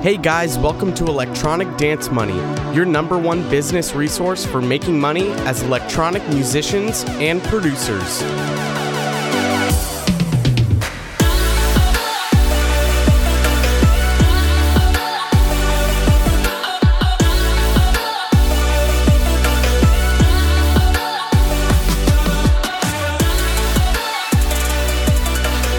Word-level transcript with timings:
Hey 0.00 0.16
guys, 0.16 0.56
welcome 0.56 0.94
to 0.94 1.06
Electronic 1.06 1.76
Dance 1.76 2.08
Money, 2.08 2.36
your 2.72 2.84
number 2.84 3.18
one 3.18 3.42
business 3.50 3.94
resource 3.94 4.46
for 4.46 4.62
making 4.62 5.00
money 5.00 5.32
as 5.40 5.62
electronic 5.62 6.24
musicians 6.28 7.02
and 7.18 7.42
producers. 7.42 8.22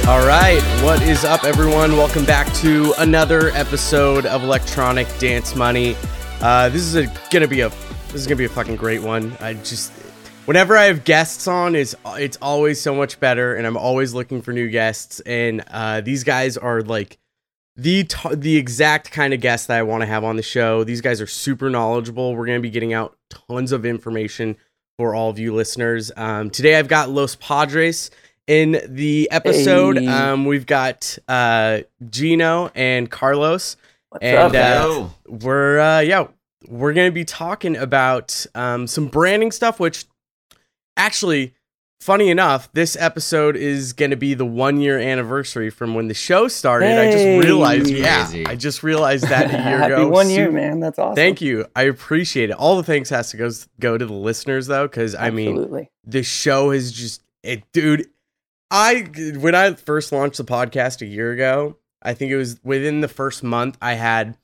All 0.10 0.26
right, 0.26 0.60
what 0.84 1.04
is 1.04 1.24
up, 1.24 1.44
everyone? 1.44 1.92
Welcome 1.92 2.26
back 2.26 2.52
to 2.56 2.96
another 2.98 3.50
episode 3.50 4.26
of 4.26 4.42
Electronic 4.42 5.08
Dance 5.20 5.56
Money. 5.56 5.96
Uh, 6.42 6.68
this 6.70 6.82
is 6.82 6.96
a, 6.96 7.14
gonna 7.30 7.48
be 7.48 7.62
a 7.62 7.70
this 8.08 8.16
is 8.16 8.26
gonna 8.26 8.38
be 8.38 8.46
a 8.46 8.50
fucking 8.50 8.76
great 8.76 9.04
one. 9.04 9.38
I 9.40 9.54
just 9.54 9.92
whenever 10.46 10.76
I 10.76 10.86
have 10.86 11.04
guests 11.04 11.48
on, 11.48 11.76
is 11.76 11.96
it's 12.08 12.40
always 12.42 12.82
so 12.82 12.96
much 12.96 13.20
better, 13.20 13.54
and 13.54 13.68
I'm 13.68 13.78
always 13.78 14.16
looking 14.16 14.42
for 14.42 14.52
new 14.52 14.68
guests. 14.68 15.20
And 15.28 15.64
uh, 15.70 16.02
these 16.02 16.24
guys 16.24 16.58
are 16.58 16.82
like 16.82 17.20
the 17.76 18.06
t- 18.06 18.34
the 18.36 18.58
exact 18.58 19.12
kind 19.12 19.32
of 19.32 19.42
guests 19.42 19.68
that 19.68 19.78
I 19.78 19.84
want 19.84 20.02
to 20.02 20.08
have 20.08 20.24
on 20.24 20.38
the 20.38 20.42
show. 20.44 20.84
These 20.84 21.02
guys 21.02 21.22
are 21.22 21.28
super 21.28 21.70
knowledgeable. 21.70 22.36
We're 22.36 22.48
gonna 22.48 22.62
be 22.62 22.72
getting 22.72 22.94
out 22.94 23.16
tons 23.30 23.72
of 23.72 23.86
information 23.86 24.58
for 24.98 25.14
all 25.14 25.30
of 25.30 25.38
you 25.38 25.54
listeners. 25.54 26.12
Um, 26.18 26.50
today, 26.50 26.80
I've 26.80 26.88
got 26.88 27.12
Los 27.12 27.36
Padres 27.36 28.10
in 28.50 28.82
the 28.88 29.30
episode. 29.32 30.00
Hey. 30.00 30.08
Um, 30.08 30.46
we've 30.46 30.66
got 30.66 31.18
uh, 31.28 31.82
Gino 32.10 32.72
and 32.74 33.10
Carlos, 33.10 33.78
What's 34.10 34.24
and 34.24 34.56
up, 34.56 34.56
uh, 34.56 35.08
we're 35.28 35.80
uh, 35.80 36.00
yeah, 36.00 36.28
we're 36.68 36.94
gonna 36.94 37.12
be 37.12 37.26
talking 37.26 37.78
about 37.78 38.46
um, 38.56 38.88
some 38.88 39.08
branding 39.08 39.52
stuff. 39.52 39.80
Which 39.80 40.06
actually, 40.98 41.54
funny 42.02 42.30
enough, 42.32 42.72
this 42.74 42.98
episode 43.00 43.56
is 43.56 43.94
gonna 43.94 44.16
be 44.18 44.34
the 44.34 44.48
one 44.48 44.82
year 44.82 44.98
anniversary 44.98 45.70
from 45.70 45.94
when 45.94 46.08
the 46.08 46.16
show 46.16 46.48
started. 46.48 46.90
I 46.90 47.12
just 47.12 47.46
realized, 47.48 47.88
yeah, 47.88 48.26
Crazy. 48.26 48.48
I 48.48 48.56
just 48.56 48.82
realized 48.82 49.26
that 49.26 49.46
a 49.46 49.52
year 49.52 49.60
Happy 49.78 49.94
ago. 49.94 50.08
one 50.08 50.28
year, 50.32 50.48
Su- 50.48 50.54
man. 50.54 50.80
That's 50.80 50.98
awesome. 50.98 51.16
Thank 51.16 51.40
you. 51.40 51.68
I 51.76 51.84
appreciate 51.84 52.50
it. 52.50 52.54
All 52.54 52.78
the 52.78 52.84
thanks 52.84 53.12
has 53.12 53.30
to 53.30 53.38
go 53.38 53.52
go 53.80 53.96
to 53.96 54.06
the 54.08 54.12
listeners 54.14 54.66
though, 54.66 54.88
because 54.88 55.14
I 55.14 55.30
mean, 55.30 55.50
Absolutely. 55.50 55.92
the 56.04 56.24
show 56.24 56.72
has 56.72 56.92
just 56.92 57.22
it 57.44 57.64
dude 57.74 58.08
i 58.72 59.02
when 59.38 59.56
i 59.56 59.74
first 59.74 60.12
launched 60.12 60.38
the 60.38 60.44
podcast 60.44 61.02
a 61.02 61.06
year 61.06 61.32
ago 61.32 61.78
i 62.02 62.14
think 62.14 62.32
it 62.32 62.38
was 62.38 62.60
within 62.64 63.02
the 63.02 63.08
first 63.08 63.44
month 63.44 63.78
i 63.82 63.94
had 63.94 64.38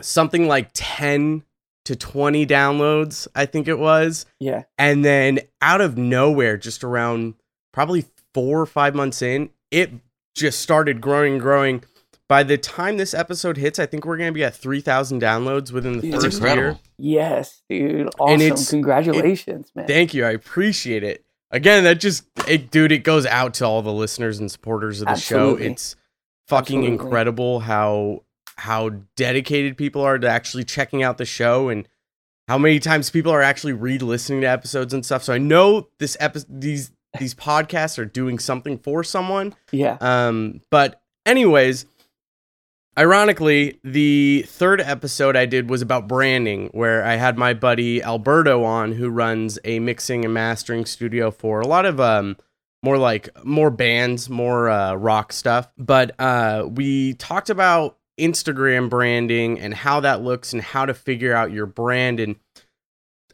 something 0.00 0.46
like 0.48 0.70
10 0.74 1.42
to 1.84 1.96
20 1.96 2.46
downloads 2.46 3.28
i 3.34 3.46
think 3.46 3.68
it 3.68 3.78
was 3.78 4.26
yeah. 4.40 4.62
and 4.78 5.04
then 5.04 5.40
out 5.60 5.80
of 5.80 5.96
nowhere 5.96 6.56
just 6.56 6.82
around 6.82 7.34
probably 7.72 8.04
four 8.32 8.60
or 8.60 8.66
five 8.66 8.94
months 8.94 9.22
in 9.22 9.50
it 9.70 9.90
just 10.34 10.60
started 10.60 11.00
growing 11.00 11.34
and 11.34 11.42
growing 11.42 11.84
by 12.28 12.42
the 12.42 12.58
time 12.58 12.96
this 12.96 13.14
episode 13.14 13.56
hits 13.56 13.78
i 13.78 13.86
think 13.86 14.04
we're 14.04 14.16
going 14.16 14.30
to 14.30 14.34
be 14.34 14.44
at 14.44 14.54
3000 14.54 15.20
downloads 15.20 15.72
within 15.72 15.98
the 15.98 16.10
Dude, 16.10 16.20
first 16.22 16.42
year 16.42 16.78
Yes, 16.98 17.62
dude. 17.68 18.08
Awesome. 18.18 18.40
it's- 18.40 18.70
Congratulations, 18.70 19.70
man. 19.74 19.86
Thank 19.86 20.14
you. 20.14 20.24
I 20.24 20.30
appreciate 20.30 21.02
it. 21.02 21.24
Again, 21.54 21.84
that 21.84 22.00
just, 22.00 22.24
it, 22.48 22.70
dude, 22.70 22.92
it 22.92 23.04
goes 23.04 23.26
out 23.26 23.54
to 23.54 23.64
all 23.64 23.80
the 23.80 23.92
listeners 23.92 24.40
and 24.40 24.50
supporters 24.50 25.00
of 25.00 25.06
the 25.06 25.12
Absolutely. 25.12 25.66
show. 25.66 25.70
It's 25.72 25.96
fucking 26.48 26.80
Absolutely. 26.80 27.04
incredible 27.06 27.60
how 27.60 28.22
how 28.56 28.90
dedicated 29.16 29.76
people 29.76 30.02
are 30.02 30.18
to 30.18 30.28
actually 30.28 30.64
checking 30.64 31.02
out 31.02 31.18
the 31.18 31.24
show 31.24 31.68
and 31.68 31.88
how 32.46 32.56
many 32.58 32.78
times 32.78 33.10
people 33.10 33.32
are 33.32 33.42
actually 33.42 33.72
re-listening 33.72 34.42
to 34.42 34.46
episodes 34.46 34.94
and 34.94 35.04
stuff. 35.04 35.24
So 35.24 35.32
I 35.32 35.38
know 35.38 35.88
this 35.98 36.16
episode, 36.20 36.60
these 36.60 36.90
these 37.18 37.34
podcasts 37.34 37.98
are 37.98 38.04
doing 38.04 38.38
something 38.38 38.78
for 38.78 39.04
someone. 39.04 39.54
yeah. 39.70 39.96
Um, 40.00 40.60
but 40.70 41.00
anyways, 41.24 41.86
ironically, 42.98 43.78
the 43.82 44.44
third 44.46 44.80
episode 44.80 45.36
I 45.36 45.46
did 45.46 45.70
was 45.70 45.82
about 45.82 46.08
branding, 46.08 46.68
where 46.72 47.04
I 47.04 47.16
had 47.16 47.36
my 47.36 47.54
buddy 47.54 48.02
Alberto 48.02 48.64
on, 48.64 48.92
who 48.92 49.08
runs 49.08 49.58
a 49.64 49.78
mixing 49.80 50.24
and 50.24 50.34
mastering 50.34 50.84
studio 50.84 51.30
for 51.30 51.60
a 51.60 51.66
lot 51.66 51.86
of 51.86 52.00
um 52.00 52.36
more 52.82 52.98
like 52.98 53.30
more 53.44 53.70
bands, 53.70 54.28
more 54.28 54.68
uh, 54.68 54.94
rock 54.94 55.32
stuff. 55.32 55.68
But 55.78 56.14
uh, 56.20 56.68
we 56.70 57.14
talked 57.14 57.48
about 57.48 57.96
Instagram 58.20 58.90
branding 58.90 59.58
and 59.58 59.74
how 59.74 60.00
that 60.00 60.22
looks 60.22 60.52
and 60.52 60.60
how 60.62 60.84
to 60.84 60.94
figure 60.94 61.34
out 61.34 61.50
your 61.50 61.66
brand 61.66 62.20
and. 62.20 62.36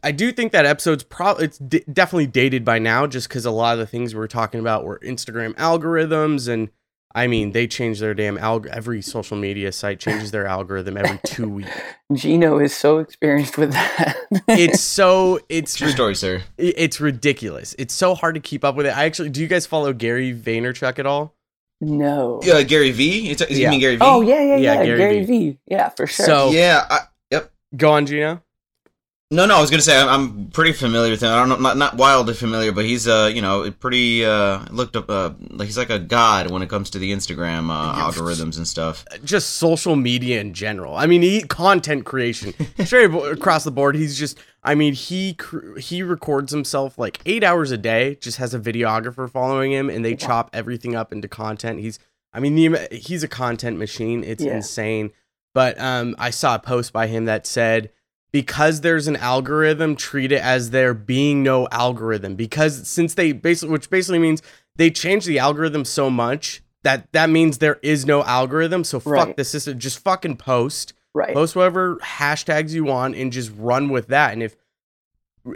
I 0.03 0.11
do 0.11 0.31
think 0.31 0.51
that 0.53 0.65
episode's 0.65 1.03
probably 1.03 1.45
it's 1.45 1.59
d- 1.59 1.83
definitely 1.93 2.25
dated 2.25 2.65
by 2.65 2.79
now, 2.79 3.05
just 3.05 3.27
because 3.29 3.45
a 3.45 3.51
lot 3.51 3.73
of 3.73 3.79
the 3.79 3.85
things 3.85 4.15
we 4.15 4.19
were 4.19 4.27
talking 4.27 4.59
about 4.59 4.83
were 4.83 4.99
Instagram 5.05 5.53
algorithms, 5.57 6.49
and 6.49 6.69
I 7.13 7.27
mean 7.27 7.51
they 7.51 7.67
change 7.67 7.99
their 7.99 8.13
damn 8.13 8.37
alg. 8.37 8.65
Every 8.67 9.01
social 9.01 9.37
media 9.37 9.71
site 9.71 9.99
changes 9.99 10.31
their 10.31 10.45
algorithm 10.47 10.97
every 10.97 11.19
two 11.25 11.49
weeks. 11.57 11.69
Gino 12.13 12.59
is 12.59 12.75
so 12.75 12.99
experienced 12.99 13.57
with 13.57 13.71
that. 13.73 14.17
It's 14.47 14.81
so 14.81 15.39
it's 15.49 15.75
True 15.75 15.89
story, 15.89 16.15
sir. 16.15 16.41
it's 16.57 16.99
ridiculous. 17.01 17.75
It's 17.79 17.93
so 17.93 18.15
hard 18.15 18.35
to 18.35 18.41
keep 18.41 18.63
up 18.63 18.75
with 18.75 18.85
it. 18.85 18.95
I 18.97 19.05
actually 19.05 19.29
do. 19.29 19.41
You 19.41 19.47
guys 19.47 19.65
follow 19.65 19.93
Gary 19.93 20.33
Vaynerchuk 20.33 20.99
at 20.99 21.05
all? 21.05 21.35
no. 21.83 22.39
Yeah, 22.43 22.61
Gary 22.61 22.91
V. 22.91 23.29
You, 23.29 23.35
t- 23.35 23.45
you 23.53 23.61
Yeah. 23.63 23.69
mean 23.71 23.79
Gary 23.79 23.95
V? 23.95 24.01
Oh 24.05 24.21
yeah, 24.21 24.35
yeah, 24.41 24.55
Yeah, 24.57 24.73
yeah. 24.75 24.85
Gary 24.85 24.97
Gary, 24.97 25.25
Vee. 25.25 25.49
V. 25.51 25.59
Yeah, 25.67 25.89
for 25.89 26.05
sure. 26.07 26.25
So- 26.25 26.51
yeah. 26.51 26.85
I, 26.89 26.99
yep. 27.31 27.51
Go 27.75 27.91
on, 27.91 28.05
Gino. 28.05 28.41
No, 29.33 29.45
no. 29.45 29.55
I 29.55 29.61
was 29.61 29.69
gonna 29.69 29.81
say 29.81 29.97
I'm, 29.97 30.09
I'm 30.09 30.47
pretty 30.47 30.73
familiar 30.73 31.09
with 31.11 31.23
him. 31.23 31.29
I 31.31 31.35
don't 31.39 31.47
know, 31.47 31.55
not 31.55 31.77
not 31.77 31.95
wildly 31.95 32.33
familiar, 32.33 32.73
but 32.73 32.83
he's 32.83 33.07
uh, 33.07 33.31
you 33.33 33.41
know, 33.41 33.71
pretty 33.71 34.25
uh, 34.25 34.65
looked 34.71 34.97
up 34.97 35.09
uh, 35.09 35.31
like 35.51 35.67
he's 35.67 35.77
like 35.77 35.89
a 35.89 35.99
god 35.99 36.51
when 36.51 36.61
it 36.61 36.67
comes 36.69 36.89
to 36.89 36.99
the 36.99 37.13
Instagram 37.13 37.69
uh, 37.71 37.95
algorithms 38.11 38.57
and 38.57 38.67
stuff. 38.67 39.05
just 39.23 39.51
social 39.55 39.95
media 39.95 40.41
in 40.41 40.53
general. 40.53 40.95
I 40.97 41.05
mean, 41.05 41.21
he 41.21 41.43
content 41.43 42.03
creation 42.05 42.53
straight 42.85 43.09
abo- 43.09 43.31
across 43.31 43.63
the 43.63 43.71
board. 43.71 43.95
He's 43.95 44.19
just, 44.19 44.37
I 44.63 44.75
mean, 44.75 44.93
he 44.93 45.37
he 45.79 46.03
records 46.03 46.51
himself 46.51 46.97
like 46.97 47.21
eight 47.25 47.43
hours 47.45 47.71
a 47.71 47.77
day. 47.77 48.15
Just 48.15 48.37
has 48.37 48.53
a 48.53 48.59
videographer 48.59 49.29
following 49.31 49.71
him, 49.71 49.89
and 49.89 50.03
they 50.03 50.13
chop 50.15 50.49
everything 50.51 50.93
up 50.93 51.13
into 51.13 51.29
content. 51.29 51.79
He's, 51.79 51.99
I 52.33 52.41
mean, 52.41 52.55
the, 52.55 52.87
he's 52.91 53.23
a 53.23 53.29
content 53.29 53.77
machine. 53.77 54.25
It's 54.25 54.43
Yeah. 54.43 54.57
insane. 54.57 55.11
But 55.53 55.79
um, 55.79 56.15
I 56.19 56.31
saw 56.31 56.55
a 56.55 56.59
post 56.59 56.91
by 56.91 57.07
him 57.07 57.23
that 57.25 57.47
said. 57.47 57.91
Because 58.31 58.81
there's 58.81 59.07
an 59.07 59.17
algorithm, 59.17 59.95
treat 59.95 60.31
it 60.31 60.41
as 60.41 60.69
there 60.69 60.93
being 60.93 61.43
no 61.43 61.67
algorithm. 61.71 62.35
Because 62.35 62.87
since 62.87 63.13
they 63.13 63.31
basically, 63.33 63.73
which 63.73 63.89
basically 63.89 64.19
means 64.19 64.41
they 64.77 64.89
change 64.89 65.25
the 65.25 65.37
algorithm 65.39 65.83
so 65.83 66.09
much 66.09 66.61
that 66.83 67.11
that 67.11 67.29
means 67.29 67.57
there 67.57 67.79
is 67.81 68.05
no 68.05 68.23
algorithm. 68.23 68.83
So 68.83 68.99
fuck 68.99 69.13
Right. 69.13 69.37
the 69.37 69.43
system. 69.43 69.77
Just 69.79 69.99
fucking 69.99 70.37
post, 70.37 70.93
right. 71.13 71.33
post 71.33 71.55
whatever 71.55 71.97
hashtags 71.97 72.71
you 72.71 72.83
want, 72.85 73.15
and 73.15 73.31
just 73.31 73.51
run 73.55 73.89
with 73.89 74.07
that. 74.07 74.33
And 74.33 74.41
if 74.41 74.55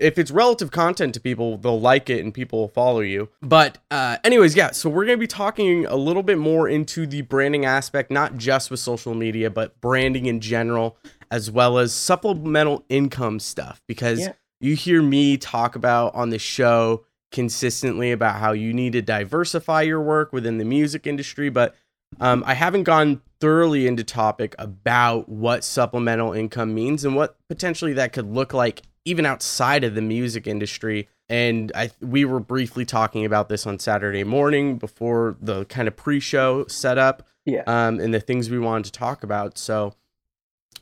if 0.02 0.18
it's 0.18 0.32
relative 0.32 0.72
content 0.72 1.14
to 1.14 1.20
people, 1.20 1.58
they'll 1.58 1.80
like 1.80 2.10
it 2.10 2.24
and 2.24 2.34
people 2.34 2.60
will 2.60 2.68
follow 2.68 3.02
you. 3.02 3.30
But 3.42 3.78
uh, 3.92 4.18
anyways, 4.24 4.56
yeah. 4.56 4.72
So 4.72 4.90
we're 4.90 5.06
gonna 5.06 5.18
be 5.18 5.28
talking 5.28 5.86
a 5.86 5.96
little 5.96 6.24
bit 6.24 6.40
more 6.40 6.68
into 6.68 7.06
the 7.06 7.22
branding 7.22 7.66
aspect, 7.66 8.10
not 8.10 8.36
just 8.38 8.72
with 8.72 8.80
social 8.80 9.14
media, 9.14 9.50
but 9.52 9.80
branding 9.82 10.26
in 10.26 10.40
general, 10.40 10.98
as 11.36 11.52
well 11.52 11.78
as 11.78 11.94
supplemental 11.94 12.86
income 12.88 13.40
stuff. 13.42 13.82
Because 13.88 14.22
Yeah. 14.22 14.32
you 14.62 14.76
hear 14.76 15.02
me 15.02 15.36
talk 15.36 15.76
about 15.76 16.16
on 16.16 16.30
the 16.30 16.40
show 16.40 17.04
consistently 17.32 18.14
about 18.14 18.40
how 18.40 18.54
you 18.54 18.74
need 18.74 18.94
to 18.94 19.02
diversify 19.02 19.82
your 19.82 20.02
work 20.02 20.32
within 20.32 20.58
the 20.58 20.64
music 20.64 21.06
industry, 21.06 21.50
but 21.50 21.76
um, 22.22 22.42
I 22.48 22.54
haven't 22.54 22.84
gone 22.84 23.22
thoroughly 23.42 23.86
into 23.86 24.06
topic 24.06 24.56
about 24.58 25.28
what 25.28 25.66
supplemental 25.66 26.32
income 26.32 26.74
means 26.74 27.04
and 27.04 27.14
what 27.18 27.36
potentially 27.50 27.92
that 27.94 28.14
could 28.14 28.32
look 28.34 28.54
like 28.54 28.84
even 29.04 29.26
outside 29.26 29.84
of 29.84 29.94
the 29.96 30.02
music 30.02 30.48
industry. 30.48 31.10
And 31.28 31.74
I 31.76 31.92
we 32.00 32.24
were 32.24 32.40
briefly 32.40 32.86
talking 32.86 33.26
about 33.26 33.50
this 33.50 33.68
on 33.68 33.80
Saturday 33.80 34.24
morning 34.24 34.78
before 34.78 35.36
the 35.42 35.66
kind 35.66 35.90
of 35.90 35.98
pre-show 35.98 36.66
setup 36.68 37.28
Yeah. 37.46 37.64
um, 37.68 38.00
and 38.00 38.14
the 38.14 38.22
things 38.22 38.50
we 38.50 38.60
wanted 38.60 38.86
to 38.86 38.92
talk 38.94 39.22
about. 39.24 39.58
So 39.58 39.94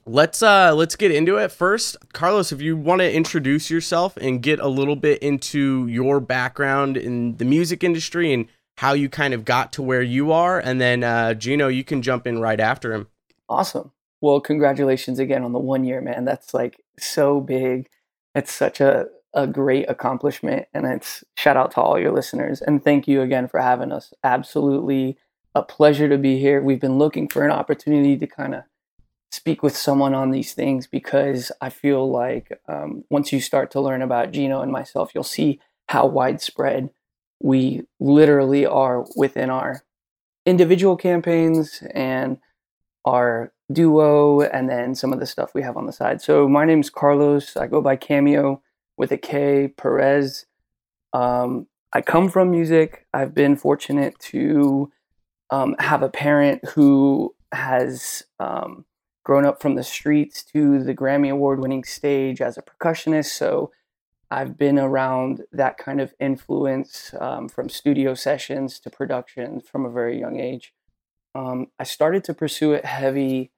let's 0.06 0.42
uh 0.44 0.74
let's 0.74 0.95
get 0.95 1.12
into 1.12 1.38
it 1.38 1.51
first. 1.51 1.98
Carlos, 2.13 2.51
if 2.51 2.62
you 2.62 2.75
want 2.75 3.00
to 3.00 3.12
introduce 3.12 3.69
yourself 3.69 4.18
and 4.18 4.42
get 4.42 4.60
a 4.60 4.68
little 4.68 4.95
bit 4.95 5.22
into 5.22 5.88
your 5.88 6.19
background 6.19 6.98
in 6.98 7.38
the 7.38 7.45
music 7.45 7.84
industry 7.84 8.34
and 8.34 8.48
how 8.78 8.94
you 8.94 9.07
kind 9.07 9.34
of 9.34 9.45
got 9.45 9.72
to 9.74 9.84
where 9.84 10.01
you 10.01 10.31
are, 10.31 10.60
and 10.60 10.81
then 10.81 11.04
uh, 11.04 11.34
Gino, 11.34 11.68
you 11.68 11.84
can 11.84 12.01
jump 12.01 12.25
in 12.25 12.40
right 12.40 12.60
after 12.60 12.94
him. 12.94 13.07
Awesome. 13.48 13.92
Well, 14.22 14.40
congratulations 14.40 15.19
again 15.19 15.44
on 15.44 15.51
the 15.51 15.60
one 15.60 15.84
year, 15.84 16.01
man. 16.01 16.25
That's 16.25 16.54
like 16.54 16.81
so 16.98 17.42
big. 17.42 17.90
It's 18.34 18.54
such 18.54 18.80
a, 18.80 19.07
a 19.34 19.45
great 19.45 19.90
accomplishment. 19.90 20.68
And 20.74 20.86
it's 20.86 21.24
shout 21.38 21.57
out 21.57 21.72
to 21.72 21.81
all 21.81 22.00
your 22.00 22.13
listeners. 22.13 22.62
And 22.62 22.84
thank 22.84 23.07
you 23.07 23.22
again 23.22 23.48
for 23.48 23.60
having 23.60 23.92
us. 23.92 24.13
Absolutely 24.24 25.18
a 25.54 25.62
pleasure 25.62 26.10
to 26.10 26.18
be 26.18 26.40
here. 26.40 26.62
We've 26.62 26.80
been 26.80 26.98
looking 26.98 27.28
for 27.28 27.44
an 27.44 27.51
opportunity 27.51 28.18
to 28.18 28.25
kind 28.25 28.56
of 28.56 28.63
speak 29.33 29.63
with 29.63 29.75
someone 29.75 30.13
on 30.13 30.30
these 30.30 30.53
things 30.53 30.85
because 30.85 31.51
I 31.59 31.71
feel 31.71 32.07
like 32.07 32.51
um, 32.68 33.03
once 33.09 33.33
you 33.33 33.41
start 33.41 33.71
to 33.71 33.81
learn 33.81 34.03
about 34.03 34.31
Gino 34.31 34.62
and 34.62 34.71
myself, 34.71 35.09
you'll 35.15 35.24
see 35.24 35.59
how 35.89 36.06
widespread 36.06 36.91
we 37.41 37.81
literally 38.00 38.63
are 38.63 39.03
within 39.15 39.50
our 39.50 39.81
individual 40.45 40.95
campaigns 40.95 41.81
and 41.95 42.38
our 43.06 43.51
duo 43.71 44.41
and 44.41 44.69
then 44.69 44.94
some 44.94 45.12
of 45.12 45.19
the 45.19 45.25
stuff 45.25 45.56
we 45.56 45.63
have 45.63 45.77
on 45.77 45.88
the 45.88 45.91
side. 45.91 46.21
So 46.21 46.47
my 46.47 46.63
name's 46.63 46.91
Carlos. 46.91 47.57
I 47.57 47.65
go 47.65 47.81
by 47.81 47.95
Cameo 47.95 48.62
with 48.97 49.12
a 49.12 49.18
K, 49.18 49.68
Perez. 49.68 50.45
Um, 51.12 51.65
I 51.91 52.01
come 52.01 52.30
from 52.30 52.51
music. 52.51 53.07
I've 53.12 53.33
been 53.33 53.56
fortunate 53.56 54.18
to 54.19 54.91
um, 55.50 55.75
have 55.80 56.03
a 56.03 56.09
parent 56.09 56.63
who 56.65 57.33
has 57.51 58.25
um, 58.39 58.85
grown 59.23 59.45
up 59.45 59.61
from 59.61 59.75
the 59.75 59.83
streets 59.83 60.43
to 60.43 60.83
the 60.83 60.93
Grammy 60.93 61.31
Award 61.31 61.59
winning 61.59 61.83
stage 61.83 62.41
as 62.41 62.57
a 62.57 62.61
percussionist. 62.61 63.31
So 63.31 63.71
I've 64.29 64.57
been 64.57 64.79
around 64.79 65.43
that 65.51 65.77
kind 65.77 66.01
of 66.01 66.13
influence 66.19 67.13
um, 67.19 67.47
from 67.47 67.69
studio 67.69 68.15
sessions 68.15 68.79
to 68.79 68.89
production 68.89 69.61
from 69.61 69.85
a 69.85 69.91
very 69.91 70.19
young 70.19 70.39
age. 70.39 70.73
Um, 71.35 71.67
I 71.79 71.83
started 71.83 72.23
to 72.25 72.33
pursue 72.33 72.73
it 72.73 72.85
heavy 72.85 73.51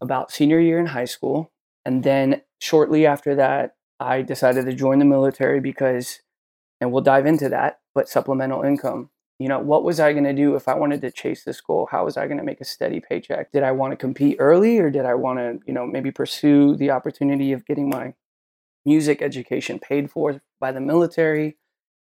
about 0.00 0.30
senior 0.30 0.60
year 0.60 0.78
in 0.78 0.86
high 0.86 1.04
school. 1.06 1.52
And 1.84 2.02
then 2.02 2.42
shortly 2.60 3.06
after 3.06 3.34
that, 3.34 3.76
I 3.98 4.22
decided 4.22 4.66
to 4.66 4.74
join 4.74 4.98
the 4.98 5.04
military 5.04 5.60
because, 5.60 6.20
and 6.80 6.92
we'll 6.92 7.02
dive 7.02 7.26
into 7.26 7.48
that, 7.48 7.80
but 7.94 8.08
supplemental 8.08 8.62
income. 8.62 9.10
You 9.38 9.48
know, 9.48 9.58
what 9.58 9.82
was 9.82 9.98
I 9.98 10.12
going 10.12 10.24
to 10.24 10.32
do 10.32 10.54
if 10.54 10.68
I 10.68 10.74
wanted 10.74 11.00
to 11.00 11.10
chase 11.10 11.44
this 11.44 11.60
goal? 11.60 11.88
How 11.90 12.04
was 12.04 12.16
I 12.16 12.26
going 12.26 12.38
to 12.38 12.44
make 12.44 12.60
a 12.60 12.64
steady 12.64 13.00
paycheck? 13.00 13.50
Did 13.50 13.64
I 13.64 13.72
want 13.72 13.92
to 13.92 13.96
compete 13.96 14.36
early 14.38 14.78
or 14.78 14.90
did 14.90 15.04
I 15.04 15.14
want 15.14 15.38
to, 15.38 15.58
you 15.66 15.72
know, 15.72 15.86
maybe 15.86 16.12
pursue 16.12 16.76
the 16.76 16.90
opportunity 16.90 17.52
of 17.52 17.66
getting 17.66 17.88
my 17.88 18.14
music 18.84 19.22
education 19.22 19.78
paid 19.78 20.10
for 20.10 20.40
by 20.60 20.70
the 20.70 20.80
military 20.80 21.56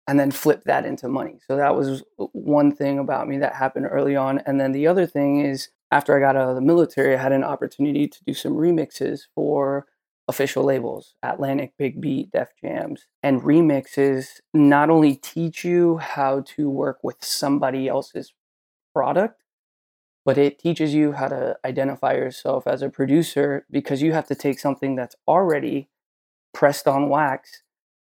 and 0.08 0.20
then 0.20 0.30
flip 0.30 0.64
that 0.66 0.86
into 0.86 1.08
money. 1.08 1.40
So 1.48 1.56
that 1.56 1.76
was 1.76 2.04
one 2.18 2.76
thing 2.76 3.00
about 3.00 3.28
me 3.28 3.40
that 3.40 3.56
happened 3.56 3.88
early 3.90 4.16
on. 4.16 4.40
And 4.46 4.60
then 4.60 4.72
the 4.72 4.86
other 4.86 5.08
thing 5.08 5.40
is 5.40 5.70
after 5.92 6.16
I 6.16 6.20
got 6.20 6.36
out 6.36 6.50
of 6.50 6.56
the 6.56 6.62
military, 6.62 7.16
I 7.16 7.22
had 7.22 7.32
an 7.32 7.44
opportunity 7.44 8.08
to 8.08 8.24
do 8.24 8.34
some 8.34 8.54
remixes 8.54 9.22
for 9.34 9.88
official 10.28 10.64
labels 10.64 11.16
Atlantic, 11.24 11.74
Big 11.78 12.02
Beat, 12.02 12.32
Def 12.32 12.50
Jams. 12.62 13.06
And 13.22 13.42
remixes 13.42 14.42
not 14.54 14.90
only 14.90 15.16
teach 15.16 15.64
you 15.64 15.98
how 15.98 16.42
to 16.56 16.70
work 16.70 17.00
with 17.04 17.24
somebody 17.24 17.88
else's 17.88 18.34
product, 18.94 19.42
but 20.26 20.38
it 20.38 20.58
teaches 20.58 20.94
you 20.94 21.12
how 21.12 21.28
to 21.28 21.58
identify 21.64 22.14
yourself 22.14 22.66
as 22.66 22.82
a 22.82 22.90
producer 22.90 23.66
because 23.70 24.02
you 24.02 24.14
have 24.14 24.28
to 24.28 24.36
take 24.36 24.60
something 24.60 24.96
that's 24.96 25.16
already 25.28 25.90
pressed 26.54 26.88
on 26.88 27.10
wax 27.10 27.62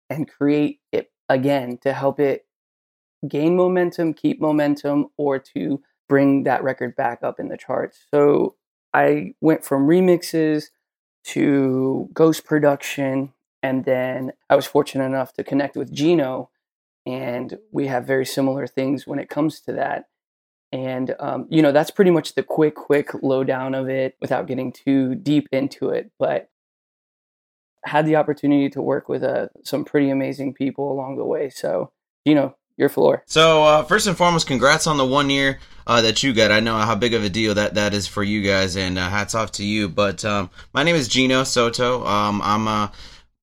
and 0.10 0.30
create 0.30 0.80
it 0.92 1.12
again 1.28 1.78
to 1.82 1.92
help 1.92 2.20
it 2.20 2.46
gain 3.28 3.56
momentum, 3.58 4.14
keep 4.14 4.40
momentum, 4.40 5.08
or 5.18 5.40
to 5.40 5.82
bring 6.08 6.44
that 6.44 6.64
record 6.64 6.96
back 6.96 7.20
up 7.24 7.40
in 7.40 7.50
the 7.50 7.58
charts. 7.58 8.06
So 8.14 8.56
I 8.94 9.34
went 9.42 9.66
from 9.66 9.88
remixes 9.88 10.66
to 11.26 12.10
ghost 12.14 12.46
production, 12.46 13.34
and 13.64 13.86
then 13.86 14.32
I 14.50 14.56
was 14.56 14.66
fortunate 14.66 15.06
enough 15.06 15.34
to 15.34 15.44
connect 15.44 15.76
with 15.76 15.94
Gino, 15.94 16.50
and 17.06 17.58
we 17.72 17.88
have 17.88 18.06
very 18.06 18.26
similar 18.26 18.68
things 18.68 19.08
when 19.08 19.20
it 19.20 19.30
comes 19.30 19.60
to 19.62 19.74
that. 19.74 20.06
And 20.72 21.16
um, 21.20 21.48
you 21.50 21.62
know 21.62 21.72
that's 21.72 21.92
pretty 21.92 22.12
much 22.12 22.36
the 22.36 22.44
quick, 22.44 22.76
quick 22.76 23.12
lowdown 23.22 23.76
of 23.76 23.90
it 23.90 24.18
without 24.22 24.48
getting 24.48 24.72
too 24.72 25.16
deep 25.16 25.48
into 25.52 25.90
it. 25.90 26.12
But 26.20 26.50
had 27.86 28.06
the 28.06 28.16
opportunity 28.16 28.70
to 28.70 28.82
work 28.82 29.08
with 29.08 29.24
uh, 29.24 29.48
some 29.64 29.86
pretty 29.86 30.10
amazing 30.10 30.54
people 30.54 30.92
along 30.92 31.18
the 31.18 31.26
way. 31.26 31.50
So, 31.50 31.92
you 32.26 32.34
know, 32.34 32.56
your 32.78 32.90
floor. 32.90 33.24
So, 33.26 33.64
uh, 33.64 33.84
first 33.84 34.08
and 34.08 34.18
foremost, 34.18 34.48
congrats 34.48 34.88
on 34.88 34.98
the 34.98 35.06
one 35.06 35.30
year 35.30 35.60
uh, 35.88 36.02
that 36.02 36.24
you 36.24 36.34
got. 36.34 36.52
I 36.52 36.60
know 36.60 36.78
how 36.78 36.96
big 36.96 37.14
of 37.14 37.24
a 37.24 37.30
deal 37.30 37.54
that, 37.56 37.76
that 37.76 37.94
is 37.94 38.08
for 38.08 38.24
you 38.24 38.42
guys, 38.42 38.76
and 38.76 38.98
uh, 38.98 39.10
hats 39.10 39.36
off 39.36 39.52
to 39.54 39.66
you. 39.66 39.88
But 39.88 40.26
um, 40.26 40.50
my 40.74 40.84
name 40.84 40.96
is 40.96 41.08
Gino 41.08 41.44
Soto. 41.44 42.06
Um, 42.06 42.42
I'm 42.44 42.68
uh, 42.68 42.88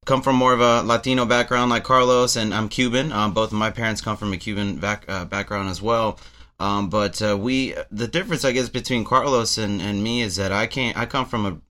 come 0.05 0.23
from 0.23 0.37
more 0.37 0.53
of 0.53 0.61
a 0.61 0.83
Latino 0.83 1.25
background 1.25 1.71
like 1.71 1.85
Carlos, 1.85 2.37
and 2.37 2.53
I'm 2.53 2.69
Cuban. 2.69 3.13
Um, 3.13 3.33
both 3.33 3.53
of 3.53 3.59
my 3.59 3.71
parents 3.71 4.01
come 4.01 4.17
from 4.17 4.33
a 4.33 4.37
Cuban 4.37 4.77
back, 4.77 5.05
uh, 5.09 5.25
background 5.25 5.69
as 5.69 5.81
well. 5.81 6.19
Um, 6.61 6.91
but 6.91 7.21
uh, 7.23 7.37
we, 7.37 7.75
the 7.91 8.07
difference, 8.07 8.45
I 8.45 8.53
guess, 8.53 8.69
between 8.69 9.05
Carlos 9.05 9.59
and, 9.59 9.81
and 9.83 10.03
me 10.03 10.23
is 10.23 10.37
that 10.37 10.53
I 10.53 10.67
can't. 10.67 10.97
I 10.97 11.07
come 11.07 11.27
from 11.27 11.47
a 11.47 11.61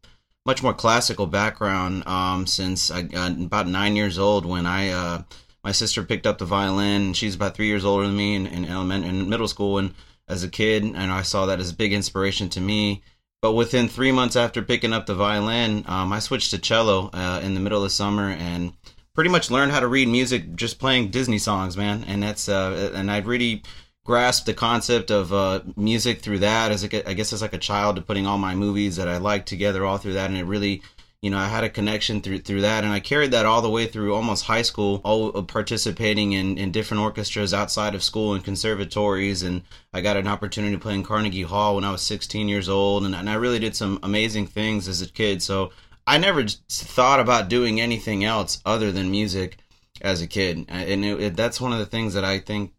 much 0.45 0.63
more 0.63 0.75
classical 0.75 1.27
background 1.27 2.07
um, 2.07 2.47
since 2.47 2.91
I 2.91 3.01
about 3.01 3.69
nine 3.69 3.95
years 3.95 4.19
old 4.19 4.45
when 4.45 4.67
I 4.67 5.25
my 5.65 5.73
sister 5.73 6.03
picked 6.03 6.27
up 6.27 6.39
the 6.39 6.45
violin. 6.45 7.13
She's 7.13 7.35
about 7.35 7.55
three 7.55 7.67
years 7.67 7.85
older 7.85 8.07
than 8.07 8.17
me 8.17 8.35
in, 8.35 8.47
in 8.47 8.65
element 8.65 9.05
in 9.05 9.29
middle 9.29 9.49
school 9.49 9.79
and 9.79 9.95
as 10.29 10.45
a 10.45 10.49
kid, 10.49 10.85
and 10.85 10.97
I 10.97 11.23
saw 11.23 11.47
that 11.47 11.61
as 11.61 11.71
a 11.71 11.75
big 11.75 11.93
inspiration 11.93 12.49
to 12.51 12.61
me. 12.61 13.03
But 13.41 13.53
within 13.53 13.89
three 13.89 14.13
months 14.13 14.37
after 14.37 14.63
picking 14.63 14.93
up 14.93 15.07
the 15.07 15.17
violin, 15.17 15.85
um, 15.89 16.13
I 16.13 16.21
switched 16.21 16.51
to 16.53 16.59
cello 16.59 17.11
uh, 17.13 17.41
in 17.43 17.55
the 17.55 17.61
middle 17.61 17.85
of 17.85 17.91
summer 17.91 18.31
and 18.31 18.73
pretty 19.15 19.31
much 19.31 19.51
learned 19.51 19.73
how 19.73 19.81
to 19.81 19.89
read 19.89 20.09
music 20.09 20.55
just 20.55 20.79
playing 20.79 21.11
Disney 21.11 21.39
songs, 21.39 21.77
man. 21.77 22.05
And 22.07 22.23
that's 22.23 22.49
uh, 22.49 22.93
and 22.95 23.11
I 23.11 23.19
really 23.19 23.63
grasped 24.05 24.47
the 24.47 24.55
concept 24.55 25.11
of 25.11 25.33
uh, 25.33 25.61
music 25.77 26.21
through 26.21 26.39
that 26.39 26.71
as 26.73 26.85
a, 26.85 27.09
I 27.09 27.15
guess 27.15 27.33
as 27.33 27.43
like 27.43 27.53
a 27.53 27.59
child 27.59 27.97
to 27.97 28.03
putting 28.03 28.27
all 28.27 28.39
my 28.39 28.55
movies 28.55 28.97
that 28.97 29.09
I 29.09 29.19
liked 29.19 29.49
together 29.49 29.85
all 29.85 29.99
through 29.99 30.15
that 30.15 30.31
and 30.31 30.39
it 30.39 30.45
really 30.45 30.83
you 31.23 31.31
know 31.31 31.39
I 31.39 31.47
had 31.47 31.65
a 31.65 31.71
connection 31.71 32.21
through 32.21 32.41
through 32.41 32.63
that 32.63 32.85
and 32.85 32.93
I 32.93 33.01
carried 33.01 33.31
that 33.31 33.47
all 33.47 33.63
the 33.63 33.71
way 33.71 33.87
through 33.87 34.15
almost 34.15 34.45
high 34.45 34.63
school 34.63 35.01
all 35.05 35.37
uh, 35.37 35.43
participating 35.43 36.33
in, 36.33 36.59
in 36.59 36.73
different 36.73 37.03
orchestras 37.03 37.55
outside 37.55 37.95
of 37.95 38.03
school 38.03 38.35
and 38.35 38.45
conservatories 38.45 39.43
and 39.43 39.63
I 39.93 40.01
got 40.01 40.17
an 40.17 40.27
opportunity 40.27 40.75
to 40.75 40.81
play 40.81 40.95
in 40.95 41.05
Carnegie 41.05 41.43
Hall 41.43 41.77
when 41.77 41.85
I 41.85 41.93
was 41.93 42.03
16 42.03 42.49
years 42.49 42.69
old 42.69 43.05
and, 43.05 43.15
and 43.15 43.31
I 43.31 43.35
really 43.35 43.61
did 43.61 43.77
some 43.77 44.01
amazing 44.03 44.49
things 44.49 44.89
as 44.89 45.01
a 45.01 45.09
kid 45.09 45.43
so 45.43 45.71
I 46.07 46.19
never 46.19 46.45
thought 46.69 47.21
about 47.21 47.49
doing 47.49 47.81
anything 47.81 48.25
else 48.25 48.61
other 48.67 48.91
than 48.91 49.13
music 49.13 49.59
as 50.01 50.21
a 50.21 50.27
kid 50.27 50.67
and 50.69 51.05
it, 51.05 51.21
it, 51.21 51.37
that's 51.37 51.61
one 51.61 51.73
of 51.73 51.79
the 51.79 51.87
things 51.87 52.15
that 52.15 52.25
I 52.25 52.41
think 52.41 52.75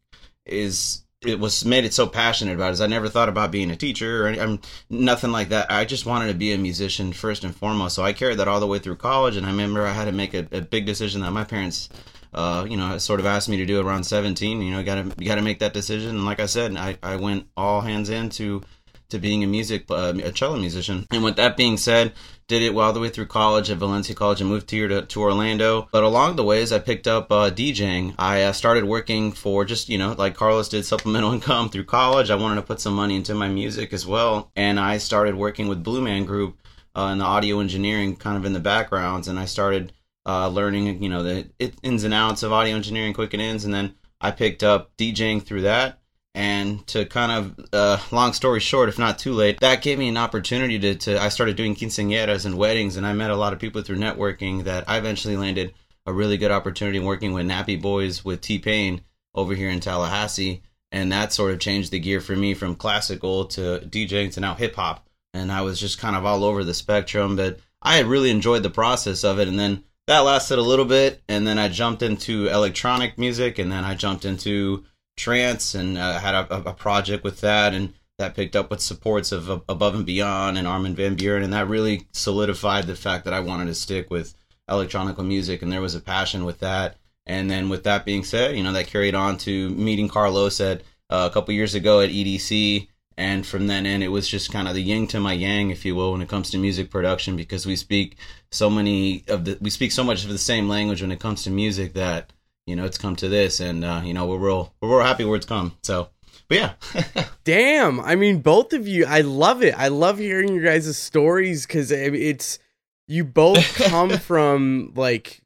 is 0.45 1.03
it 1.25 1.39
was 1.39 1.65
made 1.65 1.85
it 1.85 1.93
so 1.93 2.07
passionate 2.07 2.55
about 2.55 2.73
is 2.73 2.81
I 2.81 2.87
never 2.87 3.09
thought 3.09 3.29
about 3.29 3.51
being 3.51 3.71
a 3.71 3.75
teacher 3.75 4.23
or 4.23 4.27
any, 4.27 4.39
I'm 4.39 4.59
nothing 4.89 5.31
like 5.31 5.49
that. 5.49 5.71
I 5.71 5.85
just 5.85 6.05
wanted 6.05 6.27
to 6.27 6.33
be 6.33 6.53
a 6.53 6.57
musician 6.57 7.13
first 7.13 7.43
and 7.43 7.55
foremost. 7.55 7.95
So 7.95 8.03
I 8.03 8.13
carried 8.13 8.39
that 8.39 8.47
all 8.47 8.59
the 8.59 8.67
way 8.67 8.79
through 8.79 8.97
college. 8.97 9.35
And 9.35 9.45
I 9.45 9.49
remember 9.49 9.85
I 9.85 9.93
had 9.93 10.05
to 10.05 10.11
make 10.11 10.33
a, 10.33 10.47
a 10.51 10.61
big 10.61 10.85
decision 10.85 11.21
that 11.21 11.31
my 11.31 11.43
parents, 11.43 11.89
uh, 12.33 12.65
you 12.69 12.77
know, 12.77 12.97
sort 12.97 13.19
of 13.19 13.25
asked 13.25 13.49
me 13.49 13.57
to 13.57 13.65
do 13.65 13.79
around 13.79 14.03
17. 14.03 14.61
You 14.61 14.71
know, 14.71 14.79
you 14.79 14.85
got 14.85 14.95
to 14.95 15.25
got 15.25 15.35
to 15.35 15.41
make 15.41 15.59
that 15.59 15.73
decision. 15.73 16.09
And 16.11 16.25
like 16.25 16.39
I 16.39 16.45
said, 16.45 16.75
I, 16.77 16.97
I 17.01 17.15
went 17.15 17.47
all 17.55 17.81
hands 17.81 18.09
into 18.09 18.61
to 19.09 19.19
being 19.19 19.43
a 19.43 19.47
music 19.47 19.85
uh, 19.89 20.13
a 20.23 20.31
cello 20.31 20.57
musician. 20.57 21.05
And 21.11 21.23
with 21.23 21.35
that 21.37 21.57
being 21.57 21.77
said, 21.77 22.13
did 22.47 22.61
it 22.61 22.75
all 22.75 22.93
the 22.93 22.99
way 22.99 23.09
through 23.09 23.25
college 23.27 23.69
at 23.69 23.77
Valencia 23.77 24.13
College 24.13 24.41
and 24.41 24.49
moved 24.49 24.69
here 24.69 24.87
to, 24.87 25.03
to 25.03 25.21
Orlando. 25.21 25.87
But 25.91 26.03
along 26.03 26.35
the 26.35 26.43
ways, 26.43 26.71
I 26.71 26.79
picked 26.79 27.07
up 27.07 27.31
uh, 27.31 27.49
DJing. 27.49 28.15
I 28.19 28.43
uh, 28.43 28.53
started 28.53 28.83
working 28.83 29.31
for 29.31 29.65
just, 29.65 29.89
you 29.89 29.97
know, 29.97 30.13
like 30.17 30.35
Carlos 30.35 30.69
did 30.69 30.85
supplemental 30.85 31.33
income 31.33 31.69
through 31.69 31.85
college. 31.85 32.29
I 32.29 32.35
wanted 32.35 32.55
to 32.55 32.67
put 32.67 32.81
some 32.81 32.93
money 32.93 33.15
into 33.15 33.33
my 33.33 33.47
music 33.47 33.93
as 33.93 34.05
well. 34.05 34.51
And 34.55 34.79
I 34.79 34.97
started 34.97 35.35
working 35.35 35.67
with 35.67 35.83
Blue 35.83 36.01
Man 36.01 36.25
Group 36.25 36.59
uh, 36.95 37.09
in 37.11 37.17
the 37.17 37.25
audio 37.25 37.59
engineering 37.59 38.15
kind 38.15 38.37
of 38.37 38.45
in 38.45 38.53
the 38.53 38.59
backgrounds. 38.59 39.27
And 39.27 39.39
I 39.39 39.45
started 39.45 39.93
uh, 40.25 40.47
learning, 40.49 41.01
you 41.01 41.09
know, 41.09 41.23
the 41.23 41.49
ins 41.81 42.03
and 42.03 42.13
outs 42.13 42.43
of 42.43 42.51
audio 42.51 42.75
engineering, 42.75 43.13
quick 43.13 43.33
and 43.33 43.41
ins. 43.41 43.65
And 43.65 43.73
then 43.73 43.95
I 44.19 44.31
picked 44.31 44.63
up 44.63 44.95
DJing 44.97 45.43
through 45.43 45.61
that 45.61 46.02
and 46.35 46.85
to 46.87 47.05
kind 47.05 47.31
of 47.31 47.65
uh, 47.73 47.97
long 48.11 48.33
story 48.33 48.59
short 48.59 48.89
if 48.89 48.97
not 48.97 49.19
too 49.19 49.33
late 49.33 49.59
that 49.59 49.81
gave 49.83 49.99
me 49.99 50.09
an 50.09 50.17
opportunity 50.17 50.79
to, 50.79 50.95
to 50.95 51.21
i 51.21 51.29
started 51.29 51.55
doing 51.55 51.75
quinceañeras 51.75 52.45
and 52.45 52.57
weddings 52.57 52.97
and 52.97 53.05
i 53.05 53.13
met 53.13 53.29
a 53.29 53.35
lot 53.35 53.53
of 53.53 53.59
people 53.59 53.81
through 53.81 53.97
networking 53.97 54.63
that 54.63 54.83
i 54.87 54.97
eventually 54.97 55.37
landed 55.37 55.73
a 56.05 56.13
really 56.13 56.37
good 56.37 56.51
opportunity 56.51 56.99
working 56.99 57.33
with 57.33 57.45
nappy 57.45 57.81
boys 57.81 58.25
with 58.25 58.41
t-pain 58.41 59.01
over 59.35 59.55
here 59.55 59.69
in 59.69 59.79
tallahassee. 59.79 60.61
And 60.91 61.11
that 61.11 61.33
sort 61.33 61.53
of 61.53 61.59
changed 61.59 61.91
the 61.91 61.99
gear 61.99 62.21
for 62.21 62.35
me 62.35 62.53
from 62.53 62.75
classical 62.75 63.45
to 63.45 63.79
djing 63.79 64.31
to 64.33 64.39
now 64.39 64.53
hip-hop 64.53 65.07
and 65.33 65.51
i 65.51 65.61
was 65.61 65.79
just 65.79 65.97
kind 65.97 66.15
of 66.15 66.25
all 66.25 66.43
over 66.43 66.63
the 66.63 66.73
spectrum 66.73 67.35
but 67.35 67.59
i 67.81 67.95
had 67.95 68.05
really 68.05 68.29
enjoyed 68.29 68.63
the 68.63 68.69
process 68.69 69.23
of 69.23 69.39
it. 69.39 69.47
And 69.47 69.57
then 69.57 69.83
that 70.05 70.19
lasted 70.19 70.59
a 70.59 70.63
little 70.63 70.85
bit 70.85 71.21
and 71.27 71.47
then 71.47 71.57
i 71.57 71.67
jumped 71.67 72.03
into 72.03 72.47
electronic 72.47 73.17
music 73.17 73.57
and 73.57 73.71
then 73.71 73.83
i 73.83 73.95
jumped 73.95 74.25
into 74.25 74.83
trance 75.15 75.75
and 75.75 75.97
uh, 75.97 76.19
had 76.19 76.33
a, 76.33 76.69
a, 76.69 76.73
project 76.73 77.23
with 77.23 77.41
that 77.41 77.73
and 77.73 77.93
that 78.17 78.35
picked 78.35 78.55
up 78.55 78.69
with 78.71 78.81
supports 78.81 79.31
of 79.31 79.49
uh, 79.49 79.59
above 79.69 79.93
and 79.95 80.05
beyond 80.05 80.57
and 80.57 80.67
armin 80.67 80.95
van 80.95 81.15
buuren 81.15 81.43
and 81.43 81.53
that 81.53 81.67
really 81.67 82.07
solidified 82.11 82.87
the 82.87 82.95
fact 82.95 83.23
that 83.25 83.33
i 83.33 83.39
wanted 83.39 83.65
to 83.65 83.75
stick 83.75 84.09
with 84.09 84.33
electronic 84.69 85.17
music 85.19 85.61
and 85.61 85.71
there 85.71 85.81
was 85.81 85.95
a 85.95 85.99
passion 85.99 86.45
with 86.45 86.59
that. 86.59 86.95
And 87.25 87.49
then 87.49 87.69
with 87.69 87.83
that 87.83 88.05
being 88.05 88.23
said 88.23 88.57
you 88.57 88.63
know 88.63 88.73
that 88.73 88.87
carried 88.87 89.15
on 89.15 89.37
to 89.39 89.69
meeting 89.69 90.09
carlos 90.09 90.59
at 90.59 90.81
uh, 91.09 91.29
a 91.29 91.33
couple 91.33 91.53
years 91.53 91.73
ago 91.73 92.01
at 92.01 92.09
edc 92.09 92.89
and 93.17 93.45
from 93.45 93.67
then 93.67 93.85
in 93.85 94.01
it 94.01 94.11
was 94.11 94.27
just 94.27 94.51
kind 94.51 94.67
of 94.67 94.73
the 94.73 94.81
yin 94.81 95.07
to 95.07 95.21
my 95.21 95.31
yang 95.31 95.69
if 95.69 95.85
you 95.85 95.95
will 95.95 96.11
when 96.11 96.21
it 96.21 96.27
comes 96.27 96.49
to 96.49 96.57
music 96.57 96.89
production 96.89 97.37
because 97.37 97.65
we 97.65 97.77
speak 97.77 98.17
so 98.51 98.69
many 98.69 99.23
of 99.29 99.45
the 99.45 99.57
we 99.61 99.69
speak 99.69 99.93
so 99.93 100.03
much 100.03 100.25
of 100.25 100.31
the 100.31 100.37
same 100.37 100.67
language 100.67 101.01
when 101.01 101.13
it 101.13 101.19
comes 101.21 101.43
to 101.43 101.49
music 101.49 101.93
that 101.93 102.33
you 102.65 102.75
know 102.75 102.85
it's 102.85 102.97
come 102.97 103.15
to 103.15 103.27
this 103.29 103.59
and 103.59 103.83
uh, 103.83 104.01
you 104.03 104.13
know 104.13 104.25
we're 104.25 104.37
real 104.37 104.73
we're 104.81 104.89
real 104.89 105.05
happy 105.05 105.25
where 105.25 105.35
it's 105.35 105.45
come 105.45 105.75
so 105.81 106.09
but 106.47 106.57
yeah 106.57 107.23
Damn. 107.43 107.99
I 107.99 108.15
mean, 108.15 108.39
both 108.39 108.73
of 108.73 108.87
you, 108.87 109.05
I 109.05 109.21
love 109.21 109.63
it. 109.63 109.77
I 109.77 109.89
love 109.89 110.17
hearing 110.17 110.53
your 110.53 110.63
guys' 110.63 110.97
stories 110.97 111.65
because 111.65 111.91
it's, 111.91 112.59
you 113.07 113.25
both 113.25 113.75
come 113.75 114.17
from 114.17 114.93
like 114.95 115.41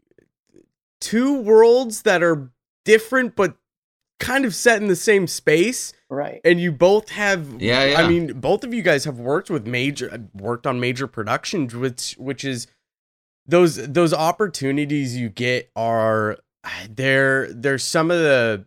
two 1.02 1.42
worlds 1.42 2.04
that 2.04 2.22
are 2.22 2.52
different, 2.86 3.36
but 3.36 3.58
kind 4.20 4.46
of 4.46 4.54
set 4.54 4.82
in 4.82 4.88
the 4.88 4.96
same 4.96 5.26
space. 5.28 5.94
Right. 6.10 6.40
And 6.46 6.62
you 6.62 6.72
both 6.72 7.10
have, 7.10 7.62
Yeah, 7.62 7.84
yeah. 7.86 8.02
I 8.02 8.08
mean, 8.08 8.40
both 8.40 8.64
of 8.64 8.74
you 8.74 8.84
guys 8.84 9.06
have 9.06 9.20
worked 9.20 9.50
with 9.50 9.66
major, 9.66 10.30
worked 10.34 10.68
on 10.68 10.80
major 10.80 11.08
productions, 11.08 11.76
which, 11.76 12.16
which 12.20 12.46
is 12.46 12.68
those, 13.48 13.76
those 13.88 14.14
opportunities 14.14 15.18
you 15.18 15.30
get 15.30 15.72
are, 15.76 16.38
they're, 16.90 17.52
they're 17.54 17.78
some 17.78 18.12
of 18.12 18.20
the, 18.20 18.66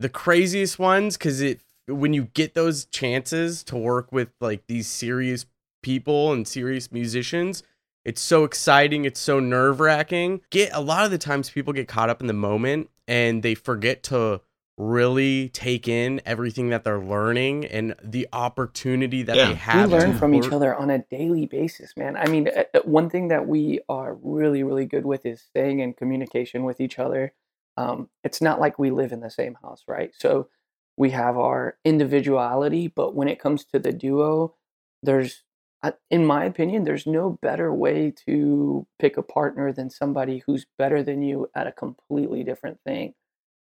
the 0.00 0.08
craziest 0.08 0.78
ones 0.78 1.16
because 1.16 1.40
it 1.40 1.60
when 1.86 2.12
you 2.12 2.24
get 2.34 2.52
those 2.54 2.84
chances 2.84 3.64
to 3.64 3.74
work 3.74 4.12
with 4.12 4.28
like 4.42 4.66
these 4.66 4.86
serious 4.86 5.46
people 5.82 6.32
and 6.32 6.46
serious 6.46 6.92
musicians 6.92 7.62
it's 8.08 8.22
so 8.22 8.44
exciting 8.44 9.04
it's 9.04 9.20
so 9.20 9.38
nerve-wracking. 9.38 10.40
Get 10.48 10.70
a 10.72 10.80
lot 10.80 11.04
of 11.04 11.10
the 11.10 11.18
times 11.18 11.50
people 11.50 11.74
get 11.74 11.88
caught 11.88 12.08
up 12.08 12.22
in 12.22 12.26
the 12.26 12.32
moment 12.32 12.88
and 13.06 13.42
they 13.42 13.54
forget 13.54 14.02
to 14.04 14.40
really 14.78 15.48
take 15.48 15.88
in 15.88 16.20
everything 16.24 16.70
that 16.70 16.84
they're 16.84 17.00
learning 17.00 17.66
and 17.66 17.96
the 18.02 18.28
opportunity 18.32 19.24
that 19.24 19.36
Yeah. 19.36 19.48
they 19.48 19.54
have 19.54 19.90
we 19.90 19.98
learn 19.98 20.12
to 20.12 20.18
from 20.18 20.34
each 20.36 20.52
other 20.52 20.72
on 20.72 20.88
a 20.88 21.00
daily 21.10 21.46
basis 21.46 21.96
man. 21.96 22.16
I 22.16 22.26
mean 22.28 22.48
uh, 22.48 22.62
uh, 22.72 22.80
one 22.84 23.10
thing 23.10 23.28
that 23.28 23.48
we 23.48 23.80
are 23.88 24.14
really 24.22 24.62
really 24.62 24.86
good 24.86 25.04
with 25.04 25.26
is 25.26 25.42
staying 25.42 25.80
in 25.80 25.94
communication 25.94 26.62
with 26.62 26.80
each 26.80 26.98
other. 26.98 27.32
Um, 27.76 28.08
it's 28.22 28.40
not 28.40 28.60
like 28.60 28.78
we 28.78 28.90
live 28.90 29.10
in 29.10 29.20
the 29.20 29.30
same 29.30 29.56
house 29.60 29.82
right? 29.88 30.12
So 30.16 30.48
we 30.96 31.10
have 31.10 31.36
our 31.36 31.76
individuality 31.84 32.86
but 32.86 33.16
when 33.16 33.26
it 33.26 33.40
comes 33.40 33.64
to 33.66 33.80
the 33.80 33.92
duo 33.92 34.54
there's 35.02 35.42
uh, 35.82 35.92
in 36.08 36.24
my 36.24 36.44
opinion 36.44 36.84
there's 36.84 37.06
no 37.06 37.36
better 37.42 37.74
way 37.74 38.12
to 38.26 38.86
pick 39.00 39.16
a 39.16 39.22
partner 39.22 39.72
than 39.72 39.90
somebody 39.90 40.44
who's 40.46 40.66
better 40.78 41.02
than 41.02 41.20
you 41.22 41.48
at 41.56 41.66
a 41.66 41.72
completely 41.72 42.44
different 42.44 42.78
thing 42.84 43.14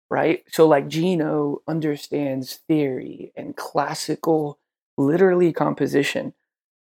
right 0.09 0.43
so 0.51 0.67
like 0.67 0.87
gino 0.87 1.61
understands 1.67 2.59
theory 2.67 3.31
and 3.35 3.55
classical 3.55 4.59
literally 4.97 5.53
composition. 5.53 6.33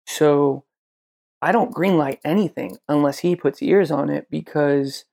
So 0.06 0.64
I 1.42 1.52
don't 1.52 1.74
greenlight 1.74 2.18
anything 2.24 2.78
unless 2.88 3.20
he 3.20 3.36
puts 3.36 3.62
ears 3.62 3.90
on 3.90 4.10
it 4.10 4.28
because 4.30 5.04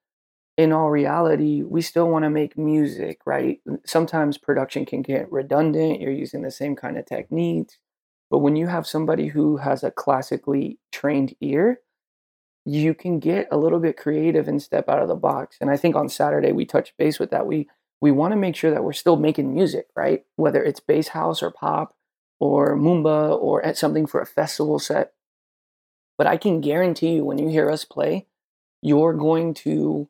in 0.57 0.71
all 0.71 0.89
reality, 0.89 1.63
we 1.63 1.81
still 1.81 2.09
want 2.09 2.23
to 2.23 2.29
make 2.29 2.57
music, 2.57 3.19
right? 3.25 3.59
Sometimes 3.85 4.37
production 4.37 4.85
can 4.85 5.01
get 5.01 5.31
redundant, 5.31 5.99
you're 5.99 6.11
using 6.11 6.41
the 6.41 6.51
same 6.51 6.75
kind 6.75 6.97
of 6.97 7.05
techniques. 7.05 7.77
But 8.31 8.39
when 8.39 8.55
you 8.55 8.67
have 8.67 8.87
somebody 8.87 9.27
who 9.27 9.57
has 9.57 9.83
a 9.83 9.91
classically 9.91 10.79
trained 10.91 11.35
ear, 11.41 11.81
you 12.65 12.95
can 12.95 13.19
get 13.19 13.47
a 13.51 13.57
little 13.57 13.79
bit 13.79 13.97
creative 13.97 14.47
and 14.47 14.61
step 14.61 14.89
out 14.89 15.01
of 15.01 15.07
the 15.07 15.15
box. 15.15 15.57
And 15.61 15.69
I 15.69 15.77
think 15.77 15.95
on 15.95 16.09
Saturday 16.09 16.51
we 16.51 16.65
touched 16.65 16.97
base 16.97 17.19
with 17.19 17.29
that. 17.31 17.45
We 17.45 17.67
we 18.01 18.11
want 18.11 18.31
to 18.33 18.37
make 18.37 18.55
sure 18.55 18.71
that 18.71 18.83
we're 18.83 18.93
still 18.93 19.15
making 19.15 19.53
music, 19.53 19.87
right? 19.95 20.25
Whether 20.35 20.63
it's 20.63 20.79
bass 20.79 21.09
house 21.09 21.41
or 21.41 21.51
pop 21.51 21.95
or 22.39 22.75
Moomba 22.75 23.37
or 23.39 23.65
at 23.65 23.77
something 23.77 24.05
for 24.05 24.21
a 24.21 24.25
festival 24.25 24.79
set. 24.79 25.13
But 26.17 26.27
I 26.27 26.37
can 26.37 26.61
guarantee 26.61 27.15
you 27.15 27.25
when 27.25 27.37
you 27.37 27.49
hear 27.49 27.69
us 27.69 27.85
play, 27.85 28.27
you're 28.81 29.13
going 29.13 29.53
to 29.55 30.09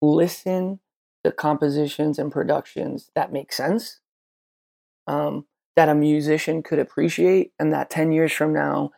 listen 0.00 0.80
to 1.24 1.32
compositions 1.32 2.18
and 2.18 2.32
productions 2.32 3.10
that 3.14 3.32
make 3.32 3.52
sense, 3.52 4.00
um, 5.06 5.46
that 5.76 5.88
a 5.88 5.94
musician 5.94 6.62
could 6.62 6.78
appreciate, 6.78 7.52
and 7.58 7.72
that 7.72 7.90
10 7.90 8.12
years 8.12 8.32
from 8.32 8.52
now, 8.52 8.90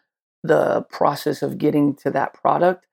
the 0.42 0.82
process 0.90 1.42
of 1.42 1.58
getting 1.58 1.94
to 1.94 2.10
that 2.10 2.34
product 2.34 2.86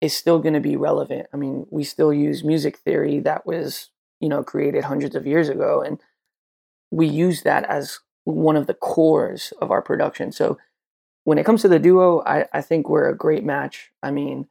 is 0.00 0.16
still 0.16 0.38
going 0.38 0.54
to 0.54 0.60
be 0.60 0.76
relevant. 0.76 1.26
I 1.32 1.36
mean, 1.36 1.66
we 1.70 1.84
still 1.84 2.12
use 2.12 2.44
music 2.44 2.78
theory 2.78 3.20
that 3.20 3.46
was, 3.46 3.90
you 4.20 4.28
know, 4.28 4.42
created 4.42 4.84
hundreds 4.84 5.14
of 5.14 5.26
years 5.26 5.48
ago, 5.48 5.82
and 5.82 6.00
we 6.90 7.06
use 7.06 7.42
that 7.42 7.64
as 7.64 8.00
one 8.24 8.56
of 8.56 8.66
the 8.66 8.74
cores 8.74 9.52
of 9.60 9.70
our 9.70 9.82
production. 9.82 10.32
So 10.32 10.58
when 11.24 11.38
it 11.38 11.44
comes 11.46 11.62
to 11.62 11.68
the 11.68 11.78
duo, 11.78 12.22
I, 12.24 12.46
I 12.52 12.60
think 12.60 12.88
we're 12.88 13.08
a 13.08 13.16
great 13.16 13.44
match. 13.44 13.90
I 14.02 14.10
mean, 14.10 14.48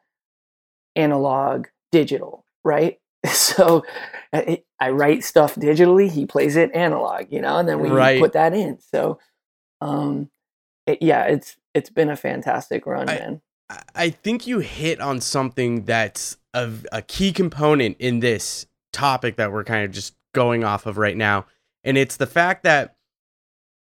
analog, 0.95 1.67
digital, 1.91 2.45
right? 2.63 2.99
So 3.33 3.83
I, 4.31 4.61
I 4.79 4.91
write 4.91 5.23
stuff 5.23 5.55
digitally, 5.55 6.11
he 6.11 6.25
plays 6.27 6.55
it 6.55 6.69
analog, 6.75 7.25
you 7.31 7.41
know, 7.41 7.57
and 7.57 7.67
then 7.67 7.79
we 7.79 7.89
Right. 7.89 8.19
put 8.19 8.33
that 8.33 8.53
in. 8.53 8.77
So, 8.79 9.17
um, 9.81 10.29
it, 10.85 11.01
yeah, 11.01 11.23
it's 11.23 11.57
it's 11.73 11.89
been 11.89 12.09
a 12.11 12.15
fantastic 12.15 12.85
run, 12.85 13.09
I- 13.09 13.15
man. 13.15 13.41
I- 13.69 13.81
I 13.95 14.09
think 14.11 14.45
you 14.45 14.59
hit 14.59 15.01
on 15.01 15.21
something 15.21 15.85
that's 15.85 16.37
a, 16.53 16.71
a 16.91 17.01
key 17.01 17.31
component 17.33 17.97
in 17.97 18.19
this 18.19 18.67
topic 18.95 19.35
that 19.35 19.51
we're 19.51 19.63
kind 19.63 19.85
of 19.85 19.91
just 19.91 20.15
going 20.33 20.63
off 20.63 20.85
of 20.85 20.97
right 20.97 21.17
now. 21.17 21.45
And 21.83 21.97
it's 21.97 22.17
the 22.17 22.25
fact 22.25 22.63
that 22.63 22.95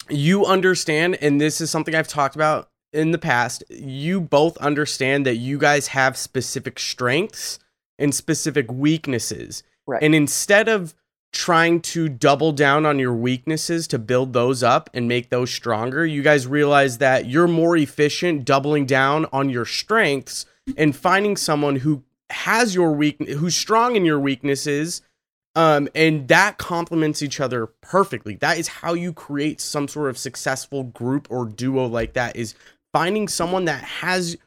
you 0.10 0.46
understand, 0.46 1.18
and 1.22 1.40
this 1.40 1.62
is 1.62 1.70
something 1.70 1.96
I've 1.96 2.08
talked 2.08 2.36
about 2.36 2.70
in 2.92 3.12
the 3.12 3.18
past, 3.18 3.64
you 3.70 4.20
both 4.20 4.58
understand 4.58 5.26
that 5.26 5.38
you 5.38 5.58
guys 5.58 5.88
have 5.88 6.18
specific 6.18 6.80
strengths 6.80 7.60
and 7.98 8.14
specific 8.14 8.72
weaknesses. 8.72 9.64
Right. 9.88 10.02
And 10.04 10.14
instead 10.14 10.68
of 10.68 10.94
trying 11.32 11.82
to 11.82 12.08
double 12.08 12.52
down 12.52 12.86
on 12.86 13.00
your 13.00 13.14
weaknesses 13.14 13.88
to 13.88 13.98
build 13.98 14.34
those 14.34 14.62
up 14.62 14.90
and 14.94 15.08
make 15.08 15.30
those 15.30 15.52
stronger, 15.52 16.06
you 16.06 16.22
guys 16.22 16.46
realize 16.46 17.00
that 17.00 17.26
you're 17.26 17.48
more 17.48 17.76
efficient 17.76 18.46
doubling 18.46 18.86
down 18.86 19.26
on 19.34 19.50
your 19.50 19.66
strengths 19.66 20.46
and 20.78 20.96
finding 20.96 21.36
someone 21.36 21.78
who 21.78 22.04
has 22.30 22.74
your 22.74 22.92
weak 22.92 23.28
who's 23.28 23.56
strong 23.56 23.96
in 23.96 24.06
your 24.06 24.20
weaknesses 24.20 25.02
um 25.56 25.88
and 25.94 26.28
that 26.28 26.58
complements 26.58 27.22
each 27.22 27.40
other 27.40 27.68
perfectly. 27.82 28.36
That 28.36 28.58
is 28.58 28.68
how 28.68 28.94
you 28.94 29.14
create 29.14 29.62
some 29.62 29.88
sort 29.88 30.10
of 30.10 30.18
successful 30.18 30.84
group 30.84 31.28
or 31.30 31.46
duo 31.46 31.86
like 31.86 32.14
that 32.14 32.36
is 32.36 32.56
finding 32.92 33.28
someone 33.28 33.66
that 33.66 33.84
has 33.84 34.38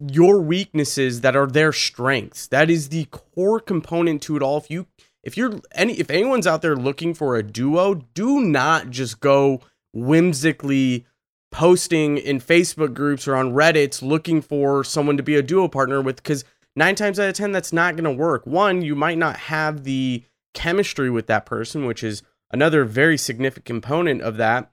your 0.00 0.40
weaknesses 0.40 1.20
that 1.20 1.36
are 1.36 1.46
their 1.46 1.72
strengths. 1.72 2.48
That 2.48 2.70
is 2.70 2.88
the 2.88 3.04
core 3.06 3.60
component 3.60 4.22
to 4.22 4.36
it 4.36 4.42
all. 4.42 4.58
If 4.58 4.70
you 4.70 4.86
if 5.22 5.36
you're 5.36 5.60
any 5.74 5.94
if 5.94 6.10
anyone's 6.10 6.46
out 6.46 6.62
there 6.62 6.76
looking 6.76 7.14
for 7.14 7.36
a 7.36 7.42
duo 7.42 7.94
do 7.94 8.40
not 8.40 8.90
just 8.90 9.20
go 9.20 9.60
whimsically 9.92 11.06
posting 11.50 12.18
in 12.18 12.40
facebook 12.40 12.94
groups 12.94 13.28
or 13.28 13.36
on 13.36 13.52
reddits 13.52 14.02
looking 14.02 14.40
for 14.40 14.82
someone 14.82 15.16
to 15.16 15.22
be 15.22 15.36
a 15.36 15.42
duo 15.42 15.68
partner 15.68 16.00
with 16.00 16.16
because 16.16 16.44
nine 16.76 16.94
times 16.94 17.18
out 17.18 17.28
of 17.28 17.34
ten 17.34 17.52
that's 17.52 17.72
not 17.72 17.96
going 17.96 18.04
to 18.04 18.22
work. 18.22 18.46
One 18.46 18.82
you 18.82 18.94
might 18.94 19.18
not 19.18 19.36
have 19.36 19.84
the 19.84 20.24
chemistry 20.54 21.10
with 21.10 21.26
that 21.28 21.46
person 21.46 21.86
which 21.86 22.04
is 22.04 22.22
another 22.50 22.84
very 22.84 23.16
significant 23.16 23.64
component 23.64 24.20
of 24.20 24.36
that. 24.36 24.70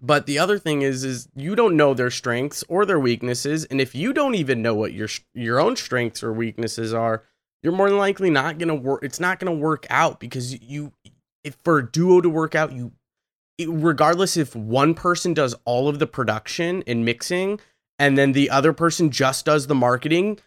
But 0.00 0.26
the 0.26 0.38
other 0.38 0.58
thing 0.58 0.82
is 0.82 1.04
is 1.04 1.28
you 1.34 1.56
don't 1.56 1.76
know 1.76 1.94
their 1.94 2.10
strengths 2.10 2.62
or 2.68 2.84
their 2.84 3.00
weaknesses 3.00 3.64
and 3.64 3.80
if 3.80 3.94
you 3.94 4.12
don't 4.12 4.34
even 4.34 4.62
know 4.62 4.74
what 4.74 4.92
your 4.92 5.08
your 5.34 5.58
own 5.58 5.76
strengths 5.76 6.22
or 6.22 6.32
weaknesses 6.32 6.92
are 6.92 7.24
you're 7.62 7.72
more 7.72 7.88
than 7.88 7.98
likely 7.98 8.30
not 8.30 8.58
going 8.58 8.68
to 8.68 8.74
work 8.74 9.02
it's 9.02 9.20
not 9.20 9.38
going 9.38 9.52
to 9.52 9.60
work 9.60 9.86
out 9.90 10.20
because 10.20 10.60
you 10.60 10.92
if 11.42 11.56
for 11.64 11.78
a 11.78 11.90
duo 11.90 12.20
to 12.20 12.28
work 12.28 12.54
out 12.54 12.72
you 12.72 12.92
it- 13.58 13.68
regardless 13.70 14.36
if 14.36 14.54
one 14.54 14.94
person 14.94 15.32
does 15.32 15.54
all 15.64 15.88
of 15.88 15.98
the 15.98 16.06
production 16.06 16.84
and 16.86 17.04
mixing 17.04 17.58
and 17.98 18.18
then 18.18 18.32
the 18.32 18.50
other 18.50 18.74
person 18.74 19.10
just 19.10 19.46
does 19.46 19.66
the 19.66 19.74
marketing 19.74 20.38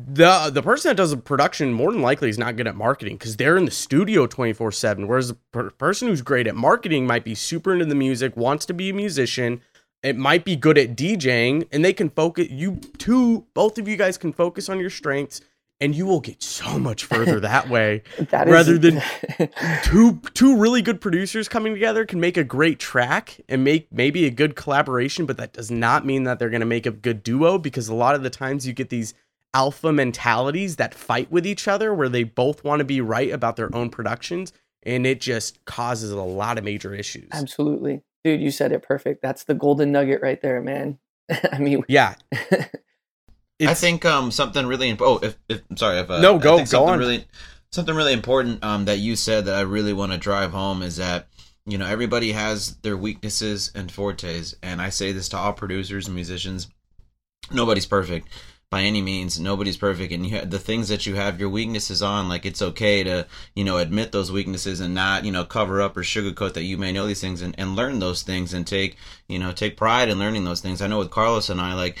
the 0.00 0.50
the 0.52 0.62
person 0.62 0.90
that 0.90 0.96
does 0.96 1.10
the 1.10 1.16
production 1.16 1.72
more 1.72 1.90
than 1.90 2.00
likely 2.00 2.28
is 2.28 2.38
not 2.38 2.54
good 2.56 2.68
at 2.68 2.76
marketing 2.76 3.16
because 3.16 3.36
they're 3.36 3.56
in 3.56 3.64
the 3.64 3.70
studio 3.70 4.26
24 4.28 4.70
7 4.70 5.08
whereas 5.08 5.28
the 5.28 5.34
per- 5.52 5.70
person 5.70 6.06
who's 6.06 6.22
great 6.22 6.46
at 6.46 6.54
marketing 6.54 7.04
might 7.04 7.24
be 7.24 7.34
super 7.34 7.72
into 7.72 7.84
the 7.84 7.96
music 7.96 8.36
wants 8.36 8.64
to 8.64 8.72
be 8.72 8.90
a 8.90 8.94
musician 8.94 9.60
it 10.04 10.16
might 10.16 10.44
be 10.44 10.54
good 10.54 10.78
at 10.78 10.94
djing 10.96 11.66
and 11.72 11.84
they 11.84 11.92
can 11.92 12.08
focus 12.10 12.48
you 12.48 12.76
two 12.98 13.44
both 13.54 13.76
of 13.76 13.88
you 13.88 13.96
guys 13.96 14.16
can 14.16 14.32
focus 14.32 14.68
on 14.68 14.78
your 14.78 14.90
strengths 14.90 15.40
and 15.80 15.94
you 15.96 16.06
will 16.06 16.20
get 16.20 16.40
so 16.42 16.78
much 16.78 17.04
further 17.04 17.40
that 17.40 17.68
way 17.76 18.02
That 18.30 18.46
is 18.46 18.52
rather 18.52 18.78
than- 18.78 19.02
two 19.82 20.20
two 20.32 20.56
really 20.56 20.80
good 20.80 21.00
producers 21.00 21.48
coming 21.48 21.74
together 21.74 22.06
can 22.06 22.20
make 22.20 22.36
a 22.36 22.44
great 22.44 22.78
track 22.78 23.40
and 23.48 23.64
make 23.64 23.92
maybe 23.92 24.26
a 24.26 24.30
good 24.30 24.54
collaboration 24.54 25.26
but 25.26 25.38
that 25.38 25.52
does 25.52 25.72
not 25.72 26.06
mean 26.06 26.22
that 26.22 26.38
they're 26.38 26.50
going 26.50 26.60
to 26.60 26.66
make 26.66 26.86
a 26.86 26.92
good 26.92 27.24
duo 27.24 27.58
because 27.58 27.88
a 27.88 27.94
lot 27.94 28.14
of 28.14 28.22
the 28.22 28.30
times 28.30 28.64
you 28.64 28.72
get 28.72 28.90
these 28.90 29.12
alpha 29.54 29.92
mentalities 29.92 30.76
that 30.76 30.94
fight 30.94 31.30
with 31.30 31.46
each 31.46 31.66
other 31.66 31.92
where 31.94 32.08
they 32.08 32.22
both 32.22 32.62
want 32.64 32.80
to 32.80 32.84
be 32.84 33.00
right 33.00 33.30
about 33.32 33.56
their 33.56 33.74
own 33.74 33.88
productions 33.90 34.52
and 34.84 35.06
it 35.06 35.20
just 35.20 35.64
causes 35.64 36.10
a 36.12 36.20
lot 36.22 36.58
of 36.58 36.64
major 36.64 36.94
issues 36.94 37.28
Absolutely. 37.32 38.02
Dude, 38.24 38.40
you 38.40 38.50
said 38.50 38.72
it 38.72 38.82
perfect. 38.82 39.22
That's 39.22 39.44
the 39.44 39.54
golden 39.54 39.92
nugget 39.92 40.20
right 40.22 40.40
there, 40.42 40.60
man. 40.60 40.98
I 41.52 41.58
mean, 41.58 41.84
yeah. 41.88 42.14
I 43.60 43.74
think 43.74 44.04
um 44.04 44.30
something 44.30 44.66
really 44.66 44.88
imp- 44.88 45.00
oh 45.02 45.18
if, 45.22 45.36
if 45.48 45.62
I'm 45.70 45.76
sorry 45.76 45.98
if 45.98 46.10
uh, 46.10 46.20
No, 46.20 46.36
I 46.36 46.38
go- 46.38 46.56
think 46.56 46.68
go 46.68 46.78
something 46.78 46.92
on. 46.94 46.98
really 46.98 47.24
something 47.72 47.94
really 47.94 48.12
important 48.12 48.62
um 48.62 48.84
that 48.84 48.98
you 48.98 49.16
said 49.16 49.46
that 49.46 49.54
I 49.56 49.62
really 49.62 49.92
want 49.92 50.12
to 50.12 50.18
drive 50.18 50.52
home 50.52 50.82
is 50.82 50.96
that 50.96 51.28
you 51.66 51.76
know 51.78 51.86
everybody 51.86 52.32
has 52.32 52.76
their 52.78 52.96
weaknesses 52.96 53.72
and 53.74 53.90
fortes 53.90 54.54
and 54.62 54.80
I 54.80 54.90
say 54.90 55.12
this 55.12 55.28
to 55.30 55.36
all 55.36 55.52
producers 55.52 56.06
and 56.06 56.14
musicians 56.14 56.68
nobody's 57.50 57.86
perfect 57.86 58.28
by 58.70 58.82
any 58.82 59.00
means 59.00 59.40
nobody's 59.40 59.78
perfect 59.78 60.12
and 60.12 60.26
you 60.26 60.36
ha- 60.36 60.44
the 60.44 60.58
things 60.58 60.88
that 60.88 61.06
you 61.06 61.14
have 61.14 61.40
your 61.40 61.48
weaknesses 61.48 62.02
on 62.02 62.28
like 62.28 62.44
it's 62.44 62.60
okay 62.60 63.02
to 63.02 63.26
you 63.54 63.64
know 63.64 63.78
admit 63.78 64.12
those 64.12 64.30
weaknesses 64.30 64.80
and 64.80 64.94
not 64.94 65.24
you 65.24 65.32
know 65.32 65.44
cover 65.44 65.80
up 65.80 65.96
or 65.96 66.02
sugarcoat 66.02 66.52
that 66.52 66.64
you 66.64 66.76
may 66.76 66.92
know 66.92 67.06
these 67.06 67.20
things 67.20 67.40
and, 67.40 67.54
and 67.58 67.74
learn 67.74 67.98
those 67.98 68.22
things 68.22 68.52
and 68.52 68.66
take 68.66 68.96
you 69.26 69.38
know 69.38 69.52
take 69.52 69.76
pride 69.76 70.10
in 70.10 70.18
learning 70.18 70.44
those 70.44 70.60
things. 70.60 70.82
I 70.82 70.86
know 70.86 70.98
with 70.98 71.10
carlos 71.10 71.48
and 71.48 71.60
i 71.60 71.74
like 71.74 71.98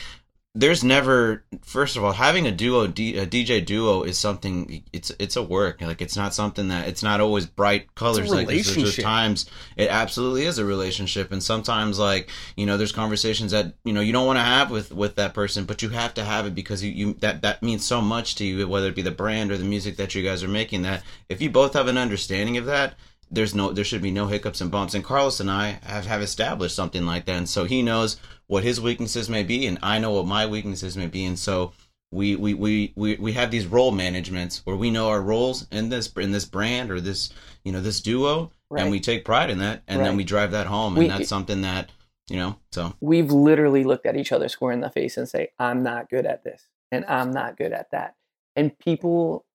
there's 0.54 0.82
never 0.82 1.44
first 1.62 1.96
of 1.96 2.02
all 2.02 2.12
having 2.12 2.46
a 2.46 2.50
duo 2.50 2.84
a 2.84 2.88
dj 2.88 3.64
duo 3.64 4.02
is 4.02 4.18
something 4.18 4.82
it's 4.92 5.12
it's 5.18 5.36
a 5.36 5.42
work. 5.42 5.80
Like 5.80 6.00
it's 6.00 6.16
not 6.16 6.34
something 6.34 6.68
that 6.68 6.88
it's 6.88 7.02
not 7.02 7.20
always 7.20 7.46
bright 7.46 7.94
colors 7.94 8.30
like 8.30 8.48
there's, 8.48 8.74
there's 8.74 8.96
times 8.96 9.46
it 9.76 9.88
absolutely 9.88 10.46
is 10.46 10.58
a 10.58 10.64
relationship. 10.64 11.32
And 11.32 11.42
sometimes 11.42 11.98
like 11.98 12.30
you 12.56 12.66
know 12.66 12.76
there's 12.76 12.92
conversations 12.92 13.52
that 13.52 13.74
you 13.84 13.92
know 13.92 14.00
you 14.00 14.12
don't 14.12 14.26
want 14.26 14.38
to 14.38 14.42
have 14.42 14.70
with 14.70 14.92
with 14.92 15.16
that 15.16 15.34
person 15.34 15.64
but 15.64 15.82
you 15.82 15.90
have 15.90 16.14
to 16.14 16.24
have 16.24 16.46
it 16.46 16.54
because 16.54 16.82
you, 16.82 16.90
you 16.90 17.12
that 17.20 17.42
that 17.42 17.62
means 17.62 17.84
so 17.84 18.00
much 18.00 18.34
to 18.36 18.44
you 18.44 18.66
whether 18.66 18.88
it 18.88 18.96
be 18.96 19.02
the 19.02 19.10
brand 19.10 19.52
or 19.52 19.58
the 19.58 19.64
music 19.64 19.96
that 19.96 20.14
you 20.14 20.22
guys 20.22 20.42
are 20.42 20.48
making 20.48 20.82
that 20.82 21.02
if 21.28 21.42
you 21.42 21.50
both 21.50 21.74
have 21.74 21.88
an 21.88 21.98
understanding 21.98 22.56
of 22.56 22.64
that 22.64 22.94
there's 23.30 23.54
no 23.54 23.72
there 23.72 23.84
should 23.84 24.02
be 24.02 24.10
no 24.10 24.26
hiccups 24.26 24.60
and 24.60 24.70
bumps. 24.70 24.94
And 24.94 25.04
carlos 25.04 25.40
and 25.40 25.50
i 25.50 25.78
have 25.82 26.06
have 26.06 26.22
established 26.22 26.74
something 26.76 27.04
like 27.06 27.24
that. 27.26 27.36
And 27.36 27.48
so 27.48 27.64
he 27.64 27.82
knows 27.82 28.16
what 28.46 28.64
his 28.64 28.80
weaknesses 28.80 29.28
may 29.28 29.42
be 29.42 29.66
and 29.66 29.78
i 29.82 29.98
know 29.98 30.12
what 30.12 30.26
my 30.26 30.46
weaknesses 30.46 30.96
may 30.96 31.06
be. 31.06 31.24
And 31.24 31.38
so 31.38 31.72
we 32.10 32.36
we 32.36 32.54
we 32.54 32.92
we, 32.96 33.16
we 33.16 33.32
have 33.34 33.50
these 33.50 33.66
role 33.66 33.90
managements 33.92 34.62
where 34.64 34.76
we 34.76 34.90
know 34.90 35.08
our 35.08 35.20
roles 35.20 35.66
in 35.70 35.90
this 35.90 36.10
in 36.16 36.32
this 36.32 36.46
brand 36.46 36.90
or 36.90 37.00
this 37.00 37.30
you 37.64 37.72
know 37.72 37.80
this 37.80 38.00
duo 38.00 38.50
Right. 38.70 38.82
and 38.82 38.90
we 38.90 39.00
take 39.00 39.24
pride 39.24 39.48
in 39.48 39.58
that. 39.60 39.82
And 39.88 40.04
then 40.04 40.14
we 40.16 40.24
drive 40.24 40.50
that 40.50 40.66
home. 40.66 40.92
And 40.94 41.04
We- 41.04 41.08
that's 41.08 41.28
something 41.28 41.62
that 41.62 41.90
you 42.28 42.36
know 42.36 42.56
so. 42.72 42.94
We've 43.00 43.30
literally 43.32 43.82
looked 43.84 44.04
at 44.04 44.16
each 44.16 44.30
other 44.32 44.48
square 44.48 44.72
in 44.72 44.80
the 44.80 44.90
face 44.90 45.16
and 45.16 45.26
say, 45.28 45.48
I'm 45.58 45.82
not 45.82 46.10
good 46.10 46.26
at 46.26 46.44
this 46.44 46.62
and 46.92 47.04
I'm 47.06 47.30
not 47.30 47.56
good 47.56 47.72
at 47.72 47.90
that. 47.92 48.14
And 48.56 48.78
people 48.78 49.46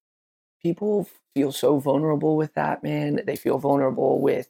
people 0.61 1.07
feel 1.35 1.51
so 1.51 1.79
vulnerable 1.79 2.35
with 2.35 2.53
that, 2.53 2.83
man. 2.83 3.21
They 3.25 3.35
feel 3.35 3.57
vulnerable 3.57 4.21
with 4.21 4.49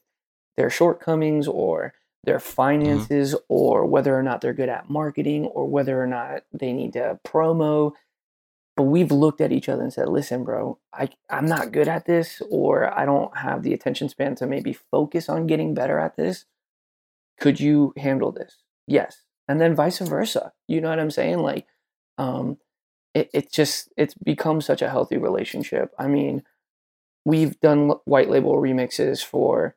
their 0.58 0.70
shortcomings 0.70 1.48
or 1.48 1.94
their 2.24 2.40
finances 2.40 3.36
or 3.50 3.86
whether 3.86 4.18
or 4.18 4.24
not 4.24 4.42
they're 4.42 4.54
good 4.54 4.70
at 4.70 4.90
marketing 4.90 5.46
or 5.46 5.68
whether 5.68 6.02
or 6.02 6.08
not 6.08 6.44
they 6.54 6.72
need 6.72 6.94
to 6.94 7.20
promo. 7.26 7.92
But 8.76 8.84
we've 8.84 9.12
looked 9.12 9.42
at 9.42 9.52
each 9.52 9.70
other 9.70 9.84
and 9.84 9.94
said, 9.94 10.10
listen, 10.10 10.44
bro, 10.44 10.80
I, 10.94 11.10
I'm 11.30 11.46
not 11.46 11.72
good 11.72 11.88
at 11.88 12.06
this, 12.06 12.42
or 12.50 12.98
I 12.98 13.06
don't 13.06 13.38
have 13.38 13.62
the 13.62 13.74
attention 13.74 14.10
span 14.10 14.36
to 14.36 14.48
maybe 14.48 14.74
focus 14.74 15.30
on 15.30 15.48
getting 15.48 15.74
better 15.76 16.00
at 16.00 16.16
this. 16.16 16.46
Could 17.40 17.60
you 17.60 17.94
handle 17.98 18.32
this? 18.32 18.58
Yes. 18.88 19.24
And 19.48 19.62
then 19.62 19.76
vice 19.76 20.00
versa. 20.00 20.54
You 20.68 20.82
know 20.82 20.90
what 20.90 21.00
I'm 21.00 21.12
saying? 21.12 21.40
Like, 21.40 21.68
um, 22.18 22.58
it, 23.14 23.30
it 23.34 23.52
just, 23.52 23.90
it's 23.96 24.16
become 24.16 24.60
such 24.62 24.82
a 24.82 24.90
healthy 24.90 25.18
relationship. 25.18 25.94
I 26.00 26.08
mean, 26.08 26.44
we've 27.26 27.60
done 27.60 27.94
white 28.06 28.30
label 28.30 28.56
remixes 28.56 29.24
for 29.24 29.76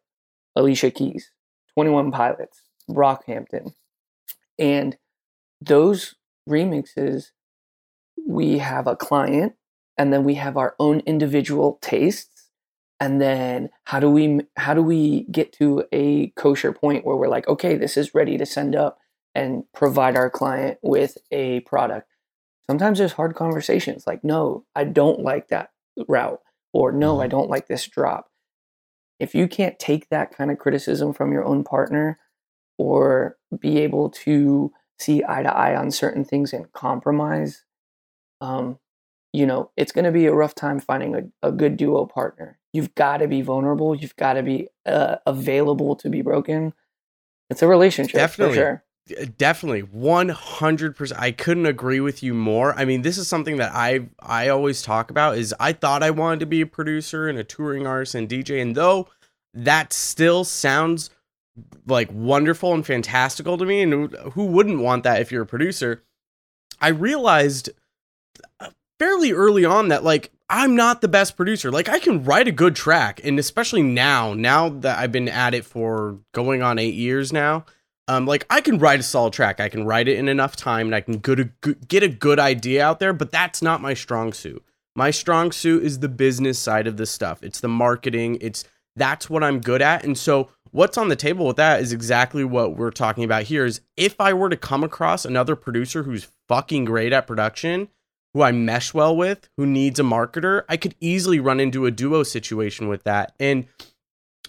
Alicia 0.54 0.90
Keys, 0.90 1.30
21 1.74 2.10
Pilots, 2.10 2.62
Brockhampton. 2.90 3.74
And 4.58 4.96
those 5.60 6.14
remixes, 6.48 7.30
we 8.26 8.58
have 8.58 8.86
a 8.86 8.96
client 8.96 9.54
and 9.98 10.12
then 10.12 10.24
we 10.24 10.34
have 10.34 10.56
our 10.56 10.74
own 10.78 11.00
individual 11.00 11.78
tastes. 11.80 12.50
And 12.98 13.20
then 13.20 13.68
how 13.84 14.00
do 14.00 14.10
we 14.10 14.40
how 14.56 14.72
do 14.72 14.82
we 14.82 15.24
get 15.30 15.52
to 15.54 15.84
a 15.92 16.28
kosher 16.30 16.72
point 16.72 17.04
where 17.04 17.16
we're 17.16 17.28
like 17.28 17.46
okay 17.46 17.76
this 17.76 17.98
is 17.98 18.14
ready 18.14 18.38
to 18.38 18.46
send 18.46 18.74
up 18.74 18.98
and 19.34 19.64
provide 19.74 20.16
our 20.16 20.30
client 20.30 20.78
with 20.82 21.18
a 21.30 21.60
product. 21.60 22.08
Sometimes 22.70 22.98
there's 22.98 23.12
hard 23.12 23.34
conversations 23.34 24.06
like 24.06 24.24
no 24.24 24.64
i 24.74 24.82
don't 24.82 25.20
like 25.20 25.48
that 25.48 25.70
route 26.08 26.40
or 26.76 26.92
no 26.92 27.20
i 27.20 27.26
don't 27.26 27.50
like 27.50 27.68
this 27.68 27.86
drop 27.86 28.28
if 29.18 29.34
you 29.34 29.48
can't 29.48 29.78
take 29.78 30.08
that 30.10 30.36
kind 30.36 30.50
of 30.50 30.58
criticism 30.58 31.12
from 31.12 31.32
your 31.32 31.44
own 31.44 31.64
partner 31.64 32.18
or 32.78 33.36
be 33.58 33.78
able 33.78 34.10
to 34.10 34.72
see 34.98 35.22
eye 35.26 35.42
to 35.42 35.54
eye 35.54 35.74
on 35.74 35.90
certain 35.90 36.24
things 36.24 36.52
and 36.52 36.72
compromise 36.72 37.64
um, 38.40 38.78
you 39.36 39.44
know, 39.44 39.70
it's 39.76 39.92
going 39.92 40.06
to 40.06 40.12
be 40.12 40.24
a 40.24 40.32
rough 40.32 40.54
time 40.54 40.80
finding 40.80 41.14
a, 41.14 41.48
a 41.48 41.52
good 41.52 41.76
duo 41.76 42.06
partner. 42.06 42.58
You've 42.72 42.94
got 42.94 43.18
to 43.18 43.28
be 43.28 43.42
vulnerable. 43.42 43.94
You've 43.94 44.16
got 44.16 44.34
to 44.34 44.42
be 44.42 44.68
uh, 44.86 45.16
available 45.26 45.94
to 45.96 46.08
be 46.08 46.22
broken. 46.22 46.72
It's 47.50 47.60
a 47.60 47.66
relationship 47.66 48.14
Definitely. 48.14 48.54
for 48.54 48.60
sure. 48.60 48.84
D- 49.06 49.26
Definitely, 49.38 49.80
one 49.82 50.28
hundred 50.30 50.96
percent. 50.96 51.20
I 51.20 51.30
couldn't 51.32 51.66
agree 51.66 52.00
with 52.00 52.22
you 52.22 52.34
more. 52.34 52.74
I 52.74 52.84
mean, 52.84 53.02
this 53.02 53.18
is 53.18 53.28
something 53.28 53.56
that 53.58 53.72
I 53.74 54.08
I 54.20 54.48
always 54.48 54.82
talk 54.82 55.10
about. 55.10 55.38
Is 55.38 55.54
I 55.60 55.72
thought 55.72 56.02
I 56.02 56.10
wanted 56.10 56.40
to 56.40 56.46
be 56.46 56.60
a 56.60 56.66
producer 56.66 57.28
and 57.28 57.38
a 57.38 57.44
touring 57.44 57.86
artist 57.86 58.14
and 58.14 58.28
DJ, 58.28 58.60
and 58.60 58.74
though 58.74 59.08
that 59.54 59.92
still 59.92 60.44
sounds 60.44 61.10
like 61.86 62.08
wonderful 62.12 62.74
and 62.74 62.84
fantastical 62.84 63.56
to 63.56 63.64
me, 63.64 63.80
and 63.82 63.92
who- 63.92 64.30
who 64.30 64.44
wouldn't 64.44 64.80
want 64.80 65.04
that 65.04 65.20
if 65.22 65.32
you're 65.32 65.42
a 65.44 65.46
producer? 65.46 66.02
I 66.80 66.88
realized 66.88 67.70
uh, 68.60 68.70
fairly 68.98 69.32
early 69.32 69.64
on 69.64 69.88
that 69.88 70.04
like 70.04 70.30
I'm 70.50 70.76
not 70.76 71.00
the 71.00 71.08
best 71.08 71.36
producer. 71.36 71.70
Like 71.72 71.88
I 71.88 71.98
can 71.98 72.24
write 72.24 72.48
a 72.48 72.52
good 72.52 72.76
track, 72.76 73.20
and 73.24 73.38
especially 73.38 73.82
now, 73.82 74.34
now 74.34 74.68
that 74.68 74.98
I've 74.98 75.12
been 75.12 75.28
at 75.28 75.54
it 75.54 75.64
for 75.64 76.18
going 76.32 76.62
on 76.62 76.78
eight 76.78 76.94
years 76.94 77.32
now, 77.32 77.64
um, 78.08 78.26
like 78.26 78.46
I 78.50 78.60
can 78.60 78.78
write 78.78 79.00
a 79.00 79.02
solid 79.02 79.32
track. 79.32 79.60
I 79.60 79.68
can 79.68 79.84
write 79.84 80.08
it 80.08 80.18
in 80.18 80.28
enough 80.28 80.56
time, 80.56 80.86
and 80.86 80.94
I 80.94 81.00
can 81.00 81.18
good, 81.18 81.52
good, 81.60 81.88
get 81.88 82.02
a 82.02 82.08
good 82.08 82.38
idea 82.38 82.84
out 82.84 83.00
there. 83.00 83.12
But 83.12 83.32
that's 83.32 83.62
not 83.62 83.80
my 83.80 83.94
strong 83.94 84.32
suit. 84.32 84.64
My 84.94 85.10
strong 85.10 85.52
suit 85.52 85.84
is 85.84 85.98
the 85.98 86.08
business 86.08 86.58
side 86.58 86.86
of 86.86 86.96
this 86.96 87.10
stuff. 87.10 87.42
It's 87.42 87.60
the 87.60 87.68
marketing. 87.68 88.38
It's 88.40 88.64
that's 88.94 89.28
what 89.28 89.44
I'm 89.44 89.60
good 89.60 89.82
at. 89.82 90.04
And 90.04 90.16
so 90.16 90.48
what's 90.70 90.96
on 90.96 91.08
the 91.08 91.16
table 91.16 91.46
with 91.46 91.56
that 91.56 91.80
is 91.80 91.92
exactly 91.92 92.44
what 92.44 92.76
we're 92.76 92.90
talking 92.90 93.24
about 93.24 93.44
here. 93.44 93.66
Is 93.66 93.80
if 93.96 94.20
I 94.20 94.32
were 94.32 94.48
to 94.48 94.56
come 94.56 94.84
across 94.84 95.24
another 95.24 95.56
producer 95.56 96.04
who's 96.04 96.28
fucking 96.48 96.84
great 96.86 97.12
at 97.12 97.26
production 97.26 97.88
who 98.36 98.42
I 98.42 98.52
mesh 98.52 98.92
well 98.92 99.16
with, 99.16 99.48
who 99.56 99.64
needs 99.64 99.98
a 99.98 100.02
marketer, 100.02 100.64
I 100.68 100.76
could 100.76 100.94
easily 101.00 101.40
run 101.40 101.58
into 101.58 101.86
a 101.86 101.90
duo 101.90 102.22
situation 102.22 102.86
with 102.86 103.02
that. 103.04 103.34
And 103.40 103.64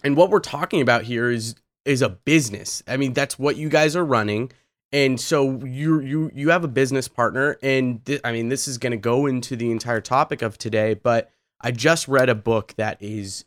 and 0.03 0.17
what 0.17 0.29
we're 0.29 0.41
talking 0.41 0.81
about 0.81 1.03
here 1.03 1.31
is 1.31 1.55
is 1.87 2.01
a 2.01 2.09
business. 2.09 2.83
I 2.87 2.97
mean, 2.97 3.13
that's 3.13 3.39
what 3.39 3.55
you 3.55 3.69
guys 3.69 3.95
are 3.95 4.05
running. 4.05 4.51
And 4.91 5.19
so 5.19 5.63
you 5.65 5.99
you 5.99 6.31
you 6.33 6.49
have 6.49 6.63
a 6.63 6.69
business 6.69 7.07
partner 7.07 7.57
and 7.61 8.05
th- 8.05 8.21
I 8.23 8.31
mean, 8.31 8.49
this 8.49 8.67
is 8.67 8.77
going 8.77 8.91
to 8.91 8.97
go 8.97 9.25
into 9.25 9.55
the 9.55 9.71
entire 9.71 10.01
topic 10.01 10.41
of 10.41 10.57
today, 10.57 10.93
but 10.93 11.31
I 11.59 11.71
just 11.71 12.07
read 12.07 12.29
a 12.29 12.35
book 12.35 12.73
that 12.77 13.01
is 13.01 13.45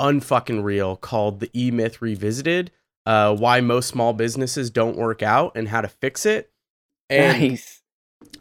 unfucking 0.00 0.62
real 0.62 0.96
called 0.96 1.40
The 1.40 1.50
E 1.56 1.70
Myth 1.70 2.00
Revisited, 2.00 2.70
uh, 3.06 3.34
why 3.34 3.60
most 3.60 3.88
small 3.88 4.12
businesses 4.12 4.70
don't 4.70 4.96
work 4.96 5.22
out 5.22 5.56
and 5.56 5.68
how 5.68 5.80
to 5.80 5.88
fix 5.88 6.24
it. 6.26 6.50
And 7.10 7.50
nice. 7.50 7.82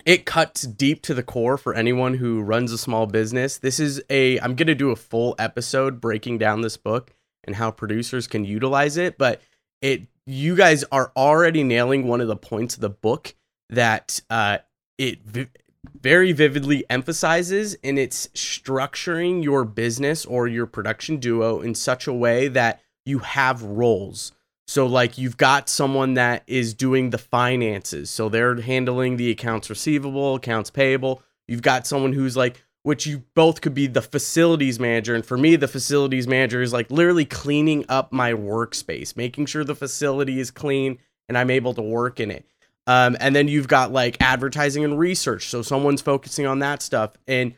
it 0.06 0.26
cuts 0.26 0.64
deep 0.64 1.02
to 1.04 1.16
the 1.16 1.24
core 1.24 1.58
for 1.58 1.74
anyone 1.74 2.16
who 2.16 2.42
runs 2.42 2.72
a 2.72 2.78
small 2.78 3.08
business. 3.08 3.58
This 3.58 3.80
is 3.80 4.02
a 4.12 4.40
I'm 4.40 4.56
going 4.56 4.68
to 4.68 4.76
do 4.76 4.92
a 4.92 4.96
full 4.96 5.36
episode 5.40 6.00
breaking 6.00 6.38
down 6.38 6.62
this 6.62 6.78
book 6.78 7.14
and 7.48 7.56
how 7.56 7.72
producers 7.72 8.28
can 8.28 8.46
utilize 8.46 8.98
it, 8.98 9.18
but 9.18 9.42
it 9.82 10.04
you 10.26 10.56
guys 10.56 10.84
are 10.92 11.12
already 11.16 11.64
nailing 11.64 12.08
one 12.08 12.22
of 12.22 12.28
the 12.28 12.36
points 12.36 12.76
of 12.76 12.82
the 12.82 12.90
book 12.90 13.34
that 13.70 14.22
uh 14.30 14.58
it 14.98 15.24
vi- 15.24 15.48
very 16.02 16.32
vividly 16.32 16.84
emphasizes 16.90 17.74
in 17.76 17.98
it's 17.98 18.28
structuring 18.30 19.44
your 19.44 19.64
business 19.64 20.26
or 20.26 20.48
your 20.48 20.66
production 20.66 21.18
duo 21.18 21.62
in 21.62 21.74
such 21.74 22.08
a 22.08 22.14
way 22.14 22.48
that 22.50 22.82
you 23.06 23.20
have 23.20 23.64
roles. 23.64 24.34
So 24.68 24.86
like 24.86 25.18
you've 25.18 25.38
got 25.38 25.70
someone 25.70 26.16
that 26.16 26.44
is 26.46 26.74
doing 26.74 27.10
the 27.10 27.18
finances. 27.18 28.10
So 28.10 28.28
they're 28.28 28.60
handling 28.60 29.16
the 29.16 29.32
accounts 29.32 29.70
receivable, 29.70 30.36
accounts 30.36 30.70
payable. 30.70 31.22
You've 31.48 31.62
got 31.62 31.88
someone 31.88 32.12
who's 32.12 32.36
like 32.36 32.64
which 32.88 33.06
you 33.06 33.22
both 33.36 33.60
could 33.60 33.74
be 33.74 33.86
the 33.86 34.02
facilities 34.02 34.80
manager 34.80 35.14
and 35.14 35.26
for 35.26 35.38
me 35.38 35.58
the 35.58 35.68
facilities 35.68 36.26
manager 36.26 36.62
is 36.62 36.72
like 36.72 36.90
literally 36.90 37.26
cleaning 37.26 37.84
up 37.90 38.14
my 38.14 38.32
workspace, 38.32 39.18
making 39.18 39.46
sure 39.46 39.66
the 39.66 39.76
facility 39.76 40.40
is 40.40 40.52
clean 40.52 40.98
and 41.28 41.38
I'm 41.38 41.50
able 41.50 41.74
to 41.74 41.82
work 41.82 42.22
in 42.22 42.32
it. 42.32 42.46
Um, 42.88 43.18
and 43.20 43.36
then 43.36 43.50
you've 43.50 43.68
got 43.68 43.92
like 43.92 44.16
advertising 44.22 44.86
and 44.86 44.98
research. 44.98 45.50
So 45.50 45.62
someone's 45.62 46.02
focusing 46.02 46.46
on 46.46 46.60
that 46.60 46.82
stuff. 46.82 47.12
And 47.28 47.56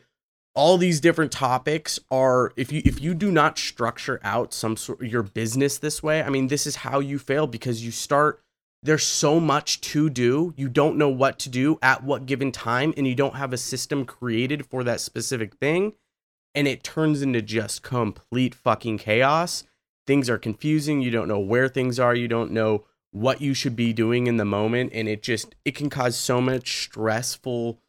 all 0.56 0.76
these 0.76 1.00
different 1.00 1.30
topics 1.30 2.00
are 2.10 2.52
if 2.56 2.72
you 2.72 2.82
if 2.84 3.00
you 3.00 3.14
do 3.14 3.30
not 3.30 3.56
structure 3.56 4.18
out 4.24 4.52
some 4.52 4.76
sort 4.76 5.00
your 5.00 5.22
business 5.22 5.78
this 5.78 6.02
way, 6.02 6.24
I 6.24 6.28
mean, 6.28 6.48
this 6.48 6.66
is 6.66 6.74
how 6.74 6.98
you 6.98 7.20
fail 7.20 7.46
because 7.46 7.84
you 7.84 7.92
start 7.92 8.42
there's 8.82 9.04
so 9.04 9.38
much 9.38 9.80
to 9.80 10.08
do. 10.08 10.54
You 10.56 10.68
don't 10.68 10.96
know 10.96 11.08
what 11.08 11.38
to 11.40 11.48
do 11.48 11.78
at 11.82 12.02
what 12.02 12.26
given 12.26 12.50
time 12.50 12.94
and 12.96 13.06
you 13.06 13.14
don't 13.14 13.36
have 13.36 13.52
a 13.52 13.58
system 13.58 14.04
created 14.04 14.66
for 14.66 14.82
that 14.84 15.00
specific 15.00 15.56
thing 15.56 15.94
and 16.54 16.66
it 16.66 16.82
turns 16.82 17.22
into 17.22 17.42
just 17.42 17.82
complete 17.82 18.54
fucking 18.54 18.98
chaos. 18.98 19.64
Things 20.06 20.28
are 20.30 20.38
confusing, 20.38 21.02
you 21.02 21.10
don't 21.10 21.28
know 21.28 21.38
where 21.38 21.68
things 21.68 22.00
are, 22.00 22.14
you 22.14 22.26
don't 22.26 22.52
know 22.52 22.84
what 23.12 23.40
you 23.40 23.54
should 23.54 23.76
be 23.76 23.92
doing 23.92 24.26
in 24.26 24.36
the 24.36 24.44
moment 24.44 24.92
and 24.94 25.08
it 25.08 25.22
just 25.22 25.54
it 25.64 25.74
can 25.74 25.90
cause 25.90 26.16
so 26.16 26.40
much 26.40 26.84
stressful 26.84 27.80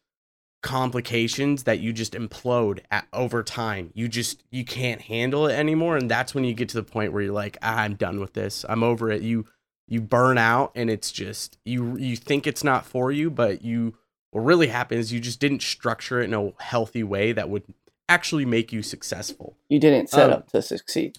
complications 0.62 1.64
that 1.64 1.80
you 1.80 1.92
just 1.92 2.12
implode 2.12 2.80
at, 2.90 3.06
over 3.12 3.42
time. 3.42 3.90
You 3.94 4.08
just 4.08 4.42
you 4.50 4.64
can't 4.64 5.00
handle 5.00 5.46
it 5.46 5.54
anymore 5.54 5.96
and 5.96 6.10
that's 6.10 6.34
when 6.34 6.44
you 6.44 6.54
get 6.54 6.68
to 6.70 6.76
the 6.76 6.82
point 6.82 7.12
where 7.12 7.22
you're 7.22 7.32
like, 7.32 7.56
ah, 7.62 7.78
"I'm 7.78 7.94
done 7.94 8.20
with 8.20 8.34
this. 8.34 8.64
I'm 8.68 8.82
over 8.82 9.10
it." 9.10 9.22
You 9.22 9.46
you 9.92 10.00
burn 10.00 10.38
out 10.38 10.72
and 10.74 10.88
it's 10.88 11.12
just 11.12 11.58
you 11.64 11.96
you 11.98 12.16
think 12.16 12.46
it's 12.46 12.64
not 12.64 12.86
for 12.86 13.12
you, 13.12 13.30
but 13.30 13.62
you 13.62 13.94
what 14.30 14.40
really 14.42 14.68
happens 14.68 15.12
you 15.12 15.20
just 15.20 15.38
didn't 15.40 15.60
structure 15.62 16.20
it 16.20 16.24
in 16.24 16.34
a 16.34 16.52
healthy 16.62 17.02
way 17.02 17.32
that 17.32 17.50
would 17.50 17.62
actually 18.08 18.46
make 18.46 18.72
you 18.72 18.82
successful. 18.82 19.56
You 19.68 19.78
didn't 19.78 20.08
set 20.08 20.30
Um, 20.30 20.32
up 20.38 20.48
to 20.52 20.62
succeed. 20.62 21.18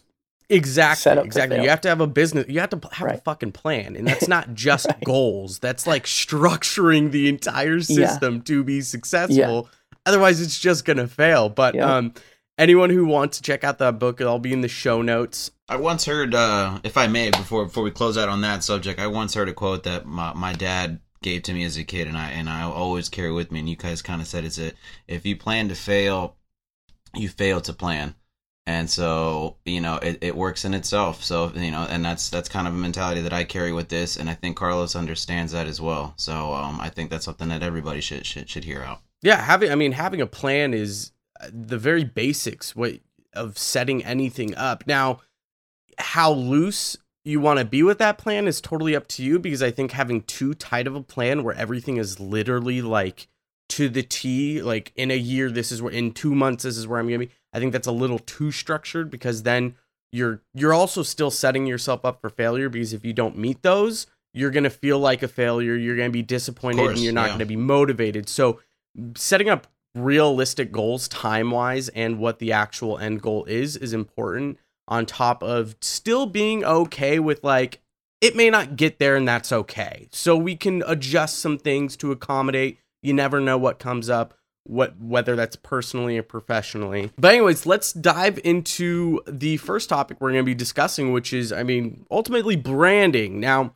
Exactly. 0.49 1.11
exactly. 1.23 1.61
You 1.61 1.69
have 1.69 1.81
to 1.81 1.89
have 1.89 2.01
a 2.01 2.07
business. 2.07 2.45
You 2.49 2.59
have 2.59 2.69
to 2.71 2.81
have 2.91 3.09
a 3.11 3.17
fucking 3.17 3.53
plan, 3.53 3.95
and 3.95 4.07
that's 4.07 4.27
not 4.27 4.53
just 4.67 4.87
Right. 4.87 5.03
goals. 5.03 5.59
That's 5.59 5.87
like 5.87 6.05
structuring 6.05 7.11
the 7.11 7.27
entire 7.29 7.77
Yeah. 7.77 7.81
system 8.09 8.41
to 8.43 8.63
be 8.63 8.81
successful. 8.81 9.69
Otherwise, 10.05 10.41
it's 10.41 10.59
just 10.59 10.83
gonna 10.85 11.07
fail. 11.07 11.49
But 11.49 11.75
Yeah. 11.75 11.95
um, 11.95 12.13
anyone 12.57 12.89
who 12.89 13.05
wants 13.05 13.37
to 13.37 13.43
check 13.43 13.63
out 13.63 13.79
that 13.79 13.99
book, 13.99 14.21
it'll 14.21 14.39
be 14.39 14.53
in 14.53 14.61
the 14.61 14.67
show 14.67 15.01
notes. 15.01 15.51
I 15.67 15.77
once 15.77 16.05
heard, 16.05 16.35
uh, 16.35 16.79
if 16.83 16.97
I 16.97 17.07
may, 17.07 17.31
before 17.31 17.65
before 17.65 17.83
we 17.83 17.91
close 17.91 18.17
out 18.17 18.29
on 18.29 18.41
that 18.41 18.63
subject, 18.63 18.99
I 18.99 19.07
once 19.07 19.33
heard 19.33 19.49
a 19.49 19.53
quote 19.53 19.83
that 19.83 20.05
my, 20.05 20.33
my 20.33 20.53
dad 20.53 20.99
gave 21.21 21.43
to 21.43 21.53
me 21.53 21.63
as 21.63 21.77
a 21.77 21.83
kid, 21.83 22.07
and 22.07 22.17
I 22.17 22.29
and 22.31 22.49
I 22.49 22.63
always 22.63 23.09
carry 23.09 23.31
with 23.31 23.51
me. 23.51 23.59
And 23.59 23.69
you 23.69 23.75
guys 23.75 24.01
kind 24.01 24.21
of 24.21 24.27
said 24.27 24.43
it's 24.43 24.59
a 24.59 24.73
if 25.07 25.25
you 25.25 25.35
plan 25.35 25.69
to 25.69 25.75
fail, 25.75 26.35
you 27.15 27.29
fail 27.29 27.61
to 27.61 27.73
plan, 27.73 28.15
and 28.67 28.89
so 28.89 29.57
you 29.65 29.81
know 29.81 29.95
it, 29.95 30.19
it 30.21 30.35
works 30.35 30.65
in 30.65 30.73
itself. 30.73 31.23
So 31.23 31.51
you 31.55 31.71
know, 31.71 31.87
and 31.89 32.03
that's 32.03 32.29
that's 32.29 32.49
kind 32.49 32.67
of 32.67 32.73
a 32.73 32.77
mentality 32.77 33.21
that 33.21 33.33
I 33.33 33.45
carry 33.45 33.71
with 33.71 33.89
this, 33.89 34.17
and 34.17 34.29
I 34.29 34.33
think 34.33 34.57
Carlos 34.57 34.95
understands 34.95 35.53
that 35.53 35.67
as 35.67 35.81
well. 35.81 36.13
So 36.17 36.53
um, 36.53 36.79
I 36.79 36.89
think 36.89 37.09
that's 37.09 37.25
something 37.25 37.49
that 37.49 37.63
everybody 37.63 38.01
should 38.01 38.25
should 38.25 38.49
should 38.49 38.65
hear 38.65 38.81
out. 38.81 38.99
Yeah, 39.21 39.41
having. 39.41 39.71
I 39.71 39.75
mean, 39.75 39.93
having 39.93 40.19
a 40.19 40.27
plan 40.27 40.73
is 40.73 41.13
the 41.51 41.77
very 41.77 42.03
basics 42.03 42.75
what 42.75 42.99
of 43.33 43.57
setting 43.57 44.03
anything 44.03 44.55
up. 44.55 44.85
Now, 44.85 45.21
how 45.97 46.31
loose 46.31 46.97
you 47.25 47.39
want 47.39 47.59
to 47.59 47.65
be 47.65 47.83
with 47.83 47.99
that 47.99 48.17
plan 48.17 48.47
is 48.47 48.59
totally 48.59 48.95
up 48.95 49.07
to 49.07 49.23
you 49.23 49.39
because 49.39 49.63
I 49.63 49.71
think 49.71 49.91
having 49.91 50.23
too 50.23 50.53
tight 50.53 50.87
of 50.87 50.95
a 50.95 51.01
plan 51.01 51.43
where 51.43 51.55
everything 51.55 51.97
is 51.97 52.19
literally 52.19 52.81
like 52.81 53.27
to 53.69 53.87
the 53.89 54.03
T, 54.03 54.61
like 54.61 54.91
in 54.95 55.09
a 55.09 55.17
year, 55.17 55.49
this 55.49 55.71
is 55.71 55.81
where 55.81 55.91
in 55.91 56.11
two 56.11 56.35
months, 56.35 56.63
this 56.63 56.77
is 56.77 56.87
where 56.87 56.99
I'm 56.99 57.07
gonna 57.07 57.19
be. 57.19 57.31
I 57.53 57.59
think 57.59 57.71
that's 57.71 57.87
a 57.87 57.91
little 57.91 58.19
too 58.19 58.51
structured 58.51 59.09
because 59.09 59.43
then 59.43 59.75
you're 60.11 60.41
you're 60.53 60.73
also 60.73 61.01
still 61.01 61.31
setting 61.31 61.65
yourself 61.65 62.03
up 62.03 62.19
for 62.19 62.29
failure 62.29 62.69
because 62.69 62.93
if 62.93 63.05
you 63.05 63.13
don't 63.13 63.37
meet 63.37 63.61
those, 63.61 64.05
you're 64.33 64.51
gonna 64.51 64.69
feel 64.69 64.99
like 64.99 65.23
a 65.23 65.27
failure. 65.27 65.75
You're 65.75 65.95
gonna 65.95 66.09
be 66.09 66.21
disappointed 66.21 66.79
course, 66.79 66.95
and 66.95 67.03
you're 67.03 67.13
not 67.13 67.27
yeah. 67.27 67.33
gonna 67.33 67.45
be 67.45 67.55
motivated. 67.55 68.27
So 68.27 68.59
setting 69.15 69.49
up 69.49 69.67
realistic 69.95 70.71
goals 70.71 71.07
time 71.07 71.51
wise 71.51 71.89
and 71.89 72.17
what 72.19 72.39
the 72.39 72.51
actual 72.51 72.97
end 72.97 73.21
goal 73.21 73.45
is 73.45 73.75
is 73.77 73.93
important 73.93 74.57
on 74.87 75.05
top 75.05 75.43
of 75.43 75.75
still 75.81 76.25
being 76.25 76.63
okay 76.63 77.19
with 77.19 77.43
like 77.43 77.79
it 78.21 78.35
may 78.35 78.49
not 78.49 78.75
get 78.77 78.99
there 78.99 79.15
and 79.15 79.27
that's 79.27 79.51
okay. 79.51 80.07
So 80.11 80.37
we 80.37 80.55
can 80.55 80.81
adjust 80.87 81.39
some 81.39 81.57
things 81.57 81.97
to 81.97 82.11
accommodate. 82.11 82.79
You 83.01 83.13
never 83.13 83.41
know 83.41 83.57
what 83.57 83.79
comes 83.79 84.09
up 84.09 84.33
what 84.65 84.97
whether 84.99 85.35
that's 85.35 85.57
personally 85.57 86.17
or 86.17 86.23
professionally. 86.23 87.11
But 87.17 87.33
anyways 87.33 87.65
let's 87.65 87.91
dive 87.93 88.39
into 88.43 89.21
the 89.27 89.57
first 89.57 89.89
topic 89.89 90.17
we're 90.19 90.31
going 90.31 90.43
to 90.43 90.45
be 90.45 90.55
discussing 90.55 91.11
which 91.11 91.33
is 91.33 91.51
i 91.51 91.63
mean 91.63 92.05
ultimately 92.09 92.55
branding. 92.55 93.39
Now 93.39 93.73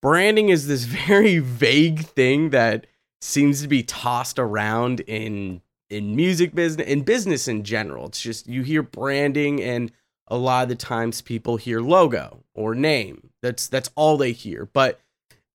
branding 0.00 0.48
is 0.48 0.66
this 0.66 0.84
very 1.08 1.38
vague 1.38 2.06
thing 2.06 2.50
that 2.50 2.86
seems 3.20 3.62
to 3.62 3.68
be 3.68 3.82
tossed 3.82 4.38
around 4.38 5.00
in 5.00 5.60
in 5.90 6.14
music 6.14 6.54
business 6.54 6.86
in 6.86 7.02
business 7.02 7.48
in 7.48 7.64
general. 7.64 8.06
It's 8.06 8.20
just 8.20 8.46
you 8.46 8.62
hear 8.62 8.82
branding 8.82 9.62
and 9.62 9.90
a 10.28 10.36
lot 10.36 10.64
of 10.64 10.68
the 10.68 10.74
times 10.74 11.22
people 11.22 11.56
hear 11.56 11.80
logo 11.80 12.44
or 12.54 12.74
name. 12.74 13.30
That's 13.42 13.68
that's 13.68 13.90
all 13.96 14.16
they 14.16 14.32
hear. 14.32 14.68
But 14.72 15.00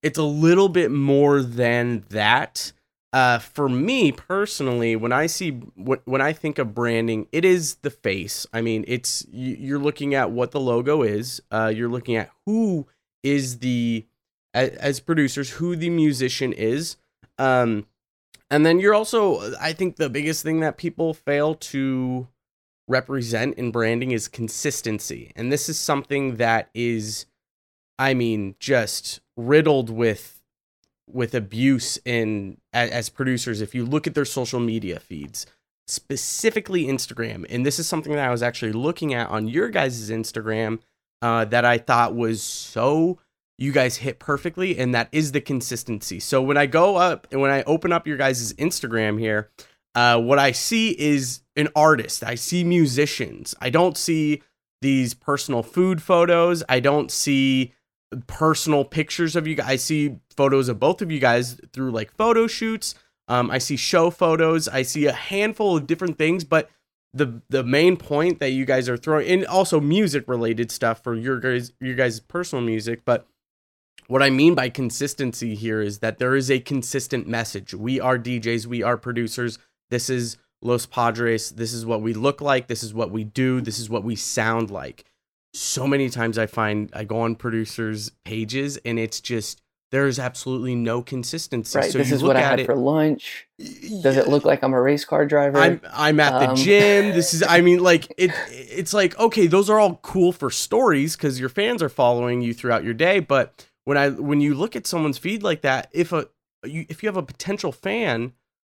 it's 0.01 0.17
a 0.17 0.23
little 0.23 0.69
bit 0.69 0.91
more 0.91 1.41
than 1.41 2.03
that. 2.09 2.71
Uh, 3.13 3.37
for 3.37 3.69
me 3.69 4.11
personally 4.11 4.95
when 4.95 5.11
i 5.13 5.27
see 5.27 5.51
wh- 5.51 6.01
when 6.07 6.19
i 6.19 6.33
think 6.33 6.57
of 6.57 6.73
branding 6.73 7.27
it 7.31 7.45
is 7.45 7.75
the 7.83 7.91
face. 7.91 8.47
I 8.51 8.61
mean 8.61 8.83
it's 8.87 9.23
you- 9.31 9.55
you're 9.59 9.77
looking 9.79 10.15
at 10.15 10.31
what 10.31 10.49
the 10.49 10.59
logo 10.59 11.03
is. 11.03 11.39
Uh, 11.51 11.71
you're 11.73 11.89
looking 11.91 12.15
at 12.15 12.31
who 12.47 12.87
is 13.21 13.59
the 13.59 14.07
as 14.55 14.99
producers 14.99 15.51
who 15.51 15.75
the 15.75 15.91
musician 15.91 16.53
is 16.53 16.97
um 17.43 17.85
and 18.49 18.65
then 18.65 18.79
you're 18.79 18.93
also 18.93 19.53
i 19.59 19.73
think 19.73 19.95
the 19.95 20.09
biggest 20.09 20.43
thing 20.43 20.59
that 20.61 20.77
people 20.77 21.13
fail 21.13 21.55
to 21.55 22.27
represent 22.87 23.55
in 23.55 23.71
branding 23.71 24.11
is 24.11 24.27
consistency. 24.27 25.31
And 25.35 25.51
this 25.51 25.69
is 25.69 25.79
something 25.79 26.37
that 26.37 26.69
is 26.73 27.25
i 27.99 28.13
mean 28.13 28.55
just 28.59 29.21
riddled 29.37 29.89
with 29.89 30.41
with 31.09 31.35
abuse 31.35 31.99
in 32.05 32.57
as, 32.71 32.89
as 32.89 33.09
producers. 33.09 33.61
If 33.61 33.75
you 33.75 33.85
look 33.85 34.07
at 34.07 34.15
their 34.15 34.25
social 34.25 34.59
media 34.59 34.99
feeds 34.99 35.45
specifically 35.85 36.85
instagram 36.85 37.45
and 37.49 37.65
this 37.65 37.77
is 37.77 37.85
something 37.85 38.13
that 38.13 38.25
i 38.25 38.31
was 38.31 38.41
actually 38.41 38.71
looking 38.71 39.13
at 39.13 39.29
on 39.29 39.49
your 39.49 39.67
guys' 39.67 40.09
instagram 40.09 40.79
uh, 41.21 41.43
that 41.43 41.65
i 41.65 41.77
thought 41.77 42.15
was 42.15 42.41
so 42.41 43.19
you 43.57 43.71
guys 43.71 43.97
hit 43.97 44.19
perfectly 44.19 44.77
and 44.77 44.93
that 44.95 45.09
is 45.11 45.31
the 45.31 45.41
consistency. 45.41 46.19
So 46.19 46.41
when 46.41 46.57
i 46.57 46.65
go 46.65 46.95
up 46.95 47.27
and 47.31 47.41
when 47.41 47.51
i 47.51 47.63
open 47.63 47.91
up 47.91 48.07
your 48.07 48.17
guys' 48.17 48.53
instagram 48.53 49.19
here 49.19 49.51
uh, 49.95 50.19
what 50.19 50.39
i 50.39 50.51
see 50.51 50.89
is 50.99 51.41
an 51.55 51.69
artist. 51.75 52.23
I 52.23 52.35
see 52.35 52.63
musicians. 52.63 53.53
I 53.61 53.69
don't 53.69 53.95
see 53.97 54.41
these 54.81 55.13
personal 55.13 55.61
food 55.61 56.01
photos. 56.01 56.63
I 56.67 56.79
don't 56.79 57.11
see 57.11 57.73
personal 58.27 58.83
pictures 58.85 59.35
of 59.35 59.47
you 59.47 59.55
guys 59.55 59.67
i 59.67 59.75
see 59.75 60.17
photos 60.35 60.69
of 60.69 60.79
both 60.79 61.01
of 61.01 61.11
you 61.11 61.19
guys 61.19 61.59
through 61.71 61.91
like 61.91 62.11
photo 62.11 62.47
shoots. 62.47 62.95
Um, 63.27 63.51
i 63.51 63.57
see 63.59 63.77
show 63.77 64.09
photos. 64.09 64.67
I 64.67 64.81
see 64.81 65.05
a 65.05 65.13
handful 65.13 65.77
of 65.77 65.87
different 65.87 66.17
things 66.17 66.43
but 66.43 66.69
the 67.13 67.41
the 67.49 67.63
main 67.63 67.95
point 67.95 68.39
that 68.39 68.49
you 68.49 68.65
guys 68.65 68.89
are 68.89 68.97
throwing 68.97 69.27
and 69.27 69.45
also 69.45 69.79
music 69.79 70.27
related 70.27 70.71
stuff 70.71 71.03
for 71.03 71.15
your 71.15 71.39
guys 71.39 71.71
your 71.79 71.95
guys 71.95 72.19
personal 72.19 72.63
music 72.63 73.03
but 73.05 73.27
what 74.13 74.21
I 74.21 74.29
mean 74.29 74.53
by 74.53 74.69
consistency 74.69 75.55
here 75.55 75.81
is 75.81 75.97
that 75.97 76.19
there 76.19 76.35
is 76.35 76.51
a 76.51 76.59
consistent 76.59 77.27
message. 77.27 77.73
We 77.73 77.99
are 77.99 78.19
DJs, 78.19 78.67
we 78.67 78.83
are 78.83 78.95
producers. 78.95 79.57
This 79.89 80.07
is 80.07 80.37
Los 80.61 80.85
Padres. 80.85 81.49
This 81.49 81.73
is 81.73 81.83
what 81.83 82.03
we 82.03 82.13
look 82.13 82.39
like. 82.39 82.67
This 82.67 82.83
is 82.83 82.93
what 82.93 83.09
we 83.09 83.23
do. 83.23 83.59
This 83.59 83.79
is 83.79 83.89
what 83.89 84.03
we 84.03 84.15
sound 84.15 84.69
like. 84.69 85.05
So 85.55 85.87
many 85.87 86.11
times 86.11 86.37
I 86.37 86.45
find 86.45 86.91
I 86.93 87.05
go 87.05 87.21
on 87.21 87.33
producers' 87.33 88.11
pages 88.23 88.77
and 88.85 88.99
it's 88.99 89.19
just 89.19 89.63
there 89.89 90.05
is 90.05 90.19
absolutely 90.19 90.75
no 90.75 91.01
consistency. 91.01 91.79
Right. 91.79 91.91
So 91.91 91.97
this 91.97 92.09
you 92.09 92.15
is 92.17 92.21
look 92.21 92.35
what 92.35 92.37
I 92.37 92.41
had 92.41 92.59
it, 92.59 92.67
for 92.67 92.75
lunch. 92.75 93.47
Does 93.57 94.17
it 94.17 94.27
look 94.27 94.45
like 94.45 94.63
I'm 94.63 94.75
a 94.75 94.81
race 94.81 95.05
car 95.05 95.25
driver? 95.25 95.57
I'm 95.57 95.81
I'm 95.91 96.19
at 96.19 96.39
the 96.39 96.49
Um, 96.51 96.55
gym. 96.55 97.15
This 97.15 97.33
is 97.33 97.41
I 97.41 97.61
mean 97.61 97.81
like 97.81 98.13
it 98.19 98.29
it's 98.51 98.93
like 98.93 99.17
okay, 99.17 99.47
those 99.47 99.71
are 99.71 99.79
all 99.79 99.95
cool 100.03 100.31
for 100.31 100.51
stories 100.51 101.15
cuz 101.15 101.39
your 101.39 101.49
fans 101.49 101.81
are 101.81 101.89
following 101.89 102.43
you 102.43 102.53
throughout 102.53 102.83
your 102.83 102.93
day, 102.93 103.19
but 103.19 103.65
when 103.85 103.97
I 103.97 104.09
when 104.09 104.41
you 104.41 104.53
look 104.53 104.75
at 104.75 104.87
someone's 104.87 105.17
feed 105.17 105.43
like 105.43 105.61
that, 105.61 105.89
if 105.91 106.11
a 106.11 106.27
you, 106.63 106.85
if 106.89 107.03
you 107.03 107.07
have 107.07 107.17
a 107.17 107.23
potential 107.23 107.71
fan, 107.71 108.33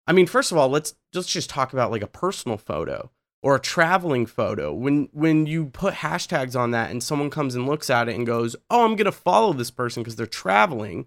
I 0.06 0.12
mean 0.12 0.26
first 0.26 0.52
of 0.52 0.58
all, 0.58 0.68
let's 0.68 0.94
let's 1.12 1.28
just 1.28 1.50
talk 1.50 1.72
about 1.72 1.90
like 1.90 2.02
a 2.02 2.06
personal 2.06 2.56
photo 2.56 3.10
or 3.42 3.54
a 3.54 3.60
traveling 3.60 4.26
photo. 4.26 4.72
When 4.72 5.08
when 5.12 5.46
you 5.46 5.66
put 5.66 5.94
hashtags 5.94 6.58
on 6.58 6.70
that 6.70 6.90
and 6.90 7.02
someone 7.02 7.30
comes 7.30 7.54
and 7.54 7.66
looks 7.66 7.90
at 7.90 8.08
it 8.08 8.14
and 8.14 8.26
goes, 8.26 8.56
"Oh, 8.70 8.84
I'm 8.84 8.96
going 8.96 9.04
to 9.04 9.12
follow 9.12 9.52
this 9.52 9.70
person 9.70 10.02
because 10.02 10.16
they're 10.16 10.26
traveling." 10.26 11.06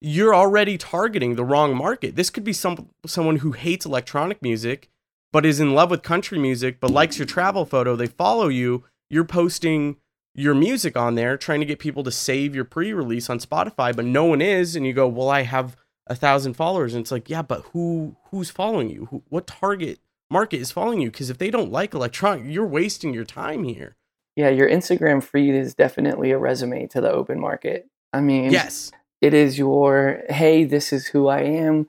You're 0.00 0.34
already 0.34 0.76
targeting 0.76 1.34
the 1.34 1.44
wrong 1.44 1.74
market. 1.74 2.14
This 2.14 2.30
could 2.30 2.44
be 2.44 2.52
some 2.52 2.90
someone 3.06 3.36
who 3.36 3.52
hates 3.52 3.86
electronic 3.86 4.42
music 4.42 4.90
but 5.32 5.44
is 5.44 5.58
in 5.58 5.74
love 5.74 5.90
with 5.90 6.02
country 6.02 6.38
music 6.38 6.78
but 6.78 6.92
likes 6.92 7.18
your 7.18 7.26
travel 7.26 7.64
photo. 7.64 7.96
They 7.96 8.06
follow 8.06 8.46
you. 8.48 8.84
You're 9.10 9.24
posting 9.24 9.96
your 10.34 10.54
music 10.54 10.96
on 10.96 11.14
there 11.14 11.36
trying 11.36 11.60
to 11.60 11.66
get 11.66 11.78
people 11.78 12.02
to 12.04 12.10
save 12.10 12.54
your 12.54 12.64
pre-release 12.64 13.30
on 13.30 13.38
Spotify, 13.38 13.94
but 13.94 14.04
no 14.04 14.24
one 14.24 14.40
is 14.42 14.74
and 14.76 14.86
you 14.86 14.92
go, 14.92 15.06
"Well, 15.08 15.28
I 15.28 15.42
have 15.42 15.76
a 16.06 16.14
thousand 16.14 16.54
followers." 16.54 16.94
And 16.94 17.02
it's 17.02 17.12
like, 17.12 17.30
"Yeah, 17.30 17.42
but 17.42 17.62
who 17.72 18.16
who's 18.30 18.50
following 18.50 18.90
you? 18.90 19.06
Who, 19.10 19.22
what 19.28 19.46
target 19.46 20.00
market 20.30 20.58
is 20.58 20.72
following 20.72 21.00
you 21.00 21.10
because 21.10 21.30
if 21.30 21.38
they 21.38 21.50
don't 21.50 21.70
like 21.70 21.94
electronic, 21.94 22.44
you're 22.46 22.66
wasting 22.66 23.14
your 23.14 23.24
time 23.24 23.62
here. 23.64 23.96
Yeah, 24.36 24.48
your 24.48 24.68
Instagram 24.68 25.22
feed 25.22 25.54
is 25.54 25.74
definitely 25.74 26.32
a 26.32 26.38
resume 26.38 26.86
to 26.88 27.00
the 27.00 27.12
open 27.12 27.38
market. 27.38 27.88
I 28.12 28.20
mean, 28.20 28.50
Yes. 28.50 28.90
it 29.20 29.32
is 29.34 29.56
your 29.58 30.22
hey, 30.28 30.64
this 30.64 30.92
is 30.92 31.06
who 31.08 31.28
I 31.28 31.42
am. 31.42 31.88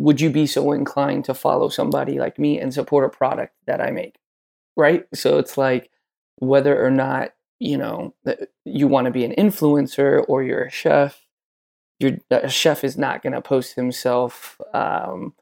Would 0.00 0.20
you 0.20 0.30
be 0.30 0.46
so 0.46 0.72
inclined 0.72 1.24
to 1.26 1.34
follow 1.34 1.68
somebody 1.68 2.18
like 2.18 2.38
me 2.38 2.58
and 2.60 2.72
support 2.74 3.04
a 3.04 3.08
product 3.08 3.54
that 3.66 3.80
I 3.80 3.90
make? 3.90 4.16
Right? 4.76 5.06
So 5.14 5.38
it's 5.38 5.56
like 5.58 5.90
whether 6.38 6.84
or 6.84 6.90
not, 6.90 7.32
you 7.60 7.76
know, 7.76 8.14
that 8.24 8.48
you 8.64 8.88
want 8.88 9.04
to 9.04 9.10
be 9.10 9.24
an 9.24 9.34
influencer 9.36 10.24
or 10.28 10.42
you're 10.42 10.64
a 10.64 10.70
chef, 10.70 11.26
your 11.98 12.12
a 12.30 12.48
chef 12.48 12.84
is 12.84 12.96
not 12.96 13.22
going 13.22 13.32
to 13.32 13.40
post 13.40 13.74
himself 13.74 14.60
um, 14.72 15.34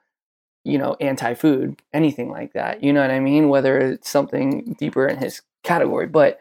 you 0.65 0.79
know, 0.79 0.97
anti-food, 1.01 1.81
anything 1.93 2.29
like 2.29 2.53
that. 2.55 2.83
You 2.83 2.93
know 2.93 3.01
what 3.01 3.13
I 3.13 3.21
mean? 3.21 3.49
Whether 3.49 3.79
it's 3.79 4.11
something 4.11 4.75
deeper 4.81 5.07
in 5.07 5.19
his 5.19 5.43
category, 5.63 6.09
but 6.09 6.41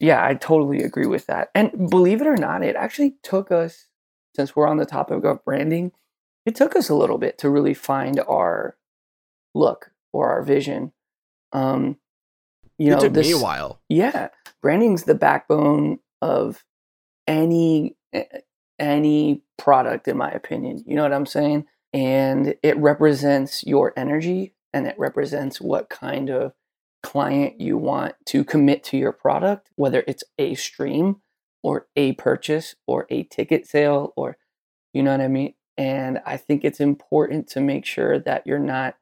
yeah, 0.00 0.24
I 0.24 0.34
totally 0.34 0.82
agree 0.82 1.06
with 1.06 1.26
that. 1.26 1.50
And 1.54 1.90
believe 1.90 2.22
it 2.22 2.26
or 2.26 2.36
not, 2.36 2.62
it 2.62 2.76
actually 2.76 3.16
took 3.22 3.52
us, 3.52 3.88
since 4.34 4.56
we're 4.56 4.68
on 4.68 4.78
the 4.78 4.86
topic 4.86 5.22
of 5.24 5.44
branding, 5.44 5.92
it 6.46 6.54
took 6.54 6.76
us 6.76 6.88
a 6.88 6.94
little 6.94 7.18
bit 7.18 7.36
to 7.38 7.50
really 7.50 7.74
find 7.74 8.20
our 8.20 8.76
look 9.54 9.90
or 10.14 10.30
our 10.30 10.42
vision. 10.42 10.92
Um, 11.52 11.98
you 12.78 12.92
it 12.92 12.96
know, 12.96 13.00
took 13.00 13.12
this, 13.12 13.26
me 13.26 13.32
a 13.32 13.38
while. 13.38 13.80
yeah, 13.88 14.28
branding's 14.62 15.04
the 15.04 15.14
backbone 15.14 15.98
of 16.22 16.64
any 17.26 17.96
eh, 18.12 18.24
any 18.78 19.42
product, 19.56 20.08
in 20.08 20.16
my 20.16 20.30
opinion. 20.30 20.84
You 20.86 20.96
know 20.96 21.02
what 21.02 21.12
I'm 21.12 21.26
saying? 21.26 21.66
And 21.92 22.54
it 22.62 22.76
represents 22.78 23.64
your 23.64 23.92
energy, 23.96 24.54
and 24.72 24.86
it 24.86 24.94
represents 24.98 25.60
what 25.60 25.88
kind 25.88 26.30
of 26.30 26.52
client 27.02 27.60
you 27.60 27.76
want 27.76 28.14
to 28.26 28.44
commit 28.44 28.82
to 28.84 28.96
your 28.96 29.12
product, 29.12 29.70
whether 29.76 30.04
it's 30.06 30.24
a 30.38 30.54
stream 30.54 31.16
or 31.62 31.86
a 31.96 32.12
purchase 32.14 32.74
or 32.86 33.06
a 33.10 33.24
ticket 33.24 33.66
sale 33.66 34.12
or 34.16 34.36
you 34.92 35.02
know 35.02 35.12
what 35.12 35.20
I 35.20 35.28
mean? 35.28 35.54
And 35.76 36.20
I 36.26 36.36
think 36.36 36.64
it's 36.64 36.80
important 36.80 37.48
to 37.50 37.60
make 37.60 37.84
sure 37.84 38.18
that 38.18 38.46
you're 38.46 38.58
not 38.58 38.96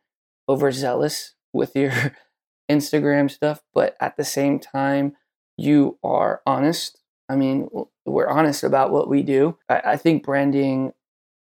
overzealous 0.48 1.34
with 1.52 1.74
your 1.74 1.92
Instagram 2.68 3.30
stuff, 3.30 3.62
but 3.74 3.96
at 4.00 4.16
the 4.16 4.24
same 4.24 4.58
time, 4.58 5.16
you 5.56 5.98
are 6.02 6.42
honest. 6.46 6.98
I 7.28 7.36
mean, 7.36 7.68
we're 8.04 8.28
honest 8.28 8.62
about 8.62 8.90
what 8.90 9.08
we 9.08 9.22
do. 9.22 9.58
I, 9.68 9.82
I 9.84 9.96
think 9.96 10.24
branding 10.24 10.92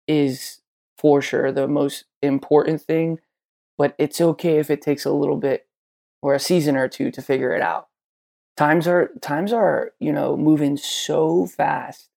is 0.08 0.62
for 0.98 1.22
sure 1.22 1.52
the 1.52 1.68
most 1.68 2.06
important 2.22 2.82
thing, 2.82 3.20
but 3.78 3.96
it's 3.98 4.22
okay 4.22 4.58
if 4.58 4.70
it 4.70 4.82
takes 4.82 5.06
a 5.06 5.12
little 5.12 5.38
bit 5.38 5.68
or 6.22 6.34
a 6.34 6.40
season 6.40 6.76
or 6.76 6.88
two 6.88 7.12
to 7.12 7.22
figure 7.22 7.54
it 7.54 7.62
out. 7.62 7.88
Times 8.58 8.88
are 8.88 9.10
times 9.22 9.54
are, 9.54 9.94
you 10.00 10.12
know, 10.12 10.38
moving 10.38 10.78
so 10.78 11.48
fast 11.48 12.10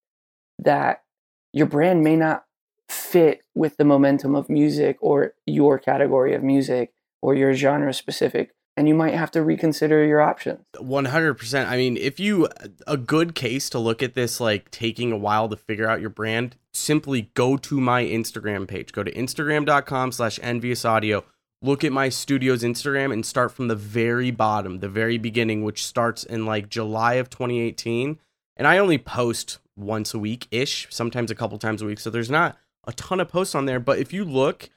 that 0.59 1.05
your 1.53 1.67
brand 1.67 2.03
may 2.03 2.17
not 2.17 2.45
fit 2.89 3.43
with 3.55 3.77
the 3.77 3.85
momentum 3.85 4.35
of 4.35 4.51
music 4.51 4.99
or 5.01 5.35
your 5.47 5.79
category 5.79 6.35
of 6.35 6.43
music 6.43 6.93
or 7.23 7.35
your 7.35 7.55
genre 7.55 7.95
specific 7.95 8.51
and 8.77 8.89
you 8.89 8.95
might 8.95 9.15
have 9.15 9.31
to 9.33 9.43
reconsider 9.43 10.05
your 10.05 10.21
options. 10.21 10.61
100%. 10.77 11.67
I 11.67 11.77
mean, 11.77 11.97
if 11.97 12.19
you 12.19 12.49
a 12.87 12.97
good 12.97 13.35
case 13.35 13.71
to 13.71 13.79
look 13.79 14.03
at 14.03 14.15
this 14.15 14.41
like 14.41 14.71
taking 14.71 15.13
a 15.13 15.17
while 15.17 15.49
to 15.49 15.57
figure 15.57 15.89
out 15.89 16.01
your 16.01 16.11
brand, 16.11 16.57
simply 16.73 17.31
go 17.35 17.57
to 17.57 17.81
my 17.81 18.03
Instagram 18.05 18.67
page. 18.67 18.93
Go 18.93 19.03
to 19.03 19.13
instagram.com 19.13 20.13
slash 20.13 20.41
envious 20.43 20.85
audio. 20.85 21.25
Look 21.63 21.85
at 21.85 21.93
my 21.93 22.09
studio's 22.09 22.63
Instagram 22.63 23.13
and 23.13 23.25
start 23.25 23.53
from 23.53 23.69
the 23.69 23.77
very 23.77 24.31
bottom, 24.31 24.81
the 24.81 24.89
very 24.89 25.19
beginning, 25.19 25.65
which 25.65 25.85
starts 25.85 26.25
in 26.25 26.45
like 26.45 26.69
July 26.69 27.15
of 27.15 27.31
2018. 27.31 28.19
And 28.57 28.67
I 28.67 28.79
only 28.79 28.99
post 28.99 29.59
once 29.77 30.15
a 30.15 30.19
week 30.19 30.47
ish, 30.51 30.87
sometimes 30.91 31.31
a 31.31 31.35
couple 31.35 31.59
times 31.59 31.81
a 31.81 31.87
week. 31.87 32.01
So 32.01 32.11
there's 32.11 32.31
not 32.31 32.59
a 32.87 32.93
ton 32.93 33.21
of 33.21 33.29
posts 33.29 33.55
on 33.55 33.67
there. 33.67 33.81
But 33.81 33.99
if 33.99 34.13
you 34.13 34.25
look, 34.25 34.69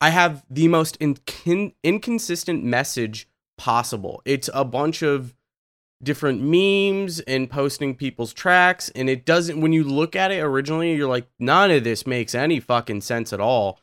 I 0.00 0.10
have 0.10 0.44
the 0.50 0.68
most 0.68 0.98
inc- 0.98 1.74
inconsistent 1.82 2.64
message 2.64 3.28
possible. 3.56 4.22
It's 4.24 4.50
a 4.52 4.64
bunch 4.64 5.02
of 5.02 5.34
different 6.02 6.42
memes 6.42 7.20
and 7.20 7.48
posting 7.48 7.94
people's 7.94 8.34
tracks 8.34 8.90
and 8.90 9.08
it 9.08 9.24
doesn't 9.24 9.60
when 9.60 9.72
you 9.72 9.82
look 9.82 10.14
at 10.14 10.30
it 10.30 10.40
originally 10.40 10.94
you're 10.94 11.08
like 11.08 11.26
none 11.38 11.70
of 11.70 11.84
this 11.84 12.06
makes 12.06 12.34
any 12.34 12.60
fucking 12.60 13.00
sense 13.00 13.32
at 13.32 13.40
all 13.40 13.80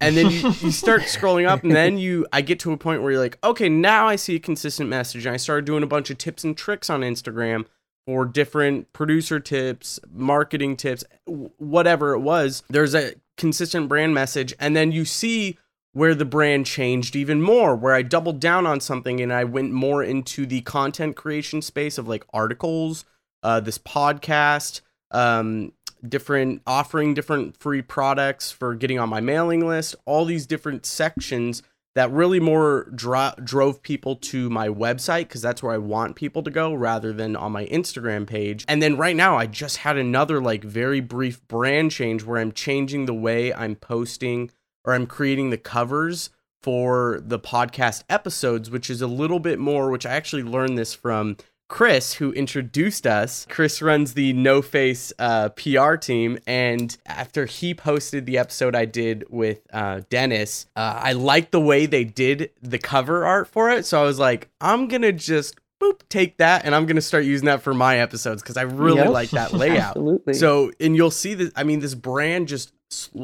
and 0.00 0.16
then 0.16 0.28
you, 0.28 0.40
you 0.60 0.72
start 0.72 1.02
scrolling 1.02 1.46
up 1.46 1.62
and 1.62 1.70
then 1.70 1.98
you 1.98 2.26
i 2.32 2.40
get 2.40 2.58
to 2.58 2.72
a 2.72 2.76
point 2.76 3.00
where 3.00 3.12
you're 3.12 3.20
like 3.20 3.38
okay 3.44 3.68
now 3.68 4.08
i 4.08 4.16
see 4.16 4.34
a 4.34 4.40
consistent 4.40 4.90
message 4.90 5.24
and 5.24 5.32
i 5.32 5.36
started 5.36 5.64
doing 5.64 5.84
a 5.84 5.86
bunch 5.86 6.10
of 6.10 6.18
tips 6.18 6.42
and 6.42 6.56
tricks 6.56 6.90
on 6.90 7.02
instagram 7.02 7.64
for 8.06 8.24
different 8.24 8.92
producer 8.92 9.38
tips 9.38 10.00
marketing 10.12 10.76
tips 10.76 11.04
whatever 11.26 12.12
it 12.12 12.18
was 12.18 12.64
there's 12.68 12.92
a 12.92 13.14
consistent 13.36 13.88
brand 13.88 14.14
message 14.14 14.54
and 14.58 14.76
then 14.76 14.92
you 14.92 15.04
see 15.04 15.58
where 15.92 16.14
the 16.14 16.24
brand 16.24 16.64
changed 16.66 17.14
even 17.14 17.42
more, 17.42 17.76
where 17.76 17.94
I 17.94 18.02
doubled 18.02 18.40
down 18.40 18.66
on 18.66 18.80
something 18.80 19.20
and 19.20 19.32
I 19.32 19.44
went 19.44 19.72
more 19.72 20.02
into 20.02 20.46
the 20.46 20.62
content 20.62 21.16
creation 21.16 21.60
space 21.60 21.98
of 21.98 22.08
like 22.08 22.24
articles, 22.32 23.04
uh, 23.42 23.60
this 23.60 23.78
podcast, 23.78 24.80
um, 25.10 25.72
different 26.06 26.62
offering 26.66 27.14
different 27.14 27.56
free 27.58 27.82
products 27.82 28.50
for 28.50 28.74
getting 28.74 28.98
on 28.98 29.08
my 29.08 29.20
mailing 29.20 29.66
list, 29.66 29.94
all 30.06 30.24
these 30.24 30.46
different 30.46 30.86
sections 30.86 31.62
that 31.94 32.10
really 32.10 32.40
more 32.40 32.90
dro- 32.94 33.34
drove 33.42 33.82
people 33.82 34.16
to 34.16 34.48
my 34.48 34.68
website 34.68 35.28
because 35.28 35.42
that's 35.42 35.62
where 35.62 35.74
I 35.74 35.78
want 35.78 36.16
people 36.16 36.42
to 36.42 36.50
go 36.50 36.72
rather 36.72 37.12
than 37.12 37.36
on 37.36 37.52
my 37.52 37.66
Instagram 37.66 38.26
page. 38.26 38.64
And 38.66 38.82
then 38.82 38.96
right 38.96 39.16
now, 39.16 39.36
I 39.36 39.46
just 39.46 39.78
had 39.78 39.96
another 39.96 40.40
like 40.40 40.64
very 40.64 41.00
brief 41.00 41.46
brand 41.48 41.90
change 41.90 42.24
where 42.24 42.40
I'm 42.40 42.52
changing 42.52 43.06
the 43.06 43.14
way 43.14 43.52
I'm 43.52 43.76
posting 43.76 44.50
or 44.84 44.94
I'm 44.94 45.06
creating 45.06 45.50
the 45.50 45.58
covers 45.58 46.30
for 46.62 47.20
the 47.24 47.38
podcast 47.38 48.04
episodes, 48.08 48.70
which 48.70 48.88
is 48.88 49.02
a 49.02 49.06
little 49.06 49.40
bit 49.40 49.58
more, 49.58 49.90
which 49.90 50.06
I 50.06 50.12
actually 50.12 50.44
learned 50.44 50.78
this 50.78 50.94
from 50.94 51.36
Chris, 51.68 52.14
who 52.14 52.32
introduced 52.32 53.06
us. 53.06 53.46
Chris 53.48 53.80
runs 53.80 54.12
the 54.14 54.32
No 54.34 54.60
Face 54.60 55.12
uh, 55.18 55.48
PR 55.50 55.94
team. 55.96 56.38
And 56.46 56.96
after 57.06 57.46
he 57.46 57.72
posted 57.74 58.26
the 58.26 58.36
episode 58.38 58.76
I 58.76 58.84
did 58.84 59.24
with 59.30 59.60
uh, 59.72 60.02
Dennis, 60.10 60.66
uh, 60.76 61.00
I 61.02 61.12
liked 61.12 61.50
the 61.52 61.60
way 61.60 61.86
they 61.86 62.04
did 62.04 62.50
the 62.60 62.78
cover 62.78 63.24
art 63.24 63.48
for 63.48 63.70
it. 63.70 63.86
So 63.86 64.00
I 64.00 64.04
was 64.04 64.18
like, 64.18 64.50
I'm 64.60 64.86
going 64.86 65.02
to 65.02 65.12
just 65.12 65.56
boop, 65.82 66.00
take 66.08 66.36
that 66.36 66.64
and 66.64 66.74
I'm 66.74 66.84
going 66.86 66.96
to 66.96 67.02
start 67.02 67.24
using 67.24 67.46
that 67.46 67.62
for 67.62 67.72
my 67.74 67.98
episodes 67.98 68.42
because 68.42 68.56
I 68.56 68.62
really 68.62 68.98
Yep. 68.98 69.08
like 69.08 69.30
that 69.30 69.52
layout. 69.54 69.96
Absolutely. 69.96 70.34
So, 70.34 70.72
and 70.78 70.94
you'll 70.94 71.10
see 71.10 71.34
that, 71.34 71.52
I 71.56 71.64
mean, 71.64 71.80
this 71.80 71.94
brand 71.94 72.48
just 72.48 72.72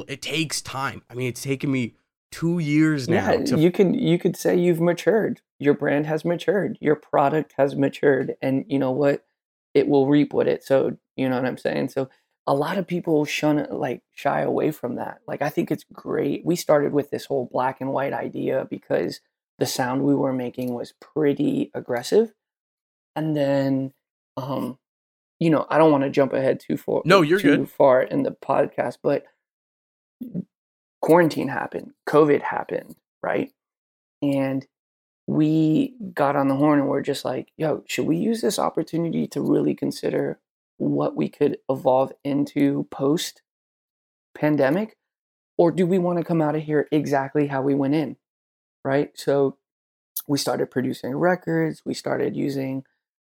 it 0.08 0.22
takes 0.22 0.62
time. 0.62 1.02
I 1.10 1.14
mean, 1.14 1.28
it's 1.28 1.42
taken 1.42 1.70
me 1.70 1.94
two 2.30 2.58
years 2.58 3.08
now 3.08 3.32
yeah, 3.32 3.44
to 3.44 3.58
you 3.58 3.70
can 3.70 3.94
you 3.94 4.18
could 4.18 4.36
say 4.36 4.56
you've 4.56 4.80
matured. 4.80 5.40
Your 5.58 5.74
brand 5.74 6.06
has 6.06 6.24
matured. 6.24 6.78
Your 6.80 6.96
product 6.96 7.54
has 7.56 7.74
matured, 7.74 8.36
and 8.40 8.64
you 8.68 8.78
know 8.78 8.92
what? 8.92 9.24
It 9.74 9.88
will 9.88 10.06
reap 10.06 10.32
what 10.32 10.48
it 10.48 10.64
sowed. 10.64 10.98
You 11.16 11.28
know 11.28 11.36
what 11.36 11.44
I'm 11.46 11.58
saying? 11.58 11.88
So 11.88 12.08
a 12.46 12.54
lot 12.54 12.78
of 12.78 12.86
people 12.86 13.24
shun 13.24 13.66
like 13.70 14.02
shy 14.14 14.40
away 14.40 14.70
from 14.70 14.96
that. 14.96 15.20
Like 15.26 15.42
I 15.42 15.50
think 15.50 15.70
it's 15.70 15.84
great. 15.92 16.44
We 16.44 16.56
started 16.56 16.92
with 16.92 17.10
this 17.10 17.26
whole 17.26 17.48
black 17.52 17.80
and 17.80 17.92
white 17.92 18.12
idea 18.12 18.66
because 18.70 19.20
the 19.58 19.66
sound 19.66 20.02
we 20.02 20.14
were 20.14 20.32
making 20.32 20.72
was 20.72 20.94
pretty 21.00 21.70
aggressive, 21.74 22.32
and 23.16 23.36
then, 23.36 23.92
um, 24.36 24.78
you 25.40 25.50
know, 25.50 25.66
I 25.68 25.78
don't 25.78 25.90
want 25.90 26.04
to 26.04 26.10
jump 26.10 26.32
ahead 26.32 26.60
too 26.60 26.76
far. 26.76 27.02
No, 27.04 27.22
you're 27.22 27.40
too 27.40 27.56
good. 27.58 27.70
far 27.70 28.02
in 28.02 28.22
the 28.22 28.30
podcast, 28.30 28.98
but 29.02 29.24
quarantine 31.02 31.48
happened, 31.48 31.92
COVID 32.08 32.42
happened, 32.42 32.94
right? 33.22 33.52
And 34.22 34.66
we 35.28 35.94
got 36.14 36.36
on 36.36 36.48
the 36.48 36.54
horn 36.54 36.78
and 36.78 36.88
we're 36.88 37.02
just 37.02 37.22
like, 37.22 37.52
yo, 37.58 37.84
should 37.86 38.06
we 38.06 38.16
use 38.16 38.40
this 38.40 38.58
opportunity 38.58 39.26
to 39.26 39.42
really 39.42 39.74
consider 39.74 40.40
what 40.78 41.14
we 41.14 41.28
could 41.28 41.58
evolve 41.68 42.14
into 42.24 42.88
post 42.90 43.42
pandemic? 44.34 44.96
Or 45.58 45.70
do 45.70 45.86
we 45.86 45.98
want 45.98 46.18
to 46.18 46.24
come 46.24 46.40
out 46.40 46.54
of 46.54 46.62
here 46.62 46.88
exactly 46.90 47.48
how 47.48 47.60
we 47.60 47.74
went 47.74 47.94
in? 47.94 48.16
Right. 48.82 49.10
So 49.16 49.58
we 50.26 50.38
started 50.38 50.70
producing 50.70 51.14
records, 51.14 51.82
we 51.84 51.92
started 51.92 52.34
using 52.34 52.84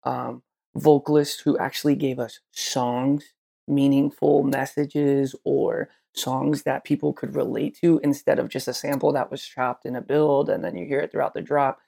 um, 0.04 0.44
vocalists 0.76 1.40
who 1.40 1.58
actually 1.58 1.96
gave 1.96 2.20
us 2.20 2.42
songs, 2.52 3.34
meaningful 3.68 4.44
messages, 4.44 5.36
or 5.44 5.90
songs 6.14 6.62
that 6.62 6.84
people 6.84 7.12
could 7.12 7.36
relate 7.36 7.76
to 7.82 8.00
instead 8.04 8.38
of 8.38 8.50
just 8.50 8.68
a 8.68 8.74
sample 8.74 9.12
that 9.14 9.32
was 9.32 9.44
chopped 9.44 9.84
in 9.84 9.96
a 9.96 10.02
build 10.02 10.48
and 10.48 10.64
then 10.64 10.78
you 10.78 10.86
hear 10.86 11.00
it 11.00 11.12
throughout 11.12 11.34
the 11.34 11.42
drop. 11.42 11.80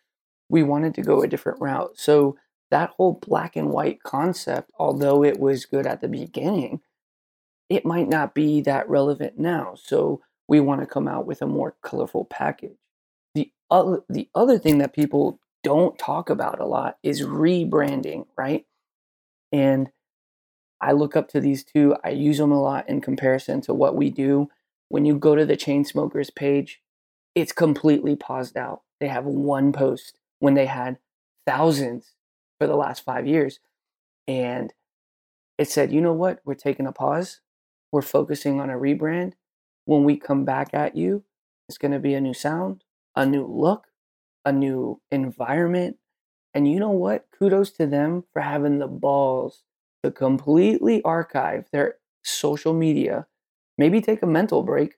We 0.49 0.63
wanted 0.63 0.95
to 0.95 1.03
go 1.03 1.21
a 1.23 1.27
different 1.27 1.61
route. 1.61 1.93
So 1.99 2.37
that 2.71 2.91
whole 2.97 3.13
black 3.13 3.55
and 3.55 3.71
white 3.71 4.03
concept, 4.03 4.71
although 4.79 5.23
it 5.23 5.39
was 5.39 5.65
good 5.65 5.87
at 5.87 6.01
the 6.01 6.09
beginning, 6.09 6.81
it 7.69 7.85
might 7.85 8.09
not 8.09 8.35
be 8.35 8.61
that 8.61 8.89
relevant 8.89 9.39
now. 9.39 9.75
So 9.77 10.21
we 10.47 10.59
want 10.61 10.81
to 10.81 10.87
come 10.87 11.07
out 11.07 11.25
with 11.27 11.41
a 11.41 11.47
more 11.47 11.75
colorful 11.83 12.25
package. 12.25 12.73
the 13.35 13.51
other 13.69 14.01
the 14.09 14.29
other 14.35 14.59
thing 14.59 14.79
that 14.79 14.93
people 14.93 15.39
don't 15.63 15.97
talk 15.97 16.29
about 16.29 16.59
a 16.59 16.65
lot 16.65 16.97
is 17.03 17.21
rebranding, 17.23 18.25
right? 18.37 18.65
And 19.51 19.91
I 20.81 20.93
look 20.93 21.15
up 21.17 21.29
to 21.29 21.41
these 21.41 21.63
two. 21.63 21.95
I 22.03 22.09
use 22.11 22.39
them 22.39 22.51
a 22.53 22.61
lot 22.61 22.89
in 22.89 23.01
comparison 23.01 23.61
to 23.61 23.73
what 23.73 23.95
we 23.95 24.11
do. 24.11 24.49
When 24.89 25.05
you 25.05 25.17
go 25.19 25.35
to 25.35 25.45
the 25.45 25.57
Chainsmokers 25.57 26.35
page, 26.35 26.81
it's 27.35 27.53
completely 27.53 28.15
paused 28.17 28.57
out. 28.57 28.83
They 29.01 29.09
have 29.09 29.25
one 29.25 29.73
post 29.73 30.18
when 30.39 30.53
they 30.53 30.65
had 30.65 30.97
thousands 31.45 32.13
for 32.59 32.67
the 32.67 32.75
last 32.75 33.03
five 33.03 33.27
years. 33.27 33.59
And 34.27 34.73
it 35.57 35.69
said, 35.69 35.91
you 35.91 36.01
know 36.01 36.13
what? 36.13 36.39
We're 36.45 36.55
taking 36.55 36.87
a 36.87 36.91
pause. 36.91 37.41
We're 37.91 38.01
focusing 38.01 38.59
on 38.59 38.69
a 38.69 38.77
rebrand. 38.77 39.33
When 39.85 40.03
we 40.03 40.17
come 40.17 40.45
back 40.45 40.73
at 40.73 40.95
you, 40.95 41.23
it's 41.67 41.77
going 41.77 41.91
to 41.91 41.99
be 41.99 42.13
a 42.13 42.21
new 42.21 42.33
sound, 42.33 42.83
a 43.15 43.25
new 43.25 43.45
look, 43.45 43.87
a 44.45 44.51
new 44.51 45.01
environment. 45.11 45.97
And 46.53 46.71
you 46.71 46.79
know 46.79 46.91
what? 46.91 47.27
Kudos 47.37 47.71
to 47.71 47.85
them 47.85 48.23
for 48.33 48.41
having 48.41 48.79
the 48.79 48.87
balls 48.87 49.63
to 50.03 50.11
completely 50.11 51.01
archive 51.03 51.65
their 51.71 51.95
social 52.23 52.73
media, 52.73 53.27
maybe 53.77 54.01
take 54.01 54.21
a 54.21 54.27
mental 54.27 54.63
break, 54.63 54.95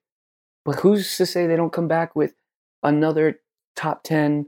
but 0.63 0.79
who's 0.79 1.17
to 1.17 1.25
say 1.25 1.47
they 1.47 1.55
don't 1.55 1.73
come 1.73 1.87
back 1.87 2.15
with 2.15 2.35
another 2.83 3.39
top 3.75 4.03
10, 4.03 4.47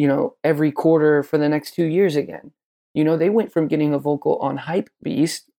you 0.00 0.08
know, 0.08 0.34
every 0.42 0.72
quarter 0.72 1.22
for 1.22 1.36
the 1.36 1.48
next 1.48 1.74
two 1.74 1.84
years 1.84 2.16
again? 2.16 2.52
You 2.94 3.04
know, 3.04 3.18
they 3.18 3.28
went 3.28 3.52
from 3.52 3.68
getting 3.68 3.92
a 3.92 3.98
vocal 3.98 4.36
on 4.38 4.56
Hype 4.56 4.88
Beast 5.02 5.50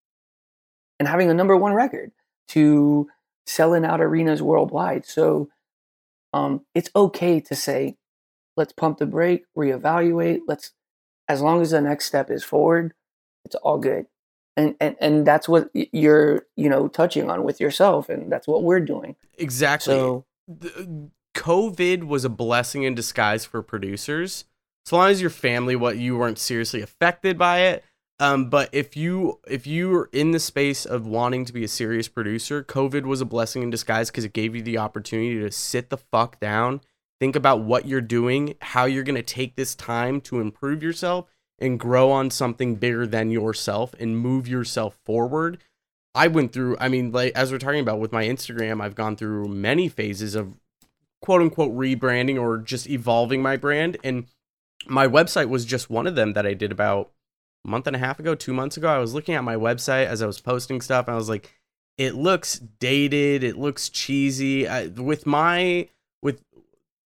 and 0.98 1.08
having 1.08 1.30
a 1.30 1.34
number 1.34 1.56
one 1.56 1.74
record 1.74 2.10
to 2.48 3.08
selling 3.46 3.84
out 3.84 4.00
arenas 4.00 4.42
worldwide. 4.42 5.06
So 5.06 5.48
um, 6.32 6.62
it's 6.74 6.90
okay 6.96 7.38
to 7.38 7.54
say, 7.54 7.96
let's 8.56 8.72
pump 8.72 8.98
the 8.98 9.06
brake, 9.06 9.44
reevaluate. 9.56 10.40
Let's, 10.48 10.72
as 11.28 11.40
long 11.40 11.62
as 11.62 11.70
the 11.70 11.80
next 11.80 12.06
step 12.06 12.28
is 12.28 12.42
forward, 12.42 12.94
it's 13.44 13.54
all 13.54 13.78
good. 13.78 14.06
And, 14.56 14.74
and 14.80 14.96
and 15.00 15.26
that's 15.26 15.48
what 15.48 15.70
you're 15.72 16.46
you 16.56 16.68
know 16.68 16.88
touching 16.88 17.30
on 17.30 17.42
with 17.44 17.58
yourself, 17.58 18.10
and 18.10 18.30
that's 18.30 18.46
what 18.48 18.64
we're 18.64 18.80
doing. 18.80 19.16
Exactly. 19.38 19.94
So 19.94 20.26
The- 20.48 21.10
COVID 21.34 22.04
was 22.04 22.24
a 22.24 22.28
blessing 22.28 22.82
in 22.82 22.94
disguise 22.94 23.44
for 23.44 23.62
producers. 23.62 24.44
As 24.86 24.92
long 24.92 25.10
as 25.10 25.20
your 25.20 25.30
family, 25.30 25.76
what 25.76 25.96
you 25.96 26.16
weren't 26.16 26.38
seriously 26.38 26.82
affected 26.82 27.38
by 27.38 27.60
it. 27.60 27.84
Um, 28.18 28.50
but 28.50 28.68
if 28.72 28.96
you 28.96 29.40
if 29.48 29.66
you 29.66 29.88
were 29.88 30.08
in 30.12 30.30
the 30.30 30.38
space 30.38 30.84
of 30.84 31.06
wanting 31.06 31.44
to 31.44 31.52
be 31.52 31.64
a 31.64 31.68
serious 31.68 32.08
producer, 32.08 32.62
COVID 32.62 33.04
was 33.04 33.20
a 33.20 33.24
blessing 33.24 33.62
in 33.62 33.70
disguise 33.70 34.10
because 34.10 34.24
it 34.24 34.32
gave 34.32 34.54
you 34.54 34.62
the 34.62 34.78
opportunity 34.78 35.40
to 35.40 35.50
sit 35.50 35.90
the 35.90 35.96
fuck 35.96 36.38
down, 36.38 36.82
think 37.18 37.34
about 37.34 37.62
what 37.62 37.86
you're 37.86 38.00
doing, 38.00 38.54
how 38.60 38.84
you're 38.84 39.02
gonna 39.02 39.22
take 39.22 39.56
this 39.56 39.74
time 39.74 40.20
to 40.20 40.40
improve 40.40 40.82
yourself 40.82 41.26
and 41.58 41.80
grow 41.80 42.10
on 42.12 42.30
something 42.30 42.76
bigger 42.76 43.06
than 43.06 43.30
yourself 43.30 43.94
and 43.98 44.18
move 44.18 44.46
yourself 44.46 44.98
forward. 45.04 45.58
I 46.14 46.28
went 46.28 46.52
through, 46.52 46.76
I 46.78 46.88
mean, 46.88 47.10
like 47.10 47.32
as 47.34 47.50
we're 47.50 47.58
talking 47.58 47.80
about 47.80 47.98
with 47.98 48.12
my 48.12 48.24
Instagram, 48.24 48.80
I've 48.80 48.94
gone 48.94 49.16
through 49.16 49.48
many 49.48 49.88
phases 49.88 50.34
of 50.34 50.54
quote 51.22 51.40
unquote 51.40 51.74
rebranding 51.74 52.38
or 52.40 52.58
just 52.58 52.90
evolving 52.90 53.40
my 53.40 53.56
brand. 53.56 53.96
And 54.04 54.26
my 54.86 55.06
website 55.06 55.48
was 55.48 55.64
just 55.64 55.88
one 55.88 56.06
of 56.06 56.16
them 56.16 56.34
that 56.34 56.46
I 56.46 56.54
did 56.54 56.72
about 56.72 57.10
a 57.64 57.70
month 57.70 57.86
and 57.86 57.96
a 57.96 58.00
half 58.00 58.18
ago, 58.18 58.34
two 58.34 58.52
months 58.52 58.76
ago. 58.76 58.88
I 58.88 58.98
was 58.98 59.14
looking 59.14 59.34
at 59.34 59.44
my 59.44 59.54
website 59.54 60.06
as 60.06 60.20
I 60.20 60.26
was 60.26 60.40
posting 60.40 60.80
stuff, 60.80 61.06
and 61.06 61.14
I 61.14 61.16
was 61.16 61.28
like, 61.28 61.52
it 61.96 62.14
looks 62.14 62.58
dated, 62.58 63.44
it 63.44 63.56
looks 63.56 63.88
cheesy. 63.88 64.66
I, 64.66 64.88
with 64.88 65.26
my 65.26 65.88
with 66.20 66.42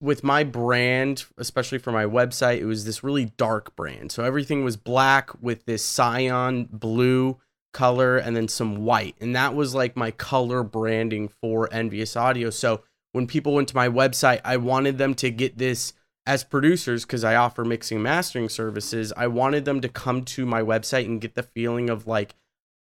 with 0.01 0.23
my 0.23 0.43
brand, 0.43 1.25
especially 1.37 1.79
for 1.79 1.91
my 1.91 2.05
website, 2.05 2.59
it 2.59 2.65
was 2.65 2.85
this 2.85 3.03
really 3.03 3.25
dark 3.25 3.75
brand. 3.75 4.11
So 4.11 4.23
everything 4.23 4.63
was 4.63 4.77
black 4.77 5.31
with 5.41 5.65
this 5.65 5.83
cyan 5.83 6.69
blue 6.71 7.37
color 7.73 8.17
and 8.17 8.35
then 8.35 8.47
some 8.47 8.85
white. 8.85 9.15
And 9.19 9.35
that 9.35 9.55
was 9.55 9.75
like 9.75 9.97
my 9.97 10.11
color 10.11 10.63
branding 10.63 11.27
for 11.27 11.71
Envious 11.73 12.15
Audio. 12.15 12.49
So 12.49 12.83
when 13.15 13.27
people 13.27 13.53
went 13.53 13.69
to 13.69 13.75
my 13.77 13.87
website, 13.87 14.41
I 14.43 14.57
wanted 14.57 14.97
them 14.97 15.13
to 15.15 15.31
get 15.31 15.57
this 15.57 15.93
as 16.25 16.43
producers 16.43 17.05
because 17.05 17.23
I 17.23 17.35
offer 17.35 17.63
mixing 17.63 18.03
mastering 18.03 18.49
services. 18.49 19.13
I 19.15 19.27
wanted 19.27 19.63
them 19.63 19.79
to 19.79 19.87
come 19.87 20.25
to 20.25 20.45
my 20.45 20.61
website 20.61 21.05
and 21.05 21.21
get 21.21 21.33
the 21.33 21.43
feeling 21.43 21.89
of 21.89 22.07
like 22.07 22.35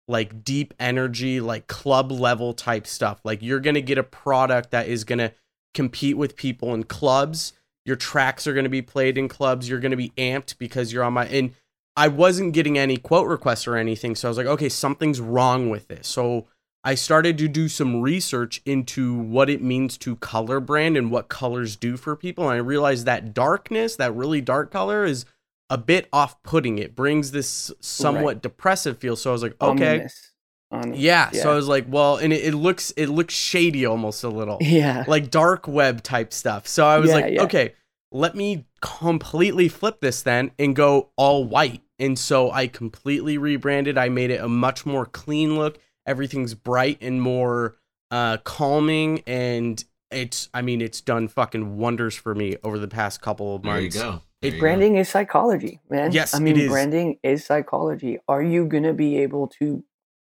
like 0.08 0.42
deep 0.42 0.72
energy, 0.80 1.38
like 1.38 1.66
club 1.66 2.10
level 2.10 2.54
type 2.54 2.86
stuff. 2.86 3.20
Like 3.24 3.42
you're 3.42 3.60
going 3.60 3.74
to 3.74 3.82
get 3.82 3.98
a 3.98 4.02
product 4.02 4.70
that 4.70 4.88
is 4.88 5.04
going 5.04 5.18
to 5.18 5.34
compete 5.74 6.16
with 6.16 6.34
people 6.34 6.72
in 6.72 6.84
clubs. 6.84 7.52
Your 7.84 7.96
tracks 7.96 8.46
are 8.46 8.54
going 8.54 8.64
to 8.64 8.70
be 8.70 8.80
played 8.80 9.18
in 9.18 9.28
clubs. 9.28 9.68
You're 9.68 9.80
going 9.80 9.90
to 9.90 9.98
be 9.98 10.14
amped 10.16 10.56
because 10.56 10.94
you're 10.94 11.04
on 11.04 11.12
my 11.12 11.26
and 11.26 11.52
I 11.94 12.08
wasn't 12.08 12.54
getting 12.54 12.78
any 12.78 12.96
quote 12.96 13.28
requests 13.28 13.66
or 13.66 13.76
anything. 13.76 14.14
So 14.16 14.28
I 14.28 14.30
was 14.30 14.38
like, 14.38 14.46
okay, 14.46 14.70
something's 14.70 15.20
wrong 15.20 15.68
with 15.68 15.88
this. 15.88 16.08
So 16.08 16.46
I 16.84 16.94
started 16.96 17.38
to 17.38 17.48
do 17.48 17.68
some 17.68 18.00
research 18.02 18.60
into 18.66 19.14
what 19.14 19.48
it 19.48 19.62
means 19.62 19.96
to 19.98 20.16
color 20.16 20.58
brand 20.58 20.96
and 20.96 21.10
what 21.10 21.28
colors 21.28 21.76
do 21.76 21.96
for 21.96 22.16
people. 22.16 22.44
And 22.44 22.54
I 22.54 22.56
realized 22.56 23.06
that 23.06 23.32
darkness, 23.32 23.94
that 23.96 24.14
really 24.14 24.40
dark 24.40 24.72
color, 24.72 25.04
is 25.04 25.24
a 25.70 25.78
bit 25.78 26.08
off 26.12 26.42
putting. 26.42 26.78
It 26.78 26.96
brings 26.96 27.30
this 27.30 27.70
somewhat 27.80 28.24
Right. 28.24 28.42
depressive 28.42 28.98
feel. 28.98 29.14
So 29.16 29.30
I 29.30 29.32
was 29.32 29.42
like, 29.44 29.54
okay. 29.60 29.94
ominous, 29.94 30.32
on- 30.72 30.94
Yeah. 30.94 31.30
So 31.30 31.52
I 31.52 31.54
was 31.54 31.68
like, 31.68 31.86
well, 31.88 32.16
and 32.16 32.32
it, 32.32 32.46
it 32.46 32.54
looks 32.56 32.92
it 32.96 33.06
looks 33.06 33.32
shady 33.34 33.86
almost 33.86 34.24
a 34.24 34.28
little 34.28 34.58
yeah, 34.60 35.04
like 35.06 35.30
dark 35.30 35.68
web 35.68 36.02
type 36.02 36.32
stuff. 36.32 36.66
So 36.66 36.84
I 36.84 36.98
was 36.98 37.10
Yeah, 37.10 37.14
like, 37.16 37.32
yeah. 37.32 37.42
okay, 37.44 37.74
let 38.10 38.34
me 38.34 38.66
completely 38.80 39.68
flip 39.68 40.00
this 40.00 40.20
then 40.22 40.50
and 40.58 40.74
go 40.74 41.10
all 41.16 41.44
white. 41.44 41.82
And 41.98 42.18
so 42.18 42.50
I 42.50 42.66
completely 42.66 43.38
rebranded. 43.38 43.96
I 43.96 44.08
made 44.08 44.30
it 44.32 44.40
a 44.42 44.48
much 44.48 44.84
more 44.84 45.06
clean 45.06 45.56
look. 45.56 45.78
Everything's 46.06 46.54
bright 46.54 46.98
and 47.00 47.20
more 47.22 47.76
uh 48.10 48.36
calming 48.38 49.22
and 49.26 49.84
it's 50.10 50.48
I 50.52 50.60
mean 50.62 50.80
it's 50.82 51.00
done 51.00 51.28
fucking 51.28 51.78
wonders 51.78 52.14
for 52.14 52.34
me 52.34 52.56
over 52.62 52.78
the 52.78 52.88
past 52.88 53.20
couple 53.22 53.56
of 53.56 53.62
There 53.62 53.76
you 53.76 53.82
months. 53.82 53.96
go. 53.96 54.22
There 54.42 54.50
you 54.50 54.56
go. 54.56 54.60
branding 54.60 54.96
is 54.96 55.08
psychology, 55.08 55.80
man. 55.88 56.12
Yes, 56.12 56.34
I 56.34 56.38
mean, 56.40 56.58
is. 56.58 56.68
branding 56.68 57.18
is 57.22 57.44
psychology. 57.46 58.18
Are 58.28 58.42
you 58.42 58.66
going 58.66 58.82
to 58.82 58.92
be 58.92 59.18
able 59.18 59.46
to 59.60 59.84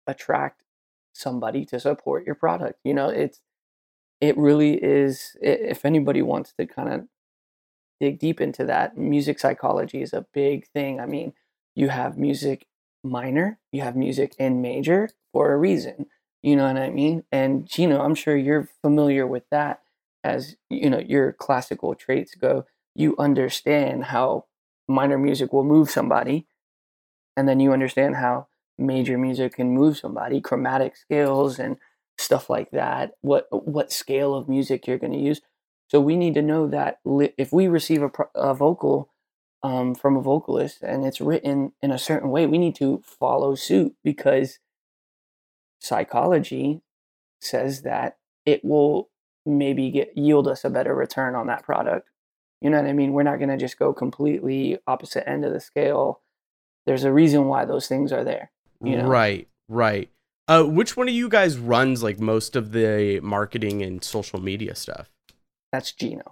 attract 0.08 0.64
somebody 1.14 1.66
to 1.66 1.80
support 1.80 2.26
your 2.26 2.36
product? 2.36 2.80
You 2.84 2.94
know, 2.94 3.10
it's 3.10 3.42
it 4.22 4.38
really 4.38 4.76
is. 4.82 5.36
If 5.42 5.86
anybody 5.86 6.22
wants 6.22 6.54
to 6.54 6.66
kind 6.66 6.92
of 6.94 7.08
dig 8.00 8.18
deep 8.18 8.40
into 8.42 8.64
that, 8.66 8.98
music 8.98 9.38
psychology 9.38 10.02
is 10.02 10.14
a 10.14 10.26
big 10.34 10.68
thing. 10.70 11.00
I 11.02 11.06
mean, 11.06 11.34
you 11.76 11.90
have 11.90 12.18
music 12.18 12.66
minor, 13.06 13.60
you 13.72 13.82
have 13.82 13.96
music 13.96 14.36
in 14.40 14.62
major 14.62 15.10
for 15.34 15.54
a 15.54 15.58
reason. 15.58 16.08
You 16.44 16.56
know 16.56 16.68
what 16.68 16.78
I 16.78 16.90
mean? 16.90 17.24
And 17.32 17.68
Gino, 17.68 18.02
I'm 18.02 18.16
sure 18.16 18.36
you're 18.38 18.70
familiar 18.82 19.26
with 19.28 19.44
that 19.52 19.82
as 20.24 20.56
you 20.70 20.90
know 20.90 21.00
your 21.00 21.34
classical 21.34 21.94
traits 21.94 22.34
go 22.34 22.66
you 22.96 23.16
understand 23.20 24.06
how 24.06 24.46
minor 24.88 25.20
music 25.20 25.54
will 25.54 25.64
move 25.64 25.90
somebody 25.90 26.48
and 27.38 27.48
then 27.48 27.60
you 27.60 27.72
understand 27.74 28.16
how 28.16 28.48
major 28.78 29.18
music 29.18 29.56
can 29.56 29.70
move 29.72 29.98
somebody 29.98 30.42
chromatic 30.42 30.96
scales 30.96 31.60
and 31.60 31.78
stuff 32.18 32.50
like 32.50 32.72
that 32.72 33.12
what 33.22 33.48
what 33.52 33.92
scale 33.92 34.34
of 34.36 34.50
music 34.50 34.88
you're 34.88 34.98
going 34.98 35.14
to 35.14 35.20
use 35.20 35.42
so 35.88 36.00
we 36.00 36.16
need 36.16 36.34
to 36.34 36.42
know 36.42 36.68
that 36.68 37.00
li- 37.06 37.34
if 37.38 37.54
we 37.54 37.68
receive 37.68 38.02
a, 38.02 38.10
pro- 38.10 38.30
a 38.36 38.54
vocal 38.54 39.10
um, 39.66 39.96
from 39.96 40.16
a 40.16 40.22
vocalist 40.22 40.84
and 40.84 41.04
it's 41.04 41.20
written 41.20 41.72
in 41.82 41.90
a 41.90 41.98
certain 41.98 42.30
way 42.30 42.46
we 42.46 42.60
need 42.60 42.76
to 42.76 43.02
follow 43.04 43.56
suit 43.56 43.96
because 44.04 44.60
psychology 45.80 46.82
says 47.42 47.82
that 47.82 48.18
it 48.46 48.64
will 48.64 49.10
maybe 49.44 49.90
get 49.90 50.16
yield 50.16 50.48
us 50.48 50.64
a 50.64 50.70
better 50.70 50.94
return 50.94 51.34
on 51.34 51.48
that 51.48 51.64
product. 51.64 52.10
You 52.62 52.70
know 52.70 52.80
what 52.80 52.88
I 52.88 52.94
mean? 52.94 53.14
We're 53.14 53.24
not 53.24 53.38
going 53.38 53.50
to 53.50 53.58
just 53.58 53.80
go 53.80 53.92
completely 53.92 54.78
opposite 54.86 55.28
end 55.28 55.44
of 55.44 55.52
the 55.52 55.60
scale. 55.60 56.22
There's 56.86 57.04
a 57.04 57.12
reason 57.12 57.46
why 57.46 57.66
those 57.66 57.88
things 57.88 58.12
are 58.12 58.24
there. 58.24 58.52
You 58.84 58.98
know? 58.98 59.08
Right, 59.08 59.48
right. 59.68 60.12
Uh 60.48 60.64
which 60.64 60.96
one 60.96 61.08
of 61.08 61.16
you 61.16 61.28
guys 61.28 61.58
runs 61.58 62.04
like 62.04 62.20
most 62.20 62.56
of 62.56 62.72
the 62.72 63.20
marketing 63.22 63.82
and 63.82 64.04
social 64.04 64.40
media 64.40 64.76
stuff? 64.76 65.10
That's 65.72 65.92
Gino. 65.92 66.30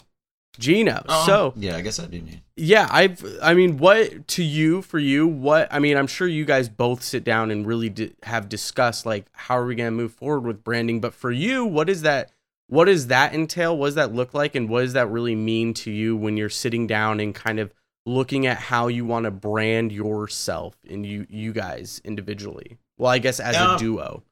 Gino. 0.59 1.03
Oh, 1.09 1.25
so 1.25 1.53
yeah, 1.55 1.75
I 1.75 1.81
guess 1.81 1.99
I 1.99 2.05
do 2.05 2.21
need. 2.21 2.41
Yeah, 2.55 2.87
I've. 2.91 3.23
I 3.41 3.53
mean, 3.55 3.77
what 3.77 4.27
to 4.29 4.43
you 4.43 4.81
for 4.83 4.99
you? 4.99 5.27
What 5.27 5.67
I 5.71 5.79
mean, 5.79 5.97
I'm 5.97 6.07
sure 6.07 6.27
you 6.27 6.45
guys 6.45 6.69
both 6.69 7.01
sit 7.01 7.23
down 7.23 7.49
and 7.49 7.65
really 7.65 7.89
di- 7.89 8.13
have 8.23 8.49
discussed 8.49 9.05
like 9.05 9.25
how 9.33 9.57
are 9.57 9.65
we 9.65 9.73
going 9.75 9.87
to 9.87 9.91
move 9.95 10.13
forward 10.13 10.41
with 10.45 10.63
branding. 10.63 11.01
But 11.01 11.13
for 11.15 11.31
you, 11.31 11.65
what 11.65 11.89
is 11.89 12.03
that? 12.03 12.31
What 12.67 12.85
does 12.85 13.07
that 13.07 13.33
entail? 13.33 13.75
What 13.77 13.87
does 13.87 13.95
that 13.95 14.13
look 14.13 14.33
like? 14.33 14.53
And 14.55 14.69
what 14.69 14.81
does 14.81 14.93
that 14.93 15.09
really 15.09 15.35
mean 15.35 15.73
to 15.75 15.91
you 15.91 16.15
when 16.15 16.37
you're 16.37 16.49
sitting 16.49 16.85
down 16.87 17.19
and 17.19 17.33
kind 17.33 17.59
of 17.59 17.73
looking 18.05 18.45
at 18.47 18.57
how 18.57 18.87
you 18.87 19.05
want 19.05 19.23
to 19.25 19.31
brand 19.31 19.91
yourself 19.91 20.75
and 20.89 21.05
you 21.05 21.25
you 21.29 21.51
guys 21.51 21.99
individually? 22.05 22.77
Well, 22.97 23.11
I 23.11 23.17
guess 23.17 23.39
as 23.39 23.55
Um, 23.55 23.75
a 23.75 23.79
duo. 23.79 24.23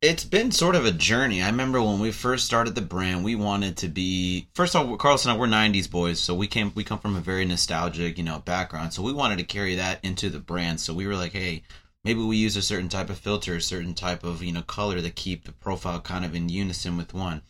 It's 0.00 0.24
been 0.24 0.52
sort 0.52 0.76
of 0.76 0.86
a 0.86 0.92
journey. 0.92 1.42
I 1.42 1.48
remember 1.48 1.82
when 1.82 1.98
we 1.98 2.12
first 2.12 2.46
started 2.46 2.74
the 2.74 2.80
brand, 2.80 3.24
we 3.24 3.34
wanted 3.34 3.76
to 3.78 3.88
be 3.88 4.48
first 4.54 4.76
of 4.76 4.88
all, 4.88 4.96
Carlos 4.96 5.24
and 5.24 5.32
I 5.32 5.36
we're 5.36 5.48
'90s 5.48 5.90
boys, 5.90 6.20
so 6.20 6.34
we 6.34 6.46
came 6.46 6.72
we 6.74 6.84
come 6.84 7.00
from 7.00 7.16
a 7.16 7.20
very 7.20 7.44
nostalgic, 7.44 8.16
you 8.16 8.24
know, 8.24 8.38
background. 8.38 8.92
So 8.92 9.02
we 9.02 9.12
wanted 9.12 9.38
to 9.38 9.44
carry 9.44 9.74
that 9.74 10.04
into 10.04 10.30
the 10.30 10.38
brand. 10.38 10.80
So 10.80 10.94
we 10.94 11.06
were 11.06 11.16
like, 11.16 11.32
hey, 11.32 11.64
maybe 12.04 12.22
we 12.22 12.36
use 12.36 12.56
a 12.56 12.62
certain 12.62 12.88
type 12.88 13.10
of 13.10 13.18
filter, 13.18 13.56
a 13.56 13.60
certain 13.60 13.94
type 13.94 14.22
of 14.22 14.42
you 14.42 14.52
know 14.52 14.62
color 14.62 15.00
to 15.00 15.10
keep 15.10 15.44
the 15.44 15.52
profile 15.52 16.00
kind 16.00 16.24
of 16.24 16.34
in 16.34 16.48
unison 16.48 16.96
with 16.96 17.12
one. 17.12 17.42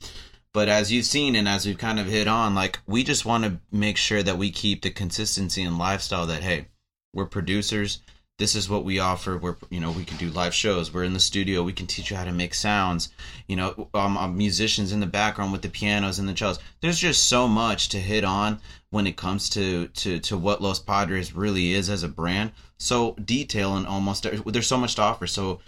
But 0.55 0.71
as 0.71 0.91
you've 0.91 1.05
seen 1.05 1.37
and 1.37 1.47
as 1.47 1.67
we've 1.67 1.77
kind 1.77 2.01
of 2.01 2.07
hit 2.07 2.27
on, 2.27 2.55
like 2.55 2.79
we 2.87 3.05
just 3.05 3.27
want 3.27 3.45
to 3.45 3.61
make 3.71 3.99
sure 3.99 4.23
that 4.23 4.39
we 4.39 4.51
keep 4.51 4.81
the 4.81 4.91
consistency 4.91 5.63
and 5.63 5.77
lifestyle 5.77 6.27
that 6.27 6.43
hey, 6.43 6.69
we're 7.13 7.27
producers 7.27 8.01
this 8.39 8.55
is 8.55 8.71
what 8.71 8.85
we 8.85 9.01
offer. 9.01 9.37
We're 9.37 9.57
you 9.69 9.81
know 9.81 9.91
we 9.91 10.05
can 10.05 10.17
do 10.17 10.31
live 10.31 10.55
shows. 10.55 10.95
We're 10.95 11.05
in 11.05 11.13
the 11.13 11.21
studio. 11.21 11.63
We 11.63 11.73
can 11.73 11.87
teach 11.87 12.11
you 12.11 12.17
how 12.17 12.25
to 12.25 12.33
make 12.33 12.55
sounds. 12.55 13.11
You 13.49 13.57
know 13.57 13.89
um, 13.95 14.17
um, 14.17 14.39
musicians 14.39 14.93
in 14.93 15.01
the 15.01 15.07
background 15.07 15.53
with 15.53 15.63
the 15.63 15.69
pianos 15.69 16.19
and 16.19 16.29
the 16.29 16.37
cellos. 16.37 16.61
There's 16.81 16.99
just 16.99 17.29
so 17.29 17.49
much 17.49 17.89
to 17.91 17.99
hit 17.99 18.25
on 18.25 18.61
when 18.91 19.07
it 19.07 19.17
comes 19.17 19.51
to 19.51 19.89
to 19.89 20.21
to 20.21 20.39
what 20.39 20.63
los 20.63 20.79
padres 20.79 21.35
really 21.35 21.73
is 21.73 21.91
as 21.91 22.05
a 22.05 22.09
brand. 22.09 22.53
So 22.79 23.13
detail 23.25 23.77
and 23.77 23.87
almost 23.87 24.27
there's 24.47 24.69
so 24.69 24.79
much 24.79 24.95
to 24.95 25.03
offer. 25.03 25.27
So 25.27 25.61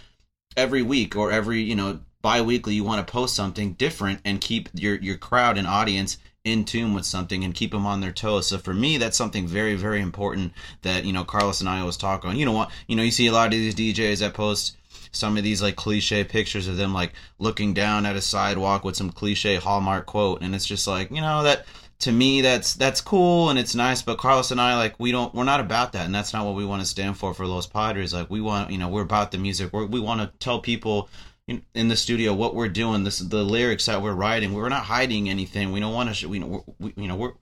every 0.55 0.81
week 0.81 1.15
or 1.15 1.31
every 1.31 1.61
you 1.61 1.75
know 1.75 1.99
bi-weekly 2.21 2.75
you 2.75 2.83
want 2.83 3.05
to 3.05 3.11
post 3.11 3.35
something 3.35 3.73
different 3.73 4.21
and 4.23 4.39
keep 4.39 4.69
your 4.73 4.95
your 4.95 5.17
crowd 5.17 5.57
and 5.57 5.67
audience 5.67 6.17
in 6.43 6.65
tune 6.65 6.93
with 6.93 7.05
something 7.05 7.43
and 7.43 7.53
keep 7.53 7.71
them 7.71 7.85
on 7.85 8.01
their 8.01 8.11
toes. 8.11 8.47
So 8.47 8.57
for 8.57 8.73
me, 8.73 8.97
that's 8.97 9.17
something 9.17 9.45
very, 9.47 9.75
very 9.75 10.01
important 10.01 10.53
that, 10.81 11.05
you 11.05 11.13
know, 11.13 11.23
Carlos 11.23 11.59
and 11.59 11.69
I 11.69 11.79
always 11.79 11.97
talk 11.97 12.25
on. 12.25 12.35
You 12.35 12.45
know 12.45 12.51
what? 12.51 12.71
You 12.87 12.95
know, 12.95 13.03
you 13.03 13.11
see 13.11 13.27
a 13.27 13.31
lot 13.31 13.47
of 13.47 13.51
these 13.51 13.75
DJs 13.75 14.19
that 14.19 14.33
post 14.33 14.77
some 15.11 15.37
of 15.37 15.43
these 15.43 15.61
like 15.61 15.75
cliche 15.75 16.23
pictures 16.23 16.67
of 16.67 16.77
them 16.77 16.93
like 16.93 17.13
looking 17.37 17.73
down 17.73 18.05
at 18.05 18.15
a 18.15 18.21
sidewalk 18.21 18.83
with 18.83 18.95
some 18.95 19.11
cliche 19.11 19.57
Hallmark 19.57 20.05
quote. 20.05 20.41
And 20.41 20.55
it's 20.55 20.65
just 20.65 20.87
like, 20.87 21.11
you 21.11 21.21
know, 21.21 21.43
that 21.43 21.65
to 21.99 22.11
me 22.11 22.41
that's 22.41 22.73
that's 22.73 22.99
cool 22.99 23.51
and 23.51 23.59
it's 23.59 23.75
nice 23.75 24.01
but 24.01 24.17
carlos 24.17 24.49
and 24.49 24.59
i 24.59 24.75
like 24.75 24.99
we 24.99 25.11
don't 25.11 25.35
we're 25.35 25.43
not 25.43 25.59
about 25.59 25.91
that 25.91 26.03
and 26.03 26.15
that's 26.15 26.33
not 26.33 26.43
what 26.43 26.55
we 26.55 26.65
want 26.65 26.81
to 26.81 26.87
stand 26.87 27.15
for 27.15 27.31
for 27.31 27.45
los 27.45 27.67
padres 27.67 28.11
like 28.11 28.27
we 28.27 28.41
want 28.41 28.71
you 28.71 28.77
know 28.79 28.89
we're 28.89 29.03
about 29.03 29.31
the 29.31 29.37
music 29.37 29.71
we're, 29.71 29.85
we 29.85 29.99
want 29.99 30.19
to 30.19 30.31
tell 30.39 30.59
people 30.59 31.09
in 31.73 31.87
the 31.87 31.95
studio 31.95 32.33
what 32.33 32.55
we're 32.55 32.69
doing 32.69 33.03
this 33.03 33.19
the 33.19 33.43
lyrics 33.43 33.85
that 33.85 34.01
we're 34.01 34.13
writing. 34.13 34.53
We're 34.53 34.69
not 34.69 34.83
hiding 34.83 35.29
anything. 35.29 35.71
We 35.71 35.79
don't 35.79 35.93
want 35.93 36.13
to 36.15 36.27
we, 36.27 36.39
we, 36.79 36.93
you 36.95 37.07
know 37.07 37.15
we're 37.15 37.33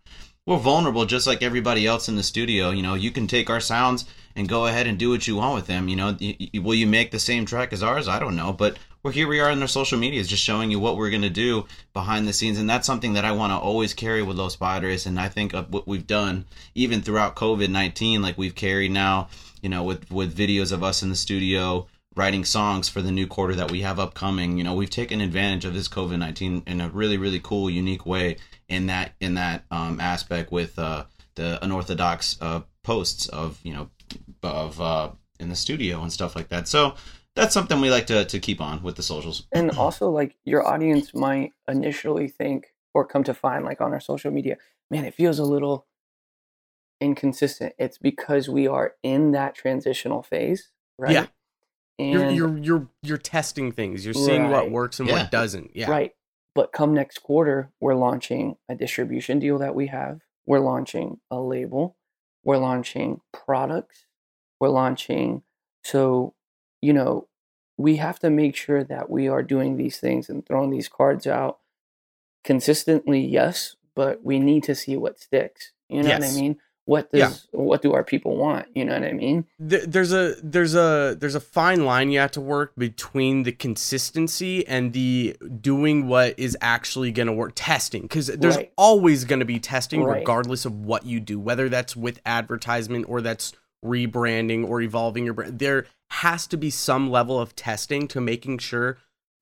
we're 0.46 0.58
vulnerable 0.58 1.06
just 1.06 1.28
like 1.28 1.44
everybody 1.44 1.86
else 1.86 2.10
in 2.10 2.16
the 2.16 2.24
studio. 2.24 2.72
You 2.72 2.84
know 2.84 2.96
you 2.96 3.12
can 3.12 3.28
take 3.28 3.50
our 3.50 3.60
sounds 3.60 4.06
and 4.36 4.48
go 4.48 4.68
ahead 4.68 4.88
and 4.88 4.98
do 4.98 5.10
what 5.10 5.28
you 5.28 5.36
want 5.36 5.56
with 5.56 5.68
them. 5.68 5.90
You 5.90 5.96
know 5.96 6.18
will 6.56 6.76
you 6.76 6.88
make 6.88 7.12
the 7.12 7.20
same 7.20 7.46
track 7.46 7.74
as 7.74 7.84
ours? 7.84 8.08
I 8.08 8.20
don't 8.20 8.36
know. 8.36 8.54
But 8.54 8.78
we're 9.02 9.12
here 9.12 9.28
we 9.28 9.40
are 9.40 9.50
in 9.50 9.62
our 9.62 9.68
social 9.68 9.98
medias 9.98 10.28
just 10.28 10.44
showing 10.44 10.72
you 10.72 10.80
what 10.80 10.98
we're 10.98 11.10
going 11.10 11.22
to 11.22 11.30
do 11.30 11.66
behind 11.94 12.28
the 12.28 12.34
scenes. 12.34 12.60
And 12.60 12.70
that's 12.70 12.88
something 12.88 13.14
that 13.14 13.26
i 13.26 13.32
want 13.32 13.52
to 13.52 13.58
always 13.58 13.94
carry 13.94 14.22
with 14.22 14.38
los 14.38 14.56
padres. 14.56 15.06
And 15.06 15.20
i 15.20 15.30
think 15.30 15.54
of 15.54 15.72
what 15.72 15.88
we've 15.88 16.08
done 16.08 16.46
even 16.76 17.02
throughout 17.02 17.36
covid-19 17.36 18.22
like 18.22 18.38
we've 18.38 18.56
carried 18.56 18.92
now 18.92 19.30
you 19.62 19.70
know 19.70 19.84
with 19.84 20.10
with 20.12 20.38
videos 20.38 20.72
of 20.72 20.84
us 20.84 21.02
in 21.04 21.10
the 21.10 21.16
studio 21.16 21.88
writing 22.20 22.44
songs 22.44 22.90
for 22.90 23.02
the 23.02 23.12
new 23.12 23.26
quarter 23.26 23.56
that 23.56 23.72
we 23.72 23.80
have 23.82 23.98
upcoming. 23.98 24.58
You 24.58 24.66
know, 24.66 24.76
we've 24.76 24.90
taken 24.90 25.22
advantage 25.22 25.64
of 25.64 25.74
this 25.74 25.88
COVID 25.88 26.20
nineteen 26.20 26.64
in 26.68 26.82
a 26.82 26.90
really, 26.90 27.18
really 27.18 27.40
cool, 27.40 27.70
unique 27.70 28.06
way 28.06 28.36
in 28.68 28.88
that 28.88 29.14
in 29.20 29.36
that 29.36 29.64
um, 29.72 30.00
aspect 30.00 30.52
with 30.52 30.78
uh, 30.78 31.06
the 31.36 31.64
unorthodox 31.64 32.38
uh, 32.42 32.62
posts 32.84 33.30
of 33.30 33.60
you 33.64 33.74
know 33.74 33.90
of 34.44 34.80
uh, 34.82 35.10
in 35.40 35.48
the 35.50 35.56
studio 35.56 36.02
and 36.02 36.12
stuff 36.12 36.36
like 36.36 36.50
that. 36.50 36.68
So 36.68 36.96
that's 37.36 37.54
something 37.54 37.80
we 37.80 37.90
like 37.90 38.08
to 38.08 38.26
to 38.26 38.40
keep 38.40 38.60
on 38.60 38.84
with 38.84 38.96
the 38.98 39.04
socials. 39.04 39.48
And 39.54 39.72
also, 39.72 40.10
like 40.10 40.36
your 40.44 40.68
audience 40.68 41.14
might 41.14 41.54
initially 41.68 42.28
think 42.28 42.68
or 42.94 43.06
come 43.06 43.24
to 43.24 43.34
find, 43.34 43.64
like 43.64 43.82
on 43.82 43.94
our 43.94 44.02
social 44.02 44.32
media, 44.32 44.58
man, 44.92 45.06
it 45.06 45.14
feels 45.14 45.40
a 45.40 45.46
little 45.46 45.88
inconsistent. 47.00 47.74
It's 47.78 47.98
because 47.98 48.50
we 48.50 48.68
are 48.68 48.96
in 49.04 49.32
that 49.32 49.56
transitional 49.56 50.22
phase, 50.22 50.70
right? 50.98 51.14
Yeah. 51.14 51.28
And 52.00 52.12
you're 52.12 52.30
you're 52.32 52.58
you're 52.58 52.88
you're 53.04 53.18
testing 53.18 53.72
things. 53.72 54.06
You're 54.06 54.14
seeing 54.14 54.44
right. 54.44 54.52
what 54.52 54.72
works 54.72 55.00
and 55.00 55.10
yeah. 55.10 55.16
what 55.16 55.32
doesn't. 55.32 55.76
Yeah. 55.76 55.92
Right. 55.92 56.16
But 56.56 56.72
come 56.72 56.94
next 56.94 57.22
quarter, 57.22 57.72
we're 57.80 57.96
launching 57.96 58.56
a 58.68 58.76
distribution 58.76 59.40
deal 59.40 59.60
that 59.60 59.76
we 59.76 59.88
have. 59.88 60.22
We're 60.46 60.60
launching 60.60 61.20
a 61.30 61.40
label. 61.40 61.96
We're 62.44 62.58
launching 62.58 63.22
products. 63.32 64.06
We're 64.60 64.70
launching 64.70 65.44
so 65.84 66.34
you 66.82 66.94
know, 66.94 67.28
we 67.78 67.98
have 67.98 68.20
to 68.20 68.30
make 68.30 68.56
sure 68.56 68.84
that 68.84 69.10
we 69.10 69.28
are 69.28 69.44
doing 69.44 69.78
these 69.78 69.98
things 69.98 70.30
and 70.30 70.46
throwing 70.46 70.70
these 70.70 70.88
cards 70.88 71.28
out 71.28 71.60
consistently, 72.44 73.22
yes, 73.22 73.76
but 73.96 74.24
we 74.24 74.40
need 74.40 74.64
to 74.64 74.76
see 74.76 74.96
what 74.98 75.20
sticks. 75.20 75.72
You 75.90 76.04
know 76.04 76.10
yes. 76.10 76.22
what 76.22 76.30
I 76.30 76.42
mean? 76.42 76.58
What 76.90 77.12
does 77.12 77.20
yeah. 77.54 77.60
what 77.60 77.84
do 77.84 77.94
our 77.94 78.04
people 78.04 78.36
want 78.36 78.66
you 78.74 78.84
know 78.84 78.94
what 78.94 79.04
i 79.04 79.14
mean 79.14 79.46
there's 79.60 80.12
a 80.12 80.34
there's 80.42 80.74
a 80.74 81.16
there's 81.20 81.36
a 81.36 81.40
fine 81.40 81.86
line 81.86 82.10
you 82.10 82.18
have 82.18 82.32
to 82.32 82.42
work 82.42 82.74
between 82.80 83.44
the 83.44 83.52
consistency 83.52 84.68
and 84.68 84.92
the 84.94 85.38
doing 85.62 86.08
what 86.08 86.34
is 86.40 86.58
actually 86.62 87.12
going 87.12 87.28
to 87.28 87.34
work 87.34 87.52
testing 87.54 88.02
because 88.02 88.26
there's 88.26 88.56
right. 88.56 88.74
always 88.76 89.24
going 89.24 89.38
to 89.38 89.46
be 89.46 89.60
testing 89.60 90.04
right. 90.04 90.18
regardless 90.18 90.66
of 90.66 90.74
what 90.74 91.06
you 91.06 91.20
do 91.20 91.40
whether 91.40 91.70
that's 91.70 91.96
with 91.96 92.20
advertisement 92.26 93.06
or 93.08 93.22
that's 93.22 93.54
rebranding 93.86 94.68
or 94.68 94.82
evolving 94.82 95.24
your 95.24 95.36
brand 95.36 95.60
there 95.60 95.86
has 96.10 96.48
to 96.48 96.58
be 96.58 96.72
some 96.72 97.12
level 97.12 97.40
of 97.40 97.56
testing 97.56 98.08
to 98.08 98.20
making 98.20 98.58
sure 98.58 98.98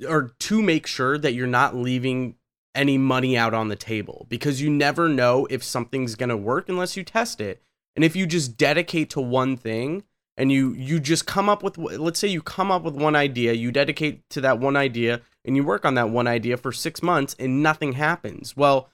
or 0.06 0.34
to 0.38 0.62
make 0.62 0.86
sure 0.86 1.18
that 1.18 1.34
you're 1.34 1.48
not 1.48 1.74
leaving 1.74 2.36
any 2.78 2.98
money 2.98 3.36
out 3.36 3.54
on 3.54 3.68
the 3.68 3.76
table 3.76 4.28
because 4.30 4.62
you 4.62 4.70
never 4.70 5.10
know 5.10 5.48
if 5.50 5.64
something's 5.64 6.16
going 6.16 6.30
to 6.30 6.38
work 6.38 6.70
unless 6.70 6.96
you 6.96 7.04
test 7.04 7.42
it. 7.42 7.62
And 7.96 8.06
if 8.06 8.16
you 8.16 8.28
just 8.28 8.56
dedicate 8.56 9.10
to 9.10 9.20
one 9.20 9.58
thing 9.58 10.04
and 10.38 10.52
you 10.52 10.74
you 10.74 11.00
just 11.00 11.26
come 11.26 11.50
up 11.50 11.64
with 11.64 11.78
let's 11.78 12.20
say 12.20 12.28
you 12.28 12.44
come 12.44 12.72
up 12.72 12.84
with 12.84 12.94
one 12.94 13.16
idea, 13.16 13.54
you 13.54 13.72
dedicate 13.72 14.30
to 14.30 14.42
that 14.42 14.60
one 14.60 14.78
idea 14.78 15.22
and 15.44 15.56
you 15.56 15.64
work 15.64 15.84
on 15.84 15.96
that 15.96 16.12
one 16.12 16.28
idea 16.28 16.56
for 16.58 16.72
6 16.72 17.02
months 17.02 17.36
and 17.40 17.64
nothing 17.64 17.94
happens. 17.94 18.56
Well, 18.56 18.90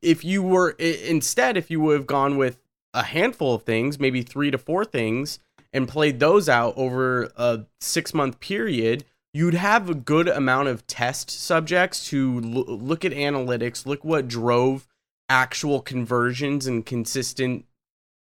if 0.00 0.24
you 0.24 0.42
were 0.42 0.70
instead 0.78 1.56
if 1.58 1.70
you 1.70 1.80
would 1.80 1.96
have 1.98 2.06
gone 2.06 2.38
with 2.38 2.58
a 2.94 3.02
handful 3.02 3.54
of 3.54 3.64
things, 3.64 4.00
maybe 4.00 4.22
3 4.22 4.50
to 4.50 4.58
4 4.58 4.84
things 4.86 5.38
and 5.70 5.86
played 5.86 6.18
those 6.18 6.48
out 6.48 6.72
over 6.78 7.30
a 7.36 7.66
6 7.80 8.14
month 8.14 8.40
period, 8.40 9.04
you'd 9.32 9.54
have 9.54 9.88
a 9.88 9.94
good 9.94 10.28
amount 10.28 10.68
of 10.68 10.86
test 10.86 11.30
subjects 11.30 12.08
to 12.08 12.40
l- 12.42 12.76
look 12.76 13.04
at 13.04 13.12
analytics, 13.12 13.86
look 13.86 14.04
what 14.04 14.28
drove 14.28 14.86
actual 15.28 15.80
conversions 15.80 16.66
and 16.66 16.86
consistent 16.86 17.64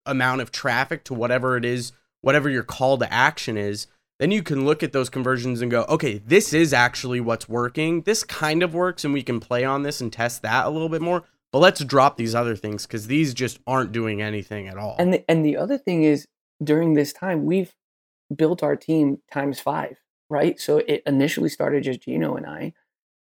amount 0.07 0.41
of 0.41 0.53
traffic 0.53 1.05
to 1.05 1.15
whatever 1.15 1.57
it 1.57 1.65
is, 1.65 1.93
whatever 2.21 2.51
your 2.51 2.63
call 2.63 2.99
to 2.99 3.13
action 3.13 3.57
is. 3.57 3.87
Then 4.19 4.31
you 4.31 4.43
can 4.43 4.67
look 4.67 4.83
at 4.83 4.93
those 4.93 5.09
conversions 5.09 5.63
and 5.63 5.71
go, 5.71 5.85
okay, 5.89 6.19
this 6.19 6.53
is 6.53 6.75
actually 6.75 7.21
what's 7.21 7.49
working. 7.49 8.03
This 8.03 8.23
kind 8.23 8.63
of 8.63 8.75
works, 8.75 9.03
and 9.03 9.15
we 9.15 9.23
can 9.23 9.41
play 9.41 9.65
on 9.65 9.83
this 9.83 10.03
and 10.03 10.13
test 10.13 10.43
that 10.43 10.67
a 10.67 10.71
little 10.71 10.91
bit 10.91 11.01
more. 11.01 11.25
But 11.53 11.61
let's 11.61 11.83
drop 11.83 12.17
these 12.17 12.35
other 12.35 12.55
things 12.55 12.87
because 12.87 13.07
these 13.07 13.33
just 13.33 13.59
aren't 13.67 13.93
doing 13.93 14.21
anything 14.21 14.69
at 14.69 14.77
all. 14.77 14.97
And 14.99 15.15
the, 15.15 15.25
and 15.29 15.45
the 15.45 15.57
other 15.57 15.79
thing 15.79 16.03
is, 16.03 16.27
during 16.63 16.93
this 16.93 17.15
time, 17.15 17.47
we've 17.47 17.73
built 18.35 18.63
our 18.63 18.77
team 18.77 19.23
times 19.33 19.59
five 19.59 19.97
right? 20.31 20.59
So 20.59 20.79
it 20.79 21.03
initially 21.07 21.51
started 21.51 21.83
just 21.83 22.03
Gino 22.03 22.37
and 22.37 22.47
I. 22.47 22.73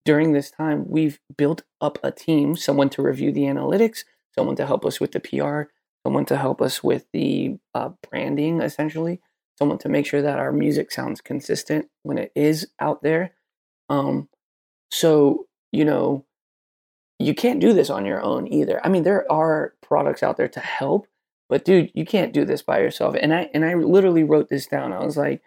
During 0.04 0.32
this 0.32 0.50
time, 0.50 0.84
we've 0.88 1.20
built 1.36 1.62
up 1.80 1.98
a 2.02 2.10
team, 2.10 2.56
someone 2.56 2.90
to 2.90 3.02
review 3.02 3.32
the 3.32 3.42
analytics, 3.42 4.04
someone 4.34 4.56
to 4.56 4.66
help 4.66 4.84
us 4.84 5.00
with 5.00 5.12
the 5.12 5.20
PR, 5.20 5.70
someone 6.04 6.24
to 6.26 6.36
help 6.36 6.60
us 6.60 6.82
with 6.82 7.06
the 7.12 7.56
uh, 7.74 7.90
branding, 8.08 8.60
essentially, 8.60 9.20
someone 9.58 9.78
to 9.78 9.88
make 9.88 10.06
sure 10.06 10.22
that 10.22 10.38
our 10.38 10.52
music 10.52 10.90
sounds 10.90 11.20
consistent 11.20 11.88
when 12.02 12.18
it 12.18 12.32
is 12.34 12.68
out 12.80 13.02
there. 13.02 13.32
Um, 13.88 14.28
so, 14.90 15.46
you 15.72 15.84
know, 15.84 16.24
you 17.18 17.34
can't 17.34 17.60
do 17.60 17.72
this 17.72 17.90
on 17.90 18.06
your 18.06 18.22
own 18.22 18.50
either. 18.52 18.80
I 18.84 18.88
mean, 18.88 19.02
there 19.02 19.30
are 19.30 19.74
products 19.82 20.22
out 20.22 20.36
there 20.36 20.48
to 20.48 20.60
help, 20.60 21.06
but 21.48 21.64
dude, 21.64 21.90
you 21.94 22.04
can't 22.04 22.32
do 22.32 22.44
this 22.44 22.62
by 22.62 22.78
yourself. 22.80 23.16
And 23.20 23.34
I 23.34 23.50
and 23.52 23.64
I 23.64 23.74
literally 23.74 24.22
wrote 24.22 24.48
this 24.48 24.66
down. 24.66 24.92
I 24.92 25.04
was 25.04 25.16
like, 25.16 25.42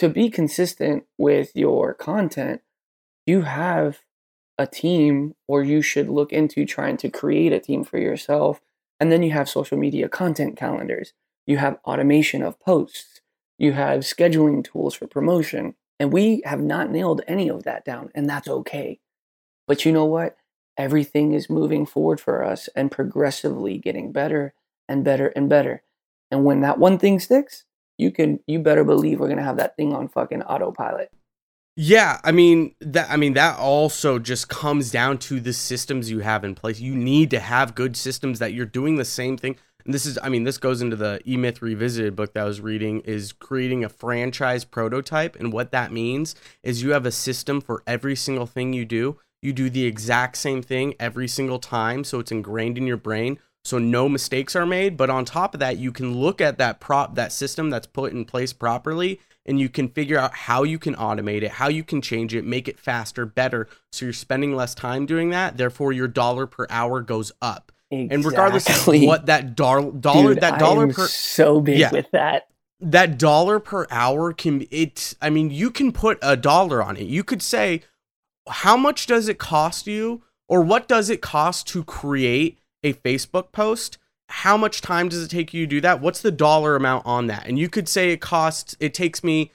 to 0.00 0.08
be 0.08 0.30
consistent 0.30 1.04
with 1.18 1.52
your 1.54 1.92
content, 1.92 2.62
you 3.26 3.42
have 3.42 3.98
a 4.56 4.66
team 4.66 5.34
or 5.46 5.62
you 5.62 5.82
should 5.82 6.08
look 6.08 6.32
into 6.32 6.64
trying 6.64 6.96
to 6.96 7.10
create 7.10 7.52
a 7.52 7.60
team 7.60 7.84
for 7.84 7.98
yourself. 7.98 8.62
And 8.98 9.12
then 9.12 9.22
you 9.22 9.32
have 9.32 9.46
social 9.46 9.76
media 9.76 10.08
content 10.08 10.56
calendars, 10.56 11.12
you 11.46 11.58
have 11.58 11.78
automation 11.84 12.42
of 12.42 12.58
posts, 12.60 13.20
you 13.58 13.72
have 13.72 14.00
scheduling 14.00 14.64
tools 14.64 14.94
for 14.94 15.06
promotion. 15.06 15.74
And 15.98 16.14
we 16.14 16.40
have 16.46 16.62
not 16.62 16.90
nailed 16.90 17.20
any 17.28 17.50
of 17.50 17.64
that 17.64 17.84
down, 17.84 18.10
and 18.14 18.26
that's 18.26 18.48
okay. 18.48 19.00
But 19.68 19.84
you 19.84 19.92
know 19.92 20.06
what? 20.06 20.38
Everything 20.78 21.34
is 21.34 21.50
moving 21.50 21.84
forward 21.84 22.22
for 22.22 22.42
us 22.42 22.70
and 22.74 22.90
progressively 22.90 23.76
getting 23.76 24.12
better 24.12 24.54
and 24.88 25.04
better 25.04 25.26
and 25.36 25.46
better. 25.46 25.82
And 26.30 26.42
when 26.46 26.62
that 26.62 26.78
one 26.78 26.96
thing 26.96 27.20
sticks, 27.20 27.66
you 28.00 28.10
can 28.10 28.40
you 28.46 28.58
better 28.58 28.84
believe 28.84 29.20
we're 29.20 29.28
gonna 29.28 29.42
have 29.42 29.58
that 29.58 29.76
thing 29.76 29.94
on 29.94 30.08
fucking 30.08 30.42
autopilot. 30.42 31.10
Yeah, 31.76 32.20
I 32.24 32.32
mean 32.32 32.74
that 32.80 33.10
I 33.10 33.16
mean 33.16 33.34
that 33.34 33.58
also 33.58 34.18
just 34.18 34.48
comes 34.48 34.90
down 34.90 35.18
to 35.18 35.40
the 35.40 35.52
systems 35.52 36.10
you 36.10 36.20
have 36.20 36.44
in 36.44 36.54
place. 36.54 36.80
You 36.80 36.94
need 36.94 37.30
to 37.30 37.40
have 37.40 37.74
good 37.74 37.96
systems 37.96 38.38
that 38.38 38.52
you're 38.52 38.66
doing 38.66 38.96
the 38.96 39.04
same 39.04 39.36
thing. 39.36 39.56
And 39.84 39.94
this 39.94 40.04
is 40.04 40.18
I 40.22 40.28
mean 40.28 40.44
this 40.44 40.58
goes 40.58 40.82
into 40.82 40.96
the 40.96 41.20
E-Myth 41.26 41.62
Revisited 41.62 42.16
book 42.16 42.34
that 42.34 42.42
I 42.42 42.44
was 42.44 42.60
reading 42.60 43.00
is 43.00 43.32
creating 43.32 43.84
a 43.84 43.88
franchise 43.88 44.64
prototype 44.64 45.36
and 45.36 45.52
what 45.52 45.70
that 45.72 45.92
means 45.92 46.34
is 46.62 46.82
you 46.82 46.90
have 46.90 47.06
a 47.06 47.12
system 47.12 47.60
for 47.60 47.82
every 47.86 48.16
single 48.16 48.46
thing 48.46 48.72
you 48.72 48.84
do. 48.84 49.18
You 49.42 49.54
do 49.54 49.70
the 49.70 49.84
exact 49.84 50.36
same 50.36 50.60
thing 50.60 50.94
every 51.00 51.28
single 51.28 51.58
time 51.58 52.04
so 52.04 52.18
it's 52.18 52.32
ingrained 52.32 52.76
in 52.76 52.86
your 52.86 52.98
brain 52.98 53.38
so 53.64 53.78
no 53.78 54.08
mistakes 54.08 54.56
are 54.56 54.66
made, 54.66 54.96
but 54.96 55.10
on 55.10 55.24
top 55.24 55.54
of 55.54 55.60
that 55.60 55.78
you 55.78 55.92
can 55.92 56.14
look 56.18 56.40
at 56.40 56.58
that 56.58 56.80
prop 56.80 57.14
that 57.14 57.32
system 57.32 57.70
that's 57.70 57.86
put 57.86 58.12
in 58.12 58.24
place 58.24 58.52
properly 58.52 59.20
and 59.46 59.58
you 59.58 59.68
can 59.68 59.88
figure 59.88 60.18
out 60.18 60.34
how 60.34 60.62
you 60.62 60.78
can 60.78 60.94
automate 60.96 61.42
it, 61.42 61.52
how 61.52 61.68
you 61.68 61.82
can 61.82 62.00
change 62.02 62.34
it, 62.34 62.44
make 62.44 62.68
it 62.68 62.78
faster, 62.78 63.24
better. 63.26 63.68
So 63.92 64.06
you're 64.06 64.12
spending 64.12 64.54
less 64.54 64.74
time 64.74 65.06
doing 65.06 65.30
that. 65.30 65.56
Therefore, 65.56 65.92
your 65.92 66.08
dollar 66.08 66.46
per 66.46 66.66
hour 66.70 67.00
goes 67.00 67.32
up. 67.42 67.72
Exactly. 67.90 68.14
And 68.14 68.24
regardless 68.24 68.68
of 68.88 69.02
what 69.02 69.26
that 69.26 69.56
dollar, 69.56 69.90
Dude, 69.90 70.40
that 70.40 70.58
dollar 70.60 70.86
per 70.92 71.08
so 71.08 71.60
big 71.60 71.78
Yeah. 71.78 71.90
with 71.90 72.10
that. 72.12 72.46
that 72.80 73.18
dollar 73.18 73.58
per 73.58 73.86
hour 73.90 74.32
can 74.32 74.66
it 74.70 75.14
i 75.20 75.28
mean 75.28 75.50
you 75.50 75.70
can 75.70 75.92
put 75.92 76.18
a 76.22 76.34
dollar 76.36 76.82
on 76.82 76.96
it 76.96 77.06
you 77.06 77.22
could 77.22 77.42
say 77.42 77.82
how 78.48 78.74
much 78.76 79.06
does 79.06 79.28
it 79.28 79.38
cost 79.38 79.86
you 79.86 80.22
or 80.48 80.62
what 80.62 80.88
does 80.88 81.10
it 81.10 81.20
cost 81.20 81.66
to 81.68 81.84
create 81.84 82.58
a 82.82 82.92
facebook 82.94 83.52
post 83.52 83.98
how 84.30 84.56
much 84.56 84.80
time 84.80 85.08
does 85.08 85.24
it 85.24 85.28
take 85.28 85.52
you 85.52 85.66
to 85.66 85.70
do 85.70 85.80
that? 85.80 86.00
What's 86.00 86.22
the 86.22 86.30
dollar 86.30 86.76
amount 86.76 87.04
on 87.04 87.26
that? 87.26 87.46
And 87.46 87.58
you 87.58 87.68
could 87.68 87.88
say 87.88 88.10
it 88.10 88.20
costs 88.20 88.76
it 88.80 88.94
takes 88.94 89.24
me 89.24 89.50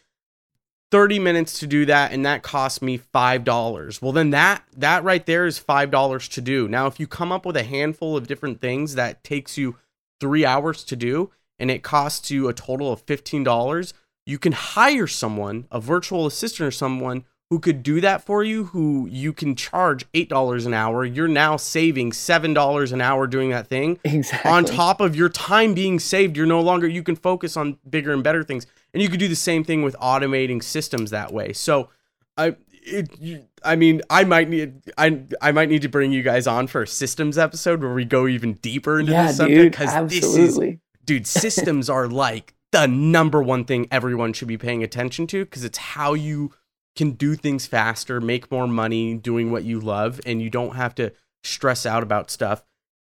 30 0.92 1.20
minutes 1.20 1.60
to 1.60 1.68
do 1.68 1.86
that 1.86 2.12
and 2.12 2.26
that 2.26 2.44
costs 2.44 2.82
me 2.82 3.00
$5 3.00 4.02
well 4.02 4.12
then 4.12 4.30
that 4.30 4.64
that 4.78 5.04
right 5.04 5.26
there 5.26 5.46
is 5.46 5.60
$5 5.60 6.30
to 6.30 6.42
do. 6.42 6.68
Now 6.68 6.88
if 6.88 7.00
you 7.00 7.08
come 7.08 7.32
up 7.32 7.46
with 7.46 7.58
a 7.58 7.64
handful 7.64 8.16
of 8.16 8.28
different 8.28 8.62
things 8.62 8.96
that 8.96 9.24
takes 9.24 9.58
you 9.58 9.78
three 10.20 10.46
hours 10.46 10.84
to 10.84 10.96
do 10.96 11.32
and 11.58 11.72
it 11.72 11.84
costs 11.84 12.30
you 12.30 12.48
a 12.48 12.54
total 12.54 12.92
of 12.92 13.06
$15 13.06 13.94
you 14.26 14.38
can 14.38 14.52
hire 14.52 15.08
someone 15.08 15.68
a 15.72 15.80
virtual 15.80 16.26
assistant 16.26 16.68
or 16.68 16.72
someone 16.72 17.24
who 17.50 17.60
could 17.60 17.84
do 17.84 18.02
that 18.02 18.24
for 18.24 18.44
you 18.44 18.66
who 18.66 19.08
you 19.08 19.32
can 19.32 19.56
charge 19.56 20.10
$8 20.14 20.66
an 20.66 20.74
hour 20.74 21.06
you're 21.06 21.28
now 21.28 21.58
saving 21.58 22.12
$7 22.12 22.92
an 22.92 23.02
hour 23.02 23.28
doing 23.28 23.50
that 23.52 23.68
thing. 23.68 24.00
Exactly. 24.04 24.52
on 24.52 24.66
top 24.66 25.02
of 25.02 25.16
your 25.16 25.30
time 25.30 25.74
being 25.74 26.00
saved 26.00 26.38
you're 26.38 26.46
no 26.46 26.62
longer 26.62 26.88
you 26.88 27.04
can 27.04 27.16
focus 27.16 27.56
on 27.56 27.78
bigger 27.90 28.14
and 28.14 28.24
better 28.24 28.44
things. 28.44 28.66
And 28.94 29.04
you 29.04 29.10
could 29.10 29.20
do 29.20 29.28
the 29.28 29.36
same 29.36 29.64
thing 29.64 29.84
with 29.84 29.96
automating 30.02 30.64
systems 30.64 31.12
that 31.12 31.34
way. 31.34 31.54
So 31.54 31.90
i 32.38 32.56
it, 32.88 33.48
I 33.64 33.76
mean, 33.76 34.02
I 34.10 34.24
might 34.24 34.50
need 34.50 34.82
I 34.98 35.24
I 35.42 35.52
might 35.52 35.70
need 35.70 35.82
to 35.82 35.90
bring 35.90 36.12
you 36.12 36.22
guys 36.22 36.48
on 36.48 36.68
for 36.68 36.84
a 36.84 36.88
systems 36.88 37.38
episode 37.38 37.82
where 37.82 37.94
we 37.94 38.06
go 38.06 38.28
even 38.28 38.54
deeper 38.54 39.00
into 39.00 39.12
yeah, 39.12 39.28
this 39.28 39.38
subject 39.38 39.72
because 39.72 40.10
this 40.10 40.36
is 40.36 40.60
dude 41.04 41.28
systems 41.28 41.90
are 41.90 42.08
like 42.08 42.54
the 42.72 42.88
number 42.88 43.42
one 43.42 43.66
thing 43.66 43.88
everyone 43.90 44.34
should 44.34 44.48
be 44.48 44.58
paying 44.58 44.84
attention 44.84 45.26
to 45.28 45.46
because 45.46 45.64
it's 45.64 45.78
how 45.78 46.14
you 46.14 46.52
can 46.96 47.12
do 47.12 47.36
things 47.36 47.66
faster 47.66 48.22
make 48.22 48.52
more 48.52 48.68
money 48.68 49.16
doing 49.16 49.52
what 49.52 49.64
you 49.64 49.80
love 49.80 50.20
and 50.26 50.42
you 50.42 50.50
don't 50.50 50.76
have 50.76 50.96
to 50.96 51.12
stress 51.44 51.86
out 51.86 52.04
about 52.04 52.32
stuff 52.32 52.64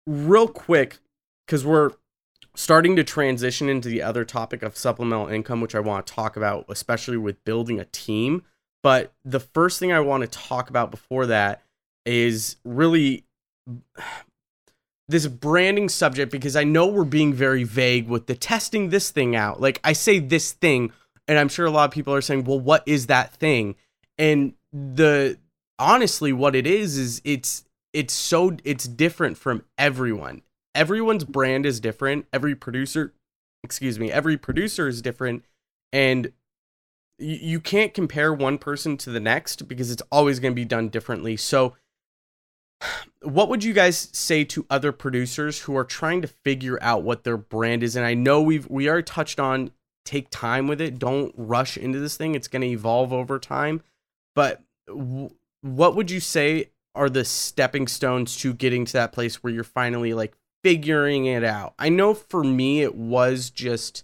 real 0.08 0.48
quick 0.48 1.00
because 1.46 1.66
we're 1.66 1.92
starting 2.56 2.96
to 2.96 3.04
transition 3.04 3.68
into 3.70 3.90
the 3.90 4.02
other 4.02 4.24
topic 4.24 4.64
of 4.64 4.78
supplemental 4.78 5.28
income 5.28 5.62
which 5.62 5.76
i 5.76 5.80
want 5.80 6.06
to 6.06 6.14
talk 6.14 6.36
about 6.36 6.66
especially 6.70 7.18
with 7.18 7.44
building 7.44 7.80
a 7.80 7.86
team 7.86 8.44
but 8.84 9.14
the 9.24 9.40
first 9.40 9.80
thing 9.80 9.92
i 9.92 10.00
want 10.00 10.22
to 10.22 10.28
talk 10.28 10.70
about 10.70 10.92
before 10.92 11.26
that 11.26 11.62
is 12.06 12.58
really 12.64 13.26
this 15.08 15.28
branding 15.28 15.90
subject 15.90 16.32
because 16.32 16.56
I 16.56 16.64
know 16.64 16.88
we're 16.88 17.04
being 17.04 17.34
very 17.34 17.64
vague 17.64 18.08
with 18.08 18.26
the 18.26 18.36
testing 18.36 18.90
this 18.90 19.12
thing 19.12 19.36
out. 19.36 19.62
Like 19.62 19.80
I 19.84 19.94
say 19.94 20.20
this 20.20 20.54
thing, 20.54 20.92
and 21.28 21.40
I'm 21.40 21.50
sure 21.50 21.66
a 21.66 21.72
lot 21.72 21.86
of 21.86 21.92
people 21.92 22.14
are 22.14 22.22
saying, 22.22 22.44
"Well, 22.44 22.60
what 22.60 22.84
is 22.86 23.08
that 23.08 23.34
thing?" 23.34 23.76
And 24.18 24.54
the 24.72 25.38
honestly, 25.80 26.34
what 26.34 26.56
it 26.56 26.68
is 26.68 26.98
is 26.98 27.22
it's 27.24 27.66
it's 27.94 28.14
so 28.14 28.58
it's 28.64 28.88
different 28.88 29.38
from 29.38 29.64
everyone. 29.78 30.42
Everyone's 30.74 31.24
brand 31.24 31.66
is 31.66 31.80
different. 31.80 32.26
Every 32.34 32.56
producer, 32.56 33.14
excuse 33.64 33.98
me, 33.98 34.12
every 34.12 34.38
producer 34.38 34.88
is 34.88 35.02
different, 35.02 35.46
and 35.94 36.32
you, 37.18 37.62
can't 37.62 37.94
compare 37.94 38.34
one 38.34 38.58
person 38.58 38.98
to 38.98 39.10
the 39.10 39.22
next 39.22 39.70
because 39.70 39.90
it's 39.90 40.04
always 40.12 40.42
going 40.42 40.52
to 40.52 40.56
be 40.56 40.66
done 40.66 40.90
differently. 40.90 41.38
So 41.38 41.76
what 43.22 43.50
would 43.50 43.64
you 43.64 43.74
guys 43.74 44.10
say 44.12 44.44
to 44.44 44.66
other 44.70 44.92
producers 44.92 45.62
who 45.62 45.78
are 45.78 45.86
trying 45.86 46.22
to 46.22 46.28
figure 46.28 46.78
out 46.82 47.04
what 47.04 47.24
their 47.24 47.38
brand 47.38 47.84
is 47.84 47.96
and 47.96 48.06
i 48.06 48.14
know 48.14 48.42
we've 48.42 48.70
we 48.70 48.90
already 48.90 49.04
touched 49.04 49.40
on 49.40 49.72
take 50.06 50.30
time 50.30 50.68
with 50.68 50.80
it. 50.80 50.98
Don't 51.00 51.34
rush 51.36 51.78
into 51.78 52.00
this 52.00 52.16
thing. 52.16 52.36
It's 52.36 52.48
going 52.48 52.62
to 52.62 52.68
evolve 52.68 53.12
over 53.12 53.40
time. 53.40 53.82
But 54.36 54.62
w- 54.88 55.32
what 55.62 55.96
would 55.96 56.10
you 56.12 56.20
say 56.20 56.70
are 56.94 57.10
the 57.10 57.26
stepping 57.26 57.88
stones 57.88 58.38
to 58.38 58.54
getting 58.54 58.86
to 58.86 58.94
that 58.94 59.12
place 59.12 59.44
where 59.44 59.52
you're 59.52 59.64
finally 59.64 60.14
like 60.14 60.34
figuring 60.64 61.26
it 61.26 61.44
out? 61.44 61.74
I 61.78 61.90
know 61.90 62.14
for 62.14 62.44
me 62.44 62.82
it 62.82 62.96
was 62.96 63.50
just 63.50 64.04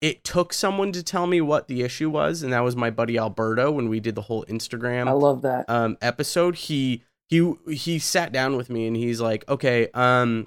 it 0.00 0.22
took 0.24 0.52
someone 0.52 0.92
to 0.92 1.02
tell 1.02 1.26
me 1.26 1.40
what 1.40 1.66
the 1.68 1.82
issue 1.82 2.08
was 2.10 2.42
and 2.42 2.52
that 2.52 2.60
was 2.60 2.76
my 2.76 2.90
buddy 2.90 3.18
alberto 3.18 3.70
when 3.70 3.88
we 3.88 3.98
did 3.98 4.14
the 4.14 4.22
whole 4.22 4.44
instagram 4.44 5.08
I 5.08 5.12
love 5.12 5.42
that. 5.42 5.68
um 5.68 5.96
episode. 6.00 6.54
He 6.56 7.02
he 7.28 7.54
he 7.68 7.98
sat 7.98 8.30
down 8.32 8.56
with 8.56 8.70
me 8.70 8.86
and 8.86 8.96
he's 8.96 9.20
like 9.20 9.48
okay 9.48 9.88
um 9.94 10.46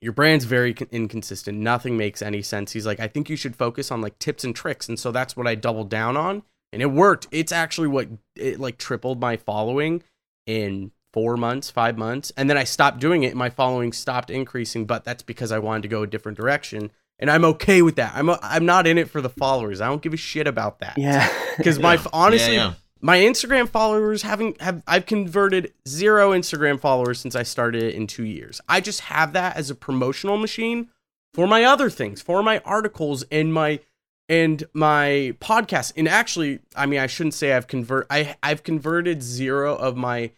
your 0.00 0.12
brand's 0.12 0.44
very 0.44 0.74
inconsistent. 0.92 1.58
Nothing 1.58 1.96
makes 1.96 2.22
any 2.22 2.42
sense. 2.42 2.72
He's 2.72 2.86
like 2.86 3.00
i 3.00 3.08
think 3.08 3.28
you 3.28 3.36
should 3.36 3.56
focus 3.56 3.90
on 3.90 4.00
like 4.00 4.18
tips 4.18 4.44
and 4.44 4.54
tricks. 4.54 4.88
And 4.88 4.98
so 4.98 5.10
that's 5.10 5.36
what 5.36 5.46
i 5.46 5.54
doubled 5.54 5.90
down 5.90 6.16
on 6.16 6.42
and 6.72 6.82
it 6.82 6.86
worked. 6.86 7.26
It's 7.30 7.52
actually 7.52 7.88
what 7.88 8.08
it 8.36 8.60
like 8.60 8.78
tripled 8.78 9.20
my 9.20 9.36
following 9.36 10.02
in 10.46 10.92
four 11.12 11.36
months 11.36 11.70
five 11.70 11.96
months 11.96 12.30
and 12.36 12.50
then 12.50 12.58
i 12.58 12.64
stopped 12.64 13.00
doing 13.00 13.22
it. 13.22 13.34
My 13.34 13.50
following 13.50 13.92
stopped 13.92 14.30
increasing 14.30 14.84
but 14.84 15.04
that's 15.04 15.22
because 15.22 15.50
i 15.52 15.58
wanted 15.58 15.82
to 15.82 15.88
go 15.88 16.02
a 16.02 16.06
different 16.06 16.38
direction 16.38 16.90
and 17.18 17.30
i'm 17.30 17.44
okay 17.44 17.82
with 17.82 17.96
that. 17.96 18.12
I'm 18.14 18.30
i'm 18.42 18.66
not 18.66 18.86
in 18.86 18.98
it 18.98 19.10
for 19.10 19.20
the 19.20 19.30
followers. 19.30 19.80
I 19.80 19.88
don't 19.88 20.02
give 20.02 20.14
a 20.14 20.18
shit 20.18 20.46
about 20.46 20.80
that. 20.80 20.96
Yeah. 20.96 21.28
because 21.56 21.78
my 21.78 21.94
Yeah. 21.94 22.06
honestly 22.12 22.54
Yeah, 22.54 22.68
yeah. 22.68 22.74
My 23.00 23.18
Instagram 23.18 23.68
followers 23.68 24.22
haven't 24.22 24.60
have 24.60 24.82
I've 24.86 25.06
converted 25.06 25.72
zero 25.86 26.32
Instagram 26.32 26.80
followers 26.80 27.20
since 27.20 27.36
I 27.36 27.42
started 27.42 27.82
it 27.82 27.94
in 27.94 28.06
two 28.06 28.24
years. 28.24 28.60
I 28.68 28.80
just 28.80 29.00
have 29.02 29.32
that 29.34 29.56
as 29.56 29.70
a 29.70 29.74
promotional 29.74 30.36
machine 30.36 30.88
for 31.34 31.46
my 31.46 31.64
other 31.64 31.90
things, 31.90 32.20
for 32.20 32.42
my 32.42 32.58
articles 32.64 33.24
and 33.30 33.52
my 33.52 33.80
and 34.28 34.64
my 34.72 35.34
podcast. 35.40 35.92
And 35.96 36.08
actually, 36.08 36.60
I 36.76 36.86
mean, 36.86 37.00
I 37.00 37.06
shouldn't 37.06 37.34
say 37.34 37.52
I've 37.52 37.68
convert 37.68 38.06
I 38.10 38.36
I've 38.42 38.62
converted 38.62 39.22
zero 39.22 39.76
of 39.76 39.96
my 39.96 40.32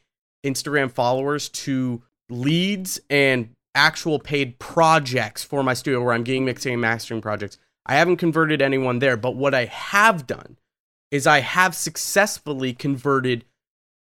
Instagram 0.45 0.91
followers 0.91 1.49
to 1.49 2.03
leads 2.29 3.01
and 3.09 3.51
actual 3.75 4.19
paid 4.19 4.59
projects 4.59 5.43
for 5.43 5.63
my 5.63 5.75
studio 5.75 6.03
where 6.03 6.13
I'm 6.13 6.25
getting 6.25 6.45
mixing 6.45 6.75
and 6.75 6.83
mastering 6.83 7.21
projects. 7.21 7.59
I 7.87 7.95
haven't 7.95 8.19
converted 8.19 8.61
anyone 8.61 8.99
there, 8.99 9.17
but 9.17 9.37
what 9.37 9.55
I 9.55 9.65
have 9.65 10.27
done 10.27 10.57
is 11.11 11.27
I 11.27 11.41
have 11.41 11.75
successfully 11.75 12.73
converted 12.73 13.45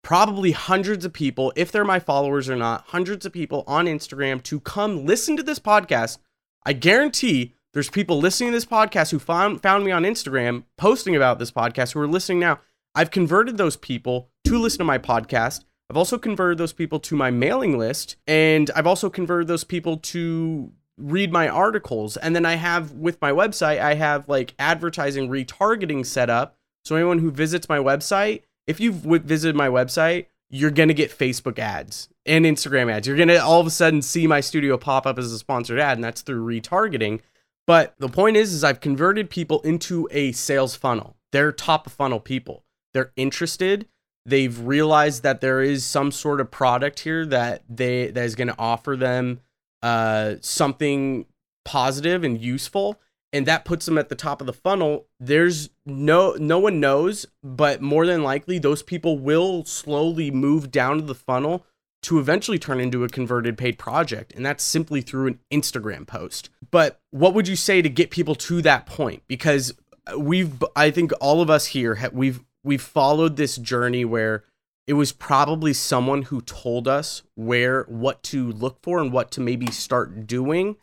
probably 0.03 0.51
hundreds 0.51 1.03
of 1.03 1.13
people, 1.13 1.51
if 1.55 1.71
they're 1.71 1.83
my 1.83 1.99
followers 1.99 2.47
or 2.47 2.55
not, 2.55 2.85
hundreds 2.87 3.25
of 3.25 3.33
people 3.33 3.63
on 3.65 3.85
Instagram 3.85 4.41
to 4.43 4.59
come 4.59 5.05
listen 5.05 5.35
to 5.35 5.43
this 5.43 5.59
podcast. 5.59 6.19
I 6.65 6.73
guarantee 6.73 7.55
there's 7.73 7.89
people 7.89 8.19
listening 8.19 8.51
to 8.51 8.57
this 8.57 8.65
podcast 8.65 9.11
who 9.11 9.19
found 9.19 9.61
found 9.61 9.83
me 9.83 9.91
on 9.91 10.03
Instagram 10.03 10.63
posting 10.77 11.15
about 11.15 11.39
this 11.39 11.51
podcast 11.51 11.93
who 11.93 11.99
are 11.99 12.07
listening 12.07 12.39
now. 12.39 12.59
I've 12.93 13.11
converted 13.11 13.57
those 13.57 13.75
people 13.75 14.29
to 14.45 14.57
listen 14.57 14.77
to 14.77 14.85
my 14.85 14.97
podcast. 14.97 15.65
I've 15.89 15.97
also 15.97 16.17
converted 16.17 16.57
those 16.57 16.71
people 16.71 16.99
to 17.01 17.15
my 17.15 17.31
mailing 17.31 17.77
list 17.77 18.15
and 18.27 18.71
I've 18.75 18.87
also 18.87 19.09
converted 19.09 19.47
those 19.47 19.63
people 19.63 19.97
to 19.97 20.71
read 20.97 21.31
my 21.31 21.47
articles. 21.49 22.15
And 22.17 22.35
then 22.35 22.45
I 22.45 22.55
have 22.55 22.91
with 22.93 23.21
my 23.21 23.31
website, 23.31 23.79
I 23.79 23.95
have 23.95 24.29
like 24.29 24.53
advertising 24.57 25.29
retargeting 25.29 26.05
set 26.05 26.29
up. 26.29 26.57
So 26.85 26.95
anyone 26.95 27.19
who 27.19 27.31
visits 27.31 27.67
my 27.67 27.79
website, 27.79 28.43
if 28.67 28.79
you've 28.79 28.95
visited 28.95 29.55
my 29.55 29.67
website, 29.67 30.27
you're 30.49 30.71
going 30.71 30.89
to 30.89 30.93
get 30.93 31.11
Facebook 31.11 31.59
ads 31.59 32.09
and 32.25 32.45
Instagram 32.45 32.91
ads. 32.91 33.07
You're 33.07 33.17
going 33.17 33.29
to 33.29 33.43
all 33.43 33.59
of 33.59 33.67
a 33.67 33.71
sudden 33.71 34.01
see 34.01 34.27
my 34.27 34.39
studio 34.39 34.77
pop 34.77 35.05
up 35.05 35.17
as 35.17 35.31
a 35.31 35.39
sponsored 35.39 35.79
ad 35.79 35.97
and 35.97 36.03
that's 36.03 36.21
through 36.21 36.45
retargeting. 36.45 37.21
But 37.67 37.95
the 37.97 38.09
point 38.09 38.37
is 38.37 38.53
is 38.53 38.63
I've 38.63 38.79
converted 38.79 39.29
people 39.29 39.61
into 39.61 40.07
a 40.11 40.31
sales 40.33 40.75
funnel. 40.75 41.17
They're 41.31 41.51
top 41.51 41.87
of 41.87 41.93
funnel 41.93 42.19
people. 42.19 42.63
They're 42.93 43.11
interested. 43.15 43.87
They've 44.25 44.57
realized 44.59 45.23
that 45.23 45.41
there 45.41 45.61
is 45.61 45.83
some 45.83 46.11
sort 46.11 46.39
of 46.39 46.51
product 46.51 46.99
here 46.99 47.25
that 47.25 47.63
they 47.69 48.11
that 48.11 48.23
is 48.23 48.35
going 48.35 48.47
to 48.47 48.55
offer 48.59 48.95
them 48.95 49.41
uh, 49.81 50.35
something 50.41 51.25
positive 51.63 52.23
and 52.23 52.39
useful. 52.39 52.99
And 53.35 53.45
that 53.45 53.65
puts 53.65 53.85
them 53.85 53.97
at 53.97 54.09
the 54.09 54.15
top 54.15 54.41
of 54.41 54.47
the 54.47 54.53
funnel 54.53 55.05
there's 55.19 55.69
no 55.85 56.35
no 56.39 56.57
one 56.57 56.79
knows 56.79 57.25
but 57.43 57.81
more 57.81 58.05
than 58.05 58.23
likely 58.23 58.57
those 58.57 58.81
people 58.81 59.19
will 59.19 59.63
slowly 59.65 60.31
move 60.31 60.71
down 60.71 60.97
to 60.97 61.03
the 61.03 61.15
funnel 61.15 61.65
to 62.05 62.19
eventually 62.19 62.59
turn 62.59 62.79
into 62.79 63.03
a 63.03 63.09
converted 63.09 63.57
paid 63.57 63.79
project 63.79 64.31
and 64.35 64.45
that's 64.45 64.63
simply 64.63 65.01
through 65.01 65.25
an 65.25 65.39
Instagram 65.51 66.05
post. 66.05 66.51
But 66.69 66.99
what 67.09 67.33
would 67.33 67.47
you 67.47 67.55
say 67.55 67.81
to 67.81 67.89
get 67.89 68.11
people 68.11 68.35
to 68.35 68.61
that 68.61 68.85
point? 68.85 69.23
Because 69.27 69.73
we've 70.15 70.63
I 70.75 70.91
think 70.91 71.11
all 71.19 71.41
of 71.41 71.49
us 71.49 71.67
here 71.67 71.95
have, 71.95 72.13
we've 72.13 72.43
we've 72.63 72.81
followed 72.81 73.37
this 73.37 73.57
journey 73.57 74.05
where 74.05 74.43
it 74.85 74.93
was 74.93 75.11
probably 75.11 75.73
someone 75.73 76.23
who 76.23 76.41
told 76.41 76.87
us 76.87 77.23
where 77.33 77.85
what 77.85 78.21
to 78.23 78.51
look 78.51 78.77
for 78.83 78.99
and 78.99 79.11
what 79.11 79.31
to 79.31 79.41
maybe 79.41 79.71
start 79.71 80.27
doing 80.27 80.75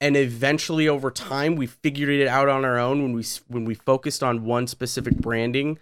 and 0.00 0.16
eventually 0.16 0.88
over 0.88 1.10
time 1.10 1.56
we 1.56 1.66
figured 1.66 2.08
it 2.08 2.28
out 2.28 2.48
on 2.48 2.64
our 2.64 2.78
own 2.78 3.02
when 3.02 3.12
we 3.12 3.24
when 3.48 3.64
we 3.64 3.74
focused 3.74 4.22
on 4.22 4.44
one 4.44 4.66
specific 4.66 5.16
branding 5.16 5.78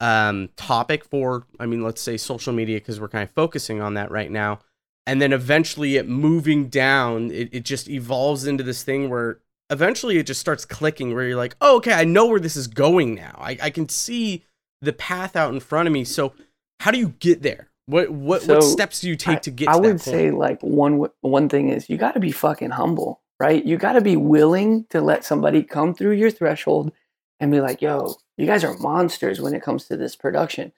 um 0.00 0.48
topic 0.56 1.04
for 1.04 1.46
I 1.58 1.66
mean 1.66 1.82
let's 1.82 2.00
say 2.00 2.16
social 2.16 2.52
media 2.52 2.76
because 2.76 3.00
we're 3.00 3.08
kind 3.08 3.24
of 3.24 3.30
focusing 3.30 3.80
on 3.80 3.94
that 3.94 4.10
right 4.10 4.30
now. 4.30 4.60
And 5.08 5.22
then 5.22 5.32
eventually 5.32 5.96
it 5.96 6.08
moving 6.08 6.68
down 6.68 7.30
it, 7.30 7.48
it 7.52 7.64
just 7.64 7.88
evolves 7.88 8.46
into 8.46 8.62
this 8.62 8.82
thing 8.82 9.08
where 9.08 9.40
eventually 9.70 10.18
it 10.18 10.26
just 10.26 10.40
starts 10.40 10.64
clicking 10.64 11.14
where 11.14 11.26
you're 11.26 11.36
like 11.36 11.56
oh 11.60 11.76
okay 11.76 11.92
I 11.92 12.04
know 12.04 12.26
where 12.26 12.40
this 12.40 12.56
is 12.56 12.66
going 12.66 13.14
now. 13.14 13.36
I, 13.40 13.56
I 13.62 13.70
can 13.70 13.88
see 13.88 14.44
the 14.82 14.92
path 14.92 15.34
out 15.36 15.52
in 15.54 15.60
front 15.60 15.86
of 15.86 15.92
me. 15.92 16.04
So 16.04 16.32
how 16.80 16.90
do 16.90 16.98
you 16.98 17.14
get 17.20 17.42
there? 17.42 17.70
What 17.86 18.10
what 18.10 18.42
So, 18.42 18.56
what 18.56 18.64
steps 18.64 19.00
do 19.00 19.08
you 19.08 19.16
take 19.16 19.38
I, 19.38 19.40
to 19.40 19.50
get 19.50 19.66
there? 19.66 19.74
I 19.74 19.78
to 19.78 19.88
would 19.88 20.00
say 20.00 20.30
like 20.30 20.60
one 20.60 21.06
one 21.20 21.48
thing 21.48 21.68
is 21.68 21.88
you 21.88 21.96
got 21.96 22.12
to 22.14 22.20
be 22.20 22.32
fucking 22.32 22.70
humble, 22.70 23.22
right? 23.38 23.64
You 23.64 23.76
got 23.76 23.92
to 23.94 24.00
be 24.00 24.16
willing 24.16 24.86
to 24.90 25.00
let 25.00 25.24
somebody 25.24 25.62
come 25.62 25.94
through 25.94 26.12
your 26.12 26.30
threshold 26.30 26.92
and 27.40 27.50
be 27.50 27.60
like, 27.60 27.82
"Yo, 27.82 28.16
you 28.36 28.46
guys 28.46 28.64
are 28.64 28.76
monsters 28.78 29.40
when 29.40 29.54
it 29.54 29.62
comes 29.62 29.86
to 29.86 29.96
this 29.96 30.16
production." 30.16 30.72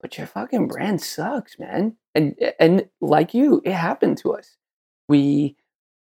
But 0.00 0.18
your 0.18 0.26
fucking 0.26 0.68
brand 0.68 1.00
sucks, 1.00 1.58
man. 1.58 1.96
And 2.14 2.36
and 2.58 2.88
like 3.00 3.34
you, 3.34 3.62
it 3.64 3.72
happened 3.72 4.18
to 4.18 4.34
us. 4.34 4.56
We 5.08 5.56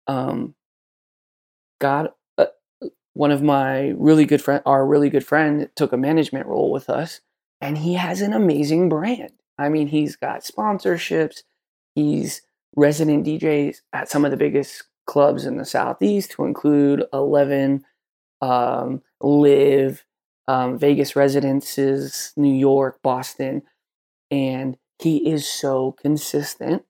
um 0.07 0.55
got 1.79 2.15
uh, 2.37 2.47
one 3.13 3.31
of 3.31 3.41
my 3.41 3.93
really 3.97 4.25
good 4.25 4.41
friend 4.41 4.61
our 4.65 4.85
really 4.85 5.09
good 5.09 5.25
friend 5.25 5.69
took 5.75 5.93
a 5.93 5.97
management 5.97 6.45
role 6.47 6.71
with 6.71 6.89
us 6.89 7.21
and 7.61 7.77
he 7.77 7.95
has 7.95 8.21
an 8.21 8.33
amazing 8.33 8.89
brand. 8.89 9.31
I 9.57 9.69
mean, 9.69 9.87
he's 9.87 10.15
got 10.15 10.43
sponsorships. 10.43 11.43
He's 11.95 12.41
resident 12.75 13.25
DJs 13.25 13.77
at 13.93 14.09
some 14.09 14.25
of 14.25 14.31
the 14.31 14.37
biggest 14.37 14.83
clubs 15.05 15.45
in 15.45 15.57
the 15.57 15.65
Southeast, 15.65 16.31
to 16.31 16.45
include 16.45 17.05
11, 17.13 17.83
um, 18.41 19.01
LIV, 19.21 20.05
um, 20.47 20.77
Vegas 20.77 21.15
Residences, 21.15 22.33
New 22.35 22.53
York, 22.53 22.99
Boston. 23.01 23.63
And 24.31 24.77
he 24.99 25.29
is 25.29 25.47
so 25.47 25.93
consistent 25.93 26.83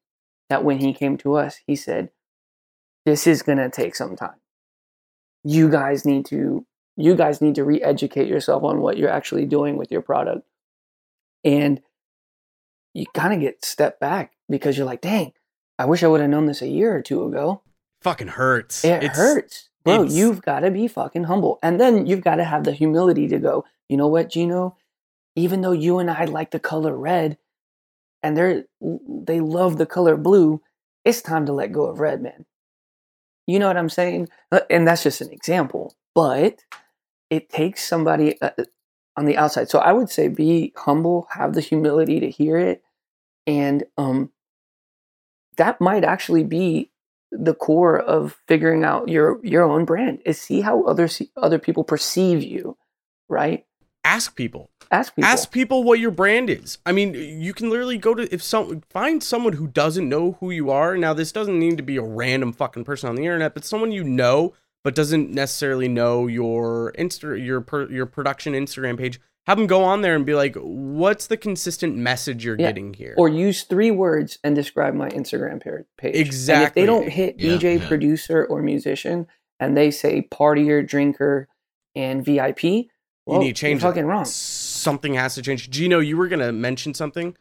that 0.49 0.63
when 0.63 0.79
he 0.79 0.93
came 0.93 1.17
to 1.17 1.35
us, 1.35 1.59
he 1.65 1.75
said, 1.75 2.09
This 3.05 3.27
is 3.27 3.41
going 3.41 3.57
to 3.57 3.69
take 3.69 3.95
some 3.95 4.15
time. 4.15 4.39
You 5.43 5.69
guys 5.69 6.05
need 6.05 6.25
to. 6.27 6.65
You 6.97 7.13
guys 7.13 7.41
need 7.41 7.55
to 7.55 7.65
re-educate 7.65 8.29
yourself 8.29 8.63
on 8.63 8.79
what 8.79 8.97
you're 8.97 9.09
actually 9.09 9.45
doing 9.45 9.75
with 9.75 9.91
your 9.91 10.01
product 10.01 10.47
and 11.45 11.81
you 12.93 13.05
kind 13.13 13.33
of 13.33 13.39
get 13.39 13.63
stepped 13.63 13.99
back 13.99 14.33
because 14.49 14.77
you're 14.77 14.87
like, 14.87 15.01
dang, 15.01 15.31
I 15.77 15.85
wish 15.85 16.03
I 16.03 16.07
would 16.07 16.21
have 16.21 16.29
known 16.29 16.47
this 16.47 16.61
a 16.61 16.67
year 16.67 16.93
or 16.93 17.01
two 17.01 17.23
ago. 17.25 17.61
Fucking 18.05 18.27
hurts 18.27 18.85
It 18.85 19.01
It's- 19.03 19.17
hurts. 19.17 19.69
Bro, 19.83 19.93
it's- 19.95 20.13
you've 20.13 20.41
got 20.41 20.59
to 20.61 20.69
be 20.71 20.87
fucking 20.87 21.23
humble. 21.25 21.57
And 21.63 21.79
then 21.79 22.05
you've 22.05 22.21
got 22.23 22.35
to 22.35 22.43
have 22.43 22.63
the 22.63 22.71
humility 22.71 23.27
to 23.27 23.39
go, 23.39 23.65
you 23.89 23.97
know 23.97 24.07
what, 24.07 24.29
Gino? 24.29 24.77
Even 25.35 25.61
though 25.61 25.71
you 25.85 25.97
and 25.99 26.09
I 26.09 26.25
like 26.25 26.51
the 26.51 26.59
color 26.59 26.95
red 26.95 27.37
and 28.23 28.37
they're 28.37 28.65
they 28.79 29.39
love 29.39 29.77
the 29.77 29.85
color 29.87 30.15
blue, 30.17 30.61
it's 31.03 31.21
time 31.21 31.45
to 31.47 31.53
let 31.53 31.71
go 31.71 31.85
of 31.87 31.99
red, 31.99 32.21
man. 32.21 32.45
You 33.47 33.57
know 33.59 33.67
what 33.67 33.77
I'm 33.77 33.89
saying? 33.89 34.29
Uh, 34.51 34.61
And 34.69 34.87
that's 34.87 35.03
just 35.03 35.21
an 35.21 35.31
example. 35.31 35.95
But 36.13 36.63
it 37.29 37.49
takes 37.49 37.83
somebody 37.83 38.39
uh, 38.41 38.51
on 39.17 39.25
the 39.25 39.37
outside. 39.37 39.69
So 39.69 39.79
I 39.79 39.93
would 39.93 40.09
say 40.09 40.27
be 40.29 40.73
humble, 40.77 41.27
have 41.31 41.53
the 41.53 41.61
humility 41.61 42.19
to 42.19 42.29
hear 42.29 42.57
it, 42.57 42.83
and 43.47 43.83
um, 43.97 44.31
that 45.57 45.79
might 45.81 46.03
actually 46.03 46.43
be 46.43 46.91
the 47.37 47.53
core 47.53 47.99
of 47.99 48.37
figuring 48.47 48.83
out 48.83 49.09
your 49.09 49.39
your 49.43 49.63
own 49.63 49.85
brand. 49.85 50.21
Is 50.25 50.41
see 50.41 50.61
how 50.61 50.83
other 50.83 51.07
see, 51.07 51.31
other 51.37 51.59
people 51.59 51.83
perceive 51.83 52.43
you, 52.43 52.77
right? 53.29 53.65
ask 54.05 54.35
people 54.35 54.69
Ask 54.91 55.15
people. 55.15 55.27
ask 55.27 55.51
people 55.51 55.83
what 55.83 55.99
your 55.99 56.11
brand 56.11 56.49
is 56.49 56.77
i 56.85 56.91
mean 56.91 57.15
you 57.15 57.53
can 57.53 57.69
literally 57.71 57.97
go 57.97 58.13
to 58.13 58.31
if 58.33 58.41
some 58.41 58.81
find 58.89 59.23
someone 59.23 59.53
who 59.53 59.67
doesn't 59.67 60.07
know 60.07 60.33
who 60.39 60.51
you 60.51 60.69
are 60.69 60.95
now 60.95 61.11
this 61.11 61.31
doesn't 61.31 61.57
need 61.57 61.75
to 61.77 61.83
be 61.83 61.97
a 61.97 62.03
random 62.03 62.53
fucking 62.53 62.85
person 62.85 63.09
on 63.09 63.15
the 63.15 63.23
internet 63.23 63.55
but 63.55 63.65
someone 63.65 63.91
you 63.91 64.03
know 64.03 64.53
but 64.83 64.93
doesn't 64.93 65.31
necessarily 65.31 65.87
know 65.87 66.27
your 66.27 66.93
insta 66.99 67.43
your 67.43 67.61
per, 67.61 67.89
your 67.89 68.05
production 68.05 68.53
instagram 68.53 68.95
page 68.97 69.19
have 69.47 69.57
them 69.57 69.67
go 69.67 69.83
on 69.83 70.01
there 70.01 70.15
and 70.15 70.25
be 70.25 70.33
like 70.33 70.55
what's 70.59 71.27
the 71.27 71.37
consistent 71.37 71.95
message 71.95 72.43
you're 72.43 72.55
Yeah. 72.59 72.67
getting 72.67 72.93
here 72.93 73.13
or 73.17 73.29
use 73.29 73.63
three 73.63 73.91
words 73.91 74.39
and 74.43 74.55
describe 74.55 74.93
my 74.93 75.09
Instagram 75.09 75.63
pa- 75.63 75.83
page. 75.97 76.15
And 76.15 76.21
if 76.21 76.27
Exactly. 76.27 76.81
they 76.81 76.85
don't 76.85 77.07
hit 77.09 77.35
Yeah, 77.39 77.53
DJ, 77.57 77.77
yeah. 77.79 77.87
producer, 77.87 78.45
or 78.45 78.61
musician, 78.61 79.27
and 79.59 79.77
they 79.77 79.91
say 79.91 80.27
partier, 80.31 80.85
drinker, 80.87 81.47
and 81.95 82.23
VIP, 82.25 82.63
you 82.63 82.89
well, 83.25 83.39
need 83.39 83.55
to 83.55 83.59
change 83.59 83.81
You're 83.81 83.91
that. 83.91 83.95
fucking 83.95 84.05
wrong. 84.07 84.25
something 84.25 85.13
has 85.15 85.35
to 85.35 85.41
change 85.41 85.69
gino 85.69 85.99
you 85.99 86.17
were 86.17 86.27
gonna 86.27 86.51
mention 86.51 86.93
something 86.93 87.35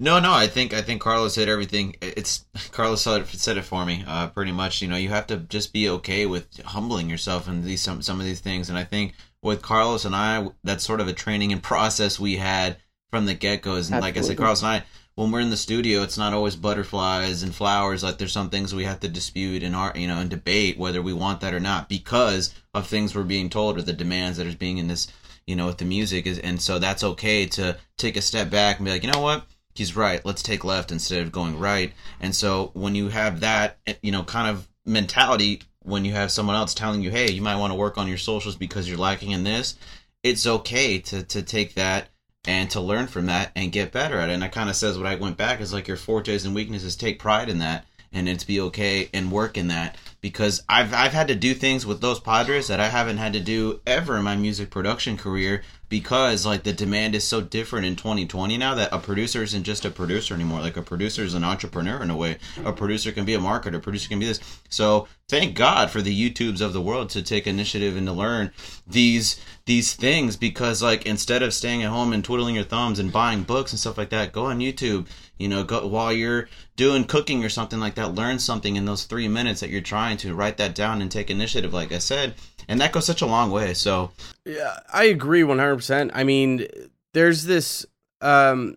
No, 0.00 0.18
no, 0.18 0.32
I 0.32 0.46
think 0.48 0.74
I 0.74 0.82
think 0.82 1.00
Carlos 1.00 1.36
hit 1.36 1.48
everything. 1.48 1.94
It's 2.02 2.44
Carlos 2.72 3.02
said 3.02 3.22
it, 3.22 3.28
said 3.28 3.56
it 3.56 3.62
for 3.62 3.84
me. 3.86 4.02
Uh, 4.06 4.26
pretty 4.28 4.50
much, 4.52 4.82
you 4.82 4.88
know, 4.88 4.96
you 4.96 5.10
have 5.10 5.28
to 5.28 5.36
just 5.38 5.72
be 5.72 5.88
okay 5.88 6.26
with 6.26 6.60
humbling 6.64 7.08
yourself 7.08 7.46
and 7.46 7.62
these 7.62 7.80
some 7.80 8.02
some 8.02 8.18
of 8.18 8.26
these 8.26 8.40
things. 8.40 8.68
And 8.68 8.76
I 8.76 8.82
think 8.84 9.14
with 9.42 9.62
Carlos 9.62 10.04
and 10.04 10.14
I, 10.14 10.48
that's 10.64 10.84
sort 10.84 11.00
of 11.00 11.08
a 11.08 11.12
training 11.12 11.52
and 11.52 11.62
process 11.72 12.18
we 12.18 12.36
had 12.36 12.76
from 13.10 13.26
the 13.26 13.34
get 13.34 13.62
go. 13.62 13.74
And 13.74 13.90
like 13.90 14.16
I 14.16 14.20
said, 14.20 14.36
Carlos 14.36 14.62
and 14.62 14.70
I, 14.70 14.84
when 15.16 15.30
we're 15.30 15.40
in 15.40 15.50
the 15.50 15.56
studio, 15.56 16.02
it's 16.02 16.18
not 16.18 16.32
always 16.32 16.56
butterflies 16.56 17.42
and 17.42 17.54
flowers. 17.54 18.02
Like 18.02 18.18
there's 18.18 18.32
some 18.32 18.50
things 18.50 18.74
we 18.74 18.84
have 18.84 19.00
to 19.00 19.08
dispute 19.08 19.62
and 19.62 19.74
art, 19.74 19.96
you 19.96 20.08
know, 20.08 20.18
and 20.18 20.30
debate 20.30 20.78
whether 20.78 21.02
we 21.02 21.12
want 21.12 21.40
that 21.40 21.54
or 21.54 21.60
not 21.60 21.88
because 21.88 22.54
of 22.74 22.86
things 22.86 23.14
we're 23.14 23.24
being 23.24 23.50
told 23.50 23.78
or 23.78 23.82
the 23.82 23.92
demands 23.92 24.38
that 24.38 24.46
is 24.46 24.54
being 24.54 24.78
in 24.78 24.88
this, 24.88 25.08
you 25.46 25.56
know, 25.56 25.66
with 25.66 25.78
the 25.78 25.84
music 25.84 26.26
is. 26.26 26.38
And 26.38 26.60
so 26.60 26.78
that's 26.78 27.04
okay 27.04 27.46
to 27.46 27.76
take 27.96 28.16
a 28.16 28.22
step 28.22 28.50
back 28.50 28.78
and 28.78 28.86
be 28.86 28.92
like, 28.92 29.02
you 29.02 29.10
know 29.10 29.20
what 29.20 29.44
he's 29.74 29.96
right. 29.96 30.24
Let's 30.24 30.42
take 30.42 30.64
left 30.64 30.92
instead 30.92 31.22
of 31.22 31.32
going 31.32 31.58
right. 31.58 31.92
And 32.20 32.34
so 32.34 32.70
when 32.74 32.94
you 32.94 33.08
have 33.08 33.40
that, 33.40 33.78
eh, 33.86 33.94
you 34.02 34.12
know, 34.12 34.22
kind 34.22 34.48
of 34.48 34.68
mentality, 34.84 35.62
when 35.82 36.04
you 36.04 36.12
have 36.12 36.30
someone 36.30 36.56
else 36.56 36.74
telling 36.74 37.02
you, 37.02 37.10
hey, 37.10 37.30
you 37.30 37.42
might 37.42 37.56
want 37.56 37.72
to 37.72 37.78
work 37.78 37.98
on 37.98 38.08
your 38.08 38.18
socials 38.18 38.56
because 38.56 38.88
you're 38.88 38.98
lacking 38.98 39.30
in 39.30 39.44
this, 39.44 39.76
it's 40.22 40.46
okay 40.46 40.98
to, 40.98 41.22
to 41.22 41.42
take 41.42 41.74
that 41.74 42.08
and 42.46 42.70
to 42.70 42.80
learn 42.80 43.06
from 43.06 43.26
that 43.26 43.52
and 43.54 43.72
get 43.72 43.92
better 43.92 44.18
at 44.18 44.30
it. 44.30 44.32
And 44.32 44.42
that 44.42 44.52
kind 44.52 44.70
of 44.70 44.76
says 44.76 44.96
what 44.96 45.06
I 45.06 45.14
went 45.14 45.36
back 45.36 45.60
is 45.60 45.72
like 45.72 45.88
your 45.88 45.96
fortes 45.96 46.44
and 46.44 46.54
weaknesses, 46.54 46.96
take 46.96 47.18
pride 47.18 47.48
in 47.48 47.58
that 47.58 47.86
and 48.12 48.28
it's 48.28 48.44
be 48.44 48.60
okay 48.60 49.08
and 49.14 49.30
work 49.30 49.56
in 49.56 49.68
that 49.68 49.96
because 50.20 50.62
I've 50.68 50.92
I've 50.92 51.12
had 51.12 51.28
to 51.28 51.34
do 51.34 51.54
things 51.54 51.86
with 51.86 52.02
Los 52.02 52.20
Padres 52.20 52.68
that 52.68 52.80
I 52.80 52.88
haven't 52.88 53.18
had 53.18 53.32
to 53.34 53.40
do 53.40 53.80
ever 53.86 54.16
in 54.16 54.24
my 54.24 54.36
music 54.36 54.70
production 54.70 55.16
career 55.16 55.62
because 55.90 56.46
like 56.46 56.62
the 56.62 56.72
demand 56.72 57.14
is 57.14 57.24
so 57.24 57.42
different 57.42 57.84
in 57.84 57.96
2020 57.96 58.56
now 58.56 58.74
that 58.76 58.88
a 58.92 58.98
producer 58.98 59.42
isn't 59.42 59.64
just 59.64 59.84
a 59.84 59.90
producer 59.90 60.32
anymore. 60.32 60.60
Like 60.60 60.78
a 60.78 60.82
producer 60.82 61.22
is 61.22 61.34
an 61.34 61.44
entrepreneur 61.44 62.02
in 62.02 62.08
a 62.08 62.16
way. 62.16 62.38
A 62.64 62.72
producer 62.72 63.12
can 63.12 63.26
be 63.26 63.34
a 63.34 63.38
marketer. 63.38 63.74
A 63.74 63.80
producer 63.80 64.08
can 64.08 64.20
be 64.20 64.26
this. 64.26 64.40
So 64.70 65.08
thank 65.28 65.54
god 65.54 65.90
for 65.90 66.00
the 66.00 66.30
youtubes 66.30 66.60
of 66.60 66.72
the 66.72 66.80
world 66.80 67.10
to 67.10 67.22
take 67.22 67.46
initiative 67.46 67.96
and 67.96 68.06
to 68.06 68.12
learn 68.12 68.50
these 68.86 69.40
these 69.66 69.94
things 69.94 70.36
because 70.36 70.82
like 70.82 71.06
instead 71.06 71.42
of 71.42 71.54
staying 71.54 71.82
at 71.82 71.90
home 71.90 72.12
and 72.12 72.24
twiddling 72.24 72.56
your 72.56 72.64
thumbs 72.64 72.98
and 72.98 73.12
buying 73.12 73.44
books 73.44 73.72
and 73.72 73.78
stuff 73.78 73.96
like 73.96 74.10
that 74.10 74.32
go 74.32 74.46
on 74.46 74.58
youtube 74.58 75.06
you 75.40 75.48
know 75.48 75.64
go 75.64 75.86
while 75.86 76.12
you're 76.12 76.48
doing 76.76 77.04
cooking 77.04 77.44
or 77.44 77.48
something 77.48 77.80
like 77.80 77.94
that 77.94 78.14
learn 78.14 78.38
something 78.38 78.76
in 78.76 78.84
those 78.84 79.04
three 79.04 79.26
minutes 79.26 79.60
that 79.60 79.70
you're 79.70 79.80
trying 79.80 80.16
to 80.18 80.34
write 80.34 80.58
that 80.58 80.74
down 80.74 81.00
and 81.00 81.10
take 81.10 81.30
initiative 81.30 81.72
like 81.72 81.92
i 81.92 81.98
said. 81.98 82.34
And 82.68 82.80
that 82.80 82.92
goes 82.92 83.04
such 83.06 83.22
a 83.22 83.26
long 83.26 83.50
way 83.50 83.74
so. 83.74 84.12
Yeah, 84.44 84.78
I 84.92 85.04
agree 85.04 85.42
100%. 85.42 86.12
I 86.14 86.22
mean, 86.22 86.68
there's 87.14 87.44
this 87.44 87.84
um 88.20 88.76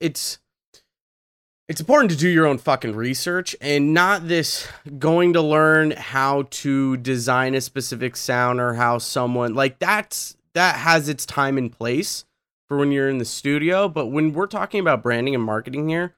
it's 0.00 0.38
it's 1.68 1.80
important 1.80 2.10
to 2.10 2.16
do 2.16 2.28
your 2.28 2.46
own 2.46 2.56
fucking 2.56 2.96
research 2.96 3.54
and 3.60 3.92
not 3.92 4.26
this 4.26 4.66
going 4.98 5.34
to 5.34 5.42
learn 5.42 5.90
how 5.90 6.44
to 6.50 6.96
design 6.96 7.54
a 7.54 7.60
specific 7.60 8.16
sound 8.16 8.58
or 8.58 8.74
how 8.74 8.96
someone 8.96 9.54
like 9.54 9.78
that's 9.78 10.36
that 10.54 10.76
has 10.76 11.08
its 11.08 11.26
time 11.26 11.58
and 11.58 11.70
place 11.70 12.24
for 12.68 12.76
when 12.76 12.92
you're 12.92 13.08
in 13.08 13.18
the 13.18 13.24
studio, 13.24 13.88
but 13.88 14.06
when 14.06 14.32
we're 14.32 14.46
talking 14.46 14.80
about 14.80 15.02
branding 15.02 15.34
and 15.34 15.42
marketing 15.42 15.88
here, 15.88 16.14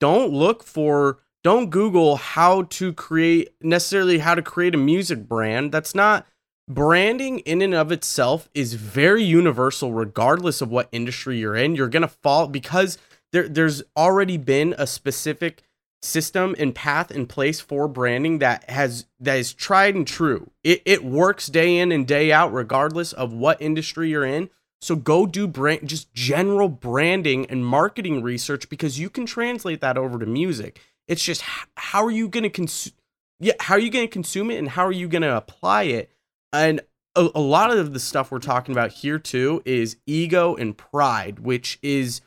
don't 0.00 0.32
look 0.32 0.64
for 0.64 1.20
don't 1.42 1.70
Google 1.70 2.16
how 2.16 2.62
to 2.62 2.92
create 2.92 3.50
necessarily 3.62 4.18
how 4.18 4.34
to 4.34 4.42
create 4.42 4.74
a 4.74 4.78
music 4.78 5.28
brand. 5.28 5.72
That's 5.72 5.94
not 5.94 6.26
branding 6.68 7.40
in 7.40 7.60
and 7.60 7.74
of 7.74 7.92
itself 7.92 8.48
is 8.54 8.74
very 8.74 9.22
universal 9.22 9.92
regardless 9.92 10.62
of 10.62 10.70
what 10.70 10.88
industry 10.90 11.38
you're 11.38 11.54
in. 11.54 11.76
You're 11.76 11.88
going 11.88 12.02
to 12.02 12.08
fall 12.08 12.48
because 12.48 12.98
there 13.32 13.48
there's 13.48 13.82
already 13.96 14.38
been 14.38 14.74
a 14.78 14.86
specific 14.86 15.62
system 16.02 16.54
and 16.58 16.74
path 16.74 17.10
in 17.10 17.26
place 17.26 17.60
for 17.60 17.88
branding 17.88 18.38
that 18.38 18.68
has 18.70 19.06
that 19.20 19.38
is 19.38 19.52
tried 19.52 19.94
and 19.94 20.06
true. 20.06 20.50
It 20.62 20.82
it 20.84 21.04
works 21.04 21.48
day 21.48 21.78
in 21.78 21.92
and 21.92 22.06
day 22.06 22.32
out 22.32 22.52
regardless 22.52 23.12
of 23.12 23.32
what 23.32 23.60
industry 23.60 24.10
you're 24.10 24.24
in. 24.24 24.50
So 24.84 24.96
go 24.96 25.24
do 25.24 25.46
brand 25.46 25.88
just 25.88 26.12
general 26.12 26.68
branding 26.68 27.46
and 27.46 27.64
marketing 27.64 28.22
research 28.22 28.68
because 28.68 28.98
you 28.98 29.08
can 29.08 29.24
translate 29.24 29.80
that 29.80 29.96
over 29.96 30.18
to 30.18 30.26
music. 30.26 30.78
It's 31.08 31.24
just 31.24 31.42
how 31.76 32.04
are 32.04 32.10
you 32.10 32.28
going 32.28 32.42
to 32.42 32.50
consume 32.50 32.92
yeah, 33.40 33.54
how 33.60 33.76
are 33.76 33.80
you 33.80 33.90
going 33.90 34.06
to 34.06 34.12
consume 34.12 34.50
it 34.50 34.58
and 34.58 34.68
how 34.68 34.84
are 34.84 34.92
you 34.92 35.08
going 35.08 35.22
to 35.22 35.34
apply 35.34 35.84
it? 35.84 36.10
And 36.52 36.82
a, 37.16 37.28
a 37.34 37.40
lot 37.40 37.74
of 37.74 37.94
the 37.94 37.98
stuff 37.98 38.30
we're 38.30 38.40
talking 38.40 38.72
about 38.72 38.90
here 38.90 39.18
too 39.18 39.62
is 39.64 39.96
ego 40.06 40.54
and 40.54 40.76
pride, 40.76 41.38
which 41.38 41.78
is 41.82 42.20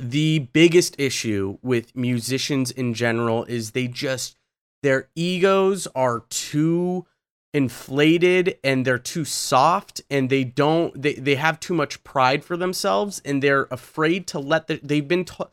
the 0.00 0.40
biggest 0.52 0.98
issue 0.98 1.58
with 1.62 1.94
musicians 1.94 2.72
in 2.72 2.92
general 2.92 3.44
is 3.44 3.70
they 3.70 3.86
just 3.86 4.36
their 4.82 5.08
egos 5.14 5.86
are 5.94 6.24
too 6.28 7.06
inflated 7.54 8.58
and 8.64 8.84
they're 8.84 8.98
too 8.98 9.24
soft 9.24 10.00
and 10.10 10.30
they 10.30 10.42
don't 10.42 11.00
they, 11.00 11.14
they 11.14 11.34
have 11.34 11.60
too 11.60 11.74
much 11.74 12.02
pride 12.02 12.44
for 12.44 12.56
themselves 12.56 13.20
and 13.24 13.42
they're 13.42 13.68
afraid 13.70 14.26
to 14.26 14.38
let 14.38 14.66
the 14.66 14.80
they've 14.82 15.08
been 15.08 15.24
to, 15.24 15.48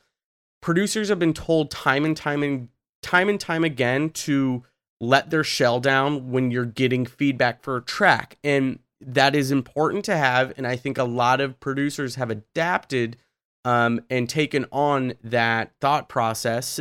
producers 0.61 1.09
have 1.09 1.19
been 1.19 1.33
told 1.33 1.69
time 1.69 2.05
and 2.05 2.15
time 2.15 2.41
and 2.41 2.69
time 3.01 3.27
and 3.27 3.39
time 3.39 3.63
again 3.63 4.09
to 4.09 4.63
let 5.01 5.29
their 5.29 5.43
shell 5.43 5.79
down 5.79 6.31
when 6.31 6.51
you're 6.51 6.65
getting 6.65 7.05
feedback 7.05 7.61
for 7.61 7.77
a 7.77 7.81
track 7.81 8.37
and 8.43 8.79
that 9.01 9.35
is 9.35 9.51
important 9.51 10.05
to 10.05 10.15
have 10.15 10.53
and 10.57 10.65
i 10.65 10.75
think 10.77 10.97
a 10.97 11.03
lot 11.03 11.41
of 11.41 11.59
producers 11.59 12.15
have 12.15 12.29
adapted 12.29 13.17
um, 13.65 14.01
and 14.09 14.29
taken 14.29 14.65
on 14.71 15.13
that 15.23 15.71
thought 15.81 16.09
process. 16.09 16.79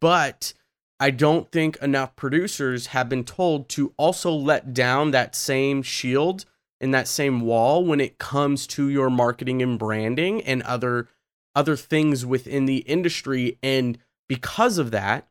But 0.00 0.52
I 1.00 1.10
don't 1.10 1.50
think 1.50 1.78
enough 1.78 2.14
producers 2.14 2.88
have 2.88 3.08
been 3.08 3.24
told 3.24 3.70
to 3.70 3.94
also 3.96 4.30
let 4.32 4.74
down 4.74 5.12
that 5.12 5.34
same 5.34 5.82
shield 5.82 6.44
and 6.78 6.92
that 6.92 7.08
same 7.08 7.40
wall 7.40 7.84
when 7.84 8.00
it 8.00 8.18
comes 8.18 8.66
to 8.68 8.88
your 8.90 9.08
marketing 9.08 9.62
and 9.62 9.78
branding 9.78 10.42
and 10.42 10.62
other 10.62 11.08
other 11.54 11.74
things 11.74 12.24
within 12.24 12.66
the 12.66 12.78
industry 12.78 13.58
and 13.62 13.98
because 14.28 14.78
of 14.78 14.90
that 14.92 15.26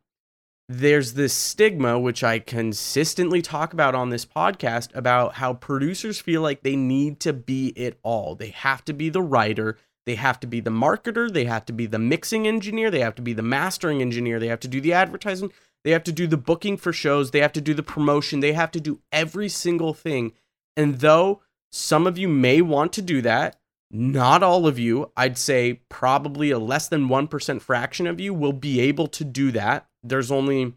there's 0.72 1.14
this 1.14 1.34
stigma 1.34 1.98
which 1.98 2.24
I 2.24 2.38
consistently 2.38 3.42
talk 3.42 3.74
about 3.74 3.96
on 3.96 4.10
this 4.10 4.26
podcast 4.26 4.94
about 4.96 5.34
how 5.34 5.54
producers 5.56 6.20
feel 6.20 6.44
like 6.44 6.62
they 6.62 6.76
need 6.76 7.20
to 7.22 7.34
be 7.34 7.70
it 7.70 7.98
all. 8.04 8.36
They 8.36 8.50
have 8.50 8.86
to 8.86 8.94
be 8.94 9.10
the 9.10 9.24
writer, 9.24 9.78
they 10.06 10.16
have 10.16 10.40
to 10.40 10.48
be 10.48 10.60
the 10.60 10.72
marketer, 10.72 11.32
they 11.32 11.46
have 11.46 11.66
to 11.66 11.74
be 11.74 11.86
the 11.86 12.00
mixing 12.00 12.48
engineer, 12.48 12.90
they 12.90 13.02
have 13.02 13.16
to 13.16 13.22
be 13.22 13.34
the 13.34 13.42
mastering 13.42 14.02
engineer, 14.02 14.40
they 14.40 14.48
have 14.48 14.60
to 14.62 14.68
do 14.68 14.82
the 14.82 14.94
advertising, 14.94 15.52
they 15.84 15.92
have 15.92 16.04
to 16.04 16.12
do 16.12 16.28
the 16.28 16.38
booking 16.38 16.78
for 16.78 16.92
shows, 16.92 17.32
they 17.32 17.42
have 17.42 17.54
to 17.54 17.62
do 17.62 17.74
the 17.74 17.84
promotion, 17.84 18.40
they 18.40 18.54
have 18.54 18.72
to 18.72 18.80
do 18.80 19.00
every 19.12 19.50
single 19.50 19.94
thing. 19.94 20.34
And 20.76 21.00
though 21.00 21.42
some 21.72 22.08
of 22.08 22.18
you 22.18 22.28
may 22.28 22.62
want 22.62 22.94
to 22.94 23.02
do 23.02 23.22
that, 23.22 23.60
not 23.92 24.44
all 24.44 24.68
of 24.68 24.78
you, 24.78 25.12
I'd 25.18 25.38
say 25.38 25.82
probably 25.90 26.52
a 26.52 26.60
less 26.60 26.88
than 26.88 27.08
1% 27.08 27.62
fraction 27.62 28.08
of 28.08 28.20
you 28.20 28.34
will 28.34 28.54
be 28.54 28.80
able 28.82 29.08
to 29.08 29.24
do 29.24 29.52
that. 29.52 29.88
There's 30.04 30.32
only 30.32 30.74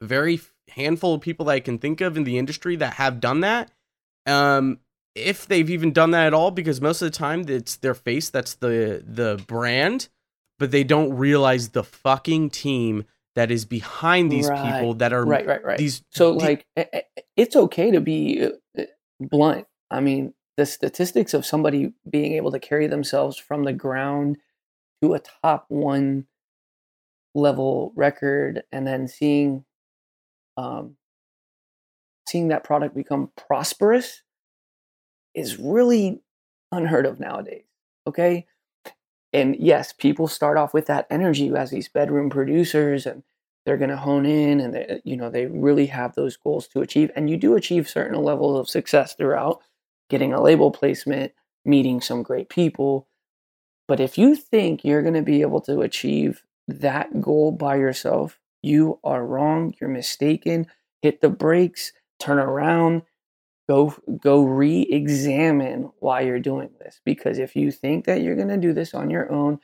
very 0.00 0.40
handful 0.70 1.14
of 1.14 1.20
people 1.20 1.46
that 1.46 1.52
I 1.52 1.60
can 1.60 1.78
think 1.78 2.00
of 2.00 2.16
in 2.16 2.24
the 2.24 2.38
industry 2.38 2.76
that 2.76 2.94
have 2.94 3.20
done 3.20 3.40
that. 3.40 3.70
Um, 4.26 4.80
if 5.18 5.46
they've 5.46 5.70
even 5.70 5.92
done 5.92 6.12
that 6.12 6.26
at 6.26 6.34
all 6.34 6.50
because 6.50 6.80
most 6.80 7.02
of 7.02 7.10
the 7.10 7.16
time 7.16 7.44
it's 7.48 7.76
their 7.76 7.94
face 7.94 8.30
that's 8.30 8.54
the 8.56 9.02
the 9.06 9.42
brand 9.46 10.08
but 10.58 10.70
they 10.70 10.84
don't 10.84 11.12
realize 11.16 11.70
the 11.70 11.84
fucking 11.84 12.50
team 12.50 13.04
that 13.34 13.50
is 13.50 13.64
behind 13.64 14.30
these 14.32 14.48
Right. 14.48 14.62
people 14.74 14.94
that 14.94 15.12
are 15.12 15.24
right 15.24 15.46
right 15.46 15.64
right 15.64 15.78
these 15.78 16.02
so 16.10 16.32
like 16.32 16.66
i- 16.76 16.88
i- 16.94 17.02
it's 17.36 17.54
okay 17.56 17.90
to 17.90 18.00
be 18.00 18.48
uh, 18.78 18.82
blunt 19.20 19.66
i 19.90 20.00
mean 20.00 20.34
the 20.56 20.66
statistics 20.66 21.34
of 21.34 21.46
somebody 21.46 21.92
being 22.10 22.32
able 22.34 22.50
to 22.50 22.58
carry 22.58 22.86
themselves 22.88 23.36
from 23.36 23.62
the 23.64 23.72
ground 23.72 24.38
to 25.02 25.14
a 25.14 25.20
top 25.20 25.66
one 25.68 26.26
level 27.34 27.92
record 27.94 28.62
and 28.72 28.86
then 28.86 29.06
seeing 29.06 29.64
um 30.56 30.96
seeing 32.28 32.48
that 32.48 32.64
product 32.64 32.94
become 32.94 33.30
prosperous 33.36 34.22
is 35.38 35.58
really 35.58 36.20
unheard 36.72 37.06
of 37.06 37.20
nowadays 37.20 37.64
okay? 38.08 38.46
And 39.32 39.54
yes 39.56 39.92
people 39.92 40.26
start 40.26 40.56
off 40.56 40.74
with 40.74 40.86
that 40.86 41.06
energy 41.10 41.54
as 41.54 41.70
these 41.70 41.88
bedroom 41.88 42.30
producers 42.30 43.06
and 43.06 43.22
they're 43.64 43.76
going 43.76 43.90
to 43.90 43.96
hone 43.96 44.24
in 44.24 44.60
and 44.60 44.74
they, 44.74 45.00
you 45.04 45.16
know 45.16 45.28
they 45.28 45.46
really 45.46 45.86
have 45.86 46.14
those 46.14 46.36
goals 46.36 46.66
to 46.68 46.80
achieve 46.80 47.10
and 47.14 47.28
you 47.28 47.36
do 47.36 47.54
achieve 47.54 47.88
certain 47.88 48.20
levels 48.22 48.58
of 48.58 48.68
success 48.68 49.14
throughout 49.14 49.60
getting 50.08 50.32
a 50.32 50.42
label 50.42 50.70
placement 50.70 51.32
meeting 51.66 52.00
some 52.00 52.22
great 52.22 52.48
people. 52.48 53.06
But 53.86 54.00
if 54.00 54.16
you 54.16 54.34
think 54.36 54.84
you're 54.84 55.02
going 55.02 55.14
to 55.14 55.22
be 55.22 55.42
able 55.42 55.60
to 55.62 55.82
achieve 55.82 56.42
that 56.66 57.20
goal 57.20 57.52
by 57.52 57.76
yourself 57.76 58.38
you 58.62 58.98
are 59.04 59.24
wrong 59.24 59.74
you're 59.80 59.90
mistaken 59.90 60.66
hit 61.02 61.20
the 61.20 61.28
brakes 61.28 61.92
turn 62.18 62.38
around 62.38 63.02
go 63.68 63.94
go 64.20 64.42
re-examine 64.44 65.90
why 66.00 66.20
you're 66.22 66.40
doing 66.40 66.70
this 66.80 67.00
because 67.04 67.38
if 67.38 67.54
you 67.54 67.70
think 67.70 68.06
that 68.06 68.22
you're 68.22 68.36
going 68.36 68.48
to 68.48 68.56
do 68.56 68.72
this 68.72 68.94
on 68.94 69.10
your 69.10 69.30
own 69.30 69.58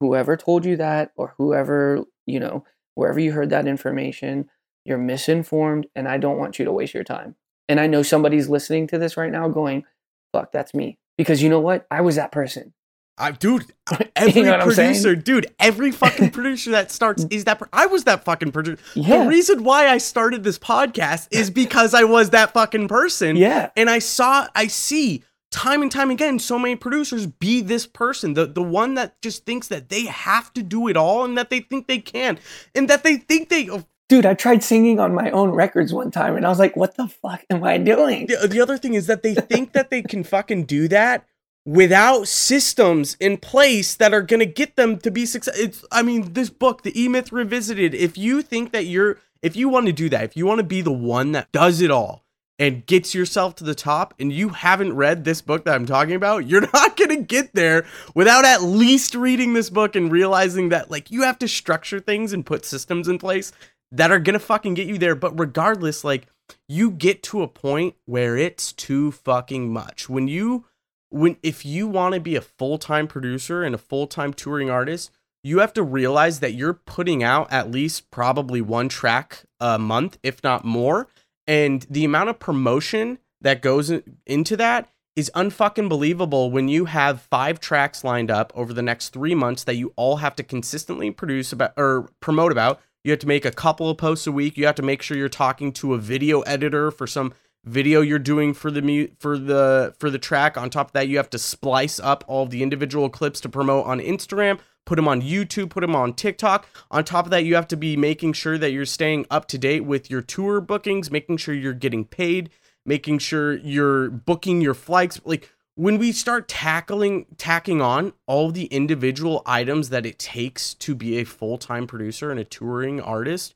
whoever 0.00 0.36
told 0.36 0.64
you 0.64 0.76
that 0.76 1.12
or 1.16 1.34
whoever 1.38 2.04
you 2.26 2.40
know 2.40 2.64
wherever 2.94 3.20
you 3.20 3.32
heard 3.32 3.50
that 3.50 3.66
information 3.66 4.48
you're 4.84 4.98
misinformed 4.98 5.86
and 5.94 6.08
i 6.08 6.16
don't 6.16 6.38
want 6.38 6.58
you 6.58 6.64
to 6.64 6.72
waste 6.72 6.94
your 6.94 7.04
time. 7.04 7.36
And 7.68 7.78
i 7.78 7.86
know 7.86 8.02
somebody's 8.02 8.48
listening 8.48 8.86
to 8.88 8.98
this 8.98 9.16
right 9.16 9.32
now 9.32 9.48
going 9.48 9.84
fuck 10.32 10.50
that's 10.52 10.74
me. 10.74 10.98
Because 11.16 11.42
you 11.42 11.48
know 11.48 11.60
what? 11.60 11.86
I 11.90 12.00
was 12.00 12.16
that 12.16 12.32
person 12.32 12.72
I, 13.18 13.30
dude, 13.32 13.66
every 14.16 14.42
know 14.42 14.52
what 14.52 14.60
I'm 14.62 14.70
saying? 14.72 14.88
producer, 14.94 15.14
dude, 15.16 15.46
every 15.60 15.92
fucking 15.92 16.30
producer 16.30 16.70
that 16.72 16.90
starts 16.90 17.26
is 17.30 17.44
that. 17.44 17.58
Per- 17.58 17.68
I 17.72 17.86
was 17.86 18.04
that 18.04 18.24
fucking 18.24 18.52
producer. 18.52 18.82
yeah 18.94 19.22
The 19.24 19.28
reason 19.28 19.64
why 19.64 19.88
I 19.88 19.98
started 19.98 20.44
this 20.44 20.58
podcast 20.58 21.28
is 21.30 21.50
because 21.62 21.94
I 21.94 22.04
was 22.04 22.30
that 22.30 22.52
fucking 22.52 22.88
person. 22.88 23.36
yeah 23.36 23.70
And 23.76 23.90
I 23.90 23.98
saw, 23.98 24.48
I 24.54 24.66
see 24.68 25.22
time 25.50 25.82
and 25.82 25.92
time 25.92 26.10
again 26.10 26.38
so 26.38 26.58
many 26.58 26.74
producers 26.74 27.26
be 27.26 27.60
this 27.60 27.86
person, 27.86 28.32
the 28.32 28.46
the 28.46 28.62
one 28.62 28.94
that 28.94 29.20
just 29.20 29.44
thinks 29.44 29.68
that 29.68 29.90
they 29.90 30.06
have 30.06 30.50
to 30.54 30.62
do 30.62 30.88
it 30.88 30.96
all 30.96 31.24
and 31.26 31.36
that 31.36 31.50
they 31.50 31.60
think 31.60 31.86
they 31.88 31.98
can, 31.98 32.38
and 32.74 32.88
that 32.88 33.02
they 33.04 33.16
think 33.16 33.50
they. 33.50 33.68
oh, 33.68 33.84
dude 34.08 34.26
i 34.26 34.34
tried 34.34 34.62
singing 34.62 34.98
on 35.00 35.14
my 35.14 35.30
own 35.30 35.50
records 35.50 35.92
one 35.92 36.10
time 36.10 36.36
and 36.36 36.44
i 36.44 36.48
was 36.48 36.58
like 36.58 36.76
what 36.76 36.96
the 36.96 37.06
fuck 37.08 37.42
am 37.50 37.62
i 37.64 37.78
doing 37.78 38.26
The, 38.26 38.46
the 38.48 38.60
other 38.60 38.76
thing 38.76 38.92
is 38.94 39.06
that 39.06 39.22
they 39.22 39.34
think 39.34 39.72
that 39.72 39.88
they 39.90 40.02
can 40.02 40.22
fucking 40.24 40.64
do 40.64 40.86
that 40.88 41.24
without 41.64 42.26
systems 42.26 43.16
in 43.20 43.36
place 43.36 43.94
that 43.94 44.12
are 44.12 44.22
gonna 44.22 44.46
get 44.46 44.76
them 44.76 44.98
to 44.98 45.10
be 45.10 45.26
success. 45.26 45.58
It's, 45.58 45.84
I 45.92 46.02
mean, 46.02 46.32
this 46.32 46.50
book, 46.50 46.82
The 46.82 47.00
E 47.00 47.08
Myth 47.08 47.32
Revisited. 47.32 47.94
If 47.94 48.18
you 48.18 48.42
think 48.42 48.72
that 48.72 48.86
you're, 48.86 49.18
if 49.42 49.56
you 49.56 49.68
want 49.68 49.86
to 49.86 49.92
do 49.92 50.08
that, 50.08 50.24
if 50.24 50.36
you 50.36 50.46
want 50.46 50.58
to 50.58 50.64
be 50.64 50.80
the 50.80 50.92
one 50.92 51.32
that 51.32 51.50
does 51.52 51.80
it 51.80 51.90
all 51.90 52.24
and 52.58 52.86
gets 52.86 53.14
yourself 53.14 53.54
to 53.56 53.64
the 53.64 53.74
top, 53.74 54.14
and 54.18 54.32
you 54.32 54.50
haven't 54.50 54.94
read 54.94 55.24
this 55.24 55.40
book 55.40 55.64
that 55.64 55.74
I'm 55.74 55.86
talking 55.86 56.14
about, 56.14 56.46
you're 56.48 56.68
not 56.72 56.96
gonna 56.96 57.22
get 57.22 57.54
there 57.54 57.86
without 58.14 58.44
at 58.44 58.62
least 58.62 59.14
reading 59.14 59.54
this 59.54 59.70
book 59.70 59.94
and 59.94 60.10
realizing 60.10 60.70
that 60.70 60.90
like 60.90 61.10
you 61.10 61.22
have 61.22 61.38
to 61.40 61.48
structure 61.48 62.00
things 62.00 62.32
and 62.32 62.46
put 62.46 62.64
systems 62.64 63.08
in 63.08 63.18
place 63.18 63.52
that 63.92 64.10
are 64.10 64.18
gonna 64.18 64.40
fucking 64.40 64.74
get 64.74 64.88
you 64.88 64.98
there. 64.98 65.14
But 65.14 65.38
regardless, 65.38 66.02
like 66.02 66.26
you 66.68 66.90
get 66.90 67.22
to 67.24 67.42
a 67.42 67.48
point 67.48 67.94
where 68.04 68.36
it's 68.36 68.72
too 68.72 69.12
fucking 69.12 69.72
much. 69.72 70.08
When 70.08 70.26
you 70.26 70.66
when 71.12 71.36
if 71.42 71.64
you 71.64 71.86
want 71.86 72.14
to 72.14 72.20
be 72.20 72.36
a 72.36 72.40
full-time 72.40 73.06
producer 73.06 73.62
and 73.62 73.74
a 73.74 73.78
full-time 73.78 74.32
touring 74.32 74.70
artist, 74.70 75.10
you 75.44 75.58
have 75.58 75.72
to 75.74 75.82
realize 75.82 76.40
that 76.40 76.54
you're 76.54 76.74
putting 76.74 77.22
out 77.22 77.52
at 77.52 77.70
least 77.70 78.10
probably 78.10 78.60
one 78.60 78.88
track 78.88 79.44
a 79.60 79.78
month, 79.78 80.18
if 80.22 80.42
not 80.42 80.64
more. 80.64 81.08
And 81.46 81.84
the 81.90 82.04
amount 82.04 82.30
of 82.30 82.38
promotion 82.38 83.18
that 83.40 83.60
goes 83.60 83.92
into 84.26 84.56
that 84.56 84.88
is 85.14 85.30
unfucking 85.34 85.88
believable 85.88 86.50
when 86.50 86.68
you 86.68 86.86
have 86.86 87.20
five 87.20 87.60
tracks 87.60 88.02
lined 88.04 88.30
up 88.30 88.52
over 88.54 88.72
the 88.72 88.82
next 88.82 89.10
three 89.10 89.34
months 89.34 89.64
that 89.64 89.76
you 89.76 89.92
all 89.96 90.16
have 90.16 90.34
to 90.36 90.42
consistently 90.42 91.10
produce 91.10 91.52
about 91.52 91.72
or 91.76 92.08
promote 92.20 92.52
about. 92.52 92.80
You 93.04 93.10
have 93.10 93.20
to 93.20 93.26
make 93.26 93.44
a 93.44 93.50
couple 93.50 93.90
of 93.90 93.98
posts 93.98 94.26
a 94.26 94.32
week. 94.32 94.56
You 94.56 94.64
have 94.66 94.76
to 94.76 94.82
make 94.82 95.02
sure 95.02 95.16
you're 95.16 95.28
talking 95.28 95.72
to 95.72 95.92
a 95.92 95.98
video 95.98 96.40
editor 96.42 96.90
for 96.90 97.06
some 97.06 97.34
video 97.64 98.00
you're 98.00 98.18
doing 98.18 98.54
for 98.54 98.70
the 98.70 99.10
for 99.18 99.38
the 99.38 99.94
for 99.98 100.10
the 100.10 100.18
track. 100.18 100.56
On 100.56 100.70
top 100.70 100.88
of 100.88 100.92
that, 100.92 101.08
you 101.08 101.16
have 101.16 101.30
to 101.30 101.38
splice 101.38 102.00
up 102.00 102.24
all 102.26 102.46
the 102.46 102.62
individual 102.62 103.08
clips 103.08 103.40
to 103.40 103.48
promote 103.48 103.86
on 103.86 104.00
Instagram. 104.00 104.58
put 104.84 104.96
them 104.96 105.08
on 105.08 105.22
YouTube, 105.22 105.70
put 105.70 105.80
them 105.80 105.94
on 105.94 106.12
TikTok. 106.12 106.66
On 106.90 107.04
top 107.04 107.24
of 107.24 107.30
that, 107.30 107.44
you 107.44 107.54
have 107.54 107.68
to 107.68 107.76
be 107.76 107.96
making 107.96 108.32
sure 108.32 108.58
that 108.58 108.72
you're 108.72 108.84
staying 108.84 109.26
up 109.30 109.46
to 109.48 109.58
date 109.58 109.84
with 109.84 110.10
your 110.10 110.22
tour 110.22 110.60
bookings, 110.60 111.10
making 111.10 111.36
sure 111.36 111.54
you're 111.54 111.72
getting 111.72 112.04
paid, 112.04 112.50
making 112.84 113.18
sure 113.18 113.56
you're 113.56 114.10
booking 114.10 114.60
your 114.60 114.74
flights. 114.74 115.20
Like 115.24 115.50
when 115.74 115.98
we 115.98 116.12
start 116.12 116.48
tackling 116.48 117.26
tacking 117.38 117.80
on 117.80 118.12
all 118.26 118.50
the 118.50 118.66
individual 118.66 119.42
items 119.46 119.90
that 119.90 120.06
it 120.06 120.18
takes 120.18 120.74
to 120.74 120.94
be 120.94 121.18
a 121.18 121.24
full-time 121.24 121.86
producer 121.86 122.30
and 122.30 122.40
a 122.40 122.44
touring 122.44 123.00
artist, 123.00 123.54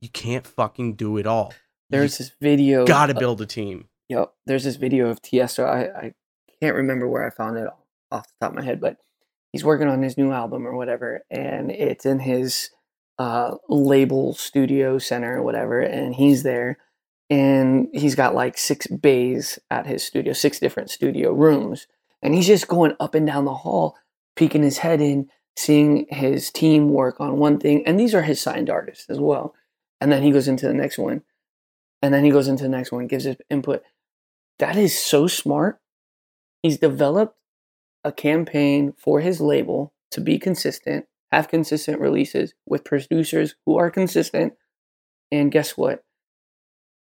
you 0.00 0.08
can't 0.08 0.46
fucking 0.46 0.94
do 0.94 1.16
it 1.18 1.26
all. 1.26 1.52
There's 1.92 2.18
this 2.18 2.32
video. 2.40 2.86
Got 2.86 3.06
to 3.06 3.14
build 3.14 3.40
a 3.40 3.46
team. 3.46 3.88
Yep. 4.08 4.32
There's 4.46 4.64
this 4.64 4.76
video 4.76 5.08
of 5.08 5.22
Tiesto. 5.22 5.64
I, 5.64 6.06
I 6.06 6.14
can't 6.60 6.76
remember 6.76 7.06
where 7.06 7.26
I 7.26 7.30
found 7.30 7.58
it 7.58 7.68
off 8.10 8.26
the 8.26 8.46
top 8.46 8.52
of 8.52 8.56
my 8.56 8.64
head, 8.64 8.80
but 8.80 8.96
he's 9.52 9.64
working 9.64 9.88
on 9.88 10.02
his 10.02 10.16
new 10.16 10.32
album 10.32 10.66
or 10.66 10.76
whatever, 10.76 11.22
and 11.30 11.70
it's 11.70 12.06
in 12.06 12.20
his 12.20 12.70
uh, 13.18 13.56
label 13.68 14.34
studio 14.34 14.98
center 14.98 15.38
or 15.38 15.42
whatever, 15.42 15.80
and 15.80 16.14
he's 16.14 16.42
there, 16.42 16.78
and 17.30 17.88
he's 17.92 18.14
got 18.14 18.34
like 18.34 18.58
six 18.58 18.86
bays 18.86 19.58
at 19.70 19.86
his 19.86 20.02
studio, 20.02 20.32
six 20.32 20.58
different 20.58 20.90
studio 20.90 21.32
rooms, 21.32 21.86
and 22.22 22.34
he's 22.34 22.46
just 22.46 22.68
going 22.68 22.94
up 23.00 23.14
and 23.14 23.26
down 23.26 23.44
the 23.44 23.54
hall, 23.54 23.96
peeking 24.36 24.62
his 24.62 24.78
head 24.78 25.00
in, 25.00 25.28
seeing 25.56 26.06
his 26.08 26.50
team 26.50 26.88
work 26.88 27.20
on 27.20 27.38
one 27.38 27.58
thing, 27.58 27.86
and 27.86 28.00
these 28.00 28.14
are 28.14 28.22
his 28.22 28.40
signed 28.40 28.70
artists 28.70 29.06
as 29.08 29.18
well, 29.20 29.54
and 30.00 30.10
then 30.10 30.22
he 30.22 30.30
goes 30.30 30.48
into 30.48 30.66
the 30.66 30.74
next 30.74 30.98
one, 30.98 31.22
and 32.02 32.12
then 32.12 32.24
he 32.24 32.30
goes 32.30 32.48
into 32.48 32.64
the 32.64 32.68
next 32.68 32.90
one, 32.90 33.06
gives 33.06 33.24
his 33.24 33.36
input. 33.48 33.82
That 34.58 34.76
is 34.76 34.98
so 34.98 35.28
smart. 35.28 35.80
He's 36.62 36.78
developed 36.78 37.36
a 38.04 38.12
campaign 38.12 38.92
for 38.98 39.20
his 39.20 39.40
label 39.40 39.94
to 40.10 40.20
be 40.20 40.38
consistent, 40.38 41.06
have 41.30 41.48
consistent 41.48 42.00
releases 42.00 42.54
with 42.66 42.84
producers 42.84 43.54
who 43.64 43.78
are 43.78 43.90
consistent. 43.90 44.54
And 45.30 45.52
guess 45.52 45.76
what? 45.76 46.04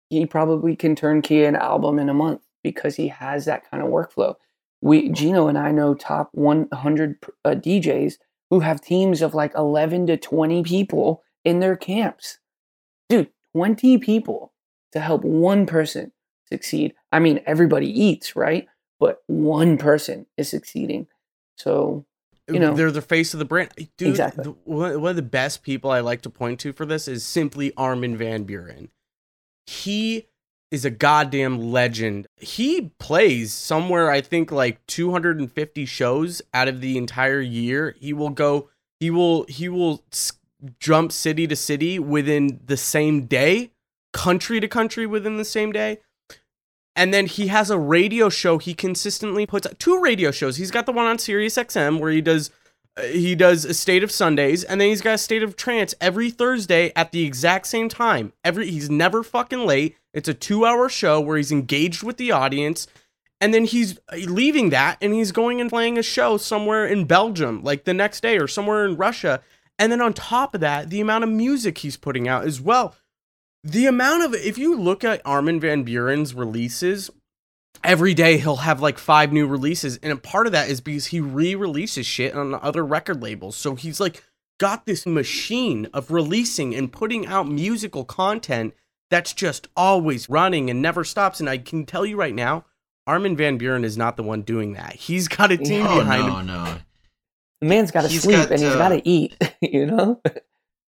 He 0.10 0.26
probably 0.26 0.76
can 0.76 0.96
turn 0.96 1.18
turnkey 1.18 1.44
an 1.44 1.56
album 1.56 2.00
in 2.00 2.10
a 2.10 2.14
month 2.14 2.42
because 2.64 2.96
he 2.96 3.08
has 3.10 3.46
that 3.46 3.70
kind 3.70 3.84
of 3.84 3.90
workflow. 3.90 4.36
We 4.82 5.10
Gino 5.10 5.48
and 5.48 5.58
I 5.58 5.72
know 5.72 5.96
top 5.96 6.30
100 6.34 7.18
uh, 7.44 7.50
DJs 7.50 8.16
who 8.52 8.60
have 8.60 8.82
teams 8.82 9.24
of 9.24 9.34
like 9.34 9.54
11 9.56 10.08
to 10.08 10.18
20 10.18 10.64
people 10.64 11.24
in 11.44 11.60
their 11.60 11.76
camps. 11.76 12.38
Dude, 13.10 13.30
20 13.54 13.98
people 13.98 14.54
to 14.96 15.02
help 15.02 15.24
one 15.24 15.66
person 15.66 16.12
succeed. 16.50 16.94
I 17.12 17.20
mean, 17.20 17.42
everybody 17.46 17.88
eats, 17.88 18.36
right? 18.36 18.68
But 19.00 19.22
one 19.28 19.78
person 19.78 20.26
is 20.38 20.50
succeeding. 20.50 21.08
So, 21.58 22.06
you 22.48 22.60
know, 22.60 22.74
they're 22.74 22.92
the 22.92 23.02
face 23.02 23.34
of 23.34 23.40
the 23.40 23.46
brand. 23.46 23.72
Dude, 23.98 24.10
Exactly. 24.10 24.44
the- 24.46 24.52
one 24.64 25.06
of 25.06 25.16
the 25.16 25.22
best 25.22 25.64
people 25.64 25.92
I 25.92 26.00
like 26.00 26.22
to 26.22 26.30
point 26.30 26.60
to 26.62 26.74
for 26.74 26.86
this 26.86 27.08
is 27.08 27.26
simply 27.26 27.74
Armin 27.76 28.18
van 28.18 28.46
Buuren. 28.46 28.90
He 29.66 30.28
is 30.72 30.86
a 30.86 30.90
goddamn 30.90 31.72
legend. 31.72 32.28
He 32.38 32.92
plays 33.00 33.54
somewhere, 33.54 34.10
I 34.10 34.22
think, 34.22 34.52
like 34.52 34.86
250 34.88 35.86
shows 35.86 36.42
out 36.54 36.68
of 36.68 36.82
the 36.82 36.98
entire 36.98 37.42
year. 37.42 37.96
He 38.00 38.14
will 38.14 38.30
go, 38.30 38.70
he 39.00 39.10
will, 39.10 39.44
he 39.46 39.70
will 39.70 40.04
jump 40.80 41.12
city 41.12 41.48
to 41.48 41.56
city 41.56 42.00
within 42.00 42.60
the 42.66 42.78
same 42.78 43.26
day, 43.26 43.72
country 44.16 44.62
to 44.62 44.68
country 44.68 45.06
within 45.06 45.36
the 45.36 45.46
same 45.46 45.74
day. 45.74 46.00
And 46.96 47.14
then 47.14 47.26
he 47.26 47.48
has 47.48 47.70
a 47.70 47.78
radio 47.78 48.30
show 48.30 48.58
he 48.58 48.74
consistently 48.74 49.46
puts 49.46 49.68
two 49.78 50.00
radio 50.00 50.32
shows. 50.32 50.56
He's 50.56 50.72
got 50.72 50.86
the 50.86 50.94
one 50.94 51.06
on 51.06 51.20
Sirius 51.20 51.58
XM 51.58 52.00
where 52.00 52.12
he 52.12 52.22
does 52.22 52.50
uh, 52.98 53.04
he 53.04 53.36
does 53.36 53.66
a 53.66 53.74
state 53.74 54.04
of 54.04 54.12
Sundays 54.12 54.64
and 54.64 54.80
then 54.80 54.88
he's 54.88 55.02
got 55.02 55.16
a 55.16 55.18
state 55.18 55.44
of 55.44 55.58
trance 55.58 55.94
every 56.00 56.32
Thursday 56.32 56.94
at 56.96 57.12
the 57.12 57.26
exact 57.26 57.68
same 57.68 57.90
time. 57.90 58.32
Every 58.46 58.72
he's 58.72 58.90
never 58.90 59.22
fucking 59.22 59.66
late. 59.66 59.98
It's 60.14 60.30
a 60.30 60.34
2-hour 60.34 60.88
show 60.88 61.20
where 61.20 61.36
he's 61.36 61.52
engaged 61.52 62.02
with 62.02 62.16
the 62.16 62.32
audience 62.32 62.88
and 63.42 63.54
then 63.54 63.66
he's 63.66 64.00
uh, 64.14 64.16
leaving 64.16 64.70
that 64.70 64.98
and 65.02 65.14
he's 65.14 65.34
going 65.34 65.60
and 65.60 65.70
playing 65.70 65.98
a 65.98 66.04
show 66.04 66.38
somewhere 66.38 66.88
in 66.88 67.04
Belgium 67.04 67.62
like 67.62 67.84
the 67.84 67.94
next 67.94 68.22
day 68.22 68.38
or 68.38 68.48
somewhere 68.48 68.86
in 68.86 68.96
Russia. 68.96 69.42
And 69.78 69.92
then 69.92 70.00
on 70.00 70.14
top 70.14 70.56
of 70.56 70.62
that, 70.62 70.90
the 70.90 71.02
amount 71.02 71.26
of 71.26 71.30
music 71.30 71.80
he's 71.80 71.98
putting 71.98 72.30
out 72.30 72.46
as 72.46 72.62
well 72.62 72.96
the 73.66 73.88
amount 73.88 74.24
of 74.24 74.36
if 74.36 74.58
you 74.58 74.80
look 74.80 75.04
at 75.04 75.22
Armin 75.26 75.60
van 75.60 75.84
Buuren's 75.84 76.34
releases, 76.36 77.10
every 77.84 78.14
day 78.14 78.38
he'll 78.38 78.58
have 78.58 78.80
like 78.80 79.00
five 79.00 79.34
new 79.34 79.48
releases, 79.48 79.98
and 79.98 80.14
a 80.14 80.18
part 80.18 80.46
of 80.46 80.54
that 80.54 80.70
is 80.70 80.82
because 80.82 81.08
he 81.08 81.20
re-releases 81.20 82.06
shit 82.06 82.36
on 82.36 82.54
other 82.54 82.86
record 82.86 83.22
labels. 83.24 83.58
So 83.58 83.74
he's 83.74 84.00
like 84.00 84.24
got 84.60 84.86
this 84.86 85.06
machine 85.06 85.88
of 85.94 86.12
releasing 86.12 86.74
and 86.76 86.92
putting 86.92 87.26
out 87.26 87.48
musical 87.48 88.06
content 88.06 88.74
that's 89.10 89.34
just 89.34 89.68
always 89.76 90.30
running 90.30 90.70
and 90.70 90.82
never 90.82 91.04
stops. 91.04 91.40
And 91.40 91.50
I 91.50 91.58
can 91.58 91.86
tell 91.86 92.06
you 92.06 92.16
right 92.18 92.34
now, 92.34 92.66
Armin 93.08 93.36
van 93.36 93.60
Buuren 93.60 93.84
is 93.84 93.98
not 93.98 94.16
the 94.16 94.24
one 94.24 94.44
doing 94.44 94.74
that. 94.74 94.96
He's 94.96 95.28
got 95.28 95.52
a 95.52 95.58
team 95.58 95.86
Oh 95.88 96.00
behind 96.00 96.28
no, 96.28 96.36
him. 96.38 96.48
no. 96.48 96.64
no, 96.66 96.78
the 97.62 97.68
man's 97.68 97.92
got 97.92 98.04
to 98.04 98.10
sleep 98.10 98.38
got, 98.38 98.52
and 98.52 98.62
he's 98.62 98.76
got 98.76 98.90
to 98.90 99.02
eat, 99.08 99.36
you 99.62 99.88
know? 99.88 100.22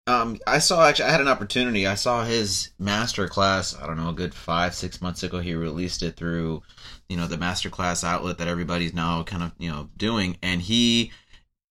Um, 0.07 0.39
I 0.47 0.59
saw 0.59 0.87
actually, 0.87 1.09
I 1.09 1.11
had 1.11 1.21
an 1.21 1.27
opportunity. 1.27 1.85
I 1.85 1.95
saw 1.95 2.23
his 2.23 2.71
master 2.79 3.27
class. 3.27 3.75
I 3.77 3.85
don't 3.85 3.97
know, 3.97 4.09
a 4.09 4.13
good 4.13 4.33
five, 4.33 4.73
six 4.73 5.01
months 5.01 5.21
ago. 5.21 5.39
He 5.39 5.53
released 5.53 6.01
it 6.01 6.15
through, 6.15 6.63
you 7.09 7.17
know, 7.17 7.27
the 7.27 7.37
master 7.37 7.69
class 7.69 8.05
outlet 8.05 8.37
that 8.37 8.47
everybody's 8.47 8.93
now 8.93 9.23
kind 9.23 9.43
of, 9.43 9.51
you 9.59 9.69
know, 9.69 9.89
doing. 9.97 10.37
And 10.41 10.61
he 10.61 11.11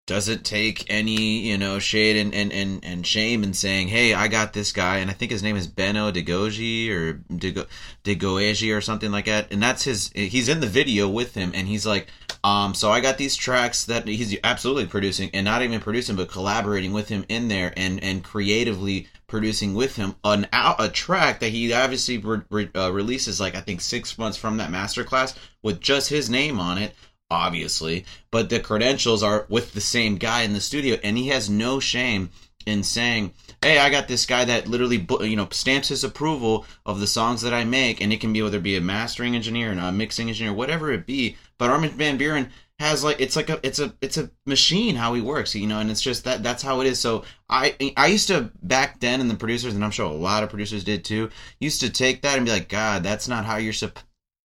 doesn't 0.07 0.45
take 0.45 0.89
any, 0.89 1.41
you 1.41 1.59
know, 1.59 1.79
shade 1.79 2.17
and, 2.17 2.33
and, 2.33 2.53
and, 2.53 2.85
and 2.85 3.07
shame 3.07 3.43
in 3.43 3.53
saying, 3.53 3.89
Hey, 3.89 4.15
I 4.15 4.29
got 4.29 4.53
this 4.53 4.73
guy. 4.73 4.99
And 4.99 5.11
I 5.11 5.15
think 5.15 5.33
his 5.33 5.43
name 5.43 5.57
is 5.57 5.67
Benno 5.67 6.13
de 6.13 6.23
Goeij 6.23 6.91
or 6.91 7.15
Dego, 7.35 7.67
Degoeji 8.05 8.77
or 8.77 8.81
something 8.81 9.11
like 9.11 9.25
that. 9.25 9.53
And 9.53 9.63
that's 9.63 9.83
his, 9.83 10.11
he's 10.15 10.49
in 10.49 10.61
the 10.61 10.67
video 10.69 11.09
with 11.09 11.35
him. 11.35 11.51
And 11.55 11.67
he's 11.67 11.85
like, 11.85 12.09
um, 12.47 12.75
so 12.75 12.93
I 12.93 13.01
got 13.01 13.19
these 13.19 13.35
tracks 13.35 13.87
that 13.87 14.07
he's 14.07 14.37
absolutely 14.45 14.87
producing, 14.87 15.31
and 15.35 15.45
not 15.45 15.63
even 15.63 15.81
producing, 15.81 16.15
but 16.15 16.31
collaborating 16.31 16.93
with 16.93 17.09
him 17.09 17.25
in 17.29 17.49
there, 17.49 17.73
and 17.77 18.01
and 18.05 18.23
creatively 18.23 19.09
producing 19.27 19.75
with 19.75 19.97
him 19.97 20.15
an 20.23 20.47
a 20.53 20.89
track 20.89 21.41
that 21.41 21.49
he 21.49 21.73
obviously 21.73 22.19
re- 22.19 22.43
re- 22.49 22.71
uh, 22.77 22.93
releases 22.93 23.41
like 23.41 23.57
I 23.57 23.61
think 23.61 23.81
six 23.81 24.17
months 24.17 24.39
from 24.39 24.59
that 24.59 24.71
masterclass 24.71 25.37
with 25.65 25.81
just 25.81 26.09
his 26.09 26.31
name 26.31 26.61
on 26.61 26.79
it, 26.79 26.95
obviously, 27.31 28.05
but 28.31 28.49
the 28.49 28.61
credentials 28.61 29.23
are 29.23 29.47
with 29.49 29.73
the 29.73 29.81
same 29.81 30.17
guy 30.17 30.43
in 30.43 30.53
the 30.53 30.61
studio, 30.61 30.99
and 31.03 31.19
he 31.19 31.29
has 31.29 31.51
no 31.51 31.81
shame 31.81 32.31
in 32.67 32.83
saying, 32.83 33.33
"Hey, 33.63 33.79
I 33.79 33.91
got 33.91 34.09
this 34.09 34.27
guy 34.27 34.45
that 34.45 34.67
literally, 34.67 35.07
you 35.21 35.37
know, 35.37 35.49
stamps 35.51 35.89
his 35.89 36.05
approval 36.05 36.67
of 36.85 37.01
the 37.01 37.07
songs 37.07 37.43
that 37.43 37.55
I 37.55 37.65
make, 37.65 38.01
and 38.01 38.13
it 38.13 38.21
can 38.21 38.33
be 38.33 38.43
whether 38.43 38.59
it 38.59 38.63
be 38.63 38.77
a 38.77 38.81
mastering 38.81 39.37
engineer 39.37 39.71
and 39.71 39.81
a 39.81 39.93
mixing 39.93 40.29
engineer, 40.29 40.53
whatever 40.53 40.93
it 40.93 41.07
be." 41.07 41.37
But 41.59 41.71
Armin 41.71 41.91
van 41.91 42.19
Buuren 42.19 42.51
has 42.79 43.03
like 43.03 43.21
it's 43.21 43.37
like 43.37 43.49
a 43.49 43.59
it's 43.63 43.79
a 43.79 43.95
it's 44.03 44.19
a 44.19 44.31
machine 44.45 44.97
how 44.97 45.15
he 45.15 45.23
works, 45.23 45.55
you 45.55 45.67
know, 45.67 45.79
and 45.79 45.91
it's 45.91 46.03
just 46.03 46.25
that 46.25 46.43
that's 46.43 46.63
how 46.63 46.81
it 46.81 46.87
is. 46.87 46.99
So 46.99 47.25
I 47.49 47.75
I 47.97 48.09
used 48.09 48.29
to 48.29 48.51
back 48.63 49.01
then, 49.01 49.21
and 49.21 49.31
the 49.31 49.35
producers, 49.35 49.75
and 49.75 49.85
I'm 49.85 49.91
sure 49.91 50.07
a 50.07 50.13
lot 50.13 50.43
of 50.43 50.51
producers 50.51 50.85
did 50.85 51.05
too, 51.05 51.31
used 51.59 51.81
to 51.81 51.91
take 51.91 52.23
that 52.23 52.37
and 52.37 52.45
be 52.47 52.53
like, 52.53 52.69
God, 52.69 53.03
that's 53.03 53.29
not 53.29 53.47
how 53.47 53.57
you're 53.57 53.73
supposed. 53.73 54.06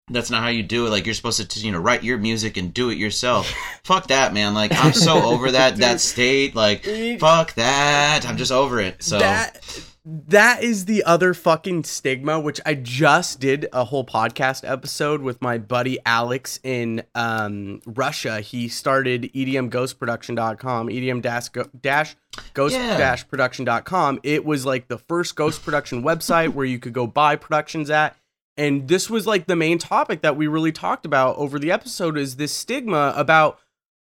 That's 0.10 0.30
not 0.30 0.42
how 0.42 0.50
you 0.50 0.64
do 0.64 0.88
it. 0.88 0.90
Like 0.90 1.06
you're 1.06 1.16
supposed 1.16 1.50
to, 1.50 1.60
you 1.60 1.72
know, 1.72 1.80
write 1.80 2.04
your 2.04 2.18
music 2.18 2.56
and 2.58 2.74
do 2.74 2.90
it 2.90 2.98
yourself. 2.98 3.52
fuck 3.84 4.08
that, 4.08 4.34
man. 4.34 4.54
Like 4.54 4.72
I'm 4.74 4.94
so 4.94 5.22
over 5.34 5.52
that 5.52 5.78
that 5.78 6.00
state. 6.00 6.56
Like 6.56 6.84
fuck 7.20 7.54
that. 7.56 8.26
I'm 8.28 8.38
just 8.38 8.52
over 8.52 8.80
it. 8.80 9.04
So 9.04 9.20
that 9.20 9.62
that 10.08 10.64
is 10.64 10.86
the 10.86 11.04
other 11.04 11.34
fucking 11.34 11.84
stigma 11.84 12.40
which 12.40 12.62
i 12.66 12.74
just 12.74 13.42
did 13.42 13.68
a 13.74 13.84
whole 13.84 14.06
podcast 14.06 14.64
episode 14.66 15.22
with 15.22 15.42
my 15.42 15.58
buddy 15.58 16.00
alex 16.06 16.62
in 16.64 17.04
um 17.14 17.82
russia 17.86 18.40
he 18.40 18.70
started 18.70 19.24
edmghostproduction.com 19.34 20.88
edm 20.88 21.22
dash 21.22 21.50
dash 21.82 22.16
ghost 22.54 22.76
dash 22.76 23.28
production.com 23.28 24.18
it 24.24 24.46
was 24.46 24.66
like 24.66 24.88
the 24.88 24.98
first 24.98 25.36
ghost 25.36 25.62
production 25.62 26.02
website 26.02 26.54
where 26.54 26.66
you 26.66 26.80
could 26.80 26.94
go 26.94 27.06
buy 27.06 27.36
productions 27.36 27.90
at 27.90 28.16
and 28.58 28.88
this 28.88 29.10
was 29.10 29.28
like 29.28 29.46
the 29.46 29.56
main 29.56 29.78
topic 29.78 30.22
that 30.22 30.36
we 30.36 30.48
really 30.48 30.72
talked 30.72 31.06
about 31.06 31.38
over 31.38 31.60
the 31.60 31.72
episode 31.72 32.18
is 32.18 32.36
this 32.36 32.54
stigma 32.54 33.14
about 33.16 33.60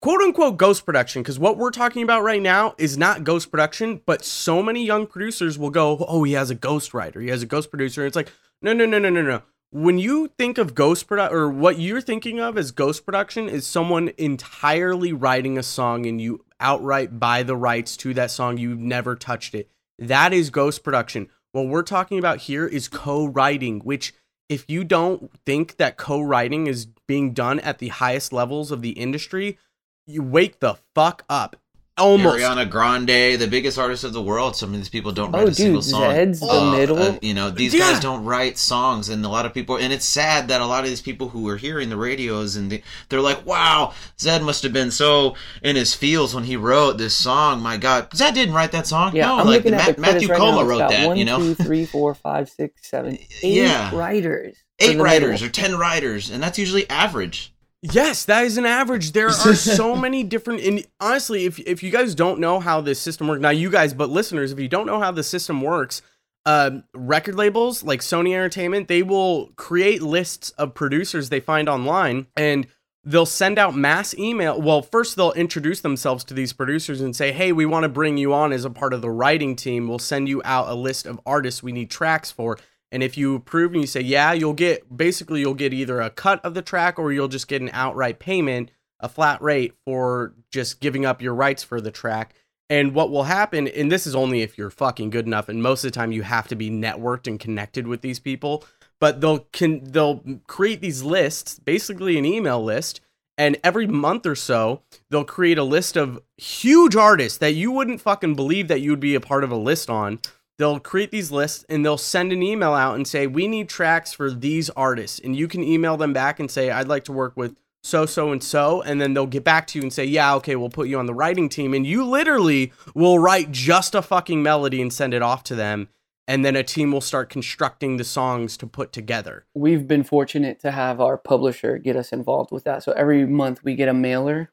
quote 0.01 0.21
unquote 0.21 0.57
ghost 0.57 0.85
production 0.85 1.21
because 1.21 1.39
what 1.39 1.57
we're 1.57 1.71
talking 1.71 2.03
about 2.03 2.23
right 2.23 2.41
now 2.41 2.75
is 2.77 2.97
not 2.97 3.23
ghost 3.23 3.49
production 3.49 4.01
but 4.05 4.25
so 4.25 4.61
many 4.61 4.85
young 4.85 5.07
producers 5.07 5.57
will 5.57 5.69
go 5.69 6.05
oh 6.07 6.23
he 6.23 6.33
has 6.33 6.49
a 6.49 6.55
ghost 6.55 6.93
writer 6.93 7.21
he 7.21 7.29
has 7.29 7.41
a 7.41 7.47
ghost 7.47 7.69
producer. 7.69 8.01
And 8.01 8.07
it's 8.07 8.15
like 8.15 8.31
no 8.61 8.73
no 8.73 8.85
no 8.85 8.99
no 8.99 9.09
no 9.09 9.21
no. 9.21 9.41
When 9.71 9.97
you 9.97 10.29
think 10.37 10.57
of 10.57 10.75
ghost 10.75 11.07
production 11.07 11.35
or 11.35 11.49
what 11.49 11.79
you're 11.79 12.01
thinking 12.01 12.39
of 12.39 12.57
as 12.57 12.71
ghost 12.71 13.05
production 13.05 13.49
is 13.49 13.65
someone 13.65 14.11
entirely 14.17 15.13
writing 15.13 15.57
a 15.57 15.63
song 15.63 16.05
and 16.05 16.21
you 16.21 16.45
outright 16.59 17.19
buy 17.19 17.43
the 17.43 17.55
rights 17.55 17.97
to 17.97 18.13
that 18.13 18.29
song 18.29 18.57
you've 18.57 18.79
never 18.79 19.15
touched 19.15 19.55
it. 19.55 19.69
That 19.97 20.31
is 20.31 20.49
ghost 20.49 20.83
production. 20.83 21.29
What 21.53 21.67
we're 21.67 21.83
talking 21.83 22.19
about 22.19 22.39
here 22.39 22.67
is 22.67 22.87
co-writing 22.87 23.79
which 23.79 24.13
if 24.49 24.69
you 24.69 24.83
don't 24.83 25.31
think 25.45 25.77
that 25.77 25.97
co-writing 25.97 26.67
is 26.67 26.87
being 27.07 27.33
done 27.33 27.59
at 27.61 27.79
the 27.79 27.87
highest 27.89 28.33
levels 28.33 28.71
of 28.71 28.81
the 28.81 28.91
industry 28.91 29.57
you 30.05 30.21
wake 30.21 30.59
the 30.59 30.75
fuck 30.95 31.23
up. 31.29 31.55
Almost. 31.95 32.37
Ariana 32.39 32.67
Grande, 32.67 33.39
the 33.39 33.47
biggest 33.47 33.77
artist 33.77 34.03
of 34.03 34.13
the 34.13 34.21
world. 34.21 34.55
Some 34.55 34.73
of 34.73 34.79
these 34.79 34.89
people 34.89 35.11
don't 35.11 35.31
write 35.31 35.43
Oh, 35.43 35.49
a 35.49 35.53
single 35.53 35.83
song. 35.83 36.01
Zedd's 36.11 36.39
the 36.39 36.47
Uh, 36.47 36.71
middle. 36.71 36.97
uh, 36.97 37.17
you 37.21 37.35
know, 37.35 37.51
these 37.51 37.71
Yeah. 37.71 37.91
guys 37.91 37.99
don't 37.99 38.25
write 38.25 38.57
songs, 38.57 39.09
and 39.09 39.23
a 39.23 39.29
lot 39.29 39.45
of 39.45 39.53
people. 39.53 39.75
And 39.75 39.93
it's 39.93 40.05
sad 40.05 40.47
that 40.47 40.59
a 40.59 40.65
lot 40.65 40.83
of 40.83 40.89
these 40.89 41.01
people 41.01 41.29
who 41.29 41.47
are 41.49 41.57
hearing 41.57 41.89
the 41.89 41.95
radios 41.97 42.55
and 42.55 42.71
they, 42.71 42.81
they're 43.09 43.21
like, 43.21 43.45
"Wow, 43.45 43.93
Zedd 44.17 44.41
must 44.41 44.63
have 44.63 44.73
been 44.73 44.89
so 44.89 45.35
in 45.61 45.75
his 45.75 45.93
feels 45.93 46.33
when 46.33 46.45
he 46.45 46.55
wrote 46.55 46.97
this 46.97 47.13
song." 47.13 47.61
My 47.61 47.77
God, 47.77 48.09
Zedd 48.09 48.33
didn't 48.33 48.55
write 48.55 48.71
that 48.71 48.87
song. 48.87 49.15
Yeah, 49.15 49.27
no, 49.27 49.33
I'm 49.39 49.45
like 49.45 49.57
looking 49.63 49.75
at 49.75 49.85
Matt- 49.85 49.95
the 49.97 50.01
Matthew 50.01 50.27
credits 50.29 50.41
right 50.41 50.51
Coma 50.55 50.65
wrote 50.67 50.89
that. 50.89 51.07
One, 51.09 51.17
you 51.17 51.25
know, 51.25 51.37
two, 51.37 51.53
three, 51.53 51.85
four, 51.85 52.15
five, 52.15 52.49
six, 52.49 52.89
seven, 52.89 53.19
eight 53.43 53.53
Yeah. 53.53 53.95
writers. 53.95 54.55
eight 54.79 54.97
the 54.97 55.03
writers 55.03 55.41
middle. 55.43 55.45
or 55.47 55.49
ten 55.51 55.77
writers, 55.77 56.31
and 56.31 56.41
that's 56.41 56.57
usually 56.57 56.89
average. 56.89 57.52
Yes, 57.91 58.23
that 58.25 58.45
is 58.45 58.57
an 58.57 58.65
average. 58.65 59.11
There 59.11 59.27
are 59.45 59.55
so 59.55 59.95
many 59.95 60.23
different. 60.23 60.61
And 60.61 60.87
honestly, 61.01 61.45
if 61.45 61.59
if 61.59 61.83
you 61.83 61.91
guys 61.91 62.15
don't 62.15 62.39
know 62.39 62.59
how 62.59 62.79
this 62.79 62.99
system 62.99 63.27
works, 63.27 63.41
now 63.41 63.49
you 63.49 63.69
guys, 63.69 63.93
but 63.93 64.09
listeners, 64.09 64.51
if 64.53 64.59
you 64.59 64.69
don't 64.69 64.87
know 64.87 64.99
how 64.99 65.11
the 65.11 65.23
system 65.23 65.61
works, 65.61 66.01
um, 66.45 66.85
record 66.93 67.35
labels 67.35 67.83
like 67.83 67.99
Sony 67.99 68.33
Entertainment, 68.33 68.87
they 68.87 69.03
will 69.03 69.47
create 69.57 70.01
lists 70.01 70.51
of 70.51 70.73
producers 70.73 71.27
they 71.29 71.41
find 71.41 71.67
online, 71.67 72.27
and 72.37 72.67
they'll 73.03 73.25
send 73.25 73.59
out 73.59 73.75
mass 73.75 74.15
email. 74.15 74.61
Well, 74.61 74.81
first 74.81 75.17
they'll 75.17 75.33
introduce 75.33 75.81
themselves 75.81 76.23
to 76.25 76.33
these 76.33 76.53
producers 76.53 77.01
and 77.01 77.13
say, 77.13 77.33
"Hey, 77.33 77.51
we 77.51 77.65
want 77.65 77.83
to 77.83 77.89
bring 77.89 78.15
you 78.15 78.33
on 78.33 78.53
as 78.53 78.63
a 78.63 78.69
part 78.69 78.93
of 78.93 79.01
the 79.01 79.11
writing 79.11 79.57
team. 79.57 79.89
We'll 79.89 79.99
send 79.99 80.29
you 80.29 80.41
out 80.45 80.69
a 80.69 80.73
list 80.73 81.05
of 81.05 81.19
artists 81.25 81.61
we 81.61 81.73
need 81.73 81.91
tracks 81.91 82.31
for." 82.31 82.57
And 82.93 83.01
if 83.01 83.17
you 83.17 83.33
approve 83.33 83.71
and 83.71 83.81
you 83.81 83.87
say, 83.87 84.01
yeah, 84.01 84.33
you'll 84.33 84.53
get 84.53 84.95
basically 84.95 85.39
you'll 85.39 85.55
get 85.55 85.73
either 85.73 85.99
a 85.99 86.11
cut 86.11 86.39
of 86.45 86.53
the 86.53 86.61
track 86.61 86.99
or 86.99 87.11
you'll 87.11 87.27
just 87.27 87.47
get 87.47 87.63
an 87.63 87.71
outright 87.73 88.19
payment, 88.19 88.69
a 88.99 89.09
flat 89.09 89.41
rate 89.41 89.73
for 89.83 90.35
just 90.51 90.79
giving 90.79 91.03
up 91.03 91.19
your 91.19 91.33
rights 91.33 91.63
for 91.63 91.81
the 91.81 91.89
track. 91.89 92.35
And 92.69 92.93
what 92.93 93.09
will 93.09 93.23
happen, 93.23 93.67
and 93.67 93.91
this 93.91 94.05
is 94.05 94.15
only 94.15 94.43
if 94.43 94.59
you're 94.59 94.69
fucking 94.69 95.09
good 95.09 95.25
enough, 95.25 95.49
and 95.49 95.61
most 95.61 95.83
of 95.83 95.91
the 95.91 95.95
time 95.95 96.11
you 96.11 96.21
have 96.21 96.47
to 96.49 96.55
be 96.55 96.69
networked 96.69 97.25
and 97.25 97.39
connected 97.39 97.87
with 97.87 98.01
these 98.01 98.19
people, 98.19 98.63
but 98.99 99.21
they'll 99.21 99.39
can 99.39 99.83
they'll 99.83 100.23
create 100.47 100.79
these 100.79 101.01
lists, 101.01 101.57
basically 101.59 102.17
an 102.19 102.25
email 102.25 102.63
list, 102.63 103.01
and 103.39 103.57
every 103.63 103.87
month 103.87 104.25
or 104.25 104.35
so 104.35 104.81
they'll 105.09 105.25
create 105.25 105.57
a 105.57 105.63
list 105.63 105.97
of 105.97 106.21
huge 106.37 106.95
artists 106.95 107.39
that 107.39 107.53
you 107.53 107.71
wouldn't 107.71 108.01
fucking 108.01 108.35
believe 108.35 108.67
that 108.67 108.81
you 108.81 108.91
would 108.91 108.99
be 108.99 109.15
a 109.15 109.19
part 109.19 109.43
of 109.43 109.51
a 109.51 109.57
list 109.57 109.89
on 109.89 110.19
they'll 110.63 110.79
create 110.79 111.11
these 111.11 111.29
lists 111.29 111.65
and 111.67 111.83
they'll 111.83 111.97
send 111.97 112.31
an 112.31 112.41
email 112.41 112.73
out 112.73 112.95
and 112.95 113.05
say 113.05 113.27
we 113.27 113.49
need 113.49 113.67
tracks 113.67 114.13
for 114.13 114.31
these 114.31 114.69
artists. 114.69 115.19
And 115.19 115.35
you 115.35 115.49
can 115.49 115.61
email 115.61 115.97
them 115.97 116.13
back 116.13 116.39
and 116.39 116.49
say 116.49 116.71
i'd 116.71 116.87
like 116.87 117.03
to 117.03 117.11
work 117.11 117.35
with 117.35 117.57
so 117.83 118.05
so 118.05 118.31
and 118.31 118.41
so. 118.41 118.81
And 118.81 119.01
then 119.01 119.13
they'll 119.13 119.27
get 119.27 119.43
back 119.43 119.67
to 119.67 119.77
you 119.77 119.83
and 119.83 119.91
say 119.91 120.05
yeah 120.05 120.33
okay 120.35 120.55
we'll 120.55 120.69
put 120.69 120.87
you 120.87 120.97
on 120.97 121.05
the 121.05 121.13
writing 121.13 121.49
team. 121.49 121.73
And 121.73 121.85
you 121.85 122.05
literally 122.05 122.71
will 122.95 123.19
write 123.19 123.51
just 123.51 123.93
a 123.93 124.01
fucking 124.01 124.41
melody 124.41 124.81
and 124.81 124.93
send 124.93 125.13
it 125.13 125.21
off 125.21 125.43
to 125.45 125.55
them. 125.55 125.89
And 126.25 126.45
then 126.45 126.55
a 126.55 126.63
team 126.63 126.93
will 126.93 127.01
start 127.01 127.29
constructing 127.29 127.97
the 127.97 128.05
songs 128.05 128.55
to 128.55 128.65
put 128.65 128.93
together. 128.93 129.45
We've 129.53 129.85
been 129.85 130.05
fortunate 130.05 130.61
to 130.61 130.71
have 130.71 131.01
our 131.01 131.17
publisher 131.17 131.77
get 131.77 131.97
us 131.97 132.13
involved 132.13 132.53
with 132.53 132.63
that. 132.63 132.83
So 132.83 132.93
every 132.93 133.25
month 133.25 133.61
we 133.65 133.75
get 133.75 133.89
a 133.89 133.93
mailer, 133.93 134.49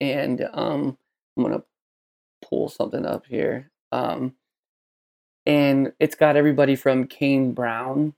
and 0.00 0.48
um, 0.52 0.96
I'm 1.36 1.42
gonna 1.42 1.64
pull 2.40 2.68
something 2.68 3.04
up 3.04 3.26
here. 3.26 3.72
Um, 3.90 4.34
and 5.48 5.94
it's 5.98 6.14
got 6.14 6.36
everybody 6.36 6.76
from 6.76 7.06
Kane 7.06 7.52
Brown, 7.52 8.12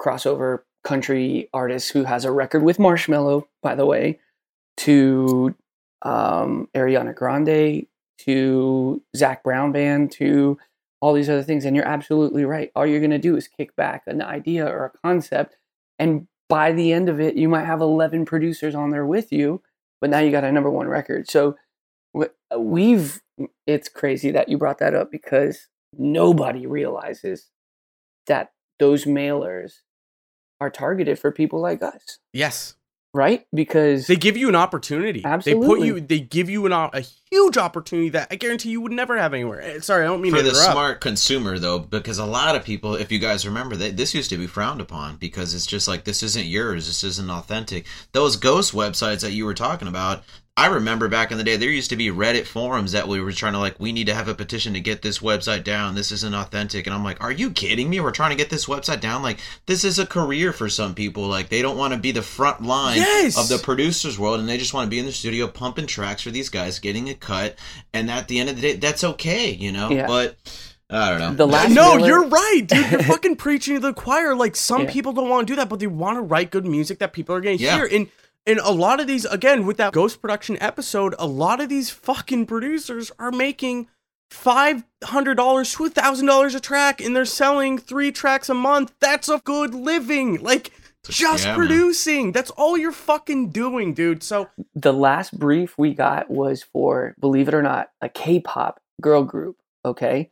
crossover 0.00 0.60
country 0.84 1.50
artist 1.52 1.90
who 1.90 2.04
has 2.04 2.24
a 2.24 2.30
record 2.30 2.62
with 2.62 2.78
Marshmello, 2.78 3.46
by 3.62 3.74
the 3.74 3.84
way, 3.84 4.20
to 4.76 5.56
um, 6.02 6.68
Ariana 6.72 7.12
Grande, 7.12 7.86
to 8.18 9.02
Zac 9.16 9.42
Brown 9.42 9.72
Band, 9.72 10.12
to 10.12 10.56
all 11.00 11.12
these 11.12 11.28
other 11.28 11.42
things. 11.42 11.64
And 11.64 11.74
you're 11.74 11.84
absolutely 11.84 12.44
right. 12.44 12.70
All 12.76 12.86
you're 12.86 13.00
going 13.00 13.10
to 13.10 13.18
do 13.18 13.36
is 13.36 13.48
kick 13.48 13.74
back 13.74 14.04
an 14.06 14.22
idea 14.22 14.66
or 14.66 14.84
a 14.84 14.98
concept. 15.04 15.56
And 15.98 16.28
by 16.48 16.70
the 16.70 16.92
end 16.92 17.08
of 17.08 17.20
it, 17.20 17.34
you 17.34 17.48
might 17.48 17.64
have 17.64 17.80
11 17.80 18.24
producers 18.24 18.76
on 18.76 18.90
there 18.90 19.04
with 19.04 19.32
you, 19.32 19.62
but 20.00 20.10
now 20.10 20.20
you 20.20 20.30
got 20.30 20.44
a 20.44 20.52
number 20.52 20.70
one 20.70 20.86
record. 20.86 21.28
So 21.28 21.56
we've, 22.56 23.20
it's 23.66 23.88
crazy 23.88 24.30
that 24.30 24.48
you 24.48 24.56
brought 24.58 24.78
that 24.78 24.94
up 24.94 25.10
because 25.10 25.66
nobody 25.92 26.66
realizes 26.66 27.50
that 28.26 28.52
those 28.78 29.04
mailers 29.04 29.72
are 30.60 30.70
targeted 30.70 31.18
for 31.18 31.30
people 31.32 31.60
like 31.60 31.82
us, 31.82 32.18
yes 32.32 32.74
right? 33.14 33.46
Because 33.54 34.08
they 34.08 34.16
give 34.16 34.36
you 34.36 34.50
an 34.50 34.54
opportunity 34.54 35.22
Absolutely. 35.24 35.62
they 35.62 35.66
put 35.66 35.86
you 35.86 36.00
they 36.06 36.20
give 36.20 36.50
you 36.50 36.66
an, 36.66 36.72
op- 36.74 36.94
a 36.94 37.00
huge 37.30 37.56
opportunity 37.56 38.10
that 38.10 38.28
i 38.30 38.34
guarantee 38.36 38.68
you 38.68 38.80
would 38.82 38.92
never 38.92 39.16
have 39.16 39.32
anywhere 39.32 39.62
Eh, 39.62 39.80
sorry 39.80 40.04
i 40.04 40.06
don't 40.06 40.20
mean 40.20 40.32
for 40.32 40.36
to 40.38 40.42
the 40.42 40.50
interrupt. 40.50 40.70
smart 40.72 41.00
consumer 41.00 41.58
though 41.58 41.78
because 41.78 42.18
a 42.18 42.26
lot 42.26 42.54
of 42.56 42.62
people 42.64 42.94
if 42.94 43.10
you 43.10 43.18
guys 43.18 43.46
remember 43.46 43.74
that 43.76 43.96
this 43.96 44.14
used 44.14 44.28
to 44.28 44.36
be 44.36 44.46
frowned 44.46 44.82
upon 44.82 45.16
because 45.16 45.54
it's 45.54 45.64
just 45.64 45.88
like 45.88 46.04
this 46.04 46.22
isn't 46.22 46.44
yours 46.44 46.86
this 46.86 47.02
isn't 47.04 47.30
authentic 47.30 47.86
those 48.12 48.36
ghost 48.36 48.74
websites 48.74 49.22
that 49.22 49.32
you 49.32 49.46
were 49.46 49.54
talking 49.54 49.88
about 49.88 50.22
i 50.58 50.66
remember 50.66 51.06
back 51.08 51.30
in 51.30 51.38
the 51.38 51.44
day 51.44 51.56
there 51.56 51.70
used 51.70 51.90
to 51.90 51.96
be 51.96 52.08
reddit 52.08 52.46
forums 52.46 52.92
that 52.92 53.06
we 53.08 53.20
were 53.20 53.32
trying 53.32 53.52
to 53.52 53.58
like 53.58 53.78
we 53.78 53.92
need 53.92 54.06
to 54.06 54.14
have 54.14 54.28
a 54.28 54.34
petition 54.34 54.72
to 54.72 54.80
get 54.80 55.02
this 55.02 55.18
website 55.18 55.64
down 55.64 55.94
this 55.94 56.10
isn't 56.10 56.34
authentic 56.34 56.86
and 56.86 56.94
i'm 56.94 57.04
like 57.04 57.22
are 57.22 57.30
you 57.32 57.50
kidding 57.50 57.90
me 57.90 58.00
we're 58.00 58.10
trying 58.10 58.30
to 58.30 58.36
get 58.36 58.48
this 58.50 58.66
website 58.66 59.00
down 59.00 59.22
like 59.22 59.38
this 59.66 59.84
is 59.84 59.98
a 59.98 60.06
career 60.06 60.52
for 60.52 60.68
some 60.68 60.94
people 60.94 61.26
like 61.28 61.48
they 61.48 61.60
don't 61.62 61.76
want 61.76 61.92
to 61.92 61.98
be 61.98 62.10
the 62.12 62.22
front 62.22 62.62
line 62.62 62.96
Yes! 62.96 63.38
of 63.38 63.48
the 63.48 63.62
producers 63.62 64.18
world 64.18 64.40
and 64.40 64.48
they 64.48 64.56
just 64.58 64.72
want 64.72 64.86
to 64.86 64.90
be 64.90 64.98
in 64.98 65.06
the 65.06 65.12
studio 65.12 65.46
pumping 65.46 65.86
tracks 65.86 66.22
for 66.22 66.30
these 66.30 66.48
guys 66.48 66.78
getting 66.78 67.08
a 67.10 67.14
cut 67.14 67.56
and 67.92 68.10
at 68.10 68.28
the 68.28 68.38
end 68.40 68.48
of 68.48 68.56
the 68.56 68.62
day 68.62 68.72
that's 68.76 69.04
okay 69.04 69.50
you 69.50 69.72
know 69.72 69.90
Yeah. 69.90 70.06
but 70.06 70.36
i 70.88 71.10
don't 71.10 71.18
know 71.18 71.34
The 71.34 71.46
last 71.46 71.72
no, 71.74 71.96
mailer- 71.96 72.06
you're 72.08 72.28
right, 72.28 72.62
dude. 72.64 72.90
You're 72.92 73.02
fucking 73.14 73.36
preaching 73.36 73.74
to 73.74 73.80
the 73.80 73.92
choir. 73.92 74.36
Like 74.36 74.54
some 74.54 74.82
Yeah. 74.84 74.90
people 74.92 75.12
don't 75.12 75.28
want 75.28 75.46
to 75.48 75.52
do 75.52 75.56
that, 75.56 75.68
but 75.68 75.80
they 75.80 75.88
want 75.88 76.16
to 76.16 76.22
write 76.22 76.52
good 76.52 76.64
music 76.64 77.00
that 77.00 77.12
people 77.12 77.34
are 77.34 77.40
going 77.40 77.58
to 77.58 77.64
Yeah. 77.64 77.76
hear. 77.78 77.88
And 77.92 78.08
and 78.46 78.58
a 78.60 78.70
lot 78.70 79.00
of 79.00 79.06
these, 79.06 79.24
again, 79.24 79.66
with 79.66 79.76
that 79.78 79.92
ghost 79.92 80.20
production 80.20 80.56
episode, 80.60 81.14
a 81.18 81.26
lot 81.26 81.60
of 81.60 81.68
these 81.68 81.90
fucking 81.90 82.46
producers 82.46 83.10
are 83.18 83.32
making 83.32 83.88
five 84.30 84.84
hundred 85.04 85.36
dollars 85.36 85.72
to 85.74 85.84
a 85.84 85.90
thousand 85.90 86.26
dollars 86.26 86.54
a 86.54 86.60
track, 86.60 87.00
and 87.00 87.14
they're 87.14 87.24
selling 87.24 87.78
three 87.78 88.10
tracks 88.12 88.48
a 88.48 88.54
month. 88.54 88.94
That's 89.00 89.28
a 89.28 89.40
good 89.44 89.74
living. 89.74 90.42
Like 90.42 90.70
just 91.08 91.44
Yeah, 91.44 91.50
man. 91.50 91.56
producing. 91.58 92.32
That's 92.32 92.50
all 92.52 92.76
you're 92.76 92.92
fucking 92.92 93.50
doing, 93.50 93.94
dude. 93.94 94.22
So 94.22 94.48
the 94.74 94.92
last 94.92 95.38
brief 95.38 95.78
we 95.78 95.94
got 95.94 96.30
was 96.30 96.62
for, 96.62 97.14
believe 97.20 97.46
it 97.48 97.54
or 97.54 97.62
not, 97.62 97.90
a 98.00 98.08
K-pop 98.08 98.80
girl 99.00 99.22
group. 99.22 99.56
Okay, 99.84 100.30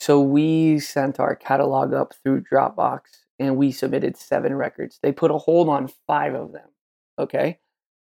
so 0.00 0.20
we 0.20 0.80
sent 0.80 1.20
our 1.20 1.36
catalog 1.36 1.94
up 1.94 2.12
through 2.24 2.42
Dropbox, 2.42 3.02
and 3.38 3.56
we 3.56 3.70
submitted 3.70 4.16
seven 4.16 4.54
records. 4.56 4.98
They 5.00 5.12
put 5.12 5.30
a 5.30 5.38
hold 5.38 5.68
on 5.68 5.90
five 6.08 6.34
of 6.34 6.50
them. 6.52 6.68
Okay, 7.18 7.58